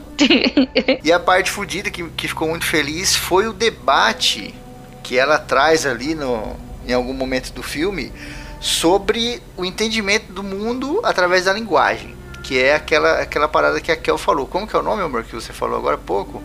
E 1.04 1.12
a 1.12 1.20
parte 1.20 1.50
fodida 1.50 1.90
que, 1.90 2.02
que 2.10 2.26
ficou 2.28 2.48
muito 2.48 2.64
feliz 2.64 3.14
foi 3.14 3.46
o 3.46 3.52
debate 3.52 4.54
que 5.02 5.18
ela 5.18 5.38
traz 5.38 5.84
ali 5.84 6.14
no, 6.14 6.56
em 6.88 6.94
algum 6.94 7.12
momento 7.12 7.52
do 7.52 7.62
filme 7.62 8.10
sobre 8.58 9.42
o 9.56 9.66
entendimento 9.66 10.32
do 10.32 10.42
mundo 10.42 11.00
através 11.02 11.44
da 11.44 11.52
linguagem. 11.52 12.14
Que 12.42 12.60
é 12.60 12.74
aquela, 12.74 13.20
aquela 13.20 13.48
parada 13.48 13.80
que 13.80 13.92
a 13.92 13.96
Kel 13.96 14.18
falou. 14.18 14.46
Como 14.46 14.66
que 14.66 14.74
é 14.74 14.78
o 14.78 14.82
nome, 14.82 15.02
amor, 15.02 15.24
que 15.24 15.34
você 15.34 15.52
falou 15.52 15.78
agora 15.78 15.94
há 15.94 15.98
pouco? 15.98 16.42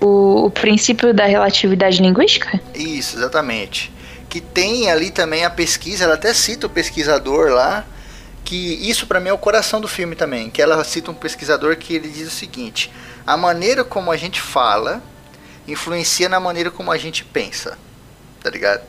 O, 0.00 0.46
o 0.46 0.50
princípio 0.50 1.12
da 1.12 1.26
relatividade 1.26 2.00
linguística? 2.00 2.60
Isso, 2.74 3.16
exatamente. 3.16 3.92
Que 4.28 4.40
tem 4.40 4.90
ali 4.90 5.10
também 5.10 5.44
a 5.44 5.50
pesquisa, 5.50 6.04
ela 6.04 6.14
até 6.14 6.32
cita 6.32 6.66
o 6.66 6.70
pesquisador 6.70 7.50
lá, 7.50 7.84
que 8.44 8.56
isso 8.88 9.06
pra 9.06 9.18
mim 9.18 9.30
é 9.30 9.32
o 9.32 9.38
coração 9.38 9.80
do 9.80 9.88
filme 9.88 10.14
também, 10.14 10.50
que 10.50 10.62
ela 10.62 10.82
cita 10.84 11.10
um 11.10 11.14
pesquisador 11.14 11.76
que 11.76 11.94
ele 11.94 12.08
diz 12.08 12.28
o 12.28 12.30
seguinte: 12.30 12.92
a 13.26 13.36
maneira 13.36 13.82
como 13.82 14.12
a 14.12 14.16
gente 14.16 14.40
fala 14.40 15.02
influencia 15.66 16.28
na 16.28 16.38
maneira 16.38 16.70
como 16.70 16.92
a 16.92 16.98
gente 16.98 17.24
pensa. 17.24 17.76
Tá 18.40 18.50
ligado? 18.50 18.82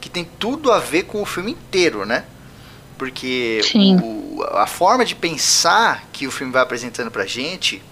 Que 0.00 0.08
tem 0.08 0.24
tudo 0.38 0.72
a 0.72 0.78
ver 0.78 1.04
com 1.04 1.20
o 1.20 1.26
filme 1.26 1.52
inteiro, 1.52 2.06
né? 2.06 2.24
Porque 2.98 3.60
o- 4.02 4.42
a 4.52 4.66
forma 4.66 5.04
de 5.04 5.14
pensar 5.14 6.04
que 6.12 6.26
o 6.26 6.30
filme 6.30 6.52
vai 6.52 6.62
apresentando 6.62 7.10
pra 7.10 7.26
gente, 7.26 7.82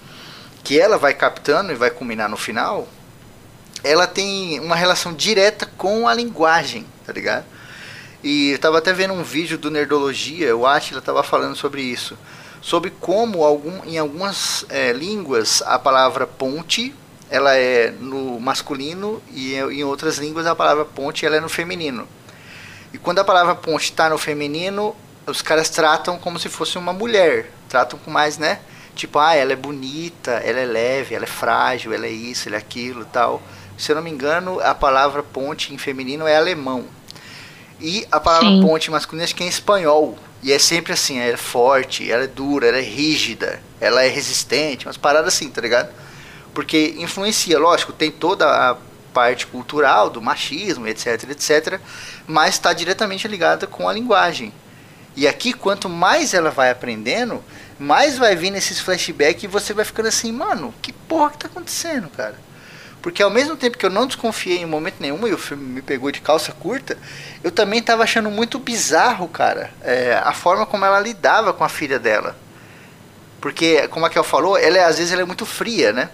que 0.62 0.78
ela 0.78 0.96
vai 0.98 1.12
captando 1.14 1.72
e 1.72 1.74
vai 1.74 1.90
culminar 1.90 2.28
no 2.28 2.36
final, 2.36 2.88
ela 3.82 4.06
tem 4.06 4.60
uma 4.60 4.76
relação 4.76 5.12
direta 5.12 5.66
com 5.76 6.06
a 6.06 6.14
linguagem, 6.14 6.86
tá 7.04 7.12
ligado? 7.12 7.44
E 8.22 8.50
eu 8.50 8.58
tava 8.58 8.78
até 8.78 8.92
vendo 8.92 9.12
um 9.14 9.22
vídeo 9.24 9.58
do 9.58 9.70
Nerdologia, 9.70 10.56
o 10.56 10.64
Atila 10.66 11.00
tava 11.02 11.22
falando 11.24 11.56
sobre 11.56 11.82
isso. 11.82 12.16
Sobre 12.60 12.90
como 12.90 13.42
algum, 13.42 13.84
em 13.84 13.98
algumas 13.98 14.64
eh, 14.68 14.92
línguas 14.92 15.60
a 15.66 15.76
palavra 15.80 16.28
ponte 16.28 16.94
ela 17.28 17.56
é 17.56 17.90
no 17.90 18.38
masculino 18.38 19.20
e 19.32 19.54
em 19.54 19.82
outras 19.82 20.18
línguas 20.18 20.46
a 20.46 20.54
palavra 20.54 20.84
ponte 20.84 21.26
ela 21.26 21.34
é 21.36 21.40
no 21.40 21.48
feminino. 21.48 22.06
E 22.92 22.98
quando 22.98 23.20
a 23.20 23.24
palavra 23.24 23.54
ponte 23.54 23.84
está 23.84 24.08
no 24.08 24.18
feminino, 24.18 24.94
os 25.26 25.40
caras 25.40 25.70
tratam 25.70 26.18
como 26.18 26.38
se 26.38 26.48
fosse 26.48 26.76
uma 26.76 26.92
mulher. 26.92 27.50
Tratam 27.68 27.98
com 27.98 28.10
mais, 28.10 28.38
né? 28.38 28.60
Tipo, 28.94 29.18
ah, 29.18 29.34
ela 29.34 29.52
é 29.52 29.56
bonita, 29.56 30.32
ela 30.32 30.60
é 30.60 30.66
leve, 30.66 31.14
ela 31.14 31.24
é 31.24 31.28
frágil, 31.28 31.94
ela 31.94 32.06
é 32.06 32.10
isso, 32.10 32.48
ela 32.48 32.56
é 32.56 32.58
aquilo 32.58 33.04
tal. 33.06 33.42
Se 33.78 33.90
eu 33.90 33.96
não 33.96 34.02
me 34.02 34.10
engano, 34.10 34.60
a 34.60 34.74
palavra 34.74 35.22
ponte 35.22 35.72
em 35.72 35.78
feminino 35.78 36.26
é 36.26 36.36
alemão. 36.36 36.84
E 37.80 38.06
a 38.12 38.20
palavra 38.20 38.48
Sim. 38.48 38.60
ponte 38.60 38.90
masculina 38.90 39.24
acho 39.24 39.34
que 39.34 39.42
é 39.42 39.46
em 39.46 39.48
espanhol. 39.48 40.18
E 40.42 40.52
é 40.52 40.58
sempre 40.58 40.92
assim, 40.92 41.18
ela 41.18 41.34
é 41.34 41.36
forte, 41.36 42.10
ela 42.10 42.24
é 42.24 42.26
dura, 42.26 42.66
ela 42.66 42.78
é 42.78 42.82
rígida, 42.82 43.62
ela 43.80 44.02
é 44.02 44.08
resistente, 44.08 44.86
umas 44.86 44.96
paradas 44.96 45.34
assim, 45.34 45.48
tá 45.48 45.60
ligado? 45.60 45.88
Porque 46.52 46.94
influencia, 46.98 47.58
lógico, 47.58 47.92
tem 47.92 48.10
toda 48.10 48.46
a 48.46 48.76
parte 49.12 49.46
cultural 49.46 50.10
do 50.10 50.20
machismo, 50.20 50.86
etc, 50.88 51.30
etc, 51.30 51.80
mas 52.26 52.54
está 52.54 52.72
diretamente 52.72 53.26
ligada 53.28 53.66
com 53.66 53.88
a 53.88 53.92
linguagem. 53.92 54.52
E 55.14 55.28
aqui, 55.28 55.52
quanto 55.52 55.88
mais 55.88 56.32
ela 56.32 56.50
vai 56.50 56.70
aprendendo, 56.70 57.42
mais 57.78 58.16
vai 58.16 58.34
vir 58.34 58.50
nesses 58.50 58.80
flashbacks 58.80 59.44
e 59.44 59.46
você 59.46 59.74
vai 59.74 59.84
ficando 59.84 60.08
assim, 60.08 60.32
mano, 60.32 60.74
que 60.80 60.92
porra 60.92 61.30
que 61.30 61.38
tá 61.38 61.48
acontecendo, 61.48 62.08
cara? 62.08 62.36
Porque 63.02 63.22
ao 63.22 63.30
mesmo 63.30 63.56
tempo 63.56 63.76
que 63.76 63.84
eu 63.84 63.90
não 63.90 64.06
desconfiei 64.06 64.58
em 64.58 64.66
momento 64.66 65.00
nenhum 65.00 65.26
e 65.26 65.32
o 65.32 65.38
filme 65.38 65.64
me 65.64 65.82
pegou 65.82 66.12
de 66.12 66.20
calça 66.20 66.52
curta, 66.52 66.96
eu 67.42 67.50
também 67.50 67.82
tava 67.82 68.04
achando 68.04 68.30
muito 68.30 68.60
bizarro, 68.60 69.26
cara, 69.26 69.70
é, 69.82 70.14
a 70.22 70.32
forma 70.32 70.64
como 70.64 70.84
ela 70.84 71.00
lidava 71.00 71.52
com 71.52 71.64
a 71.64 71.68
filha 71.68 71.98
dela. 71.98 72.36
Porque, 73.40 73.88
como 73.88 74.06
a 74.06 74.10
Kel 74.10 74.22
falou, 74.22 74.56
ela 74.56 74.78
é, 74.78 74.84
às 74.84 74.98
vezes 74.98 75.12
ela 75.12 75.22
é 75.22 75.24
muito 75.24 75.44
fria, 75.44 75.92
né? 75.92 76.10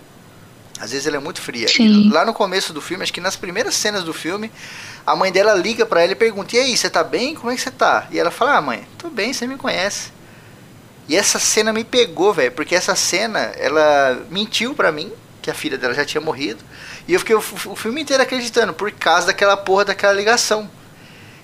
Às 0.80 0.92
vezes 0.92 1.06
ela 1.06 1.16
é 1.16 1.20
muito 1.20 1.40
fria. 1.40 1.68
Sim. 1.68 2.10
Lá 2.10 2.24
no 2.24 2.32
começo 2.32 2.72
do 2.72 2.80
filme, 2.80 3.02
acho 3.02 3.12
que 3.12 3.20
nas 3.20 3.36
primeiras 3.36 3.74
cenas 3.74 4.04
do 4.04 4.14
filme, 4.14 4.50
a 5.06 5.16
mãe 5.16 5.32
dela 5.32 5.54
liga 5.54 5.84
pra 5.84 6.02
ela 6.02 6.12
e 6.12 6.16
pergunta: 6.16 6.56
E 6.56 6.58
aí, 6.58 6.76
você 6.76 6.88
tá 6.88 7.02
bem? 7.02 7.34
Como 7.34 7.50
é 7.50 7.54
que 7.54 7.60
você 7.60 7.70
tá? 7.70 8.06
E 8.10 8.18
ela 8.18 8.30
fala: 8.30 8.56
Ah, 8.56 8.62
mãe, 8.62 8.86
tô 8.96 9.10
bem, 9.10 9.32
você 9.32 9.46
me 9.46 9.56
conhece. 9.56 10.12
E 11.08 11.16
essa 11.16 11.38
cena 11.38 11.72
me 11.72 11.84
pegou, 11.84 12.34
velho, 12.34 12.52
porque 12.52 12.74
essa 12.74 12.94
cena, 12.94 13.38
ela 13.56 14.20
mentiu 14.30 14.74
pra 14.74 14.92
mim 14.92 15.10
que 15.40 15.50
a 15.50 15.54
filha 15.54 15.78
dela 15.78 15.94
já 15.94 16.04
tinha 16.04 16.20
morrido. 16.20 16.62
E 17.06 17.14
eu 17.14 17.18
fiquei 17.18 17.34
o, 17.34 17.38
o 17.38 17.76
filme 17.76 18.02
inteiro 18.02 18.22
acreditando, 18.22 18.74
por 18.74 18.92
causa 18.92 19.28
daquela 19.28 19.56
porra 19.56 19.86
daquela 19.86 20.12
ligação. 20.12 20.70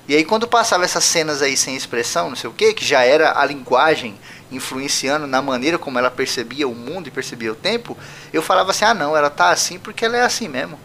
E 0.06 0.14
aí 0.14 0.24
quando 0.24 0.46
passava 0.46 0.84
essas 0.84 1.04
cenas 1.04 1.40
aí 1.40 1.56
sem 1.56 1.74
expressão, 1.74 2.28
não 2.28 2.36
sei 2.36 2.50
o 2.50 2.52
que, 2.52 2.74
que 2.74 2.84
já 2.84 3.02
era 3.02 3.38
a 3.40 3.44
linguagem 3.46 4.14
influenciando 4.54 5.26
na 5.26 5.42
maneira 5.42 5.78
como 5.78 5.98
ela 5.98 6.10
percebia 6.10 6.68
o 6.68 6.74
mundo 6.74 7.08
e 7.08 7.10
percebia 7.10 7.52
o 7.52 7.54
tempo, 7.54 7.96
eu 8.32 8.42
falava 8.42 8.70
assim, 8.70 8.84
ah 8.84 8.94
não, 8.94 9.16
ela 9.16 9.30
tá 9.30 9.50
assim 9.50 9.78
porque 9.78 10.04
ela 10.04 10.16
é 10.16 10.22
assim 10.22 10.48
mesmo. 10.48 10.78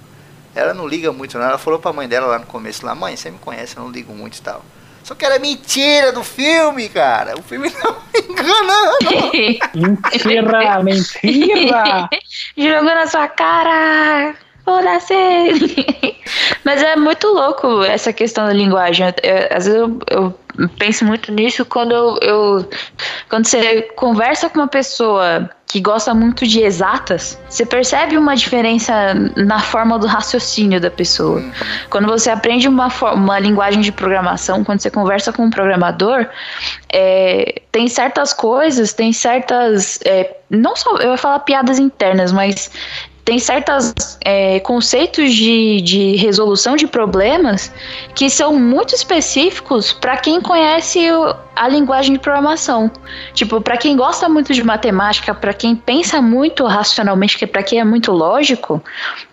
Ela 0.55 0.73
não 0.73 0.87
liga 0.87 1.11
muito 1.11 1.37
não. 1.37 1.45
Ela 1.45 1.57
falou 1.57 1.79
pra 1.79 1.93
mãe 1.93 2.07
dela 2.07 2.27
lá 2.27 2.39
no 2.39 2.45
começo, 2.45 2.85
lá, 2.85 2.95
mãe, 2.95 3.15
você 3.15 3.29
me 3.29 3.37
conhece, 3.37 3.77
eu 3.77 3.83
não 3.83 3.91
ligo 3.91 4.13
muito 4.13 4.37
e 4.37 4.41
tal. 4.41 4.63
Só 5.03 5.15
que 5.15 5.25
era 5.25 5.39
mentira 5.39 6.11
do 6.11 6.23
filme, 6.23 6.89
cara. 6.89 7.37
O 7.37 7.41
filme 7.41 7.71
não 7.83 7.93
me 8.13 8.19
enganando. 8.29 8.97
Mentira, 9.73 10.83
mentira! 10.83 12.09
Jogou 12.57 12.95
na 12.95 13.07
sua 13.07 13.27
cara! 13.27 14.35
Foda-se! 14.69 15.13
Mas 16.63 16.83
é 16.83 16.95
muito 16.95 17.27
louco 17.27 17.83
essa 17.83 18.13
questão 18.13 18.45
da 18.45 18.53
linguagem. 18.53 19.07
Eu- 19.07 19.31
eu- 19.31 19.47
às 19.49 19.65
vezes 19.65 19.79
eu, 19.79 19.99
eu 20.11 20.35
penso 20.77 21.03
muito 21.05 21.31
nisso 21.31 21.65
quando 21.65 21.93
eu, 22.21 22.69
Quando 23.29 23.47
você 23.47 23.81
conversa 23.95 24.49
com 24.49 24.59
uma 24.59 24.67
pessoa 24.67 25.49
que 25.67 25.79
gosta 25.79 26.13
muito 26.15 26.47
de 26.47 26.61
exatas, 26.61 27.39
você 27.47 27.63
percebe 27.65 28.17
uma 28.17 28.35
diferença 28.35 29.13
na 29.35 29.59
forma 29.59 29.99
do 29.99 30.07
raciocínio 30.07 30.79
da 30.81 30.89
pessoa. 30.89 31.43
Quando 31.91 32.07
você 32.07 32.29
aprende 32.31 32.67
uma, 32.67 32.87
uma 33.13 33.39
linguagem 33.39 33.79
de 33.81 33.91
programação, 33.91 34.63
quando 34.63 34.79
você 34.81 34.89
conversa 34.89 35.31
com 35.31 35.43
um 35.45 35.49
programador, 35.51 36.27
é, 36.91 37.61
tem 37.71 37.87
certas 37.87 38.33
coisas, 38.33 38.93
tem 38.93 39.13
certas. 39.13 39.99
é, 40.05 40.37
não 40.49 40.75
só. 40.75 40.97
Eu 40.97 41.11
ia 41.11 41.17
falar 41.17 41.39
piadas 41.39 41.77
internas, 41.77 42.31
mas 42.31 42.71
tem 43.29 43.37
certos 43.37 43.93
conceitos 44.63 45.31
de, 45.35 45.81
de 45.81 46.15
resolução 46.15 46.75
de 46.75 46.87
problemas 46.87 47.71
que 48.15 48.27
são 48.27 48.59
muito 48.59 48.95
específicos 48.95 49.93
para 49.93 50.17
quem 50.17 50.41
conhece 50.41 51.11
o- 51.11 51.35
a 51.59 51.67
linguagem 51.67 52.13
de 52.13 52.19
programação. 52.19 52.89
Tipo, 53.33 53.59
para 53.59 53.75
quem 53.75 53.97
gosta 53.97 54.29
muito 54.29 54.53
de 54.53 54.63
matemática, 54.63 55.35
para 55.35 55.53
quem 55.53 55.75
pensa 55.75 56.21
muito 56.21 56.65
racionalmente, 56.65 57.37
que 57.37 57.45
para 57.45 57.61
quem 57.61 57.81
é 57.81 57.83
muito 57.83 58.13
lógico, 58.13 58.81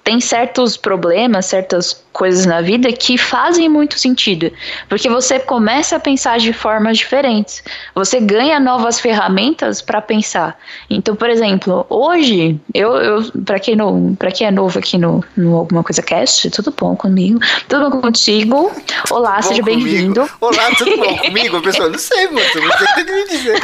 tem 0.03 0.21
certos 0.21 0.77
problemas, 0.77 1.47
certas 1.47 2.05
coisas 2.17 2.47
na 2.47 2.63
vida 2.63 2.91
que 2.93 3.19
fazem 3.19 3.69
muito 3.69 3.99
sentido, 3.99 4.51
porque 4.89 5.07
você 5.07 5.39
começa 5.39 5.97
a 5.97 6.01
pensar 6.01 6.39
de 6.39 6.51
formas 6.51 6.97
diferentes. 6.97 7.63
Você 7.95 8.21
ganha 8.21 8.59
novas 8.59 8.99
ferramentas 8.99 9.83
para 9.83 10.01
pensar. 10.01 10.59
Então, 10.89 11.15
por 11.15 11.29
exemplo, 11.29 11.85
hoje, 11.91 12.59
eu, 12.73 12.97
eu 12.97 13.31
para 13.45 13.59
quem 13.59 13.77
não, 13.77 14.15
para 14.15 14.31
quem 14.31 14.47
é 14.47 14.51
novo 14.51 14.79
aqui 14.79 14.97
no, 14.97 15.23
no 15.37 15.57
alguma 15.57 15.83
coisa 15.83 16.01
cast, 16.01 16.49
tudo 16.51 16.73
bom 16.75 16.97
comigo? 16.97 17.39
Tudo 17.69 17.91
bom 17.91 18.01
contigo? 18.01 18.73
Olá, 19.11 19.37
Bom 19.37 19.43
seja 19.43 19.63
bem-vindo. 19.63 20.27
Olá, 20.41 20.71
tudo 20.79 20.97
bom 20.97 21.19
comigo? 21.19 21.57
A 21.59 21.61
pessoa, 21.61 21.91
não 21.91 21.99
sei, 21.99 22.16
moço, 22.29 22.61
você 22.61 22.95
tem 22.95 23.05
que 23.05 23.13
me 23.13 23.29
dizer. 23.29 23.63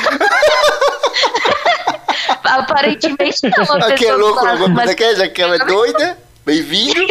Aparentemente 2.45 3.41
não. 3.57 3.77
Aqui 3.89 4.07
é 4.07 4.15
louco, 4.15 4.41
fala, 4.41 4.69
mas 4.69 4.85
coisa 4.85 4.95
quer? 4.95 5.17
Já 5.17 5.29
que 5.29 5.43
ela 5.43 5.57
é 5.57 5.65
doida? 5.65 6.19
Bem-vindo. 6.45 7.01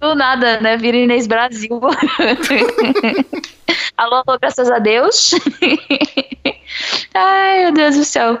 Do 0.00 0.14
nada, 0.14 0.60
né? 0.60 0.76
Vira 0.76 0.98
Inês 0.98 1.26
Brasil. 1.26 1.80
alô, 3.96 4.16
alô, 4.26 4.38
graças 4.38 4.70
a 4.70 4.78
Deus. 4.78 5.30
Ai, 7.14 7.62
meu 7.62 7.72
Deus 7.72 7.96
do 7.96 8.04
céu. 8.04 8.38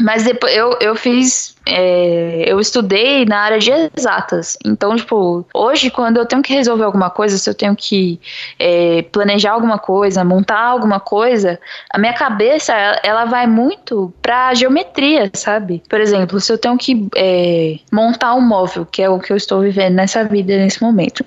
Mas 0.00 0.22
depois 0.24 0.54
eu, 0.54 0.76
eu 0.80 0.94
fiz. 0.94 1.56
É, 1.66 2.44
eu 2.46 2.58
estudei 2.60 3.24
na 3.24 3.38
área 3.38 3.58
de 3.58 3.70
exatas. 3.96 4.58
Então, 4.64 4.96
tipo, 4.96 5.46
hoje, 5.54 5.90
quando 5.90 6.16
eu 6.16 6.26
tenho 6.26 6.42
que 6.42 6.52
resolver 6.52 6.84
alguma 6.84 7.10
coisa, 7.10 7.38
se 7.38 7.48
eu 7.48 7.54
tenho 7.54 7.74
que 7.76 8.20
é, 8.58 9.02
planejar 9.02 9.52
alguma 9.52 9.78
coisa, 9.78 10.24
montar 10.24 10.60
alguma 10.60 10.98
coisa, 10.98 11.58
a 11.90 11.98
minha 11.98 12.12
cabeça 12.12 12.72
ela, 12.72 13.00
ela 13.02 13.24
vai 13.24 13.46
muito 13.46 14.12
pra 14.20 14.54
geometria, 14.54 15.30
sabe? 15.34 15.82
Por 15.88 16.00
exemplo, 16.00 16.40
se 16.40 16.52
eu 16.52 16.58
tenho 16.58 16.76
que 16.76 17.08
é, 17.16 17.78
montar 17.92 18.34
um 18.34 18.40
móvel, 18.40 18.86
que 18.86 19.02
é 19.02 19.08
o 19.08 19.18
que 19.18 19.32
eu 19.32 19.36
estou 19.36 19.60
vivendo 19.60 19.94
nessa 19.94 20.24
vida 20.24 20.56
nesse 20.56 20.82
momento. 20.82 21.24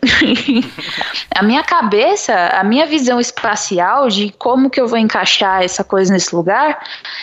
a 1.34 1.44
minha 1.44 1.64
cabeça, 1.64 2.34
a 2.34 2.64
minha 2.64 2.86
visão 2.86 3.20
espacial 3.20 4.10
de 4.10 4.32
como 4.38 4.70
que 4.70 4.80
eu 4.80 4.88
vou 4.88 4.98
encaixar 4.98 5.64
essa 5.64 5.84
coisa 5.84 6.12
nesse 6.12 6.36
lugar, 6.36 6.80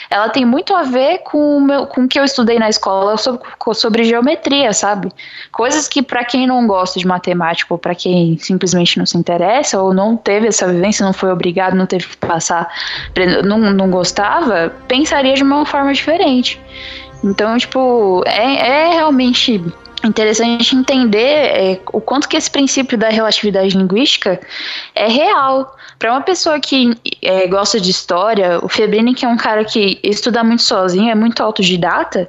ela 0.09 0.29
tem 0.29 0.45
muito 0.45 0.75
a 0.75 0.83
ver 0.83 1.19
com 1.19 1.57
o, 1.57 1.61
meu, 1.61 1.87
com 1.87 2.05
o 2.05 2.09
que 2.09 2.19
eu 2.19 2.25
estudei 2.25 2.59
na 2.59 2.69
escola 2.69 3.02
sobre, 3.17 3.43
sobre 3.75 4.05
geometria, 4.05 4.73
sabe? 4.73 5.11
Coisas 5.51 5.89
que 5.89 6.03
para 6.03 6.25
quem 6.25 6.47
não 6.47 6.67
gosta 6.67 6.99
de 6.99 7.07
matemática 7.07 7.73
ou 7.73 7.79
para 7.79 7.95
quem 7.95 8.37
simplesmente 8.39 8.99
não 8.99 9.07
se 9.07 9.17
interessa 9.17 9.81
ou 9.81 9.93
não 9.93 10.17
teve 10.17 10.49
essa 10.49 10.67
vivência, 10.67 11.05
não 11.05 11.13
foi 11.13 11.31
obrigado, 11.31 11.75
não 11.75 11.87
teve 11.87 12.07
que 12.09 12.17
passar, 12.17 12.69
não, 13.45 13.59
não 13.59 13.91
gostava, 13.91 14.73
pensaria 14.89 15.35
de 15.35 15.43
uma 15.43 15.65
forma 15.67 15.93
diferente. 15.93 16.61
Então, 17.25 17.57
tipo, 17.57 18.23
é, 18.27 18.89
é 18.89 18.95
realmente 18.95 19.63
interessante 20.05 20.75
entender 20.75 21.19
é, 21.19 21.81
o 21.93 22.01
quanto 22.01 22.29
que 22.29 22.37
esse 22.37 22.51
princípio 22.51 22.99
da 22.99 23.09
relatividade 23.09 23.77
linguística 23.77 24.41
é 24.95 25.09
real. 25.09 25.77
Para 25.99 26.13
uma 26.13 26.21
pessoa 26.21 26.59
que 26.59 26.97
é, 27.21 27.47
gosta 27.47 27.81
de 27.81 27.91
história, 27.91 28.59
o 28.63 28.69
Febrini, 28.69 29.15
que 29.15 29.25
é 29.25 29.29
um 29.29 29.37
cara 29.37 29.65
que 29.65 30.01
estuda 30.03 30.43
muito 30.43 30.63
sozinho, 30.63 31.11
é 31.11 31.15
muito 31.15 31.43
autodidata, 31.43 32.29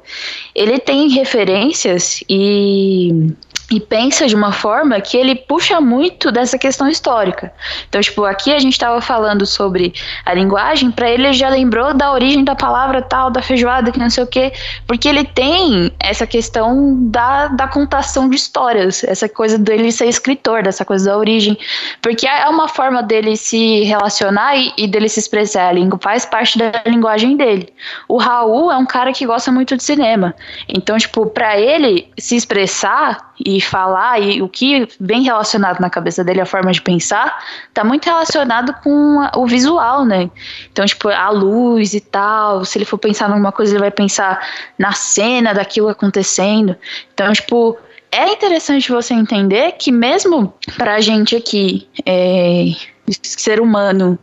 ele 0.54 0.78
tem 0.78 1.10
referências 1.10 2.24
e 2.30 3.34
e 3.72 3.80
pensa 3.80 4.28
de 4.28 4.36
uma 4.36 4.52
forma 4.52 5.00
que 5.02 5.18
ele 5.18 5.36
puxa 5.36 5.82
muito 5.82 6.32
dessa 6.32 6.58
questão 6.58 6.88
histórica. 6.88 7.52
Então, 7.90 8.02
tipo, 8.02 8.24
aqui 8.24 8.54
a 8.54 8.60
gente 8.60 8.74
estava 8.74 9.02
falando 9.02 9.46
sobre 9.46 9.94
a 10.26 10.34
linguagem, 10.34 10.92
para 10.92 11.10
ele 11.10 11.34
já 11.34 11.50
lembrou 11.50 11.94
da 11.94 12.12
origem 12.12 12.44
da 12.44 12.56
palavra 12.56 13.02
tal, 13.02 13.32
da 13.32 13.42
feijoada, 13.42 13.92
que 13.92 14.00
não 14.00 14.10
sei 14.10 14.24
o 14.24 14.28
quê, 14.28 14.54
porque 14.86 15.08
ele 15.08 15.24
tem 15.24 15.92
essa 16.00 16.28
questão 16.28 16.96
da, 17.10 17.48
da 17.48 17.63
contação 17.68 18.30
de 18.30 18.36
histórias, 18.36 19.04
essa 19.04 19.28
coisa 19.28 19.58
dele 19.58 19.92
ser 19.92 20.08
escritor, 20.08 20.64
dessa 20.64 20.84
coisa 20.86 21.12
da 21.12 21.18
origem, 21.18 21.58
porque 22.02 22.28
é 22.28 22.48
uma 22.50 22.68
forma 22.68 23.02
dele 23.02 23.36
se 23.36 23.84
relacionar 23.84 24.56
e, 24.56 24.74
e 24.78 24.88
dele 24.88 25.10
se 25.10 25.20
expressar, 25.20 25.70
a 25.70 25.72
língua 25.72 26.00
faz 26.02 26.26
parte 26.26 26.58
da 26.58 26.72
linguagem 26.86 27.38
dele. 27.38 27.74
O 28.08 28.18
Raul 28.18 28.72
é 28.72 28.78
um 28.78 28.86
cara 28.86 29.12
que 29.14 29.26
gosta 29.26 29.52
muito 29.52 29.76
de 29.76 29.84
cinema, 29.84 30.36
então, 30.68 30.98
tipo, 30.98 31.26
para 31.28 31.60
ele 31.60 32.08
se 32.18 32.36
expressar 32.36 33.33
e 33.40 33.60
falar 33.60 34.20
e 34.20 34.42
o 34.42 34.48
que 34.48 34.88
vem 35.00 35.24
relacionado 35.24 35.80
na 35.80 35.90
cabeça 35.90 36.24
dele, 36.24 36.42
a 36.42 36.46
forma 36.46 36.72
de 36.72 36.82
pensar, 36.82 37.44
tá 37.74 37.84
muito 37.84 38.06
relacionado 38.06 38.74
com 38.84 39.20
a, 39.22 39.32
o 39.38 39.48
visual, 39.48 40.06
né? 40.06 40.30
Então, 40.72 40.86
tipo, 40.86 41.10
a 41.10 41.30
luz 41.30 41.94
e 41.94 42.00
tal, 42.00 42.64
se 42.66 42.78
ele 42.78 42.86
for 42.86 42.98
pensar 42.98 43.30
numa 43.30 43.52
coisa, 43.52 43.74
ele 43.74 43.80
vai 43.80 43.92
pensar 43.92 44.40
na 44.78 44.94
cena 44.94 45.54
daquilo 45.54 45.90
acontecendo. 45.90 46.76
Então, 47.14 47.32
tipo, 47.34 47.78
é 48.12 48.32
interessante 48.32 48.92
você 48.92 49.14
entender 49.14 49.74
que 49.74 49.92
mesmo 49.92 50.54
pra 50.78 51.02
gente 51.02 51.36
aqui, 51.36 51.88
é, 52.06 52.66
ser 53.12 53.60
humano 53.60 54.18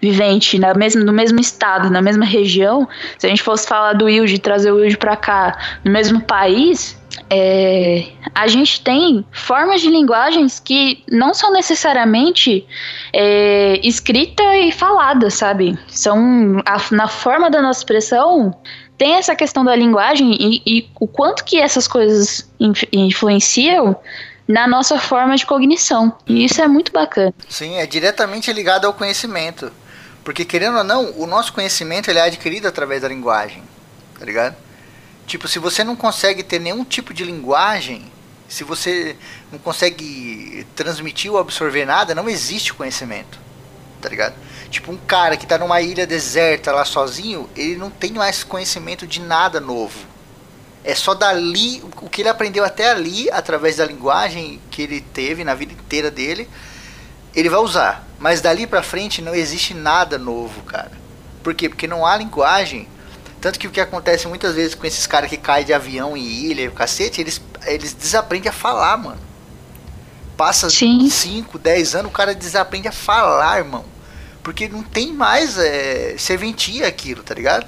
vivente 0.00 0.58
na 0.58 0.72
mesma, 0.74 1.04
no 1.04 1.12
mesmo 1.12 1.40
estado, 1.40 1.90
na 1.90 2.00
mesma 2.00 2.24
região, 2.24 2.88
se 3.18 3.26
a 3.26 3.28
gente 3.28 3.42
fosse 3.42 3.66
falar 3.66 3.94
do 3.94 4.06
Wilde, 4.06 4.38
trazer 4.38 4.70
o 4.70 4.76
Wilde 4.76 4.96
pra 4.96 5.16
cá, 5.16 5.58
no 5.84 5.90
mesmo 5.90 6.20
país, 6.22 6.96
é, 7.28 8.08
a 8.34 8.46
gente 8.46 8.80
tem 8.82 9.24
formas 9.30 9.80
de 9.80 9.88
linguagens 9.88 10.60
que 10.60 11.02
não 11.10 11.34
são 11.34 11.52
necessariamente 11.52 12.66
é, 13.12 13.80
escrita 13.82 14.42
e 14.56 14.72
falada, 14.72 15.30
sabe? 15.30 15.78
São 15.88 16.62
a, 16.64 16.80
na 16.94 17.08
forma 17.08 17.50
da 17.50 17.60
nossa 17.60 17.80
expressão 17.80 18.54
tem 18.96 19.14
essa 19.14 19.34
questão 19.34 19.64
da 19.64 19.74
linguagem 19.74 20.32
e, 20.32 20.62
e 20.66 20.90
o 21.00 21.08
quanto 21.08 21.44
que 21.44 21.58
essas 21.58 21.88
coisas 21.88 22.48
influenciam 22.92 23.96
na 24.46 24.68
nossa 24.68 24.98
forma 24.98 25.36
de 25.36 25.46
cognição. 25.46 26.16
E 26.26 26.44
isso 26.44 26.60
é 26.60 26.68
muito 26.68 26.92
bacana. 26.92 27.34
Sim, 27.48 27.76
é 27.76 27.86
diretamente 27.86 28.52
ligado 28.52 28.84
ao 28.86 28.92
conhecimento. 28.92 29.72
Porque, 30.22 30.44
querendo 30.44 30.78
ou 30.78 30.84
não, 30.84 31.12
o 31.16 31.26
nosso 31.26 31.52
conhecimento 31.52 32.10
ele 32.10 32.18
é 32.18 32.22
adquirido 32.22 32.66
através 32.68 33.02
da 33.02 33.08
linguagem. 33.08 33.62
Tá 34.18 34.24
ligado? 34.24 34.54
Tipo, 35.32 35.48
se 35.48 35.58
você 35.58 35.82
não 35.82 35.96
consegue 35.96 36.42
ter 36.42 36.58
nenhum 36.58 36.84
tipo 36.84 37.14
de 37.14 37.24
linguagem, 37.24 38.04
se 38.46 38.62
você 38.64 39.16
não 39.50 39.58
consegue 39.58 40.66
transmitir 40.76 41.32
ou 41.32 41.38
absorver 41.38 41.86
nada, 41.86 42.14
não 42.14 42.28
existe 42.28 42.74
conhecimento. 42.74 43.40
Tá 43.98 44.10
ligado? 44.10 44.34
Tipo, 44.68 44.92
um 44.92 44.98
cara 44.98 45.38
que 45.38 45.46
tá 45.46 45.56
numa 45.56 45.80
ilha 45.80 46.06
deserta 46.06 46.70
lá 46.70 46.84
sozinho, 46.84 47.48
ele 47.56 47.76
não 47.76 47.88
tem 47.88 48.12
mais 48.12 48.44
conhecimento 48.44 49.06
de 49.06 49.22
nada 49.22 49.58
novo. 49.58 50.00
É 50.84 50.94
só 50.94 51.14
dali, 51.14 51.82
o 52.02 52.10
que 52.10 52.20
ele 52.20 52.28
aprendeu 52.28 52.62
até 52.62 52.90
ali, 52.90 53.30
através 53.30 53.76
da 53.76 53.86
linguagem 53.86 54.60
que 54.70 54.82
ele 54.82 55.00
teve 55.00 55.44
na 55.44 55.54
vida 55.54 55.72
inteira 55.72 56.10
dele, 56.10 56.46
ele 57.34 57.48
vai 57.48 57.60
usar. 57.60 58.06
Mas 58.18 58.42
dali 58.42 58.66
pra 58.66 58.82
frente 58.82 59.22
não 59.22 59.34
existe 59.34 59.72
nada 59.72 60.18
novo, 60.18 60.60
cara. 60.64 60.92
Por 61.42 61.54
quê? 61.54 61.70
Porque 61.70 61.86
não 61.86 62.04
há 62.04 62.18
linguagem. 62.18 62.86
Tanto 63.42 63.58
que 63.58 63.66
o 63.66 63.72
que 63.72 63.80
acontece 63.80 64.28
muitas 64.28 64.54
vezes 64.54 64.76
com 64.76 64.86
esses 64.86 65.04
caras 65.04 65.28
que 65.28 65.36
caem 65.36 65.66
de 65.66 65.74
avião 65.74 66.16
em 66.16 66.24
ilha 66.24 66.62
e 66.62 66.68
o 66.68 66.72
cacete, 66.72 67.20
eles, 67.20 67.42
eles 67.66 67.92
desaprendem 67.92 68.48
a 68.48 68.52
falar, 68.52 68.96
mano. 68.96 69.18
Passa 70.36 70.70
5, 71.10 71.58
10 71.58 71.96
anos, 71.96 72.10
o 72.12 72.14
cara 72.14 72.36
desaprende 72.36 72.86
a 72.86 72.92
falar, 72.92 73.58
irmão. 73.58 73.84
Porque 74.44 74.68
não 74.68 74.84
tem 74.84 75.12
mais 75.12 75.58
é, 75.58 76.14
serventia 76.16 76.86
aquilo, 76.86 77.24
tá 77.24 77.34
ligado? 77.34 77.66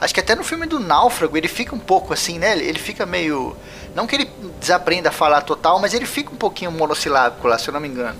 Acho 0.00 0.14
que 0.14 0.20
até 0.20 0.36
no 0.36 0.44
filme 0.44 0.66
do 0.66 0.78
Náufrago 0.78 1.36
ele 1.36 1.48
fica 1.48 1.74
um 1.74 1.80
pouco 1.80 2.12
assim, 2.12 2.38
né? 2.38 2.56
Ele 2.56 2.78
fica 2.78 3.04
meio. 3.04 3.56
Não 3.96 4.06
que 4.06 4.14
ele 4.14 4.30
desaprenda 4.60 5.08
a 5.08 5.12
falar 5.12 5.40
total, 5.40 5.80
mas 5.80 5.94
ele 5.94 6.06
fica 6.06 6.30
um 6.30 6.36
pouquinho 6.36 6.70
monossilábico 6.70 7.48
lá, 7.48 7.58
se 7.58 7.66
eu 7.66 7.74
não 7.74 7.80
me 7.80 7.88
engano. 7.88 8.18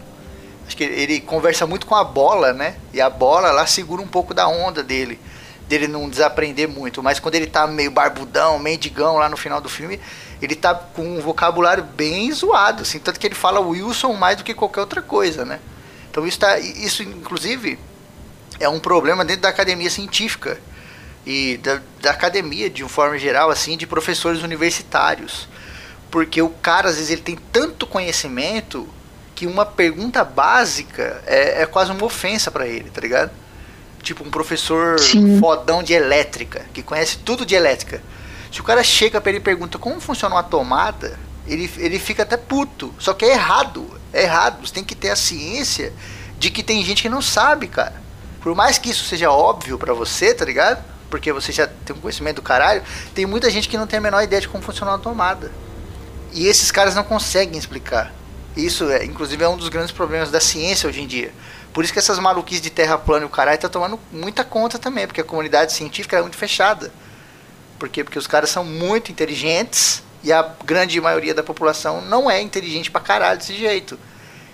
Acho 0.66 0.76
que 0.76 0.82
ele 0.82 1.20
conversa 1.20 1.64
muito 1.64 1.86
com 1.86 1.94
a 1.94 2.02
bola, 2.02 2.52
né? 2.52 2.74
E 2.92 3.00
a 3.00 3.08
bola 3.08 3.52
lá 3.52 3.66
segura 3.66 4.02
um 4.02 4.08
pouco 4.08 4.34
da 4.34 4.48
onda 4.48 4.82
dele. 4.82 5.20
Dele 5.68 5.86
não 5.86 6.08
desaprender 6.08 6.68
muito. 6.68 7.02
Mas 7.02 7.20
quando 7.20 7.34
ele 7.34 7.46
tá 7.46 7.66
meio 7.66 7.90
barbudão, 7.90 8.58
mendigão 8.58 9.16
lá 9.16 9.28
no 9.28 9.36
final 9.36 9.60
do 9.60 9.68
filme, 9.68 10.00
ele 10.40 10.54
tá 10.54 10.74
com 10.74 11.02
um 11.02 11.20
vocabulário 11.20 11.84
bem 11.84 12.32
zoado, 12.32 12.82
assim. 12.82 12.98
Tanto 12.98 13.20
que 13.20 13.26
ele 13.26 13.34
fala 13.34 13.60
Wilson 13.60 14.12
mais 14.14 14.36
do 14.36 14.44
que 14.44 14.54
qualquer 14.54 14.80
outra 14.80 15.02
coisa, 15.02 15.44
né? 15.44 15.60
Então 16.10 16.26
isso, 16.26 16.38
tá, 16.38 16.58
isso 16.58 17.02
inclusive, 17.02 17.78
é 18.58 18.68
um 18.68 18.80
problema 18.80 19.24
dentro 19.24 19.42
da 19.42 19.48
academia 19.48 19.90
científica 19.90 20.58
e 21.26 21.58
da, 21.58 21.80
da 22.00 22.10
academia 22.10 22.70
de 22.70 22.82
uma 22.82 22.88
forma 22.88 23.18
geral, 23.18 23.50
assim, 23.50 23.76
de 23.76 23.86
professores 23.86 24.42
universitários. 24.42 25.48
Porque 26.10 26.40
o 26.40 26.48
cara, 26.48 26.88
às 26.88 26.96
vezes, 26.96 27.10
ele 27.10 27.20
tem 27.20 27.38
tanto 27.52 27.86
conhecimento 27.86 28.88
que 29.34 29.46
uma 29.46 29.66
pergunta 29.66 30.24
básica 30.24 31.22
é, 31.26 31.62
é 31.62 31.66
quase 31.66 31.92
uma 31.92 32.04
ofensa 32.04 32.50
para 32.50 32.66
ele, 32.66 32.90
tá 32.90 33.00
ligado? 33.00 33.30
Tipo, 34.02 34.24
um 34.24 34.30
professor 34.30 34.98
Sim. 34.98 35.38
fodão 35.38 35.82
de 35.82 35.92
elétrica, 35.92 36.66
que 36.72 36.82
conhece 36.82 37.18
tudo 37.18 37.44
de 37.44 37.54
elétrica. 37.54 38.02
Se 38.50 38.60
o 38.60 38.64
cara 38.64 38.82
chega 38.82 39.20
pra 39.20 39.30
ele 39.30 39.38
e 39.38 39.42
pergunta 39.42 39.78
como 39.78 40.00
funciona 40.00 40.34
uma 40.34 40.42
tomada, 40.42 41.18
ele, 41.46 41.70
ele 41.76 41.98
fica 41.98 42.22
até 42.22 42.36
puto. 42.36 42.94
Só 42.98 43.12
que 43.12 43.24
é 43.24 43.32
errado. 43.32 43.88
É 44.12 44.22
errado. 44.22 44.66
Você 44.66 44.72
tem 44.72 44.84
que 44.84 44.94
ter 44.94 45.10
a 45.10 45.16
ciência 45.16 45.92
de 46.38 46.50
que 46.50 46.62
tem 46.62 46.82
gente 46.84 47.02
que 47.02 47.08
não 47.08 47.20
sabe, 47.20 47.66
cara. 47.66 48.00
Por 48.40 48.54
mais 48.54 48.78
que 48.78 48.90
isso 48.90 49.04
seja 49.04 49.30
óbvio 49.30 49.78
para 49.78 49.92
você, 49.92 50.32
tá 50.32 50.44
ligado? 50.44 50.82
porque 51.08 51.32
você 51.32 51.52
já 51.52 51.66
tem 51.66 51.96
um 51.96 52.00
conhecimento 52.00 52.36
do 52.36 52.42
caralho, 52.42 52.82
tem 53.14 53.26
muita 53.26 53.50
gente 53.50 53.68
que 53.68 53.76
não 53.76 53.86
tem 53.86 53.98
a 53.98 54.02
menor 54.02 54.22
ideia 54.22 54.40
de 54.40 54.48
como 54.48 54.62
funciona 54.62 54.92
uma 54.92 54.98
tomada. 54.98 55.50
E 56.32 56.46
esses 56.46 56.70
caras 56.70 56.94
não 56.94 57.02
conseguem 57.02 57.58
explicar. 57.58 58.12
Isso, 58.56 58.90
é, 58.90 59.04
inclusive, 59.04 59.42
é 59.42 59.48
um 59.48 59.56
dos 59.56 59.68
grandes 59.68 59.92
problemas 59.92 60.30
da 60.30 60.40
ciência 60.40 60.88
hoje 60.88 61.00
em 61.00 61.06
dia. 61.06 61.32
Por 61.72 61.84
isso 61.84 61.92
que 61.92 61.98
essas 61.98 62.18
maluquices 62.18 62.62
de 62.62 62.70
terra 62.70 62.98
plana 62.98 63.24
e 63.24 63.26
o 63.26 63.30
caralho 63.30 63.58
tá 63.58 63.68
tomando 63.68 64.00
muita 64.10 64.44
conta 64.44 64.78
também, 64.78 65.06
porque 65.06 65.20
a 65.20 65.24
comunidade 65.24 65.72
científica 65.72 66.16
é 66.16 66.22
muito 66.22 66.36
fechada. 66.36 66.92
Por 67.78 67.88
quê? 67.88 68.02
Porque 68.02 68.18
os 68.18 68.26
caras 68.26 68.50
são 68.50 68.64
muito 68.64 69.12
inteligentes 69.12 70.02
e 70.24 70.32
a 70.32 70.42
grande 70.64 71.00
maioria 71.00 71.34
da 71.34 71.42
população 71.42 72.00
não 72.00 72.30
é 72.30 72.40
inteligente 72.40 72.90
pra 72.90 73.00
caralho 73.00 73.38
desse 73.38 73.54
jeito. 73.54 73.98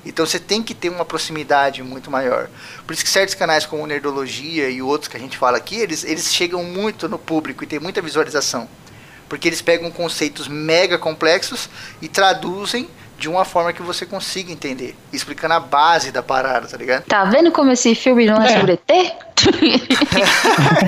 Então 0.04 0.26
você 0.26 0.38
tem 0.38 0.62
que 0.62 0.74
ter 0.74 0.90
uma 0.90 1.04
proximidade 1.04 1.82
muito 1.82 2.10
maior. 2.10 2.50
Por 2.86 2.92
isso 2.92 3.02
que 3.02 3.10
certos 3.10 3.34
canais 3.34 3.64
como 3.64 3.86
Nerdologia 3.86 4.68
e 4.68 4.82
outros 4.82 5.08
que 5.08 5.16
a 5.16 5.20
gente 5.20 5.38
fala 5.38 5.56
aqui, 5.56 5.76
eles, 5.76 6.04
eles 6.04 6.32
chegam 6.32 6.62
muito 6.62 7.08
no 7.08 7.18
público 7.18 7.64
e 7.64 7.66
tem 7.66 7.78
muita 7.80 8.02
visualização. 8.02 8.68
Porque 9.28 9.48
eles 9.48 9.62
pegam 9.62 9.90
conceitos 9.90 10.46
mega 10.46 10.98
complexos 10.98 11.70
e 12.02 12.08
traduzem 12.08 12.88
de 13.18 13.28
uma 13.28 13.44
forma 13.44 13.72
que 13.72 13.82
você 13.82 14.04
consiga 14.04 14.52
entender, 14.52 14.96
explicando 15.12 15.54
a 15.54 15.60
base 15.60 16.10
da 16.10 16.22
parada, 16.22 16.66
tá 16.66 16.76
ligado? 16.76 17.04
Tá 17.04 17.24
vendo 17.24 17.50
como 17.52 17.70
esse 17.70 17.94
filme 17.94 18.26
não 18.26 18.42
é, 18.42 18.52
é. 18.52 18.60
sobre 18.60 18.72
ET? 18.72 19.14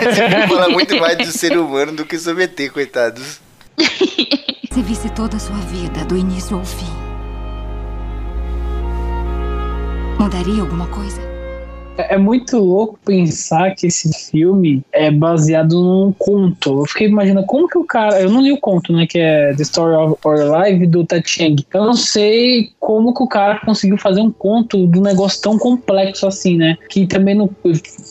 Você 0.02 0.48
fala 0.48 0.68
muito 0.68 0.96
mais 0.98 1.18
do 1.18 1.26
ser 1.26 1.56
humano 1.56 1.92
do 1.92 2.04
que 2.04 2.18
sobre 2.18 2.44
ET, 2.44 2.72
coitados. 2.72 3.40
Se 3.78 4.82
visse 4.82 5.10
toda 5.10 5.36
a 5.36 5.40
sua 5.40 5.56
vida, 5.56 6.04
do 6.04 6.16
início 6.16 6.56
ao 6.56 6.64
fim 6.64 7.06
Mudaria 10.18 10.62
alguma 10.62 10.86
coisa? 10.88 11.35
É, 11.96 12.14
é 12.14 12.18
muito 12.18 12.58
louco 12.58 12.98
pensar 13.04 13.74
que 13.74 13.86
esse 13.86 14.12
filme 14.30 14.82
é 14.92 15.10
baseado 15.10 15.80
num 15.80 16.12
conto. 16.12 16.80
Eu 16.80 16.86
fiquei 16.86 17.08
imaginando 17.08 17.46
como 17.46 17.68
que 17.68 17.78
o 17.78 17.84
cara. 17.84 18.20
Eu 18.20 18.30
não 18.30 18.40
li 18.40 18.52
o 18.52 18.60
conto, 18.60 18.92
né? 18.92 19.06
Que 19.06 19.18
é 19.18 19.54
The 19.54 19.62
Story 19.62 19.94
of 19.94 20.16
Our 20.24 20.62
Life 20.62 20.86
do 20.86 21.04
Tatiang. 21.04 21.64
Eu 21.72 21.84
não 21.84 21.94
sei 21.94 22.70
como 22.78 23.14
que 23.14 23.22
o 23.22 23.28
cara 23.28 23.60
conseguiu 23.64 23.98
fazer 23.98 24.20
um 24.20 24.30
conto 24.30 24.86
de 24.86 24.98
um 24.98 25.02
negócio 25.02 25.40
tão 25.40 25.58
complexo 25.58 26.26
assim, 26.26 26.56
né? 26.56 26.76
Que 26.88 27.06
também 27.06 27.34
não 27.34 27.50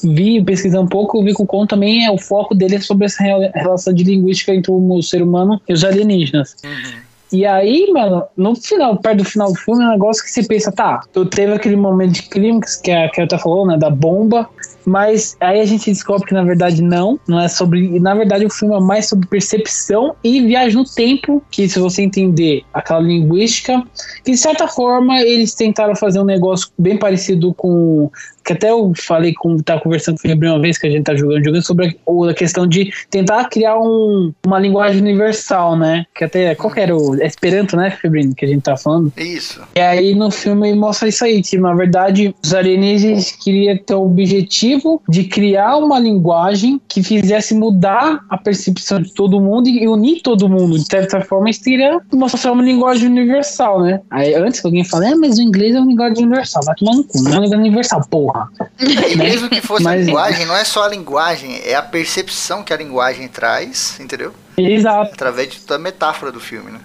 vi, 0.03 0.43
pesquisar 0.43 0.81
um 0.81 0.87
pouco, 0.87 1.17
eu 1.17 1.23
vi 1.23 1.33
que 1.33 1.41
o 1.41 1.45
conto 1.45 1.69
também 1.69 2.05
é 2.05 2.11
o 2.11 2.17
foco 2.17 2.53
dele 2.53 2.75
é 2.75 2.79
sobre 2.79 3.05
essa 3.05 3.23
relação 3.53 3.93
de 3.93 4.03
linguística 4.03 4.53
entre 4.53 4.71
o 4.71 5.01
ser 5.01 5.21
humano 5.21 5.61
e 5.67 5.73
os 5.73 5.83
alienígenas. 5.83 6.55
Uhum. 6.63 7.04
E 7.31 7.45
aí, 7.45 7.89
mano, 7.91 8.23
no 8.37 8.55
final, 8.55 8.97
perto 8.97 9.17
do 9.17 9.25
final 9.25 9.51
do 9.51 9.57
filme, 9.57 9.83
é 9.83 9.87
um 9.87 9.91
negócio 9.91 10.23
que 10.23 10.29
você 10.29 10.43
pensa, 10.43 10.71
tá, 10.71 11.01
tu 11.11 11.25
teve 11.25 11.53
aquele 11.53 11.75
momento 11.75 12.13
de 12.13 12.23
clímax 12.23 12.77
que 12.77 12.91
a, 12.91 13.09
que 13.09 13.21
a 13.21 13.27
tá 13.27 13.37
falou, 13.37 13.65
né, 13.65 13.77
da 13.77 13.89
bomba, 13.89 14.47
mas 14.85 15.35
aí 15.39 15.59
a 15.59 15.65
gente 15.65 15.89
descobre 15.89 16.27
que 16.27 16.33
na 16.33 16.43
verdade 16.43 16.81
não, 16.81 17.19
não 17.27 17.39
é 17.39 17.47
sobre. 17.47 17.99
Na 17.99 18.13
verdade, 18.13 18.45
o 18.45 18.49
filme 18.49 18.75
é 18.75 18.79
mais 18.79 19.07
sobre 19.07 19.27
percepção 19.27 20.15
e 20.23 20.41
viagem 20.41 20.77
no 20.77 20.85
tempo, 20.85 21.41
que 21.49 21.67
se 21.67 21.79
você 21.79 22.03
entender 22.03 22.63
aquela 22.73 22.99
linguística, 22.99 23.83
que 24.23 24.31
de 24.31 24.37
certa 24.37 24.67
forma 24.67 25.19
eles 25.21 25.55
tentaram 25.55 25.95
fazer 25.95 26.19
um 26.19 26.25
negócio 26.25 26.69
bem 26.77 26.97
parecido 26.97 27.53
com 27.55 28.11
que 28.45 28.53
até 28.53 28.69
eu 28.69 28.93
falei 28.95 29.33
com 29.33 29.57
tá 29.57 29.79
conversando 29.79 30.19
com 30.21 30.27
o 30.27 30.29
Gabriel 30.29 30.53
uma 30.53 30.61
vez 30.61 30.77
que 30.77 30.85
a 30.85 30.89
gente 30.89 31.03
tá 31.03 31.15
jogando, 31.15 31.43
jogando 31.43 31.63
sobre 31.63 31.87
a, 31.87 32.29
a 32.29 32.33
questão 32.33 32.67
de 32.67 32.93
tentar 33.09 33.45
criar 33.49 33.77
um, 33.79 34.31
uma 34.45 34.59
linguagem 34.59 35.01
universal, 35.01 35.75
né? 35.75 36.05
Que 36.15 36.25
até 36.25 36.53
qual 36.53 36.71
que 36.71 36.79
era 36.79 36.95
o 36.95 37.19
é 37.19 37.25
Esperanto, 37.25 37.75
né, 37.75 37.89
Febrino, 37.91 38.35
que 38.35 38.45
a 38.45 38.47
gente 38.47 38.61
tá 38.61 38.77
falando? 38.77 39.11
Isso. 39.17 39.61
E 39.75 39.79
aí 39.79 40.13
no 40.13 40.29
filme 40.29 40.73
mostra 40.75 41.09
isso 41.09 41.25
aí, 41.25 41.41
que 41.41 41.57
na 41.57 41.73
verdade 41.73 42.33
os 42.43 42.53
alienígenas 42.53 43.31
queriam 43.31 43.77
ter 43.77 43.95
o 43.95 44.05
objetivo 44.05 45.01
de 45.09 45.23
criar 45.23 45.77
uma 45.77 45.99
linguagem 45.99 46.79
que 46.87 47.01
fizesse 47.01 47.55
mudar 47.55 48.19
a 48.29 48.37
percepção 48.37 49.01
de 49.01 49.11
todo 49.13 49.41
mundo 49.41 49.67
e 49.67 49.87
unir 49.87 50.21
todo 50.21 50.47
mundo. 50.47 50.77
De 50.77 50.85
certa 50.85 51.21
forma, 51.21 51.49
isso 51.49 51.63
teria 51.63 51.99
mostrar 52.13 52.51
uma 52.51 52.63
linguagem 52.63 53.09
universal, 53.09 53.81
né? 53.81 54.01
Aí 54.11 54.35
antes 54.35 54.59
que 54.59 54.67
alguém 54.67 54.83
fale, 54.83 55.07
ah, 55.07 55.15
mas 55.15 55.39
o 55.39 55.41
inglês 55.41 55.73
é 55.75 55.79
uma 55.79 55.87
linguagem 55.87 56.25
universal, 56.25 56.63
vai 56.63 56.75
tomar 56.75 56.95
no 56.95 57.03
cu, 57.03 57.21
não 57.23 57.31
é 57.31 57.35
uma 57.35 57.43
linguagem 57.43 57.65
universal, 57.65 58.01
porra. 58.09 58.34
E 58.79 59.15
mesmo 59.17 59.49
que 59.49 59.61
fosse 59.61 59.83
Mas... 59.83 60.01
a 60.01 60.05
linguagem, 60.05 60.45
não 60.45 60.55
é 60.55 60.63
só 60.63 60.83
a 60.83 60.89
linguagem, 60.89 61.61
é 61.63 61.75
a 61.75 61.81
percepção 61.81 62.63
que 62.63 62.73
a 62.73 62.77
linguagem 62.77 63.27
traz, 63.27 63.97
entendeu? 63.99 64.33
Exato. 64.57 65.13
Através 65.13 65.49
de 65.49 65.59
toda 65.59 65.75
a 65.75 65.79
metáfora 65.79 66.31
do 66.31 66.39
filme, 66.39 66.71
né? 66.71 66.79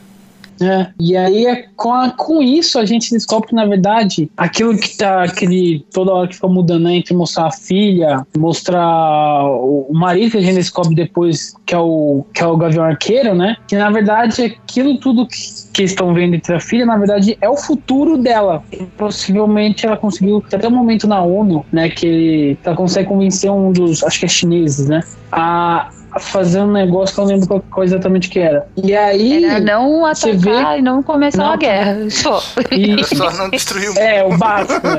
É, 0.63 0.89
e 1.01 1.17
aí 1.17 1.47
é 1.47 1.65
com, 1.75 1.93
a, 1.95 2.11
com 2.11 2.43
isso 2.43 2.79
a 2.79 2.85
gente 2.85 3.11
descobre 3.11 3.49
que, 3.49 3.55
na 3.55 3.65
verdade, 3.65 4.31
aquilo 4.37 4.77
que 4.77 4.95
tá 4.95 5.25
aquele, 5.25 5.87
toda 5.91 6.13
hora 6.13 6.29
que 6.29 6.35
fica 6.35 6.49
mudando 6.49 6.85
né, 6.85 6.97
entre 6.97 7.15
mostrar 7.15 7.47
a 7.47 7.51
filha, 7.51 8.27
mostrar 8.37 9.43
o, 9.47 9.87
o, 9.89 9.95
marido 9.95 10.33
que 10.33 10.37
a 10.37 10.43
gente 10.43 10.57
descobre 10.57 10.95
depois 10.95 11.55
que 11.65 11.75
é 11.75 11.79
o, 11.79 12.27
que 12.35 12.43
é 12.43 12.47
o 12.47 12.59
Gavião 12.59 12.85
Arqueiro, 12.85 13.35
né? 13.35 13.57
Que 13.67 13.75
na 13.75 13.91
verdade 13.91 14.45
aquilo 14.45 14.99
tudo 14.99 15.27
que, 15.27 15.39
que 15.73 15.83
estão 15.85 16.13
vendo 16.13 16.35
entre 16.35 16.55
a 16.55 16.61
filha, 16.61 16.85
na 16.85 16.97
verdade, 16.97 17.39
é 17.41 17.49
o 17.49 17.57
futuro 17.57 18.17
dela. 18.19 18.63
E, 18.73 18.85
possivelmente 18.85 19.87
ela 19.87 19.97
conseguiu, 19.97 20.43
até 20.53 20.67
um 20.67 20.71
momento 20.73 21.07
na 21.07 21.23
ONU, 21.23 21.65
né? 21.73 21.89
Que 21.89 22.57
ela 22.65 22.75
consegue 22.77 23.09
convencer 23.09 23.51
um 23.51 23.71
dos, 23.73 24.03
acho 24.03 24.19
que 24.21 24.25
é 24.27 24.29
chineses, 24.29 24.89
né? 24.89 25.01
A 25.31 25.91
fazer 26.19 26.61
um 26.61 26.73
negócio 26.73 27.15
que 27.15 27.21
eu 27.21 27.25
não 27.25 27.31
lembro 27.33 27.47
qual, 27.47 27.65
qual 27.71 27.85
exatamente 27.85 28.29
que 28.29 28.41
era. 28.41 28.67
E 28.83 28.93
aí. 28.97 29.45
Era 29.45 29.61
não 29.61 30.01
você 30.01 30.31
atacar 30.31 30.73
vê- 30.75 30.79
e 30.81 30.83
não 30.83 31.05
começar 31.05 31.39
Não 31.39 31.47
uma 31.51 31.57
guerra. 31.57 31.99
Só. 32.11 32.43
e- 32.73 33.05
só 33.17 33.31
não 33.35 33.49
destruir 33.49 33.91
o 33.91 33.95
mundo. 33.95 33.99
É, 34.01 34.25
o 34.25 34.37
básico, 34.37 34.85
né? 34.89 34.99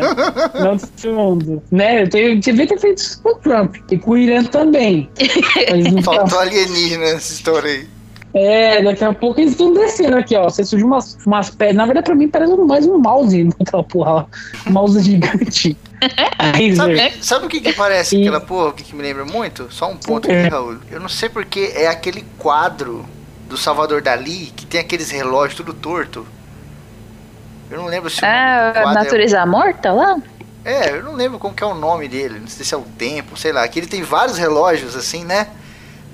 Não 0.63 0.75
destruir 0.77 1.13
o 1.13 1.17
mundo. 1.17 1.63
Né? 1.69 2.05
Tem- 2.07 2.39
Devia 2.39 2.65
ter 2.65 2.79
feito 2.79 2.99
isso 2.99 3.21
com 3.21 3.29
o 3.31 3.35
Trump. 3.35 3.75
E 3.91 3.97
com 3.97 4.11
o 4.11 4.17
Irã 4.17 4.41
também. 4.45 5.09
Mas 5.69 5.91
não 5.93 6.01
Faltou 6.01 6.39
alienígena 6.39 7.03
nessa 7.11 7.33
história 7.33 7.69
aí. 7.69 7.87
É, 8.33 8.81
daqui 8.81 9.03
a 9.03 9.13
pouco 9.13 9.39
eles 9.41 9.51
estão 9.51 9.73
descendo 9.73 10.15
aqui, 10.17 10.35
ó. 10.35 10.43
Você 10.45 10.63
surgiu 10.63 10.87
umas, 10.87 11.17
umas 11.25 11.49
pedras. 11.49 11.75
Na 11.75 11.85
verdade, 11.85 12.05
pra 12.05 12.15
mim, 12.15 12.27
parece 12.29 12.55
mais 12.55 12.85
um 12.87 12.97
mouse 12.97 13.43
naquela 13.59 13.83
porra 13.83 14.11
lá. 14.11 14.25
Um 14.67 14.71
mouse 14.71 14.99
gigante. 15.03 15.77
Sabe, 16.75 16.95
velho. 16.95 17.23
sabe 17.23 17.45
o 17.45 17.49
que 17.49 17.59
que 17.61 17.73
parece 17.73 18.15
E- 18.17 18.21
aquela 18.21 18.39
porra? 18.41 18.69
O 18.69 18.73
que, 18.73 18.83
que 18.83 18.95
me 18.95 19.03
lembra 19.03 19.25
muito? 19.25 19.67
Só 19.71 19.89
um 19.91 19.97
ponto 19.97 20.29
É. 20.31 20.41
aqui, 20.41 20.49
Raul. 20.49 20.77
Eu 20.89 20.99
não 20.99 21.09
sei 21.09 21.29
porque 21.29 21.73
é 21.75 21.87
aquele 21.87 22.23
quadro 22.37 23.05
do 23.49 23.57
Salvador 23.57 24.01
Dali 24.01 24.51
que 24.55 24.65
tem 24.65 24.79
aqueles 24.79 25.11
relógios 25.11 25.55
tudo 25.55 25.73
torto. 25.73 26.25
Eu 27.69 27.77
não 27.77 27.85
lembro 27.87 28.09
se 28.09 28.23
Ah, 28.23 28.73
é- 28.75 28.93
natureza 28.93 29.45
morta 29.45 29.91
lá? 29.91 30.17
É, 30.63 30.91
eu 30.91 31.03
não 31.03 31.13
lembro 31.15 31.37
como 31.39 31.53
que 31.53 31.63
é 31.63 31.67
o 31.67 31.73
nome 31.73 32.07
dele. 32.07 32.39
Não 32.39 32.47
sei 32.47 32.65
se 32.65 32.73
é 32.73 32.77
o 32.77 32.81
tempo, 32.97 33.35
sei 33.37 33.51
lá. 33.51 33.67
Que 33.67 33.79
ele 33.79 33.87
tem 33.87 34.03
vários 34.03 34.37
relógios 34.37 34.95
assim, 34.95 35.23
né? 35.25 35.47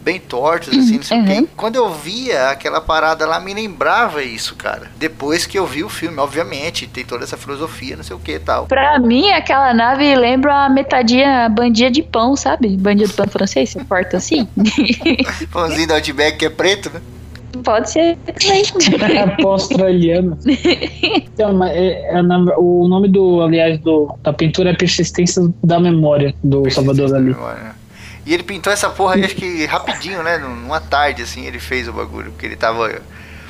Bem 0.08 0.22
tortos, 0.22 0.70
assim, 0.70 0.96
não 0.96 1.04
sei 1.04 1.18
o 1.18 1.20
Uhum. 1.20 1.26
quê. 1.26 1.48
Quando 1.58 1.76
eu 1.76 1.90
via 1.94 2.50
aquela 2.50 2.80
parada 2.80 3.26
lá, 3.26 3.42
me 3.42 3.54
lembrava 3.54 4.24
isso, 4.24 4.56
cara. 4.56 4.84
Depois 4.98 5.46
que 5.46 5.60
eu 5.60 5.66
vi 5.66 5.84
o 5.84 5.90
filme, 5.90 6.18
obviamente, 6.18 6.88
tem 6.88 7.04
toda 7.04 7.26
essa 7.26 7.36
filosofia, 7.36 7.98
não 7.98 8.06
sei 8.06 8.16
o 8.16 8.20
que 8.20 8.32
e 8.36 8.40
tal. 8.40 8.68
Pra 8.68 8.98
mim, 9.00 9.30
aquela 9.32 9.74
nave 9.74 10.16
lembra 10.16 10.64
a 10.66 10.70
metadinha 10.70 11.50
bandinha 11.50 11.92
de 11.92 12.02
pão, 12.02 12.38
sabe? 12.38 12.78
Bandinha 12.78 13.06
de 13.08 13.14
pão 13.14 13.28
francês, 13.28 13.70
você 13.72 13.84
corta 13.84 14.16
assim. 14.16 14.48
Pãozinho 15.52 15.88
do 15.90 15.94
Outback 15.96 16.38
que 16.38 16.46
é 16.46 16.50
preto, 16.50 16.90
né? 16.94 17.02
Pode 17.64 17.90
ser 17.90 18.18
também. 18.26 19.36
Pó 19.42 19.54
australiano. 19.54 20.38
Então, 20.46 21.62
é- 21.66 22.18
é 22.18 22.22
o 22.58 22.88
nome 22.88 23.10
do, 23.10 23.42
aliás, 23.42 23.78
do, 23.80 24.14
da 24.24 24.32
pintura 24.32 24.70
é 24.70 24.74
Persistência 24.74 25.42
da 25.64 25.80
Memória, 25.82 26.34
do 26.44 26.70
Salvador 26.70 27.10
Dali. 27.10 27.36
E 28.28 28.34
ele 28.34 28.44
pintou 28.44 28.72
essa 28.74 28.90
porra 28.90 29.16
aí, 29.16 29.26
acho 29.26 29.36
que 29.36 29.66
rapidinho, 29.66 30.22
né? 30.24 30.38
Numa 30.38 30.82
tarde, 30.82 31.22
assim, 31.24 31.46
ele 31.46 31.60
fez 31.60 31.88
o 31.88 31.94
bagulho. 31.94 32.32
Porque 32.32 32.46
ele 32.46 32.58
tava 32.58 33.02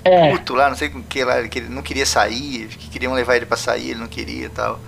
É, 0.04 0.38
puto 0.38 0.54
lá, 0.56 0.70
não 0.70 0.78
sei 0.78 0.90
com 0.90 1.00
o 1.00 1.04
que 1.04 1.24
lá, 1.24 1.48
que 1.48 1.60
ele 1.60 1.70
não 1.70 1.82
queria 1.84 2.06
sair, 2.06 2.68
que 2.70 2.90
queriam 2.90 3.14
levar 3.14 3.36
ele 3.38 3.46
pra 3.46 3.58
sair, 3.58 3.92
ele 3.92 4.00
não 4.00 4.08
queria 4.08 4.46
e 4.48 4.50
tal. 4.50 4.82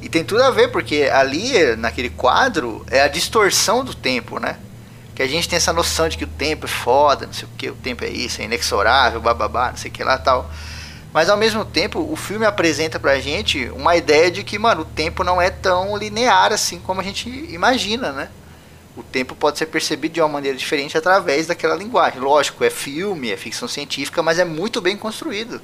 E 0.00 0.08
tem 0.08 0.24
tudo 0.24 0.42
a 0.42 0.50
ver, 0.50 0.68
porque 0.68 1.08
ali, 1.12 1.76
naquele 1.76 2.10
quadro, 2.10 2.84
é 2.90 3.02
a 3.02 3.08
distorção 3.08 3.84
do 3.84 3.94
tempo, 3.94 4.38
né? 4.40 4.58
Que 5.14 5.22
a 5.22 5.28
gente 5.28 5.48
tem 5.48 5.56
essa 5.56 5.72
noção 5.72 6.08
de 6.08 6.18
que 6.18 6.24
o 6.24 6.28
tempo 6.28 6.66
é 6.66 6.68
foda, 6.68 7.26
não 7.26 7.32
sei 7.34 7.46
o 7.48 7.52
que, 7.56 7.70
o 7.70 7.76
tempo 7.76 8.04
é 8.04 8.08
isso, 8.08 8.40
é 8.40 8.44
inexorável, 8.44 9.20
bababá, 9.20 9.70
não 9.70 9.76
sei 9.76 9.90
o 9.90 9.94
que 9.94 10.04
lá 10.04 10.18
tal. 10.18 10.50
Mas 11.12 11.28
ao 11.28 11.36
mesmo 11.36 11.64
tempo, 11.64 12.00
o 12.10 12.16
filme 12.16 12.46
apresenta 12.46 12.98
pra 13.00 13.20
gente 13.20 13.70
uma 13.74 13.96
ideia 13.96 14.30
de 14.30 14.42
que, 14.44 14.58
mano, 14.58 14.82
o 14.82 14.86
tempo 14.86 15.24
não 15.24 15.40
é 15.40 15.50
tão 15.50 15.96
linear 15.96 16.52
assim 16.52 16.80
como 16.80 17.00
a 17.00 17.04
gente 17.04 17.28
imagina, 17.52 18.12
né? 18.12 18.30
O 18.96 19.02
tempo 19.02 19.34
pode 19.34 19.58
ser 19.58 19.66
percebido 19.66 20.14
de 20.14 20.20
uma 20.20 20.28
maneira 20.28 20.56
diferente 20.56 20.98
através 20.98 21.46
daquela 21.46 21.74
linguagem. 21.74 22.20
Lógico, 22.20 22.62
é 22.62 22.68
filme, 22.68 23.30
é 23.30 23.36
ficção 23.36 23.66
científica, 23.66 24.22
mas 24.22 24.38
é 24.38 24.44
muito 24.44 24.80
bem 24.80 24.96
construído. 24.96 25.60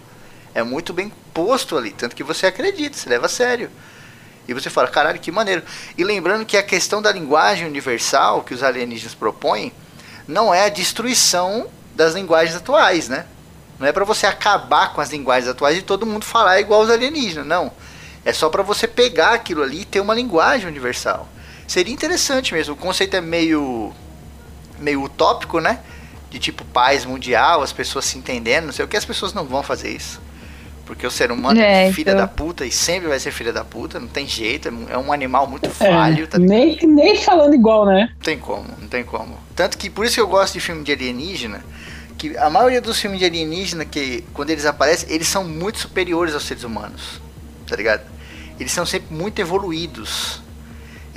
É 0.55 0.63
muito 0.63 0.93
bem 0.95 1.13
posto 1.35 1.77
ali, 1.77 1.91
tanto 1.91 2.17
que 2.17 2.25
você 2.25 2.47
acredita, 2.47 2.97
se 2.97 3.09
leva 3.09 3.27
a 3.27 3.29
sério. 3.29 3.71
E 4.49 4.55
você 4.55 4.71
fala, 4.71 4.89
caralho, 4.89 5.21
que 5.21 5.31
maneiro. 5.31 5.63
E 5.97 6.03
lembrando 6.03 6.47
que 6.47 6.57
a 6.57 6.63
questão 6.63 7.03
da 7.03 7.13
linguagem 7.13 7.67
universal 7.67 8.43
que 8.43 8.55
os 8.55 8.63
alienígenas 8.63 9.15
propõem 9.15 9.73
não 10.27 10.53
é 10.53 10.65
a 10.65 10.71
destruição 10.71 11.69
das 11.95 12.15
linguagens 12.15 12.57
atuais, 12.57 13.11
né? 13.11 13.27
Não 13.79 13.87
é 13.87 13.93
para 13.93 14.05
você 14.05 14.27
acabar 14.27 14.95
com 14.95 15.03
as 15.03 15.11
linguagens 15.11 15.51
atuais 15.51 15.77
e 15.77 15.83
todo 15.83 16.07
mundo 16.07 16.25
falar 16.25 16.61
igual 16.61 16.81
os 16.81 16.91
alienígenas, 16.91 17.47
não. 17.47 17.71
É 18.25 18.33
só 18.33 18.49
para 18.49 18.63
você 18.63 18.89
pegar 18.89 19.35
aquilo 19.35 19.63
ali 19.63 19.83
e 19.83 19.85
ter 19.85 20.01
uma 20.01 20.15
linguagem 20.15 20.67
universal. 20.67 21.29
Seria 21.69 21.95
interessante 21.95 22.53
mesmo. 22.53 22.75
O 22.75 22.77
conceito 22.77 23.15
é 23.15 23.21
meio 23.21 23.93
meio 24.81 25.03
utópico, 25.05 25.61
né? 25.61 25.79
De 26.31 26.39
tipo 26.41 26.65
paz 26.65 27.05
mundial, 27.05 27.63
as 27.63 27.73
pessoas 27.73 28.05
se 28.07 28.19
entendendo, 28.19 28.67
não 28.67 28.73
sei 28.73 28.85
o 28.85 28.89
que, 28.89 28.97
as 28.97 29.05
pessoas 29.05 29.33
não 29.33 29.45
vão 29.45 29.63
fazer 29.63 29.91
isso. 29.91 30.21
Porque 30.87 31.07
o 31.07 31.11
ser 31.11 31.31
humano 31.31 31.61
é, 31.61 31.89
É, 31.89 31.93
filha 31.93 32.13
então. 32.13 32.23
da 32.23 32.27
puta 32.29 32.65
e 32.65 32.73
sempre 32.73 33.09
vai 33.09 33.21
ser 33.21 33.31
filha 33.31 33.53
da 33.53 33.63
puta, 33.65 34.01
não 34.01 34.09
tem 34.09 34.27
jeito, 34.27 34.69
é 34.69 34.97
um- 34.97 35.13
é 35.13 35.15
animal 35.15 35.47
muito 35.47 35.67
é, 35.69 35.73
falho, 35.73 36.27
tá 36.27 36.39
ligado? 36.39 36.49
nem, 36.57 36.79
nem 36.87 37.17
falando 37.17 37.55
igual, 37.55 37.85
né? 37.85 38.09
Não 38.15 38.23
tem 38.23 38.39
como, 38.39 38.65
não 38.81 38.89
tem 38.89 39.05
como. 39.05 39.37
Tanto 39.55 39.77
que 39.77 39.91
por 39.91 40.07
isso 40.07 40.15
que 40.15 40.21
eu 40.21 40.29
gosto 40.29 40.55
de 40.55 40.61
filme 40.61 40.83
de 40.83 40.93
alienígena, 40.93 41.63
que 42.17 42.37
a 42.39 42.49
maioria 42.49 42.81
dos 42.81 42.99
filmes 42.99 43.19
de 43.21 43.27
alienígena 43.27 43.85
que 43.85 44.25
quando 44.33 44.49
eles 44.51 44.65
aparecem, 44.65 45.11
eles 45.13 45.29
são 45.29 45.45
muito 45.45 45.79
superiores 45.79 46.33
aos 46.33 46.45
seres 46.45 46.65
humanos. 46.65 47.21
Tá 47.67 47.77
ligado? 47.77 48.03
Eles 48.59 48.73
são 48.73 48.87
sempre 48.87 49.15
muito 49.15 49.39
evoluídos. 49.41 50.41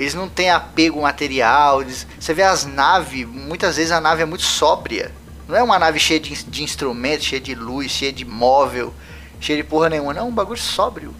Eles 0.02 0.14
não 0.14 0.28
têm 0.28 0.50
apego 0.50 1.00
material, 1.00 1.80
eles, 1.80 2.06
você 2.18 2.34
vê 2.34 2.42
as 2.42 2.64
naves, 2.64 3.24
muitas 3.24 3.76
vezes 3.76 3.92
a 3.92 4.00
nave 4.00 4.22
é 4.22 4.26
muito 4.26 4.42
sóbria. 4.42 5.12
Não 5.46 5.56
é 5.56 5.62
uma 5.62 5.78
nave 5.78 6.00
cheia 6.00 6.18
de, 6.18 6.44
de 6.44 6.62
instrumentos, 6.64 7.24
cheia 7.24 7.40
de 7.40 7.54
luz, 7.54 7.90
cheia 7.92 8.12
de 8.12 8.24
móvel, 8.24 8.92
cheia 9.40 9.56
de 9.56 9.62
porra 9.62 9.88
nenhuma, 9.88 10.12
não, 10.12 10.22
é 10.22 10.24
um 10.24 10.32
bagulho 10.32 10.58
sóbrio. 10.58 11.14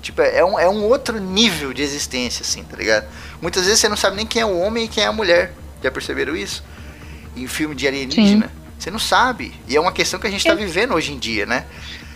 Tipo, 0.00 0.22
é 0.22 0.44
um, 0.44 0.56
é 0.56 0.68
um 0.68 0.84
outro 0.84 1.18
nível 1.18 1.72
de 1.72 1.82
existência, 1.82 2.42
assim, 2.42 2.62
tá 2.62 2.76
ligado? 2.76 3.08
Muitas 3.42 3.64
vezes 3.64 3.80
você 3.80 3.88
não 3.88 3.96
sabe 3.96 4.16
nem 4.16 4.24
quem 4.24 4.42
é 4.42 4.46
o 4.46 4.56
homem 4.56 4.84
e 4.84 4.88
quem 4.88 5.02
é 5.02 5.08
a 5.08 5.12
mulher. 5.12 5.52
Já 5.82 5.90
perceberam 5.90 6.36
isso? 6.36 6.62
Em 7.36 7.48
filme 7.48 7.74
de 7.74 7.88
alienígena. 7.88 8.52
Você 8.78 8.90
não 8.90 9.00
sabe. 9.00 9.52
E 9.66 9.76
é 9.76 9.80
uma 9.80 9.90
questão 9.90 10.20
que 10.20 10.28
a 10.28 10.30
gente 10.30 10.44
tá 10.44 10.54
vivendo 10.54 10.94
hoje 10.94 11.12
em 11.12 11.18
dia, 11.18 11.44
né? 11.44 11.66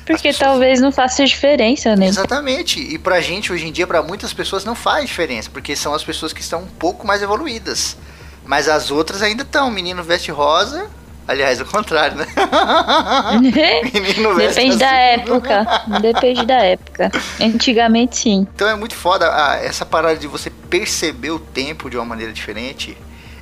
Porque 0.04 0.28
As 0.28 0.36
pessoas- 0.36 0.48
talvez 0.50 0.80
não 0.80 0.90
faça 0.90 1.24
diferença, 1.24 1.94
né? 1.96 2.06
Exatamente. 2.06 2.80
E 2.80 2.98
pra 2.98 3.20
gente, 3.20 3.52
hoje 3.52 3.66
em 3.66 3.72
dia, 3.72 3.86
pra 3.86 4.02
muitas 4.02 4.32
pessoas 4.32 4.64
não 4.64 4.74
faz 4.74 5.06
diferença. 5.06 5.48
Porque 5.50 5.76
são 5.76 5.94
as 5.94 6.02
pessoas 6.02 6.32
que 6.32 6.40
estão 6.40 6.60
um 6.62 6.66
pouco 6.66 7.06
mais 7.06 7.22
evoluídas. 7.22 7.96
Mas 8.44 8.68
as 8.68 8.90
outras 8.90 9.22
ainda 9.22 9.42
estão. 9.42 9.70
Menino 9.70 10.02
veste 10.02 10.30
rosa. 10.30 10.88
Aliás, 11.28 11.60
o 11.60 11.64
contrário, 11.64 12.16
né? 12.16 12.26
Menino 13.92 14.34
veste 14.34 14.56
Depende 14.56 14.76
da 14.76 14.92
época. 14.92 15.66
Depende 16.00 16.46
da 16.46 16.56
época. 16.64 17.12
Antigamente 17.40 18.16
sim. 18.18 18.46
Então 18.54 18.68
é 18.68 18.74
muito 18.74 18.94
foda 18.94 19.30
ah, 19.32 19.56
essa 19.62 19.86
parada 19.86 20.16
de 20.16 20.26
você 20.26 20.50
perceber 20.50 21.30
o 21.30 21.38
tempo 21.38 21.88
de 21.88 21.96
uma 21.96 22.04
maneira 22.04 22.32
diferente. 22.32 22.96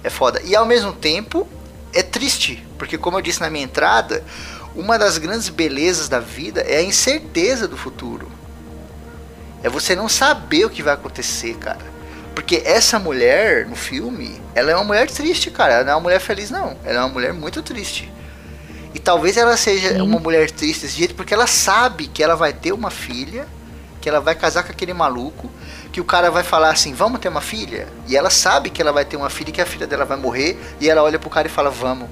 É 0.05 0.11
foda. 0.11 0.41
E 0.45 0.55
ao 0.55 0.67
mesmo 0.67 0.93
tempo 0.93 1.49
é 1.95 2.03
triste, 2.03 2.63
porque 2.79 2.97
como 2.99 3.17
eu 3.19 3.23
disse 3.23 3.41
na 3.41 3.51
minha 3.51 3.65
entrada, 3.65 4.23
uma 4.75 4.99
das 4.99 5.18
grandes 5.18 5.49
belezas 5.49 6.09
da 6.09 6.21
vida 6.21 6.61
é 6.61 6.79
a 6.79 6.83
incerteza 6.83 7.66
do 7.66 7.77
futuro. 7.77 8.31
É 9.62 9.68
você 9.68 9.95
não 9.95 10.09
saber 10.09 10.64
o 10.64 10.71
que 10.71 10.83
vai 10.83 10.95
acontecer, 10.95 11.55
cara. 11.57 11.91
Porque 12.35 12.62
essa 12.64 12.99
mulher 12.99 13.66
no 13.66 13.77
filme, 13.77 14.41
ela 14.55 14.71
é 14.71 14.75
uma 14.75 14.85
mulher 14.85 15.11
triste, 15.11 15.51
cara. 15.51 15.75
Ela 15.75 15.85
não 15.85 15.93
é 15.93 15.95
uma 15.97 16.01
mulher 16.03 16.21
feliz, 16.21 16.51
não. 16.51 16.77
Ela 16.85 17.01
é 17.01 17.01
uma 17.01 17.09
mulher 17.09 17.33
muito 17.33 17.62
triste. 17.62 18.11
E 18.95 18.99
talvez 18.99 19.37
ela 19.37 19.57
seja 19.57 19.95
Sim. 19.95 20.01
uma 20.01 20.18
mulher 20.18 20.51
triste 20.51 20.83
desse 20.83 20.97
jeito 20.97 21.14
porque 21.14 21.35
ela 21.35 21.47
sabe 21.47 22.07
que 22.07 22.23
ela 22.23 22.35
vai 22.35 22.53
ter 22.53 22.73
uma 22.73 22.91
filha, 22.91 23.47
que 24.01 24.09
ela 24.09 24.21
vai 24.21 24.35
casar 24.35 24.62
com 24.62 24.73
aquele 24.73 24.93
maluco, 24.95 25.51
que 25.93 26.01
o 26.01 26.05
cara 26.05 26.31
vai 26.31 26.43
falar 26.43 26.71
assim: 26.71 26.95
vamos 26.95 27.21
ter 27.21 27.29
uma 27.29 27.41
filha? 27.41 27.89
E 28.09 28.16
ela 28.16 28.31
sabe 28.31 28.71
que 28.71 28.81
ela 28.81 28.93
vai 28.93 29.05
ter 29.05 29.16
uma 29.16 29.31
filha 29.31 29.51
e 29.51 29.53
que 29.53 29.61
a 29.61 29.66
filha 29.66 29.87
dela 29.87 30.05
vai 30.05 30.16
morrer, 30.16 30.59
e 30.81 30.89
ela 30.89 31.03
olha 31.03 31.18
pro 31.18 31.31
cara 31.31 31.47
e 31.47 31.51
fala: 31.51 31.71
vamos. 31.71 32.09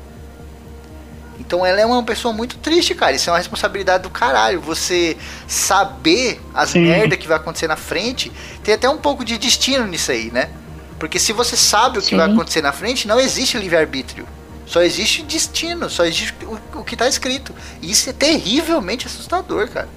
Então 1.49 1.64
ela 1.64 1.80
é 1.80 1.86
uma 1.86 2.03
pessoa 2.03 2.34
muito 2.34 2.59
triste, 2.59 2.94
cara. 2.94 3.16
Isso 3.16 3.30
é 3.30 3.32
uma 3.32 3.38
responsabilidade 3.38 4.03
do 4.03 4.11
caralho. 4.11 4.61
Você 4.61 5.16
saber 5.46 6.38
as 6.55 6.70
Sim. 6.70 6.80
merda 6.80 7.16
que 7.16 7.26
vai 7.26 7.38
acontecer 7.38 7.66
na 7.66 7.74
frente, 7.74 8.30
tem 8.62 8.74
até 8.74 8.86
um 8.86 8.99
pouco 8.99 9.24
de 9.24 9.38
destino 9.38 9.86
nisso 9.86 10.12
aí, 10.12 10.30
né? 10.30 10.51
Porque 10.99 11.18
se 11.18 11.32
você 11.32 11.57
sabe 11.57 11.99
o 11.99 12.03
que 12.03 12.09
Sim. 12.09 12.16
vai 12.18 12.30
acontecer 12.30 12.61
na 12.61 12.70
frente, 12.70 13.09
não 13.09 13.18
existe 13.18 13.57
livre-arbítrio. 13.57 14.26
Só 14.66 14.82
existe 14.82 15.22
destino, 15.22 15.88
só 15.88 16.05
existe 16.05 16.34
o, 16.44 16.80
o 16.80 16.84
que 16.84 16.94
tá 16.94 17.09
escrito. 17.09 17.55
E 17.80 17.90
isso 17.90 18.11
é 18.11 18.12
terrivelmente 18.12 19.07
assustador, 19.07 19.70
cara. 19.70 19.88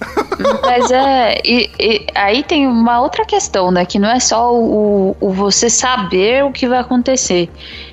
Mas 0.62 0.92
é. 0.92 1.40
E, 1.44 1.70
e 1.76 2.06
aí 2.14 2.44
tem 2.44 2.68
uma 2.68 3.00
outra 3.00 3.24
questão, 3.24 3.72
né? 3.72 3.84
Que 3.84 3.98
não 3.98 4.08
é 4.08 4.20
só 4.20 4.54
o, 4.54 5.16
o 5.18 5.32
você 5.32 5.68
saber 5.68 6.44
o 6.44 6.52
que 6.52 6.68
vai 6.68 6.78
acontecer. 6.78 7.50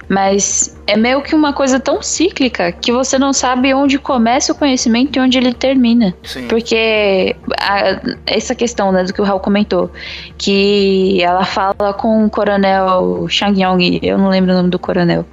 Mas 0.09 0.77
é 0.87 0.95
meio 0.95 1.21
que 1.21 1.35
uma 1.35 1.51
coisa 1.51 1.79
tão 1.79 2.01
cíclica 2.01 2.71
que 2.71 2.93
você 2.93 3.19
não 3.19 3.33
sabe 3.33 3.73
onde 3.73 3.99
começa 3.99 4.53
o 4.53 4.55
conhecimento 4.55 5.17
e 5.17 5.19
onde 5.19 5.37
ele 5.37 5.53
termina. 5.53 6.13
Sim. 6.23 6.47
Porque 6.47 7.35
a- 7.59 7.99
essa 8.25 8.55
questão 8.55 8.91
né, 8.91 9.03
do 9.03 9.13
que 9.13 9.21
o 9.21 9.25
Raul 9.25 9.41
comentou, 9.41 9.91
que 10.37 11.21
ela 11.21 11.43
fala 11.43 11.93
com 11.93 12.25
o 12.25 12.29
coronel 12.29 13.27
Shang 13.27 13.61
Yong, 13.61 13.99
eu 14.01 14.17
não 14.17 14.29
lembro 14.29 14.51
o 14.53 14.55
nome 14.55 14.69
do 14.69 14.79
coronel, 14.79 15.25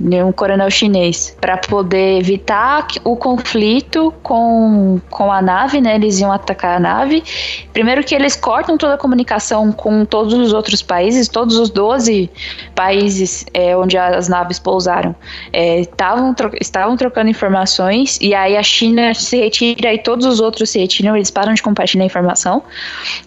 um 0.00 0.32
coronel 0.32 0.70
chinês, 0.70 1.36
para 1.40 1.56
poder 1.56 2.18
evitar 2.18 2.86
o 3.04 3.16
conflito 3.16 4.12
com, 4.22 5.00
com 5.10 5.32
a 5.32 5.42
nave, 5.42 5.80
né? 5.80 5.96
Eles 5.96 6.20
iam 6.20 6.32
atacar 6.32 6.76
a 6.76 6.80
nave. 6.80 7.22
Primeiro 7.72 8.04
que 8.04 8.14
eles 8.14 8.36
cortam 8.36 8.76
toda 8.76 8.94
a 8.94 8.98
comunicação 8.98 9.72
com 9.72 10.04
todos 10.04 10.34
os 10.34 10.52
outros 10.52 10.80
países, 10.82 11.28
todos 11.28 11.56
os 11.56 11.70
12 11.70 12.30
países 12.74 13.44
é, 13.54 13.76
onde 13.76 13.96
a 13.98 14.11
as 14.12 14.28
naves 14.28 14.58
pousaram. 14.58 15.14
É, 15.52 15.84
tavam, 15.96 16.34
tro 16.34 16.50
estavam 16.60 16.96
trocando 16.96 17.30
informações 17.30 18.18
e 18.20 18.34
aí 18.34 18.56
a 18.56 18.62
China 18.62 19.14
se 19.14 19.38
retira 19.38 19.92
e 19.92 19.98
todos 19.98 20.26
os 20.26 20.40
outros 20.40 20.70
se 20.70 20.78
retiram, 20.78 21.16
eles 21.16 21.30
param 21.30 21.54
de 21.54 21.62
compartilhar 21.62 22.04
informação. 22.04 22.62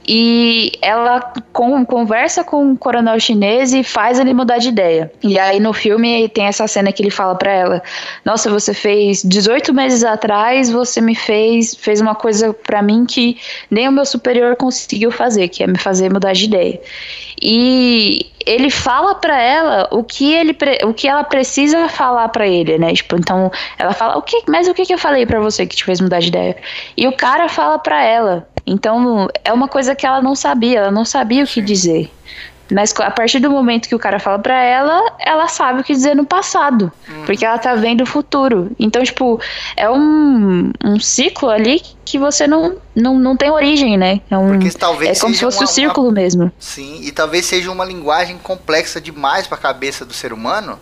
E 0.08 0.72
ela 0.82 1.20
com, 1.52 1.86
conversa 1.86 2.44
com 2.44 2.72
o 2.72 2.78
coronel 2.78 3.20
chinês 3.20 3.74
e 3.74 3.84
faz 3.84 4.20
ele 4.20 4.34
mudar 4.34 4.58
de 4.58 4.70
ideia. 4.70 5.12
E 5.24 5.38
aí 5.40 5.60
no 5.60 5.74
filme 5.74 6.30
tem 6.30 6.46
essa 6.46 6.68
cena 6.68 6.92
que 6.92 7.02
ele 7.02 7.12
fala 7.12 7.36
para 7.36 7.52
ela: 7.52 7.84
Nossa, 8.24 8.50
você 8.50 8.74
fez 8.74 9.24
18 9.24 9.74
meses 9.74 10.04
atrás, 10.04 10.70
você 10.70 11.02
me 11.02 11.16
fez, 11.16 11.76
fez 11.76 12.02
uma 12.02 12.16
coisa 12.16 12.54
para 12.54 12.82
mim 12.82 13.06
que 13.06 13.38
nem 13.70 13.88
o 13.88 13.92
meu 13.92 14.06
superior 14.06 14.56
conseguiu 14.56 15.12
fazer, 15.12 15.48
que 15.48 15.64
é 15.64 15.68
me 15.68 15.78
fazer 15.78 16.12
mudar 16.12 16.34
de 16.34 16.46
ideia. 16.46 16.80
E 17.42 18.28
ele 18.46 18.70
fala 18.70 19.16
para 19.16 19.42
ela 19.42 19.88
o 19.92 20.04
que 20.04 20.34
ele 20.34 20.56
o 20.84 20.94
que 20.94 21.08
ela 21.08 21.24
precisa 21.24 21.90
falar 21.90 22.30
para 22.30 22.48
ele, 22.48 22.78
né? 22.78 22.94
Tipo, 22.94 23.16
então 23.16 23.52
ela 23.78 23.94
fala 23.94 24.18
o 24.18 24.22
que, 24.22 24.44
mas 24.48 24.68
o 24.68 24.74
que 24.74 24.86
que 24.86 24.94
eu 24.94 24.98
falei 24.98 25.26
para 25.26 25.40
você 25.40 25.66
que 25.66 25.76
te 25.76 25.84
fez 25.84 26.00
mudar 26.00 26.20
de 26.20 26.28
ideia? 26.28 26.56
E 26.96 27.08
o 27.08 27.14
cara 27.14 27.50
fala 27.50 27.80
para 27.80 28.04
ela. 28.04 28.48
Então 28.66 29.28
é 29.44 29.54
uma 29.54 29.68
coisa 29.68 29.96
que 29.96 30.06
ela 30.06 30.22
não 30.22 30.36
sabia, 30.36 30.80
ela 30.80 30.92
não 30.92 31.06
sabia 31.06 31.44
o 31.44 31.48
que 31.48 31.62
dizer. 31.62 32.12
Mas 32.72 32.94
a 33.00 33.12
partir 33.12 33.40
do 33.40 33.50
momento 33.50 33.88
que 33.88 33.94
o 33.94 34.00
cara 34.00 34.20
fala 34.20 34.40
pra 34.40 34.62
ela, 34.64 35.16
ela 35.20 35.48
sabe 35.48 35.82
o 35.82 35.84
que 35.84 35.94
dizer 35.94 36.16
no 36.16 36.26
passado. 36.26 36.92
Uhum. 37.08 37.26
Porque 37.26 37.46
ela 37.46 37.60
tá 37.60 37.76
vendo 37.76 38.02
o 38.02 38.06
futuro. 38.06 38.72
Então, 38.80 39.04
tipo, 39.04 39.40
é 39.78 39.90
um, 39.90 40.72
um 40.84 41.00
ciclo 41.00 41.50
ali 41.50 41.82
que 42.04 42.18
você 42.18 42.48
não, 42.48 42.78
não, 42.96 43.20
não 43.20 43.38
tem 43.38 43.52
origem, 43.52 43.98
né? 43.98 44.22
É, 44.32 44.38
um, 44.38 44.54
porque 44.54 44.72
talvez 44.72 45.18
é 45.18 45.22
como 45.22 45.36
se 45.36 45.42
fosse 45.42 45.62
o 45.62 45.64
um 45.64 45.68
círculo 45.68 46.08
uma, 46.08 46.16
mesmo. 46.16 46.52
Sim, 46.60 47.02
e 47.04 47.12
talvez 47.12 47.46
seja 47.46 47.72
uma 47.72 47.86
linguagem 47.86 48.38
complexa 48.40 49.00
demais 49.00 49.46
pra 49.46 49.58
cabeça 49.58 50.04
do 50.04 50.14
ser 50.14 50.34
humano. 50.34 50.80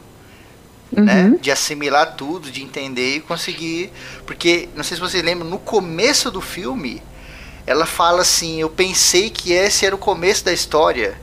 Né? 0.90 1.24
Uhum. 1.24 1.30
Né? 1.32 1.38
De 1.42 1.52
assimilar 1.52 2.16
tudo, 2.16 2.50
de 2.50 2.64
entender 2.64 3.18
e 3.18 3.20
conseguir. 3.20 3.92
Porque, 4.26 4.70
não 4.74 4.84
sei 4.86 4.96
se 4.96 5.02
vocês 5.02 5.24
lembram, 5.24 5.50
no 5.50 5.60
começo 5.60 6.32
do 6.32 6.40
filme, 6.40 7.02
ela 7.68 7.86
fala 7.86 8.22
assim: 8.22 8.62
Eu 8.62 8.70
pensei 8.70 9.30
que 9.30 9.52
esse 9.52 9.86
era 9.86 9.96
o 9.96 9.98
começo 9.98 10.46
da 10.46 10.54
história. 10.54 11.22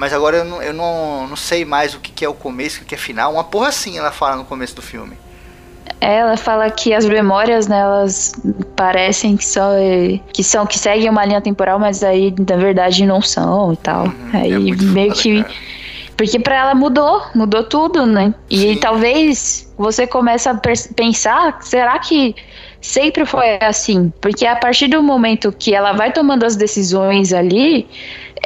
Mas 0.00 0.14
agora 0.14 0.38
eu 0.38 0.44
não, 0.46 0.62
eu 0.62 0.72
não, 0.72 1.28
não 1.28 1.36
sei 1.36 1.62
mais 1.62 1.92
o 1.92 2.00
que, 2.00 2.10
que 2.10 2.24
é 2.24 2.28
o 2.28 2.32
começo 2.32 2.80
e 2.80 2.82
o 2.84 2.86
que 2.86 2.94
é 2.94 2.98
final. 2.98 3.34
Uma 3.34 3.44
porra 3.44 3.68
assim 3.68 3.98
ela 3.98 4.10
fala 4.10 4.34
no 4.36 4.46
começo 4.46 4.74
do 4.74 4.80
filme. 4.80 5.14
Ela 6.00 6.38
fala 6.38 6.70
que 6.70 6.94
as 6.94 7.04
memórias 7.04 7.66
nelas 7.66 8.32
né, 8.42 8.54
parecem 8.74 9.36
que 9.36 9.44
são 9.44 9.74
que 10.32 10.42
são 10.42 10.66
que 10.66 10.78
seguem 10.78 11.10
uma 11.10 11.22
linha 11.26 11.42
temporal, 11.42 11.78
mas 11.78 12.02
aí 12.02 12.34
na 12.48 12.56
verdade 12.56 13.04
não 13.04 13.20
são 13.20 13.74
e 13.74 13.76
tal. 13.76 14.04
Uhum, 14.06 14.30
aí 14.32 14.70
é 14.70 14.74
meio 14.74 15.10
foda, 15.10 15.22
que 15.22 15.42
cara. 15.42 15.54
porque 16.16 16.38
para 16.38 16.56
ela 16.56 16.74
mudou, 16.74 17.22
mudou 17.34 17.62
tudo, 17.64 18.06
né? 18.06 18.32
E 18.48 18.56
Sim. 18.56 18.76
talvez 18.80 19.70
você 19.76 20.06
comece 20.06 20.48
a 20.48 20.54
pensar, 20.96 21.58
será 21.60 21.98
que 21.98 22.34
sempre 22.80 23.26
foi 23.26 23.58
assim? 23.60 24.10
Porque 24.18 24.46
a 24.46 24.56
partir 24.56 24.88
do 24.88 25.02
momento 25.02 25.52
que 25.52 25.74
ela 25.74 25.92
vai 25.92 26.10
tomando 26.10 26.44
as 26.44 26.56
decisões 26.56 27.34
ali, 27.34 27.86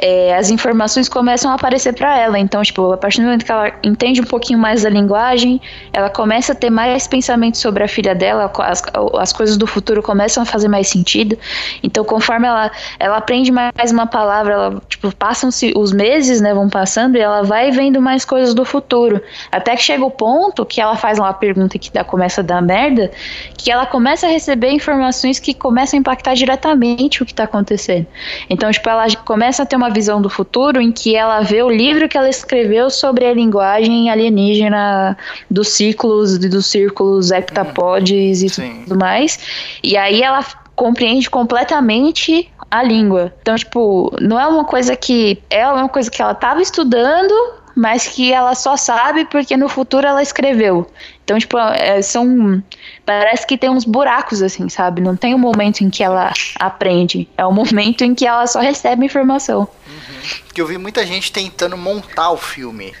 é, 0.01 0.35
as 0.35 0.49
informações 0.49 1.07
começam 1.07 1.51
a 1.51 1.55
aparecer 1.55 1.93
para 1.93 2.17
ela. 2.17 2.37
Então, 2.37 2.61
tipo, 2.61 2.91
a 2.91 2.97
partir 2.97 3.21
do 3.21 3.25
momento 3.25 3.45
que 3.45 3.51
ela 3.51 3.71
entende 3.83 4.21
um 4.21 4.25
pouquinho 4.25 4.59
mais 4.59 4.83
da 4.83 4.89
linguagem, 4.89 5.61
ela 5.93 6.09
começa 6.09 6.51
a 6.51 6.55
ter 6.55 6.69
mais 6.69 7.07
pensamentos 7.07 7.61
sobre 7.61 7.83
a 7.83 7.87
filha 7.87 8.13
dela, 8.13 8.51
as, 8.59 8.83
as 9.19 9.33
coisas 9.33 9.57
do 9.57 9.65
futuro 9.65 10.01
começam 10.01 10.43
a 10.43 10.45
fazer 10.45 10.67
mais 10.67 10.87
sentido. 10.87 11.37
Então, 11.81 12.03
conforme 12.03 12.47
ela, 12.47 12.71
ela 12.99 13.17
aprende 13.17 13.51
mais 13.51 13.91
uma 13.91 14.05
palavra, 14.05 14.53
ela, 14.53 14.81
tipo, 14.89 15.13
passam-se 15.15 15.73
os 15.75 15.91
meses, 15.91 16.41
né, 16.41 16.53
vão 16.53 16.69
passando 16.69 17.15
e 17.15 17.21
ela 17.21 17.43
vai 17.43 17.71
vendo 17.71 18.01
mais 18.01 18.25
coisas 18.25 18.53
do 18.53 18.65
futuro. 18.65 19.21
Até 19.51 19.75
que 19.75 19.83
chega 19.83 20.03
o 20.03 20.11
ponto 20.11 20.65
que 20.65 20.81
ela 20.81 20.95
faz 20.95 21.19
uma 21.19 21.33
pergunta 21.33 21.79
que 21.79 21.91
dá, 21.91 22.03
começa 22.03 22.41
a 22.41 22.43
dar 22.43 22.61
merda, 22.61 23.11
que 23.57 23.71
ela 23.71 23.85
começa 23.85 24.27
a 24.27 24.29
receber 24.29 24.71
informações 24.71 25.39
que 25.39 25.53
começam 25.53 25.97
a 25.97 25.99
impactar 26.01 26.33
diretamente 26.33 27.23
o 27.23 27.25
que 27.25 27.33
tá 27.33 27.45
acontecendo. 27.45 28.05
Então, 28.49 28.69
tipo, 28.71 28.89
ela 28.89 29.05
começa 29.23 29.63
a 29.63 29.65
ter 29.65 29.75
uma 29.75 29.84
uma 29.85 29.93
visão 29.93 30.21
do 30.21 30.29
futuro 30.29 30.81
em 30.81 30.91
que 30.91 31.15
ela 31.15 31.41
vê 31.41 31.61
o 31.61 31.69
livro 31.69 32.09
que 32.09 32.17
ela 32.17 32.29
escreveu 32.29 32.89
sobre 32.89 33.25
a 33.25 33.33
linguagem 33.33 34.09
alienígena 34.09 35.15
dos 35.49 35.69
ciclos, 35.69 36.37
dos 36.39 36.65
círculos 36.65 37.31
heptapodes 37.31 38.41
e 38.41 38.49
Sim. 38.49 38.83
tudo 38.87 38.99
mais. 38.99 39.39
E 39.83 39.95
aí 39.95 40.23
ela 40.23 40.43
compreende 40.75 41.29
completamente 41.29 42.51
a 42.69 42.83
língua. 42.83 43.31
Então, 43.41 43.55
tipo, 43.55 44.11
não 44.19 44.39
é 44.39 44.47
uma 44.47 44.65
coisa 44.65 44.95
que 44.95 45.41
é 45.49 45.65
uma 45.67 45.87
coisa 45.87 46.09
que 46.09 46.21
ela 46.21 46.31
estava 46.31 46.61
estudando, 46.61 47.33
mas 47.75 48.07
que 48.07 48.33
ela 48.33 48.55
só 48.55 48.75
sabe 48.75 49.25
porque 49.25 49.55
no 49.55 49.69
futuro 49.69 50.07
ela 50.07 50.21
escreveu. 50.21 50.87
Então, 51.25 51.39
tipo, 51.39 51.57
é, 51.57 52.03
são. 52.03 52.63
Parece 53.03 53.47
que 53.47 53.57
tem 53.57 53.67
uns 53.67 53.83
buracos, 53.83 54.43
assim, 54.43 54.69
sabe? 54.69 55.01
Não 55.01 55.15
tem 55.15 55.33
um 55.33 55.39
momento 55.39 55.81
em 55.81 55.89
que 55.89 56.03
ela 56.03 56.31
aprende. 56.59 57.27
É 57.35 57.43
o 57.43 57.49
um 57.49 57.51
momento 57.65 58.03
em 58.03 58.13
que 58.13 58.27
ela 58.27 58.45
só 58.45 58.59
recebe 58.59 59.03
informação. 59.03 59.61
Uhum. 59.61 60.39
Porque 60.45 60.61
eu 60.61 60.67
vi 60.67 60.77
muita 60.77 61.03
gente 61.03 61.31
tentando 61.31 61.75
montar 61.75 62.29
o 62.29 62.37
filme. 62.37 62.93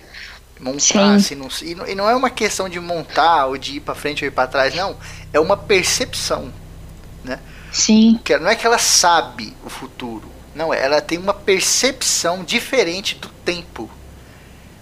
Montar, 0.59 1.15
assim, 1.15 1.35
não, 1.35 1.49
e 1.87 1.93
não 1.93 2.09
é 2.09 2.15
uma 2.15 2.29
questão 2.31 2.67
de 2.67 2.79
montar 2.79 3.45
ou 3.45 3.57
de 3.57 3.75
ir 3.75 3.79
para 3.81 3.93
frente 3.93 4.23
ou 4.23 4.27
ir 4.27 4.31
para 4.31 4.47
trás, 4.47 4.73
não. 4.73 4.95
É 5.31 5.39
uma 5.39 5.55
percepção, 5.55 6.51
né? 7.23 7.39
Sim. 7.71 8.19
Que 8.23 8.37
não 8.39 8.49
é 8.49 8.55
que 8.55 8.65
ela 8.65 8.79
sabe 8.79 9.55
o 9.63 9.69
futuro. 9.69 10.23
Não, 10.55 10.73
ela 10.73 10.99
tem 10.99 11.19
uma 11.19 11.33
percepção 11.33 12.43
diferente 12.43 13.15
do 13.15 13.27
tempo. 13.27 13.87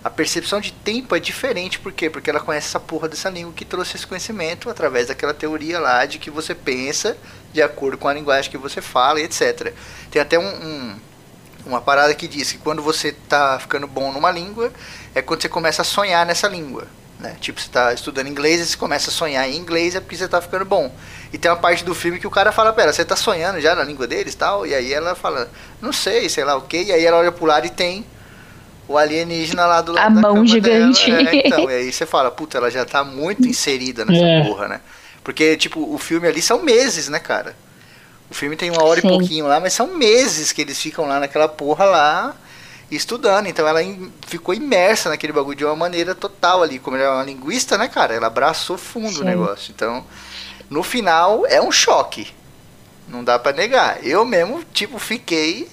A 0.04 0.10
percepção 0.10 0.60
de 0.60 0.74
tempo 0.74 1.16
é 1.16 1.20
diferente, 1.20 1.80
por 1.80 1.94
quê? 1.94 2.10
Porque 2.10 2.30
ela 2.30 2.42
conhece 2.42 2.68
essa 2.68 2.80
porra 2.80 3.08
dessa 3.08 3.30
língua 3.30 3.54
que 3.54 3.64
trouxe 3.64 3.96
esse 3.96 4.06
conhecimento 4.06 4.70
através 4.70 5.08
daquela 5.08 5.34
teoria 5.34 5.80
lá 5.80 6.06
de 6.06 6.20
que 6.20 6.30
você 6.30 6.54
pensa 6.54 7.16
de 7.54 7.62
acordo 7.62 7.98
com 7.98 8.10
a 8.10 8.14
linguagem 8.14 8.52
que 8.52 8.58
você 8.58 8.82
fala 8.82 9.22
e 9.22 9.24
etc. 9.24 9.74
Tem 10.12 10.22
até 10.22 10.38
um, 10.38 10.44
um, 10.44 10.96
uma 11.66 11.80
parada 11.80 12.14
que 12.14 12.28
diz 12.28 12.52
que 12.52 12.58
quando 12.58 12.82
você 12.82 13.10
está 13.10 13.58
ficando 13.60 13.88
bom 13.88 14.12
numa 14.12 14.30
língua, 14.30 14.74
é 15.16 15.22
quando 15.22 15.42
você 15.42 15.48
começa 15.48 15.84
a 15.84 15.86
sonhar 15.86 16.26
nessa 16.26 16.50
língua. 16.50 16.86
Né? 17.18 17.38
Tipo, 17.40 17.62
você 17.62 17.68
está 17.68 17.94
estudando 17.94 18.28
inglês 18.28 18.60
e 18.60 18.66
você 18.66 18.76
começa 18.76 19.10
a 19.10 19.14
sonhar 19.14 19.48
em 19.48 19.56
inglês 19.56 19.96
é 19.96 20.02
porque 20.02 20.18
você 20.18 20.26
está 20.26 20.42
ficando 20.42 20.66
bom. 20.66 20.94
E 21.32 21.38
tem 21.38 21.50
uma 21.50 21.56
parte 21.56 21.86
do 21.86 21.96
filme 21.96 22.20
que 22.20 22.28
o 22.28 22.32
cara 22.32 22.52
fala, 22.52 22.74
pera, 22.74 22.92
você 22.92 23.04
está 23.04 23.16
sonhando 23.16 23.62
já 23.62 23.74
na 23.74 23.86
língua 23.86 24.06
deles 24.06 24.36
tal? 24.36 24.68
E 24.68 24.76
aí 24.76 24.92
ela 24.92 25.16
fala, 25.16 25.50
não 25.82 25.94
sei, 25.94 26.28
sei 26.28 26.44
lá 26.44 26.58
o 26.58 26.64
que. 26.64 26.84
E 26.84 26.92
aí 26.92 27.06
ela 27.06 27.20
olha 27.20 27.32
pro 27.32 27.46
lado 27.46 27.66
e 27.66 27.70
tem 27.70 28.06
o 28.88 28.98
alienígena 28.98 29.66
lá 29.66 29.82
do 29.82 29.94
lado 29.94 30.18
A 30.18 30.22
mão 30.22 30.46
gigante. 30.46 31.12
É, 31.12 31.48
então, 31.48 31.70
e 31.72 31.74
aí 31.74 31.92
você 31.92 32.06
fala, 32.06 32.30
puta, 32.30 32.58
ela 32.58 32.70
já 32.70 32.86
tá 32.86 33.04
muito 33.04 33.48
inserida 33.48 34.06
nessa 34.06 34.24
é. 34.24 34.44
porra, 34.44 34.68
né? 34.68 34.82
Porque, 35.24 35.56
tipo, 35.56 35.94
o 35.94 35.98
filme 35.98 36.28
ali 36.28 36.42
são 36.42 36.62
meses, 36.62 37.08
né, 37.08 37.20
cara? 37.20 37.56
O 38.30 38.34
filme 38.34 38.56
tem 38.56 38.70
uma 38.70 38.84
hora 38.84 39.00
Sim. 39.00 39.08
e 39.08 39.10
pouquinho 39.12 39.48
lá, 39.48 39.60
mas 39.60 39.74
são 39.74 39.96
meses 39.96 40.52
que 40.52 40.62
eles 40.62 40.80
ficam 40.80 41.06
lá 41.06 41.20
naquela 41.20 41.48
porra 41.48 41.86
lá 41.86 42.36
estudando. 42.92 43.48
Então 43.48 43.68
ela 43.68 43.80
ficou 44.28 44.54
imersa 44.54 45.10
naquele 45.10 45.34
bagulho 45.34 45.58
de 45.58 45.66
uma 45.66 45.76
maneira 45.76 46.14
total 46.16 46.64
ali. 46.64 46.80
Como 46.80 46.98
ela 46.98 47.06
é 47.06 47.10
uma 47.10 47.24
linguista, 47.24 47.78
né, 47.78 47.88
cara? 47.88 48.14
Ela 48.14 48.28
abraçou 48.28 48.78
fundo 48.78 49.14
Sim. 49.14 49.22
o 49.22 49.26
negócio. 49.26 49.72
Então, 49.74 50.04
no 50.70 50.84
final, 50.84 51.46
é 51.48 51.62
um 51.62 51.72
choque. 51.72 52.34
Não 53.08 53.24
dá 53.24 53.38
para 53.38 53.56
negar. 53.56 54.06
Eu 54.06 54.26
mesmo, 54.26 54.64
tipo, 54.74 54.98
fiquei 54.98 55.68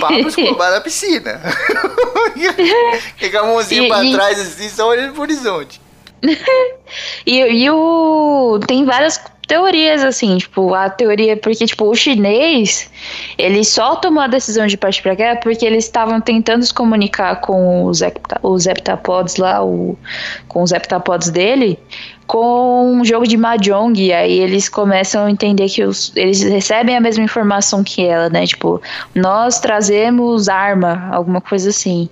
Pablo 0.00 0.28
Escobar 0.28 0.70
na 0.72 0.80
piscina. 0.80 1.40
com 3.30 3.38
a 3.38 3.42
mãozinha 3.42 3.82
e, 3.82 3.88
pra 3.88 4.04
e... 4.04 4.12
trás 4.12 4.40
assim, 4.40 4.68
só 4.68 4.88
olhando 4.88 5.12
pro 5.12 5.22
horizonte. 5.22 5.80
e, 7.26 7.40
e 7.40 7.70
o. 7.70 8.58
Tem 8.66 8.84
várias 8.84 9.18
teorias, 9.46 10.02
assim, 10.02 10.38
tipo, 10.38 10.74
a 10.74 10.88
teoria, 10.88 11.36
porque, 11.36 11.66
tipo, 11.66 11.84
o 11.84 11.94
chinês, 11.94 12.90
ele 13.36 13.62
só 13.64 13.96
tomou 13.96 14.22
a 14.22 14.26
decisão 14.26 14.66
de 14.66 14.76
partir 14.76 15.02
pra 15.02 15.14
guerra 15.14 15.36
porque 15.36 15.64
eles 15.64 15.84
estavam 15.84 16.20
tentando 16.20 16.64
se 16.64 16.72
comunicar 16.72 17.40
com 17.40 17.84
os, 17.84 18.00
hepta, 18.00 18.38
os 18.42 18.66
heptapods 18.66 19.36
lá, 19.36 19.62
o, 19.62 19.98
com 20.48 20.62
os 20.62 20.72
heptapods 20.72 21.30
dele, 21.30 21.78
com 22.26 22.90
um 22.92 23.04
jogo 23.04 23.26
de 23.26 23.36
mahjong, 23.36 24.00
e 24.00 24.12
aí 24.12 24.38
eles 24.38 24.68
começam 24.68 25.26
a 25.26 25.30
entender 25.30 25.68
que 25.68 25.82
os, 25.82 26.14
eles 26.16 26.42
recebem 26.42 26.96
a 26.96 27.00
mesma 27.00 27.22
informação 27.22 27.84
que 27.84 28.04
ela, 28.04 28.30
né? 28.30 28.46
Tipo, 28.46 28.80
nós 29.14 29.60
trazemos 29.60 30.48
arma, 30.48 31.08
alguma 31.12 31.40
coisa 31.40 31.68
assim. 31.70 32.08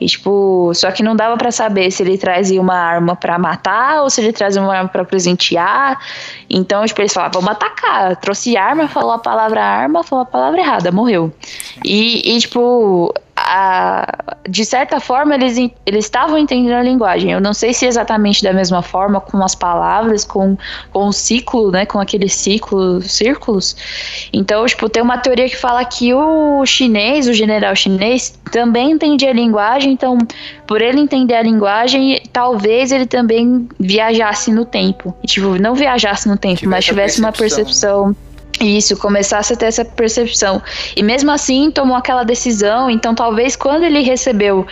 E 0.00 0.06
tipo, 0.06 0.70
só 0.74 0.90
que 0.90 1.02
não 1.02 1.16
dava 1.16 1.36
para 1.36 1.50
saber 1.50 1.90
se 1.90 2.02
ele 2.02 2.18
trazia 2.18 2.60
uma 2.60 2.76
arma 2.76 3.16
para 3.16 3.38
matar 3.38 4.02
ou 4.02 4.10
se 4.10 4.20
ele 4.20 4.32
trazia 4.32 4.60
uma 4.60 4.74
arma 4.74 4.88
para 4.88 5.04
presentear. 5.04 5.98
Então, 6.50 6.84
tipo, 6.84 7.00
eles 7.00 7.12
falavam, 7.12 7.40
vamos 7.40 7.56
atacar. 7.56 8.16
Trouxe 8.16 8.56
arma, 8.56 8.86
falou 8.86 9.12
a 9.12 9.18
palavra 9.18 9.62
arma, 9.62 10.04
falou 10.04 10.24
a 10.24 10.26
palavra 10.26 10.60
errada, 10.60 10.92
morreu. 10.92 11.32
E, 11.82 12.36
e 12.36 12.38
tipo, 12.38 13.14
a, 13.46 14.36
de 14.48 14.64
certa 14.64 14.98
forma, 15.00 15.34
eles 15.34 15.58
eles 15.84 16.06
estavam 16.06 16.38
entendendo 16.38 16.72
a 16.72 16.82
linguagem. 16.82 17.30
Eu 17.30 17.40
não 17.40 17.52
sei 17.52 17.74
se 17.74 17.84
exatamente 17.84 18.42
da 18.42 18.54
mesma 18.54 18.80
forma, 18.80 19.20
com 19.20 19.42
as 19.44 19.54
palavras, 19.54 20.24
com, 20.24 20.56
com 20.90 21.08
o 21.08 21.12
ciclo, 21.12 21.70
né? 21.70 21.84
Com 21.84 22.00
aqueles 22.00 22.34
ciclos, 22.34 23.10
círculos. 23.10 23.76
Então, 24.32 24.64
tipo, 24.64 24.88
tem 24.88 25.02
uma 25.02 25.18
teoria 25.18 25.46
que 25.46 25.56
fala 25.56 25.84
que 25.84 26.14
o 26.14 26.64
chinês, 26.64 27.28
o 27.28 27.34
general 27.34 27.76
chinês, 27.76 28.38
também 28.50 28.92
entendia 28.92 29.28
a 29.30 29.34
linguagem, 29.34 29.92
então, 29.92 30.16
por 30.66 30.80
ele 30.80 31.00
entender 31.00 31.34
a 31.34 31.42
linguagem, 31.42 32.22
talvez 32.32 32.92
ele 32.92 33.06
também 33.06 33.68
viajasse 33.78 34.50
no 34.50 34.64
tempo. 34.64 35.14
E, 35.22 35.26
tipo, 35.26 35.58
não 35.60 35.74
viajasse 35.74 36.26
no 36.28 36.38
tempo, 36.38 36.66
mas 36.66 36.84
tivesse 36.84 37.20
percepção. 37.20 37.24
uma 37.24 37.32
percepção 37.32 38.16
isso, 38.60 38.96
começasse 38.96 39.52
a 39.52 39.56
ter 39.56 39.66
essa 39.66 39.84
percepção. 39.84 40.62
E 40.96 41.02
mesmo 41.02 41.30
assim 41.30 41.70
tomou 41.70 41.96
aquela 41.96 42.24
decisão, 42.24 42.88
então 42.88 43.14
talvez 43.14 43.56
quando 43.56 43.84
ele 43.84 44.00
recebeu 44.00 44.66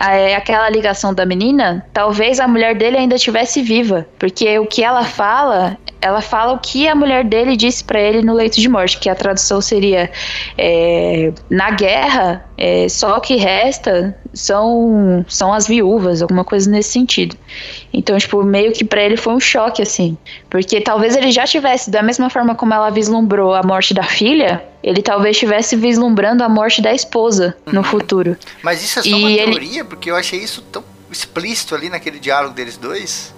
é, 0.00 0.34
aquela 0.34 0.68
ligação 0.70 1.12
da 1.12 1.26
menina, 1.26 1.86
talvez 1.92 2.40
a 2.40 2.48
mulher 2.48 2.76
dele 2.76 2.96
ainda 2.96 3.16
estivesse 3.16 3.62
viva. 3.62 4.06
Porque 4.18 4.58
o 4.58 4.66
que 4.66 4.82
ela 4.82 5.04
fala, 5.04 5.76
ela 6.00 6.20
fala 6.20 6.52
o 6.52 6.58
que 6.58 6.86
a 6.86 6.94
mulher 6.94 7.24
dele 7.24 7.56
disse 7.56 7.82
para 7.82 8.00
ele 8.00 8.22
no 8.22 8.32
leito 8.32 8.60
de 8.60 8.68
morte, 8.68 8.98
que 8.98 9.08
a 9.08 9.14
tradução 9.14 9.60
seria: 9.60 10.10
é, 10.56 11.32
na 11.50 11.70
guerra, 11.70 12.44
é, 12.56 12.88
só 12.88 13.16
o 13.16 13.20
que 13.20 13.36
resta 13.36 14.16
são, 14.32 15.24
são 15.28 15.52
as 15.52 15.66
viúvas, 15.66 16.22
alguma 16.22 16.44
coisa 16.44 16.70
nesse 16.70 16.90
sentido. 16.90 17.36
Então, 17.92 18.16
tipo, 18.16 18.42
meio 18.42 18.72
que 18.72 18.84
para 18.84 19.02
ele 19.02 19.16
foi 19.16 19.34
um 19.34 19.40
choque, 19.40 19.82
assim. 19.82 20.16
Porque 20.48 20.80
talvez 20.80 21.16
ele 21.16 21.32
já 21.32 21.44
tivesse, 21.44 21.90
da 21.90 22.02
mesma 22.02 22.30
forma 22.30 22.54
como 22.54 22.72
ela 22.72 22.90
vislumbrou 22.90 23.54
a 23.54 23.62
morte 23.62 23.92
da 23.92 24.04
filha, 24.04 24.62
ele 24.82 25.02
talvez 25.02 25.36
estivesse 25.36 25.74
vislumbrando 25.76 26.44
a 26.44 26.48
morte 26.48 26.80
da 26.80 26.92
esposa 26.92 27.56
uhum. 27.66 27.74
no 27.74 27.84
futuro. 27.84 28.36
Mas 28.62 28.82
isso 28.82 29.00
é 29.00 29.02
só 29.02 29.08
e 29.08 29.14
uma 29.14 29.28
teoria, 29.28 29.80
ele... 29.80 29.84
porque 29.84 30.10
eu 30.10 30.16
achei 30.16 30.38
isso 30.38 30.62
tão 30.62 30.84
explícito 31.10 31.74
ali 31.74 31.88
naquele 31.88 32.18
diálogo 32.18 32.54
deles 32.54 32.76
dois. 32.76 33.34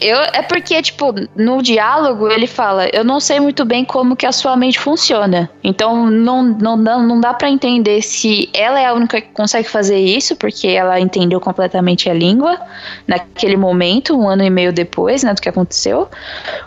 Eu, 0.00 0.18
é 0.18 0.42
porque, 0.42 0.80
tipo, 0.82 1.14
no 1.36 1.62
diálogo 1.62 2.30
ele 2.30 2.46
fala: 2.46 2.88
Eu 2.92 3.04
não 3.04 3.20
sei 3.20 3.38
muito 3.40 3.64
bem 3.64 3.84
como 3.84 4.16
que 4.16 4.26
a 4.26 4.32
sua 4.32 4.56
mente 4.56 4.78
funciona. 4.78 5.50
Então 5.62 6.06
não, 6.10 6.42
não, 6.42 6.76
não 6.76 7.20
dá 7.20 7.32
para 7.32 7.48
entender 7.48 8.02
se 8.02 8.48
ela 8.52 8.80
é 8.80 8.86
a 8.86 8.94
única 8.94 9.20
que 9.20 9.28
consegue 9.28 9.68
fazer 9.68 9.98
isso, 9.98 10.36
porque 10.36 10.68
ela 10.68 10.98
entendeu 10.98 11.40
completamente 11.40 12.10
a 12.10 12.14
língua 12.14 12.58
naquele 13.06 13.56
momento, 13.56 14.18
um 14.18 14.28
ano 14.28 14.42
e 14.42 14.50
meio 14.50 14.72
depois, 14.72 15.22
né, 15.22 15.32
do 15.32 15.40
que 15.40 15.48
aconteceu, 15.48 16.08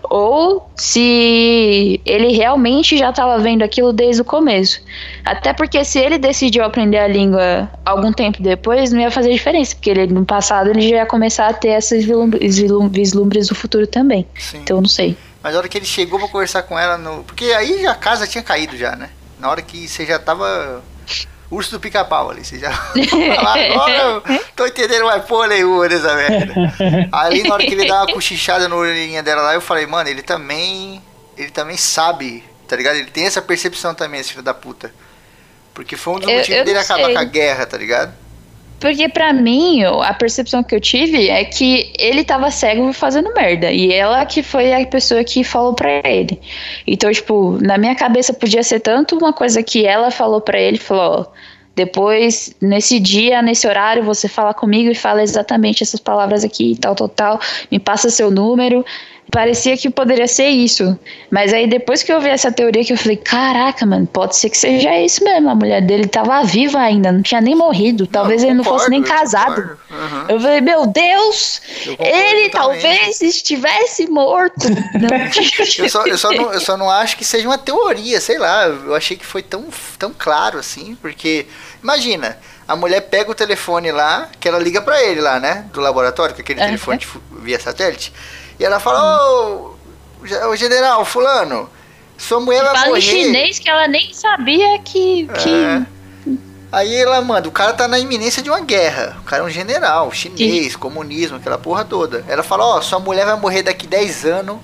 ou 0.04 0.70
se 0.76 2.00
ele 2.06 2.32
realmente 2.34 2.98
já 2.98 3.10
estava 3.10 3.38
vendo 3.40 3.64
aquilo 3.64 3.92
desde 3.92 4.22
o 4.22 4.26
começo. 4.26 4.82
Até 5.26 5.54
porque 5.54 5.84
se 5.84 6.00
ele 6.00 6.18
decidiu 6.18 6.64
aprender 6.64 6.98
a 6.98 7.08
língua 7.08 7.70
algum 7.86 8.12
tempo 8.12 8.42
depois, 8.42 8.92
não 8.92 9.02
ia 9.02 9.12
fazer 9.12 9.32
diferença, 9.32 9.76
porque 9.76 9.90
ele, 9.90 10.08
no 10.08 10.26
passado 10.26 10.70
ele 10.70 10.82
já 10.82 10.98
ia 10.98 11.06
começar 11.06 11.48
a 11.48 11.54
ter 11.54 11.70
essas 11.70 12.06
vislumbres 13.18 13.48
do 13.48 13.56
futuro 13.56 13.88
também. 13.88 14.28
Sim. 14.38 14.60
Então 14.60 14.78
eu 14.78 14.82
não 14.82 14.90
sei. 14.90 15.18
Mas 15.42 15.54
na 15.54 15.60
hora 15.60 15.68
que 15.68 15.78
ele 15.78 15.86
chegou 15.86 16.20
pra 16.20 16.28
conversar 16.28 16.64
com 16.64 16.78
ela, 16.78 16.98
no... 16.98 17.24
porque 17.24 17.46
aí 17.46 17.86
a 17.88 17.96
casa 17.96 18.28
tinha 18.28 18.44
caído 18.44 18.78
já, 18.78 18.96
né? 18.96 19.10
Na 19.40 19.50
hora 19.50 19.62
que 19.62 19.88
você 19.88 20.06
já 20.06 20.20
tava 20.20 20.84
urso 21.50 21.72
do 21.72 21.80
pica-pau 21.80 22.30
ali. 22.30 22.44
Você 22.44 22.60
já 22.60 22.70
agora 23.38 24.22
tô 24.56 24.66
entendendo 24.66 25.06
mais 25.06 25.24
porra 25.26 25.48
nenhuma 25.48 25.88
dessa 25.88 26.16
merda. 26.16 26.54
Ali 27.12 27.44
na 27.44 27.54
hora 27.54 27.64
que 27.64 27.74
ele 27.74 27.88
dá 27.88 28.04
uma 28.04 28.14
cochichada 28.14 28.68
na 28.68 28.76
orelhinha 28.76 29.24
dela 29.24 29.42
lá, 29.42 29.54
eu 29.54 29.62
falei, 29.62 29.86
mano, 29.86 30.10
ele 30.10 30.22
também. 30.22 31.02
Ele 31.38 31.52
também 31.52 31.78
sabe, 31.78 32.44
tá 32.68 32.76
ligado? 32.76 32.96
Ele 32.96 33.12
tem 33.12 33.26
essa 33.26 33.42
percepção 33.42 33.94
também, 33.94 34.20
esse 34.20 34.32
filho 34.32 34.42
da 34.42 34.56
puta. 34.56 34.92
Porque 35.72 35.96
foi 35.96 36.16
um 36.16 36.20
dos 36.20 36.28
eu, 36.28 36.36
motivos 36.36 36.60
eu 36.60 36.66
dele 36.66 36.80
acabar 36.80 37.14
com 37.14 37.20
a 37.20 37.24
guerra, 37.24 37.66
tá 37.68 37.78
ligado? 37.78 38.12
Porque 38.80 39.10
para 39.10 39.34
mim, 39.34 39.84
a 39.84 40.14
percepção 40.14 40.64
que 40.64 40.76
eu 40.76 40.80
tive 40.80 41.30
é 41.30 41.44
que 41.44 41.92
ele 41.98 42.24
tava 42.24 42.52
cego 42.52 42.94
fazendo 42.94 43.34
merda. 43.34 43.72
E 43.72 43.92
ela 43.92 44.24
que 44.26 44.44
foi 44.44 44.74
a 44.74 44.86
pessoa 44.86 45.24
que 45.24 45.44
falou 45.44 45.74
para 45.74 46.02
ele. 46.08 46.40
Então, 46.86 47.12
tipo, 47.12 47.58
na 47.62 47.78
minha 47.78 47.96
cabeça 47.96 48.34
podia 48.34 48.62
ser 48.62 48.80
tanto 48.80 49.18
uma 49.18 49.34
coisa 49.34 49.64
que 49.64 49.86
ela 49.86 50.12
falou 50.12 50.42
para 50.42 50.60
ele, 50.60 50.78
falou, 50.78 51.22
ó, 51.22 51.38
depois, 51.78 52.56
nesse 52.60 53.00
dia, 53.00 53.40
nesse 53.40 53.68
horário, 53.68 54.04
você 54.04 54.28
fala 54.28 54.52
comigo 54.52 54.90
e 54.90 54.96
fala 54.96 55.22
exatamente 55.22 55.84
essas 55.84 56.00
palavras 56.00 56.44
aqui, 56.44 56.76
tal, 56.76 56.96
tal, 56.96 57.08
tal, 57.08 57.40
me 57.72 57.78
passa 57.78 58.10
seu 58.10 58.32
número. 58.32 58.84
Parecia 59.32 59.76
que 59.76 59.90
poderia 59.90 60.28
ser 60.28 60.48
isso. 60.48 60.98
Mas 61.30 61.54
aí 61.54 61.68
depois 61.68 62.02
que 62.02 62.12
eu 62.12 62.22
vi 62.22 62.30
essa 62.30 62.52
teoria 62.52 62.84
que 62.84 62.94
eu 62.94 62.98
falei, 62.98 63.18
caraca, 63.18 63.86
mano, 63.86 64.08
pode 64.08 64.36
ser 64.38 64.50
que 64.50 64.58
seja 64.58 64.98
isso 65.00 65.24
mesmo. 65.24 65.50
A 65.50 65.56
mulher 65.56 65.82
dele 65.82 66.08
tava 66.08 66.42
viva 66.44 66.80
ainda, 66.80 67.12
não 67.12 67.22
tinha 67.22 67.42
nem 67.42 67.54
morrido. 67.54 68.08
Talvez 68.08 68.42
não, 68.42 68.50
ele 68.50 68.58
não 68.58 68.64
fosse 68.64 68.90
nem 68.90 69.04
casado. 69.04 69.78
Eu, 69.90 69.96
uhum. 69.96 70.26
eu 70.30 70.40
falei, 70.40 70.62
meu 70.62 70.88
Deus, 70.88 71.62
ele 72.00 72.50
talvez 72.50 73.22
estivesse 73.22 74.08
morto. 74.08 74.68
eu, 75.78 75.90
só, 75.90 76.06
eu, 76.06 76.18
só 76.18 76.32
não, 76.32 76.54
eu 76.54 76.60
só 76.62 76.78
não 76.78 76.90
acho 76.90 77.18
que 77.18 77.26
seja 77.26 77.48
uma 77.48 77.58
teoria, 77.58 78.22
sei 78.22 78.38
lá. 78.38 78.66
Eu 78.66 78.96
achei 78.96 79.18
que 79.18 79.26
foi 79.26 79.42
tão, 79.42 79.66
tão 80.00 80.14
claro 80.18 80.58
assim, 80.58 80.96
porque 81.02 81.46
imagina. 81.84 82.38
A 82.68 82.76
mulher 82.76 83.00
pega 83.00 83.32
o 83.32 83.36
telefone 83.36 83.94
lá, 83.94 84.30
que 84.42 84.48
ela 84.48 84.60
liga 84.60 84.82
para 84.82 85.02
ele 85.02 85.22
lá, 85.22 85.40
né? 85.40 85.66
Do 85.72 85.80
laboratório, 85.80 86.36
com 86.36 86.42
aquele 86.42 86.60
telefone 86.60 87.00
via 87.42 87.58
satélite. 87.58 88.12
E 88.60 88.66
ela 88.66 88.80
fala, 88.80 89.22
ô, 89.22 89.76
oh, 90.50 90.56
general, 90.56 91.06
fulano, 91.06 91.70
sua 92.18 92.40
mulher 92.40 92.64
vai 92.64 92.74
fala 92.74 92.88
morrer. 92.88 93.02
Fala 93.02 93.18
em 93.18 93.24
chinês 93.24 93.60
que 93.60 93.70
ela 93.70 93.88
nem 93.88 94.14
sabia 94.14 94.80
que... 94.80 95.28
que... 95.40 95.50
É. 95.50 95.86
Aí 96.70 96.96
ela 96.96 97.22
manda, 97.22 97.48
o 97.48 97.52
cara 97.52 97.72
tá 97.72 97.88
na 97.88 97.98
iminência 97.98 98.44
de 98.44 98.50
uma 98.50 98.60
guerra. 98.60 99.18
O 99.22 99.24
cara 99.24 99.42
é 99.42 99.46
um 99.46 99.50
general, 99.50 100.12
chinês, 100.12 100.74
Sim. 100.74 100.80
comunismo, 100.80 101.38
aquela 101.38 101.58
porra 101.58 101.86
toda. 101.86 102.26
Ela 102.28 102.44
fala, 102.44 102.66
ó, 102.66 102.78
oh, 102.78 102.82
sua 102.82 103.00
mulher 103.00 103.26
vai 103.26 103.40
morrer 103.40 103.64
daqui 103.64 103.88
10 103.88 104.26
anos 104.26 104.58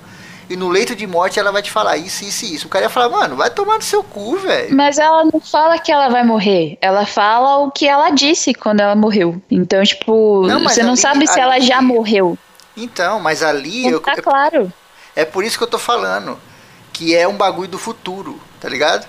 e 0.48 0.56
no 0.56 0.68
leito 0.68 0.94
de 0.94 1.06
morte 1.06 1.38
ela 1.38 1.50
vai 1.50 1.62
te 1.62 1.70
falar 1.70 1.96
isso, 1.96 2.24
isso 2.24 2.44
e 2.44 2.54
isso. 2.54 2.66
O 2.66 2.70
cara 2.70 2.84
ia 2.84 2.90
falar, 2.90 3.08
mano, 3.08 3.36
vai 3.36 3.50
tomar 3.50 3.76
no 3.76 3.82
seu 3.82 4.02
cu, 4.02 4.36
velho. 4.36 4.74
Mas 4.76 4.98
ela 4.98 5.24
não 5.24 5.40
fala 5.40 5.78
que 5.78 5.90
ela 5.90 6.08
vai 6.08 6.22
morrer. 6.22 6.76
Ela 6.80 7.06
fala 7.06 7.58
o 7.58 7.70
que 7.70 7.88
ela 7.88 8.10
disse 8.10 8.52
quando 8.52 8.80
ela 8.80 8.94
morreu. 8.94 9.40
Então, 9.50 9.82
tipo, 9.82 10.46
não, 10.46 10.62
você 10.62 10.82
não 10.82 10.90
ali, 10.90 11.00
sabe 11.00 11.26
se 11.26 11.40
ali, 11.40 11.40
ela 11.40 11.60
já 11.60 11.80
morreu. 11.80 12.38
Então, 12.76 13.20
mas 13.20 13.42
ali. 13.42 13.90
Não 13.90 14.00
tá 14.00 14.14
eu, 14.16 14.22
claro. 14.22 14.72
É 15.14 15.24
por 15.24 15.44
isso 15.44 15.56
que 15.56 15.64
eu 15.64 15.68
tô 15.68 15.78
falando. 15.78 16.38
Que 16.92 17.16
é 17.16 17.26
um 17.26 17.36
bagulho 17.36 17.68
do 17.68 17.78
futuro, 17.78 18.40
tá 18.60 18.68
ligado? 18.68 19.06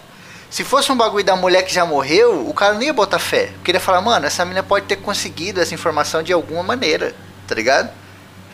Se 0.49 0.63
fosse 0.63 0.91
um 0.91 0.95
bagulho 0.95 1.24
da 1.24 1.36
mulher 1.36 1.63
que 1.63 1.74
já 1.74 1.86
morreu, 1.86 2.47
o 2.47 2.53
cara 2.53 2.74
não 2.74 2.82
ia 2.82 2.93
botar 2.93 3.20
fé. 3.20 3.51
Porque 3.55 3.72
ele 3.72 3.78
ia 3.78 3.82
falar, 3.82 4.01
mano, 4.01 4.26
essa 4.26 4.43
menina 4.45 4.63
pode 4.63 4.86
ter 4.86 4.95
conseguido 4.95 5.59
essa 5.59 5.74
informação 5.74 6.24
de 6.24 6.32
alguma 6.32 6.63
maneira, 6.63 7.13
tá 7.47 7.53
ligado? 7.53 7.91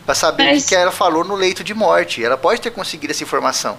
Pra 0.04 0.14
saber 0.14 0.44
mas... 0.44 0.58
o 0.58 0.62
que, 0.62 0.68
que 0.70 0.74
ela 0.74 0.90
falou 0.90 1.24
no 1.24 1.34
leito 1.34 1.62
de 1.62 1.72
morte. 1.72 2.24
Ela 2.24 2.36
pode 2.36 2.60
ter 2.60 2.70
conseguido 2.70 3.12
essa 3.12 3.22
informação. 3.22 3.78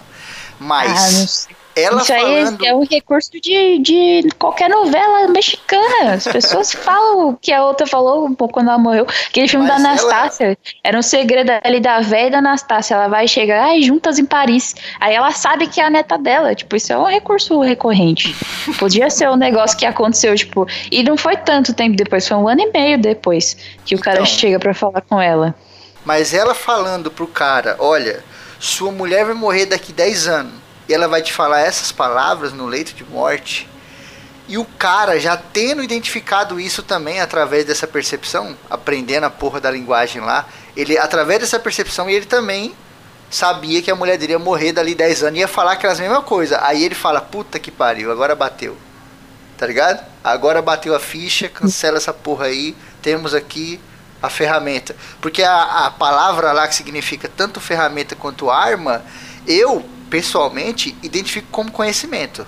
Mas. 0.60 1.48
Ah, 1.50 1.54
ela 1.76 2.02
Isso 2.02 2.14
falando... 2.14 2.62
aí 2.62 2.68
é 2.68 2.76
um 2.76 2.86
recurso 2.86 3.32
de, 3.32 3.80
de 3.80 4.30
qualquer 4.38 4.70
novela 4.70 5.28
mexicana. 5.28 6.14
As 6.14 6.28
pessoas 6.28 6.72
falam 6.74 7.30
o 7.30 7.38
que 7.38 7.52
a 7.52 7.66
outra 7.66 7.88
falou 7.88 8.26
um 8.26 8.36
pouco 8.36 8.56
quando 8.56 8.70
ela 8.70 8.78
morreu. 8.78 9.08
Aquele 9.28 9.48
filme 9.48 9.68
Mas 9.68 9.82
da 9.82 9.90
Anastácia. 9.90 10.46
Ela... 10.46 10.58
Era 10.84 11.00
um 11.00 11.02
segredo 11.02 11.52
ali 11.64 11.80
da 11.80 12.00
velha 12.02 12.32
da 12.32 12.38
Anastácia. 12.38 12.94
Ela 12.94 13.08
vai 13.08 13.28
chegar, 13.28 13.64
ai, 13.64 13.82
juntas 13.82 14.20
em 14.20 14.26
Paris. 14.26 14.76
Aí 15.00 15.16
ela 15.16 15.32
sabe 15.32 15.68
que 15.68 15.82
é 15.82 15.86
a 15.86 15.90
neta 15.90 16.18
dela. 16.18 16.54
Tipo, 16.54 16.76
isso 16.76 16.94
é 16.94 16.98
um 16.98 17.06
recurso 17.06 17.60
recorrente. 17.62 18.36
Podia 18.78 19.10
ser 19.10 19.30
um 19.30 19.36
negócio 19.36 19.78
que 19.78 19.86
aconteceu, 19.86 20.36
tipo. 20.36 20.68
E 20.92 21.02
não 21.04 21.18
foi 21.18 21.36
tanto 21.38 21.74
tempo 21.74 21.96
depois, 21.96 22.28
foi 22.28 22.38
um 22.38 22.48
ano 22.48 22.62
e 22.62 22.72
meio 22.72 22.98
depois 23.00 23.58
que 23.86 23.96
o 23.96 24.00
cara 24.00 24.18
então, 24.18 24.26
chega 24.26 24.60
para 24.60 24.74
falar 24.74 25.02
com 25.02 25.20
ela. 25.20 25.56
Mas 26.06 26.34
ela 26.34 26.54
falando 26.54 27.10
pro 27.10 27.26
cara, 27.26 27.76
olha, 27.80 28.24
sua 28.60 28.92
mulher 28.92 29.26
vai 29.26 29.34
morrer 29.34 29.66
daqui 29.66 29.92
10 29.92 30.28
anos 30.28 30.63
e 30.88 30.94
ela 30.94 31.08
vai 31.08 31.22
te 31.22 31.34
falar 31.34 31.62
essas 31.62 31.92
palavras 31.92 32.54
no 32.54 32.66
leito 32.66 32.94
de 32.94 33.04
morte. 33.04 33.70
E 34.48 34.58
o 34.58 34.66
cara 34.66 35.20
já 35.20 35.38
tendo 35.38 35.84
identificado 35.84 36.60
isso 36.60 36.84
também 36.84 37.22
através 37.22 37.66
dessa 37.66 37.88
percepção, 37.88 38.58
aprendendo 38.70 39.26
a 39.26 39.30
porra 39.30 39.62
da 39.62 39.72
linguagem 39.72 40.22
lá, 40.22 40.46
ele 40.76 40.98
através 40.98 41.40
dessa 41.40 41.60
percepção 41.60 42.10
ele 42.10 42.26
também 42.26 42.76
sabia 43.30 43.82
que 43.82 43.90
a 43.90 43.96
mulher 43.96 44.18
dele 44.18 44.34
ia 44.34 44.40
morrer 44.40 44.74
dali 44.74 44.94
10 44.94 45.24
anos 45.24 45.38
e 45.38 45.42
ia 45.42 45.48
falar 45.48 45.74
aquelas 45.74 46.00
mesmas 46.00 46.24
coisas. 46.26 46.58
Aí 46.62 46.84
ele 46.84 46.94
fala: 46.96 47.22
"Puta 47.22 47.58
que 47.58 47.72
pariu, 47.72 48.12
agora 48.12 48.36
bateu". 48.36 48.78
Tá 49.58 49.66
ligado? 49.66 50.04
Agora 50.24 50.62
bateu 50.62 50.94
a 50.94 51.00
ficha, 51.00 51.48
cancela 51.48 51.98
essa 51.98 52.14
porra 52.14 52.48
aí. 52.48 52.76
Temos 53.02 53.34
aqui 53.34 53.80
a 54.22 54.30
ferramenta. 54.30 54.96
Porque 55.22 55.44
a, 55.44 55.86
a 55.86 55.92
palavra 55.92 56.52
lá 56.52 56.68
que 56.68 56.76
significa 56.76 57.30
tanto 57.30 57.62
ferramenta 57.62 58.16
quanto 58.16 58.50
arma, 58.50 59.04
eu 59.48 59.86
pessoalmente, 60.14 60.96
identifico 61.02 61.48
como 61.50 61.72
conhecimento. 61.72 62.46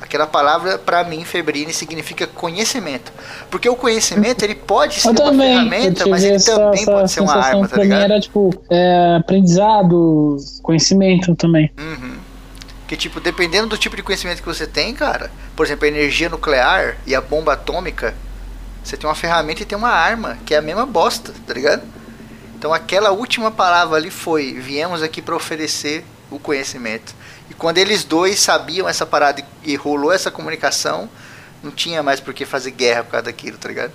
Aquela 0.00 0.26
palavra, 0.26 0.76
para 0.76 1.04
mim, 1.04 1.24
febrine, 1.24 1.72
significa 1.72 2.26
conhecimento. 2.26 3.12
Porque 3.48 3.68
o 3.68 3.76
conhecimento, 3.76 4.42
ele 4.42 4.56
pode 4.56 5.00
ser 5.00 5.10
uma 5.10 5.32
ferramenta, 5.32 6.04
mas 6.08 6.24
ele 6.24 6.34
essa, 6.34 6.56
também 6.56 6.82
essa 6.82 6.90
pode 6.90 7.12
ser 7.12 7.20
uma 7.20 7.36
arma, 7.36 7.68
tá 7.68 7.76
ligado? 7.76 8.02
era, 8.02 8.18
tipo, 8.18 8.52
é, 8.68 9.18
aprendizado, 9.20 10.36
conhecimento 10.64 11.32
também. 11.36 11.70
Uhum. 11.78 12.16
Que, 12.88 12.96
tipo, 12.96 13.20
dependendo 13.20 13.68
do 13.68 13.78
tipo 13.78 13.94
de 13.94 14.02
conhecimento 14.02 14.42
que 14.42 14.48
você 14.48 14.66
tem, 14.66 14.92
cara, 14.92 15.30
por 15.54 15.64
exemplo, 15.64 15.84
a 15.84 15.88
energia 15.88 16.28
nuclear 16.28 16.96
e 17.06 17.14
a 17.14 17.20
bomba 17.20 17.52
atômica, 17.52 18.16
você 18.82 18.96
tem 18.96 19.08
uma 19.08 19.14
ferramenta 19.14 19.62
e 19.62 19.64
tem 19.64 19.78
uma 19.78 19.90
arma, 19.90 20.38
que 20.44 20.56
é 20.56 20.58
a 20.58 20.62
mesma 20.62 20.86
bosta, 20.86 21.32
tá 21.46 21.54
ligado? 21.54 21.82
Então 22.58 22.74
aquela 22.74 23.12
última 23.12 23.52
palavra 23.52 23.96
ali 23.96 24.10
foi: 24.10 24.54
viemos 24.54 25.04
aqui 25.04 25.22
para 25.22 25.36
oferecer 25.36 26.04
o 26.30 26.38
conhecimento. 26.38 27.14
E 27.50 27.54
quando 27.54 27.78
eles 27.78 28.04
dois 28.04 28.40
sabiam 28.40 28.88
essa 28.88 29.04
parada 29.04 29.42
e 29.62 29.74
rolou 29.76 30.12
essa 30.12 30.30
comunicação, 30.30 31.08
não 31.62 31.70
tinha 31.70 32.02
mais 32.02 32.20
por 32.20 32.32
que 32.32 32.44
fazer 32.46 32.70
guerra 32.70 33.04
por 33.04 33.10
causa 33.12 33.24
daquilo, 33.24 33.58
tá 33.58 33.68
ligado? 33.68 33.92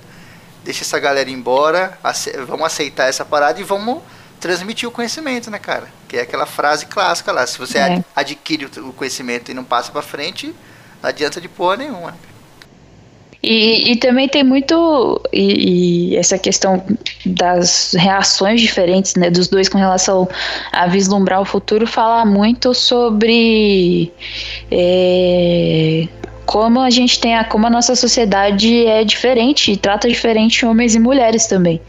Deixa 0.63 0.83
essa 0.83 0.99
galera 0.99 1.29
embora, 1.29 1.97
ace 2.03 2.31
vamos 2.45 2.65
aceitar 2.65 3.07
essa 3.07 3.23
parada 3.23 3.59
e 3.59 3.63
vamos 3.63 4.01
transmitir 4.39 4.87
o 4.87 4.91
conhecimento, 4.91 5.49
né, 5.49 5.57
cara? 5.59 5.87
Que 6.07 6.17
é 6.17 6.21
aquela 6.21 6.45
frase 6.45 6.85
clássica 6.85 7.31
lá. 7.31 7.45
Se 7.47 7.57
você 7.57 7.77
É. 7.77 8.03
adquire 8.15 8.65
o 8.65 8.93
conhecimento 8.93 9.49
e 9.49 9.53
não 9.53 9.63
passa 9.63 9.91
pra 9.91 10.01
frente, 10.01 10.53
não 11.01 11.09
adianta 11.09 11.39
de 11.39 11.47
porra 11.47 11.77
nenhuma. 11.77 12.15
E, 13.41 13.91
e 13.91 13.95
também 13.97 14.27
tem 14.27 14.43
muito 14.43 15.21
e, 15.31 16.11
e 16.11 16.15
essa 16.15 16.37
questão 16.37 16.83
das 17.25 17.93
reações 17.97 18.59
diferentes 18.59 19.15
né, 19.15 19.29
dos 19.29 19.47
dois 19.47 19.69
com 19.69 19.77
relação 19.77 20.27
a 20.71 20.87
vislumbrar 20.87 21.41
o 21.41 21.45
futuro 21.45 21.85
fala 21.85 22.25
muito 22.25 22.73
sobre 22.73 24.11
é, 24.71 26.07
como 26.45 26.79
a 26.79 26.89
gente 26.89 27.19
tem 27.19 27.35
a, 27.35 27.43
como 27.43 27.67
a 27.67 27.69
nossa 27.69 27.95
sociedade 27.95 28.85
é 28.85 29.03
diferente 29.03 29.71
e 29.71 29.77
trata 29.77 30.07
diferente 30.07 30.65
homens 30.65 30.95
e 30.95 30.99
mulheres 30.99 31.47
também. 31.47 31.81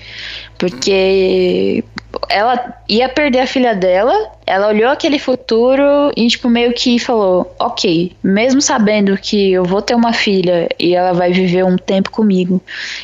Porque 0.58 1.84
ela 2.28 2.74
ia 2.88 3.08
perder 3.08 3.40
a 3.40 3.46
filha 3.46 3.74
dela, 3.74 4.30
ela 4.46 4.68
olhou 4.68 4.90
aquele 4.90 5.18
futuro 5.18 5.82
e, 6.16 6.26
tipo, 6.28 6.48
meio 6.48 6.72
que 6.72 6.98
falou: 6.98 7.54
Ok, 7.58 8.12
mesmo 8.22 8.60
sabendo 8.60 9.16
que 9.16 9.52
eu 9.52 9.64
vou 9.64 9.82
ter 9.82 9.94
uma 9.94 10.12
filha 10.12 10.68
e 10.78 10.94
ela 10.94 11.12
vai 11.12 11.32
viver 11.32 11.64
um 11.64 11.76
tempo 11.76 12.10
comigo 12.10 12.60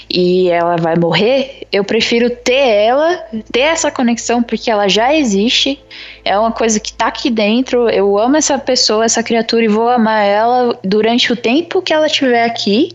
e 0.09 0.49
ela 0.51 0.77
vai 0.77 0.97
morrer, 0.97 1.67
eu 1.73 1.85
prefiro 1.85 2.31
ter 2.31 2.69
ela, 2.69 3.25
ter 3.51 3.61
essa 3.61 3.91
conexão, 3.91 4.43
porque 4.43 4.71
ela 4.71 4.89
já 4.89 5.15
existe, 5.15 5.81
é 6.25 6.39
uma 6.39 6.53
coisa 6.53 6.79
que 6.79 6.93
tá 6.93 7.07
aqui 7.07 7.31
dentro. 7.31 7.89
Eu 7.89 8.19
amo 8.19 8.37
essa 8.37 8.59
pessoa, 8.59 9.05
essa 9.05 9.23
criatura 9.23 9.65
e 9.65 9.69
vou 9.69 9.89
amar 9.89 10.25
ela 10.25 10.79
durante 10.85 11.33
o 11.33 11.37
tempo 11.37 11.83
que 11.83 11.93
ela 11.93 12.07
estiver 12.07 12.45
aqui. 12.45 12.93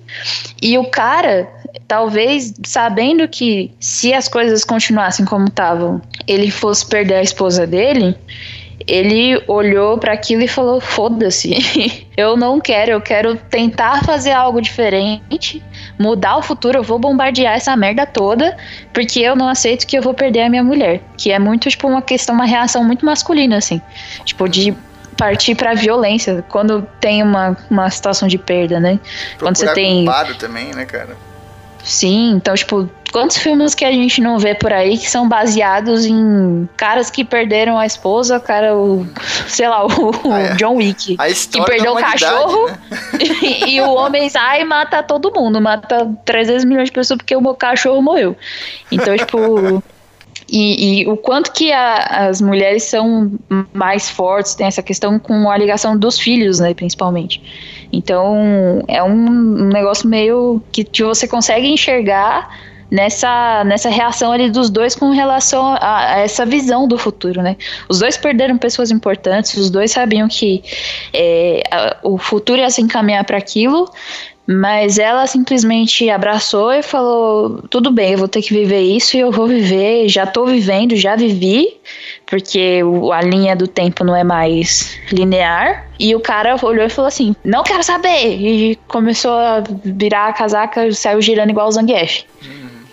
E 0.61 0.77
o 0.77 0.85
cara, 0.85 1.49
talvez 1.87 2.53
sabendo 2.63 3.27
que 3.27 3.71
se 3.79 4.13
as 4.13 4.27
coisas 4.27 4.63
continuassem 4.63 5.25
como 5.25 5.45
estavam, 5.45 6.01
ele 6.27 6.49
fosse 6.51 6.85
perder 6.85 7.15
a 7.15 7.21
esposa 7.21 7.67
dele, 7.67 8.15
ele 8.85 9.41
olhou 9.47 9.97
para 9.97 10.13
aquilo 10.13 10.43
e 10.43 10.47
falou: 10.47 10.79
"Foda-se. 10.79 12.07
eu 12.15 12.37
não 12.37 12.59
quero, 12.59 12.91
eu 12.91 13.01
quero 13.01 13.35
tentar 13.35 14.03
fazer 14.03 14.31
algo 14.31 14.61
diferente, 14.61 15.61
mudar 15.99 16.37
o 16.37 16.41
futuro, 16.41 16.79
eu 16.79 16.83
vou 16.83 16.97
bombardear 16.97 17.55
essa 17.55 17.75
merda 17.75 18.05
toda, 18.05 18.55
porque 18.93 19.19
eu 19.19 19.35
não 19.35 19.49
aceito 19.49 19.85
que 19.85 19.97
eu 19.97 20.01
vou 20.01 20.13
perder 20.13 20.43
a 20.43 20.49
minha 20.49 20.63
mulher", 20.63 21.01
que 21.17 21.31
é 21.31 21.39
muito 21.39 21.69
tipo 21.69 21.87
uma 21.87 22.01
questão, 22.01 22.35
uma 22.35 22.45
reação 22.45 22.83
muito 22.83 23.05
masculina 23.05 23.57
assim, 23.57 23.81
tipo 24.23 24.47
de 24.47 24.75
partir 25.17 25.55
pra 25.55 25.73
violência 25.73 26.45
quando 26.47 26.87
tem 27.01 27.23
uma, 27.23 27.57
uma 27.69 27.89
situação 27.89 28.27
de 28.27 28.37
perda, 28.37 28.79
né? 28.79 28.99
Quando 29.39 29.57
você 29.57 29.65
Procurar 29.65 29.73
tem 29.73 30.05
culpado 30.05 30.35
também, 30.35 30.71
né, 30.73 30.85
cara? 30.85 31.17
Sim, 31.87 32.31
então, 32.31 32.53
tipo, 32.53 32.89
quantos 33.13 33.37
filmes 33.37 33.73
que 33.73 33.85
a 33.85 33.91
gente 33.93 34.19
não 34.19 34.37
vê 34.37 34.53
por 34.53 34.73
aí 34.73 34.97
que 34.97 35.09
são 35.09 35.27
baseados 35.27 36.05
em 36.05 36.67
caras 36.75 37.09
que 37.09 37.23
perderam 37.23 37.79
a 37.79 37.85
esposa, 37.85 38.41
cara, 38.41 38.75
o, 38.75 39.07
sei 39.47 39.69
lá, 39.69 39.85
o, 39.85 40.11
Ah, 40.29 40.39
é. 40.41 40.53
John 40.55 40.75
Wick, 40.75 41.15
que 41.15 41.63
perdeu 41.63 41.93
o 41.93 41.95
cachorro 41.97 42.67
né? 42.67 42.77
e 43.67 43.79
o 43.79 43.89
homem 43.93 44.27
sai 44.27 44.61
e 44.61 44.65
mata 44.65 45.01
todo 45.01 45.31
mundo, 45.33 45.61
mata 45.61 46.13
300 46.25 46.65
milhões 46.65 46.89
de 46.89 46.91
pessoas 46.91 47.17
porque 47.17 47.35
o 47.35 47.55
cachorro 47.55 48.01
morreu. 48.01 48.35
Então, 48.91 49.15
tipo. 49.15 49.81
E, 50.49 51.01
e 51.01 51.07
o 51.09 51.17
quanto 51.17 51.51
que 51.51 51.73
a- 51.73 52.27
as 52.29 52.39
mulheres 52.41 52.83
são 52.83 53.31
mais 53.73 54.09
fortes, 54.09 54.55
tem 54.55 54.65
essa 54.65 54.81
questão 54.81 55.19
com 55.19 55.49
a 55.49 55.57
ligação 55.57 55.97
dos 55.97 56.17
filhos, 56.17 56.59
né, 56.59 56.73
principalmente. 56.73 57.41
Então, 57.91 58.83
é 58.87 59.01
um, 59.03 59.67
negócio 59.69 60.07
meio 60.09 60.61
que, 60.71 60.83
que 60.83 61.03
você 61.03 61.27
consegue 61.27 61.67
enxergar 61.67 62.49
nessa, 62.89 63.63
nessa 63.65 63.89
reação 63.89 64.31
ali 64.31 64.49
dos 64.49 64.69
dois 64.69 64.95
com 64.95 65.09
relação 65.11 65.65
a, 65.79 66.13
a 66.13 66.19
essa 66.19 66.45
visão 66.45 66.87
do 66.87 66.97
futuro, 66.97 67.41
né? 67.41 67.57
Os 67.89 67.99
dois 67.99 68.17
perderam 68.17 68.57
pessoas 68.57 68.91
importantes, 68.91 69.55
os 69.55 69.69
dois 69.69 69.91
sabiam 69.91 70.27
que 70.27 70.63
é, 71.13 71.61
a- 71.71 71.97
o 72.03 72.17
futuro 72.17 72.59
ia 72.59 72.69
se 72.69 72.81
encaminhar 72.81 73.23
para 73.25 73.37
aquilo, 73.37 73.89
mas 74.47 74.97
ela 74.97 75.27
simplesmente 75.27 76.09
abraçou 76.09 76.71
e 76.71 76.81
falou: 76.81 77.61
tudo 77.69 77.91
bem, 77.91 78.13
eu 78.13 78.17
vou 78.17 78.29
ter 78.29 78.41
que 78.41 78.53
viver 78.53 78.79
isso 78.79 79.17
e 79.17 79.19
eu 79.19 79.29
vou 79.29 79.45
viver, 79.45 80.07
já 80.07 80.25
tô 80.25 80.45
vivendo, 80.45 80.95
já 80.95 81.17
vivi, 81.17 81.77
porque 82.25 82.79
a 83.13 83.21
linha 83.21 83.57
do 83.57 83.67
tempo 83.67 84.05
não 84.05 84.15
é 84.15 84.23
mais 84.23 84.97
linear. 85.11 85.85
E 85.99 86.15
o 86.15 86.21
cara 86.21 86.55
olhou 86.63 86.85
e 86.85 86.89
falou 86.89 87.09
assim: 87.09 87.35
não 87.43 87.61
quero 87.61 87.83
saber! 87.83 88.25
E 88.25 88.75
começou 88.87 89.33
a 89.33 89.61
virar 89.83 90.29
a 90.29 90.33
casaca, 90.33 90.89
saiu 90.93 91.21
girando 91.21 91.49
igual 91.49 91.67
o 91.67 91.71
Zangief. 91.71 92.23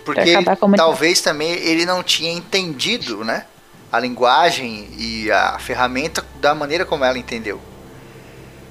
Porque 0.03 0.33
a 0.33 0.39
humanidade. 0.39 0.75
talvez 0.75 1.21
também 1.21 1.51
ele 1.51 1.85
não 1.85 2.03
tinha 2.03 2.31
entendido, 2.31 3.23
né? 3.23 3.45
A 3.91 3.99
linguagem 3.99 4.89
e 4.97 5.31
a 5.31 5.57
ferramenta 5.57 6.23
da 6.41 6.53
maneira 6.53 6.85
como 6.85 7.05
ela 7.05 7.17
entendeu. 7.17 7.61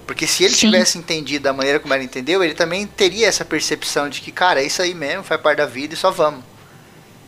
Porque 0.07 0.26
se 0.26 0.44
ele 0.44 0.55
Sim. 0.55 0.70
tivesse 0.70 0.98
entendido 0.98 1.44
da 1.44 1.52
maneira 1.52 1.80
como 1.80 1.94
ela 1.94 2.02
entendeu, 2.02 2.42
ele 2.44 2.55
também 2.55 2.86
teria 2.86 3.26
essa 3.26 3.44
percepção 3.44 4.09
de 4.09 4.20
que, 4.20 4.30
cara, 4.30 4.61
é 4.62 4.66
isso 4.66 4.82
aí 4.82 4.94
mesmo, 4.94 5.22
faz 5.24 5.40
parte 5.40 5.59
da 5.59 5.66
vida 5.66 5.94
e 5.94 5.96
só 5.96 6.11
vamos. 6.11 6.44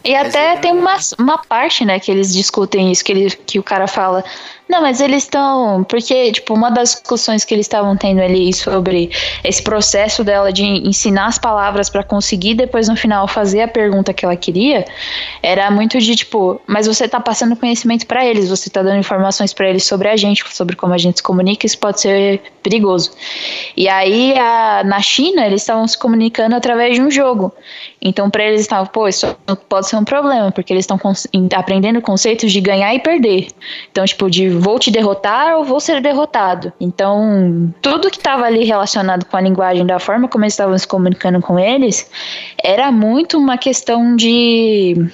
E 0.05 0.13
Mas 0.13 0.29
até 0.29 0.57
tem 0.59 0.73
não- 0.73 0.81
uma, 0.83 0.97
uma 1.19 1.39
parte, 1.39 1.85
né, 1.85 1.99
que 1.99 2.11
eles 2.11 2.33
discutem 2.33 2.93
isso, 2.93 3.03
que, 3.05 3.11
ele, 3.13 3.31
que 3.31 3.59
o 3.59 3.63
cara 3.63 3.89
fala, 3.89 4.23
não, 4.69 4.83
mas 4.83 5.01
eles 5.01 5.23
estão. 5.23 5.85
Porque, 5.85 6.33
tipo, 6.33 6.53
uma 6.55 6.71
das 6.71 6.91
discussões 6.91 7.45
que 7.45 7.55
eles 7.55 7.67
estavam 7.67 7.97
tendo 7.97 8.21
ali 8.21 8.53
sobre 8.53 9.11
esse 9.45 9.63
processo 9.63 10.25
dela 10.25 10.53
de 10.53 10.65
ensinar 10.65 11.27
as 11.27 11.39
palavras 11.39 11.89
pra 11.89 12.03
conseguir 12.03 12.55
depois 12.55 12.89
no 12.89 12.97
final 12.97 13.29
fazer 13.29 13.63
a 13.63 13.69
pergunta 13.69 14.13
que 14.13 14.25
ela 14.25 14.37
queria, 14.37 14.85
era 15.43 15.71
muito 15.71 15.99
de 16.01 16.17
tipo, 16.17 16.61
mas 16.67 16.87
você 16.87 17.07
tá 17.09 17.21
passando 17.21 17.55
conhecimento 17.57 18.07
pra 18.07 18.27
eles, 18.27 18.49
você 18.49 18.69
tá 18.69 18.83
dando 18.83 18.99
informações 18.99 19.53
pra 19.53 19.69
eles 19.69 19.85
sobre 19.85 20.09
a 20.09 20.17
gente, 20.17 20.45
sobre 20.55 20.75
como 20.75 20.93
a 20.95 20.99
gente 20.99 21.19
se 21.19 21.23
comunica, 21.23 21.65
isso 21.67 21.79
pode 21.79 22.01
ser 22.01 22.41
perigoso. 22.63 23.13
E 23.77 23.89
aí, 23.89 24.37
a- 24.37 24.83
na 24.85 25.01
China, 25.01 25.47
eles 25.47 25.63
estavam 25.63 25.87
se 25.87 25.97
comunicando 25.99 26.57
através 26.57 26.95
de 26.97 27.03
um 27.03 27.11
jogo. 27.11 27.53
Então, 28.03 28.29
pra 28.29 28.45
eles 28.45 28.61
estavam, 28.63 28.87
pô, 28.87 29.07
isso 29.09 29.37
pode 29.69 29.89
ser 29.89 29.97
um 29.97 30.05
problema, 30.05 30.51
porque 30.53 30.73
eles 30.73 30.85
estão 30.85 30.99
aprendendo 31.55 32.01
conceitos 32.01 32.53
de 32.53 32.61
ganhar 32.61 32.95
e 32.95 32.99
perder. 32.99 33.49
Então, 33.91 34.05
tipo, 34.05 34.31
de 34.31 34.56
vou 34.59 34.79
te 34.79 34.91
derrotar 34.91 35.57
ou 35.57 35.65
vou 35.65 35.81
ser 35.81 36.01
derrotado. 36.01 36.73
Então, 36.81 37.73
tudo 37.81 38.11
que 38.11 38.19
estava 38.19 38.45
ali 38.45 38.65
relacionado 38.65 39.25
com 39.25 39.37
a 39.37 39.41
linguagem, 39.41 39.87
da 39.87 39.99
forma 39.99 40.29
como 40.29 40.45
eles 40.45 40.55
estavam 40.55 40.77
se 40.77 40.87
comunicando 40.87 41.41
com 41.41 41.59
eles, 41.59 42.11
era 42.63 42.91
muito 42.91 43.39
uma 43.39 43.59
questão 43.59 44.17
de 44.17 45.11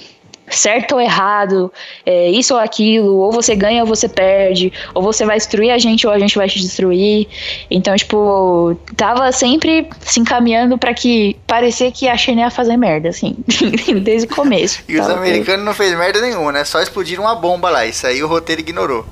certo 0.52 0.92
ou 0.94 1.00
errado, 1.00 1.72
é, 2.04 2.30
isso 2.30 2.54
ou 2.54 2.60
aquilo, 2.60 3.16
ou 3.16 3.32
você 3.32 3.54
ganha 3.54 3.82
ou 3.82 3.86
você 3.86 4.08
perde, 4.08 4.72
ou 4.94 5.02
você 5.02 5.24
vai 5.24 5.36
destruir 5.36 5.70
a 5.70 5.78
gente 5.78 6.06
ou 6.06 6.12
a 6.12 6.18
gente 6.18 6.36
vai 6.36 6.48
te 6.48 6.60
destruir. 6.60 7.26
Então, 7.70 7.94
tipo, 7.96 8.76
tava 8.96 9.30
sempre 9.32 9.88
se 10.00 10.20
encaminhando 10.20 10.76
pra 10.78 10.94
que 10.94 11.36
parecer 11.46 11.92
que 11.92 12.08
a 12.08 12.16
China 12.16 12.42
ia 12.42 12.50
fazer 12.50 12.76
merda, 12.76 13.08
assim, 13.08 13.36
desde 14.02 14.26
o 14.26 14.34
começo. 14.34 14.82
E 14.88 14.98
os 14.98 15.08
americanos 15.08 15.64
não 15.64 15.74
fez 15.74 15.96
merda 15.96 16.20
nenhuma, 16.20 16.52
né? 16.52 16.64
Só 16.64 16.80
explodiram 16.80 17.24
uma 17.24 17.34
bomba 17.34 17.70
lá. 17.70 17.86
Isso 17.86 18.06
aí 18.06 18.22
o 18.22 18.28
roteiro 18.28 18.60
ignorou. 18.60 19.06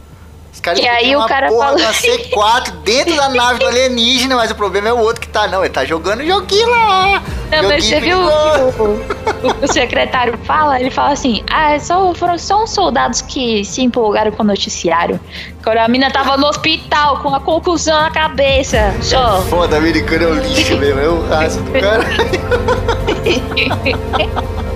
Os 0.61 0.61
caras 0.61 0.78
E 0.80 0.86
aí 0.86 1.16
o 1.16 1.24
cara 1.24 1.48
porra 1.48 1.68
fala- 1.68 1.78
uma 1.80 1.91
C4 1.92 2.70
dentro 2.84 3.16
da 3.16 3.30
nave 3.30 3.61
do 3.61 3.66
alienígena, 3.66 4.37
mas 4.37 4.50
o 4.50 4.54
problema 4.54 4.91
é 4.91 4.92
o 4.92 4.99
outro 4.99 5.22
que 5.22 5.28
tá. 5.28 5.49
Não, 5.49 5.64
ele 5.64 5.72
tá 5.72 5.84
jogando 5.87 6.22
joguinho 6.24 6.68
lá. 6.68 7.22
Não, 7.50 7.62
mas 7.68 7.82
Joguinho 7.82 7.82
você 7.82 8.00
viu 8.00 8.18
o, 8.20 9.62
o, 9.62 9.64
o 9.64 9.72
secretário 9.72 10.38
fala? 10.45 10.78
Ele 10.78 10.91
fala 10.91 11.12
assim: 11.12 11.42
ah, 11.50 11.78
só, 11.80 12.12
foram 12.14 12.37
só 12.38 12.62
uns 12.62 12.70
soldados 12.70 13.22
que 13.22 13.64
se 13.64 13.82
empolgaram 13.82 14.30
com 14.32 14.42
o 14.42 14.46
noticiário. 14.46 15.18
Quando 15.64 15.78
a 15.78 15.88
mina 15.88 16.11
tava 16.11 16.37
no 16.37 16.46
hospital 16.46 17.20
com 17.22 17.34
a 17.34 17.41
concussão 17.41 17.99
na 17.99 18.11
cabeça. 18.11 18.95
Só. 19.00 19.41
Foda, 19.42 19.78
americano 19.78 20.24
é 20.24 20.26
um 20.28 20.34
lixo 20.34 20.76
mesmo, 20.76 21.00
é 21.00 21.08
o 21.08 21.26
raço 21.26 21.58
do 21.62 21.72
cara. 21.80 22.04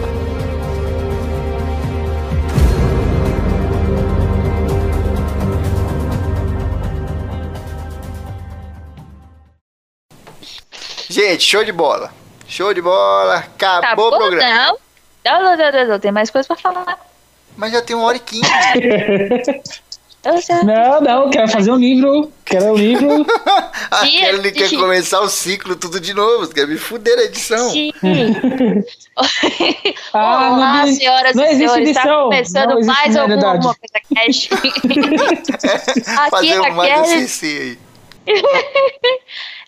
Gente, 11.15 11.45
show 11.45 11.63
de 11.63 11.71
bola. 11.71 12.13
Show 12.49 12.75
de 12.75 12.83
bola. 12.83 13.37
Acabou 13.37 14.09
o 14.09 14.19
programa. 14.19 14.53
Não. 14.53 14.79
Não, 15.25 15.57
não, 15.57 15.73
não, 15.73 15.89
não, 15.91 16.01
tem 16.01 16.11
mais 16.11 16.29
coisa 16.29 16.45
pra 16.45 16.57
falar. 16.57 16.99
Mas 17.57 17.71
já 17.71 17.81
tem 17.81 17.95
uma 17.95 18.07
hora 18.07 18.17
e 18.17 18.21
quinze. 18.21 18.43
Não, 20.65 21.03
não, 21.03 21.29
quero 21.29 21.47
fazer 21.49 21.71
um 21.71 21.77
livro. 21.77 22.33
Quero 22.47 22.73
um 22.73 22.75
livro. 22.75 23.27
Aquele 23.91 24.51
que 24.53 24.71
quer 24.71 24.75
começar 24.75 25.21
o 25.21 25.29
ciclo 25.29 25.77
tudo 25.77 26.01
de 26.01 26.15
novo. 26.15 26.49
Quer 26.49 26.67
me 26.67 26.79
fuder 26.79 27.19
a 27.19 27.25
edição. 27.25 27.71
Sim. 27.71 27.93
Ah, 30.13 30.51
Olá, 30.55 30.87
não, 30.87 30.93
senhoras 30.93 31.37
não 31.37 31.45
e 31.45 31.47
existe 31.49 31.69
senhores, 31.69 31.89
está 31.91 32.01
edição. 32.01 32.25
começando 32.25 32.71
Não 32.71 32.79
existe 32.81 32.97
mais 32.97 33.17
alguma, 33.17 33.61
coisa 33.61 34.01
cash. 34.13 34.49
Aqui, 34.51 36.31
Fazer 36.31 36.61
um 36.61 36.75
mais 36.75 37.01
aquele... 37.01 37.25
ACC 37.25 37.45
aí. 37.45 37.79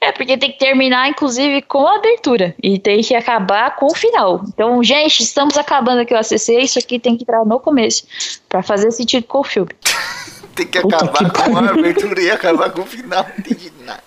É, 0.00 0.12
porque 0.12 0.36
tem 0.36 0.52
que 0.52 0.58
terminar, 0.58 1.08
inclusive, 1.08 1.62
com 1.62 1.86
a 1.86 1.96
abertura. 1.96 2.54
E 2.62 2.78
tem 2.78 3.00
que 3.02 3.14
acabar 3.14 3.74
com 3.76 3.86
o 3.86 3.94
final. 3.94 4.42
Então, 4.48 4.82
gente, 4.84 5.22
estamos 5.22 5.56
acabando 5.56 6.00
aqui 6.00 6.12
o 6.14 6.18
ACC. 6.18 6.60
Isso 6.60 6.78
aqui 6.78 6.98
tem 6.98 7.16
que 7.16 7.22
entrar 7.24 7.44
no 7.44 7.58
começo. 7.58 8.04
Pra 8.48 8.62
fazer 8.62 8.90
sentido 8.90 9.24
com 9.24 9.40
o 9.40 9.44
filme. 9.44 9.70
Tem 10.56 10.66
que 10.66 10.80
Puta 10.80 10.96
acabar 10.96 11.30
que 11.30 11.42
com 11.50 11.56
a 11.58 11.68
abertura 11.68 12.18
e 12.18 12.30
acabar 12.30 12.70
com 12.70 12.80
o 12.80 12.86
final. 12.86 13.24
Não 13.24 13.34
entendi 13.38 13.70
nada. 13.84 14.02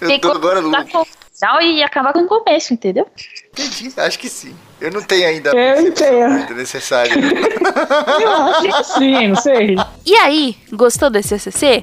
Eu 0.00 0.06
Tem 0.06 0.20
que 0.20 0.28
tô 0.28 0.30
agora 0.30 0.60
louco. 0.60 0.88
com 0.88 0.98
o 1.00 1.04
final 1.04 1.60
e 1.62 1.82
acabar 1.82 2.12
com 2.12 2.20
o 2.20 2.26
começo, 2.28 2.72
entendeu? 2.72 3.08
Entendi, 3.52 3.92
acho 3.96 4.16
que 4.16 4.28
sim. 4.28 4.54
Eu 4.80 4.92
não 4.92 5.02
tenho 5.02 5.26
ainda 5.26 5.50
a 5.50 5.54
Eu 5.56 5.88
entendo. 5.88 6.54
necessária. 6.54 7.12
Eu 7.12 8.30
acho 8.32 8.62
que 8.62 8.84
sim, 8.98 9.28
não 9.28 9.34
sei. 9.36 9.76
E 10.06 10.14
aí, 10.14 10.56
gostou 10.72 11.10
desse 11.10 11.34
ACC? 11.34 11.82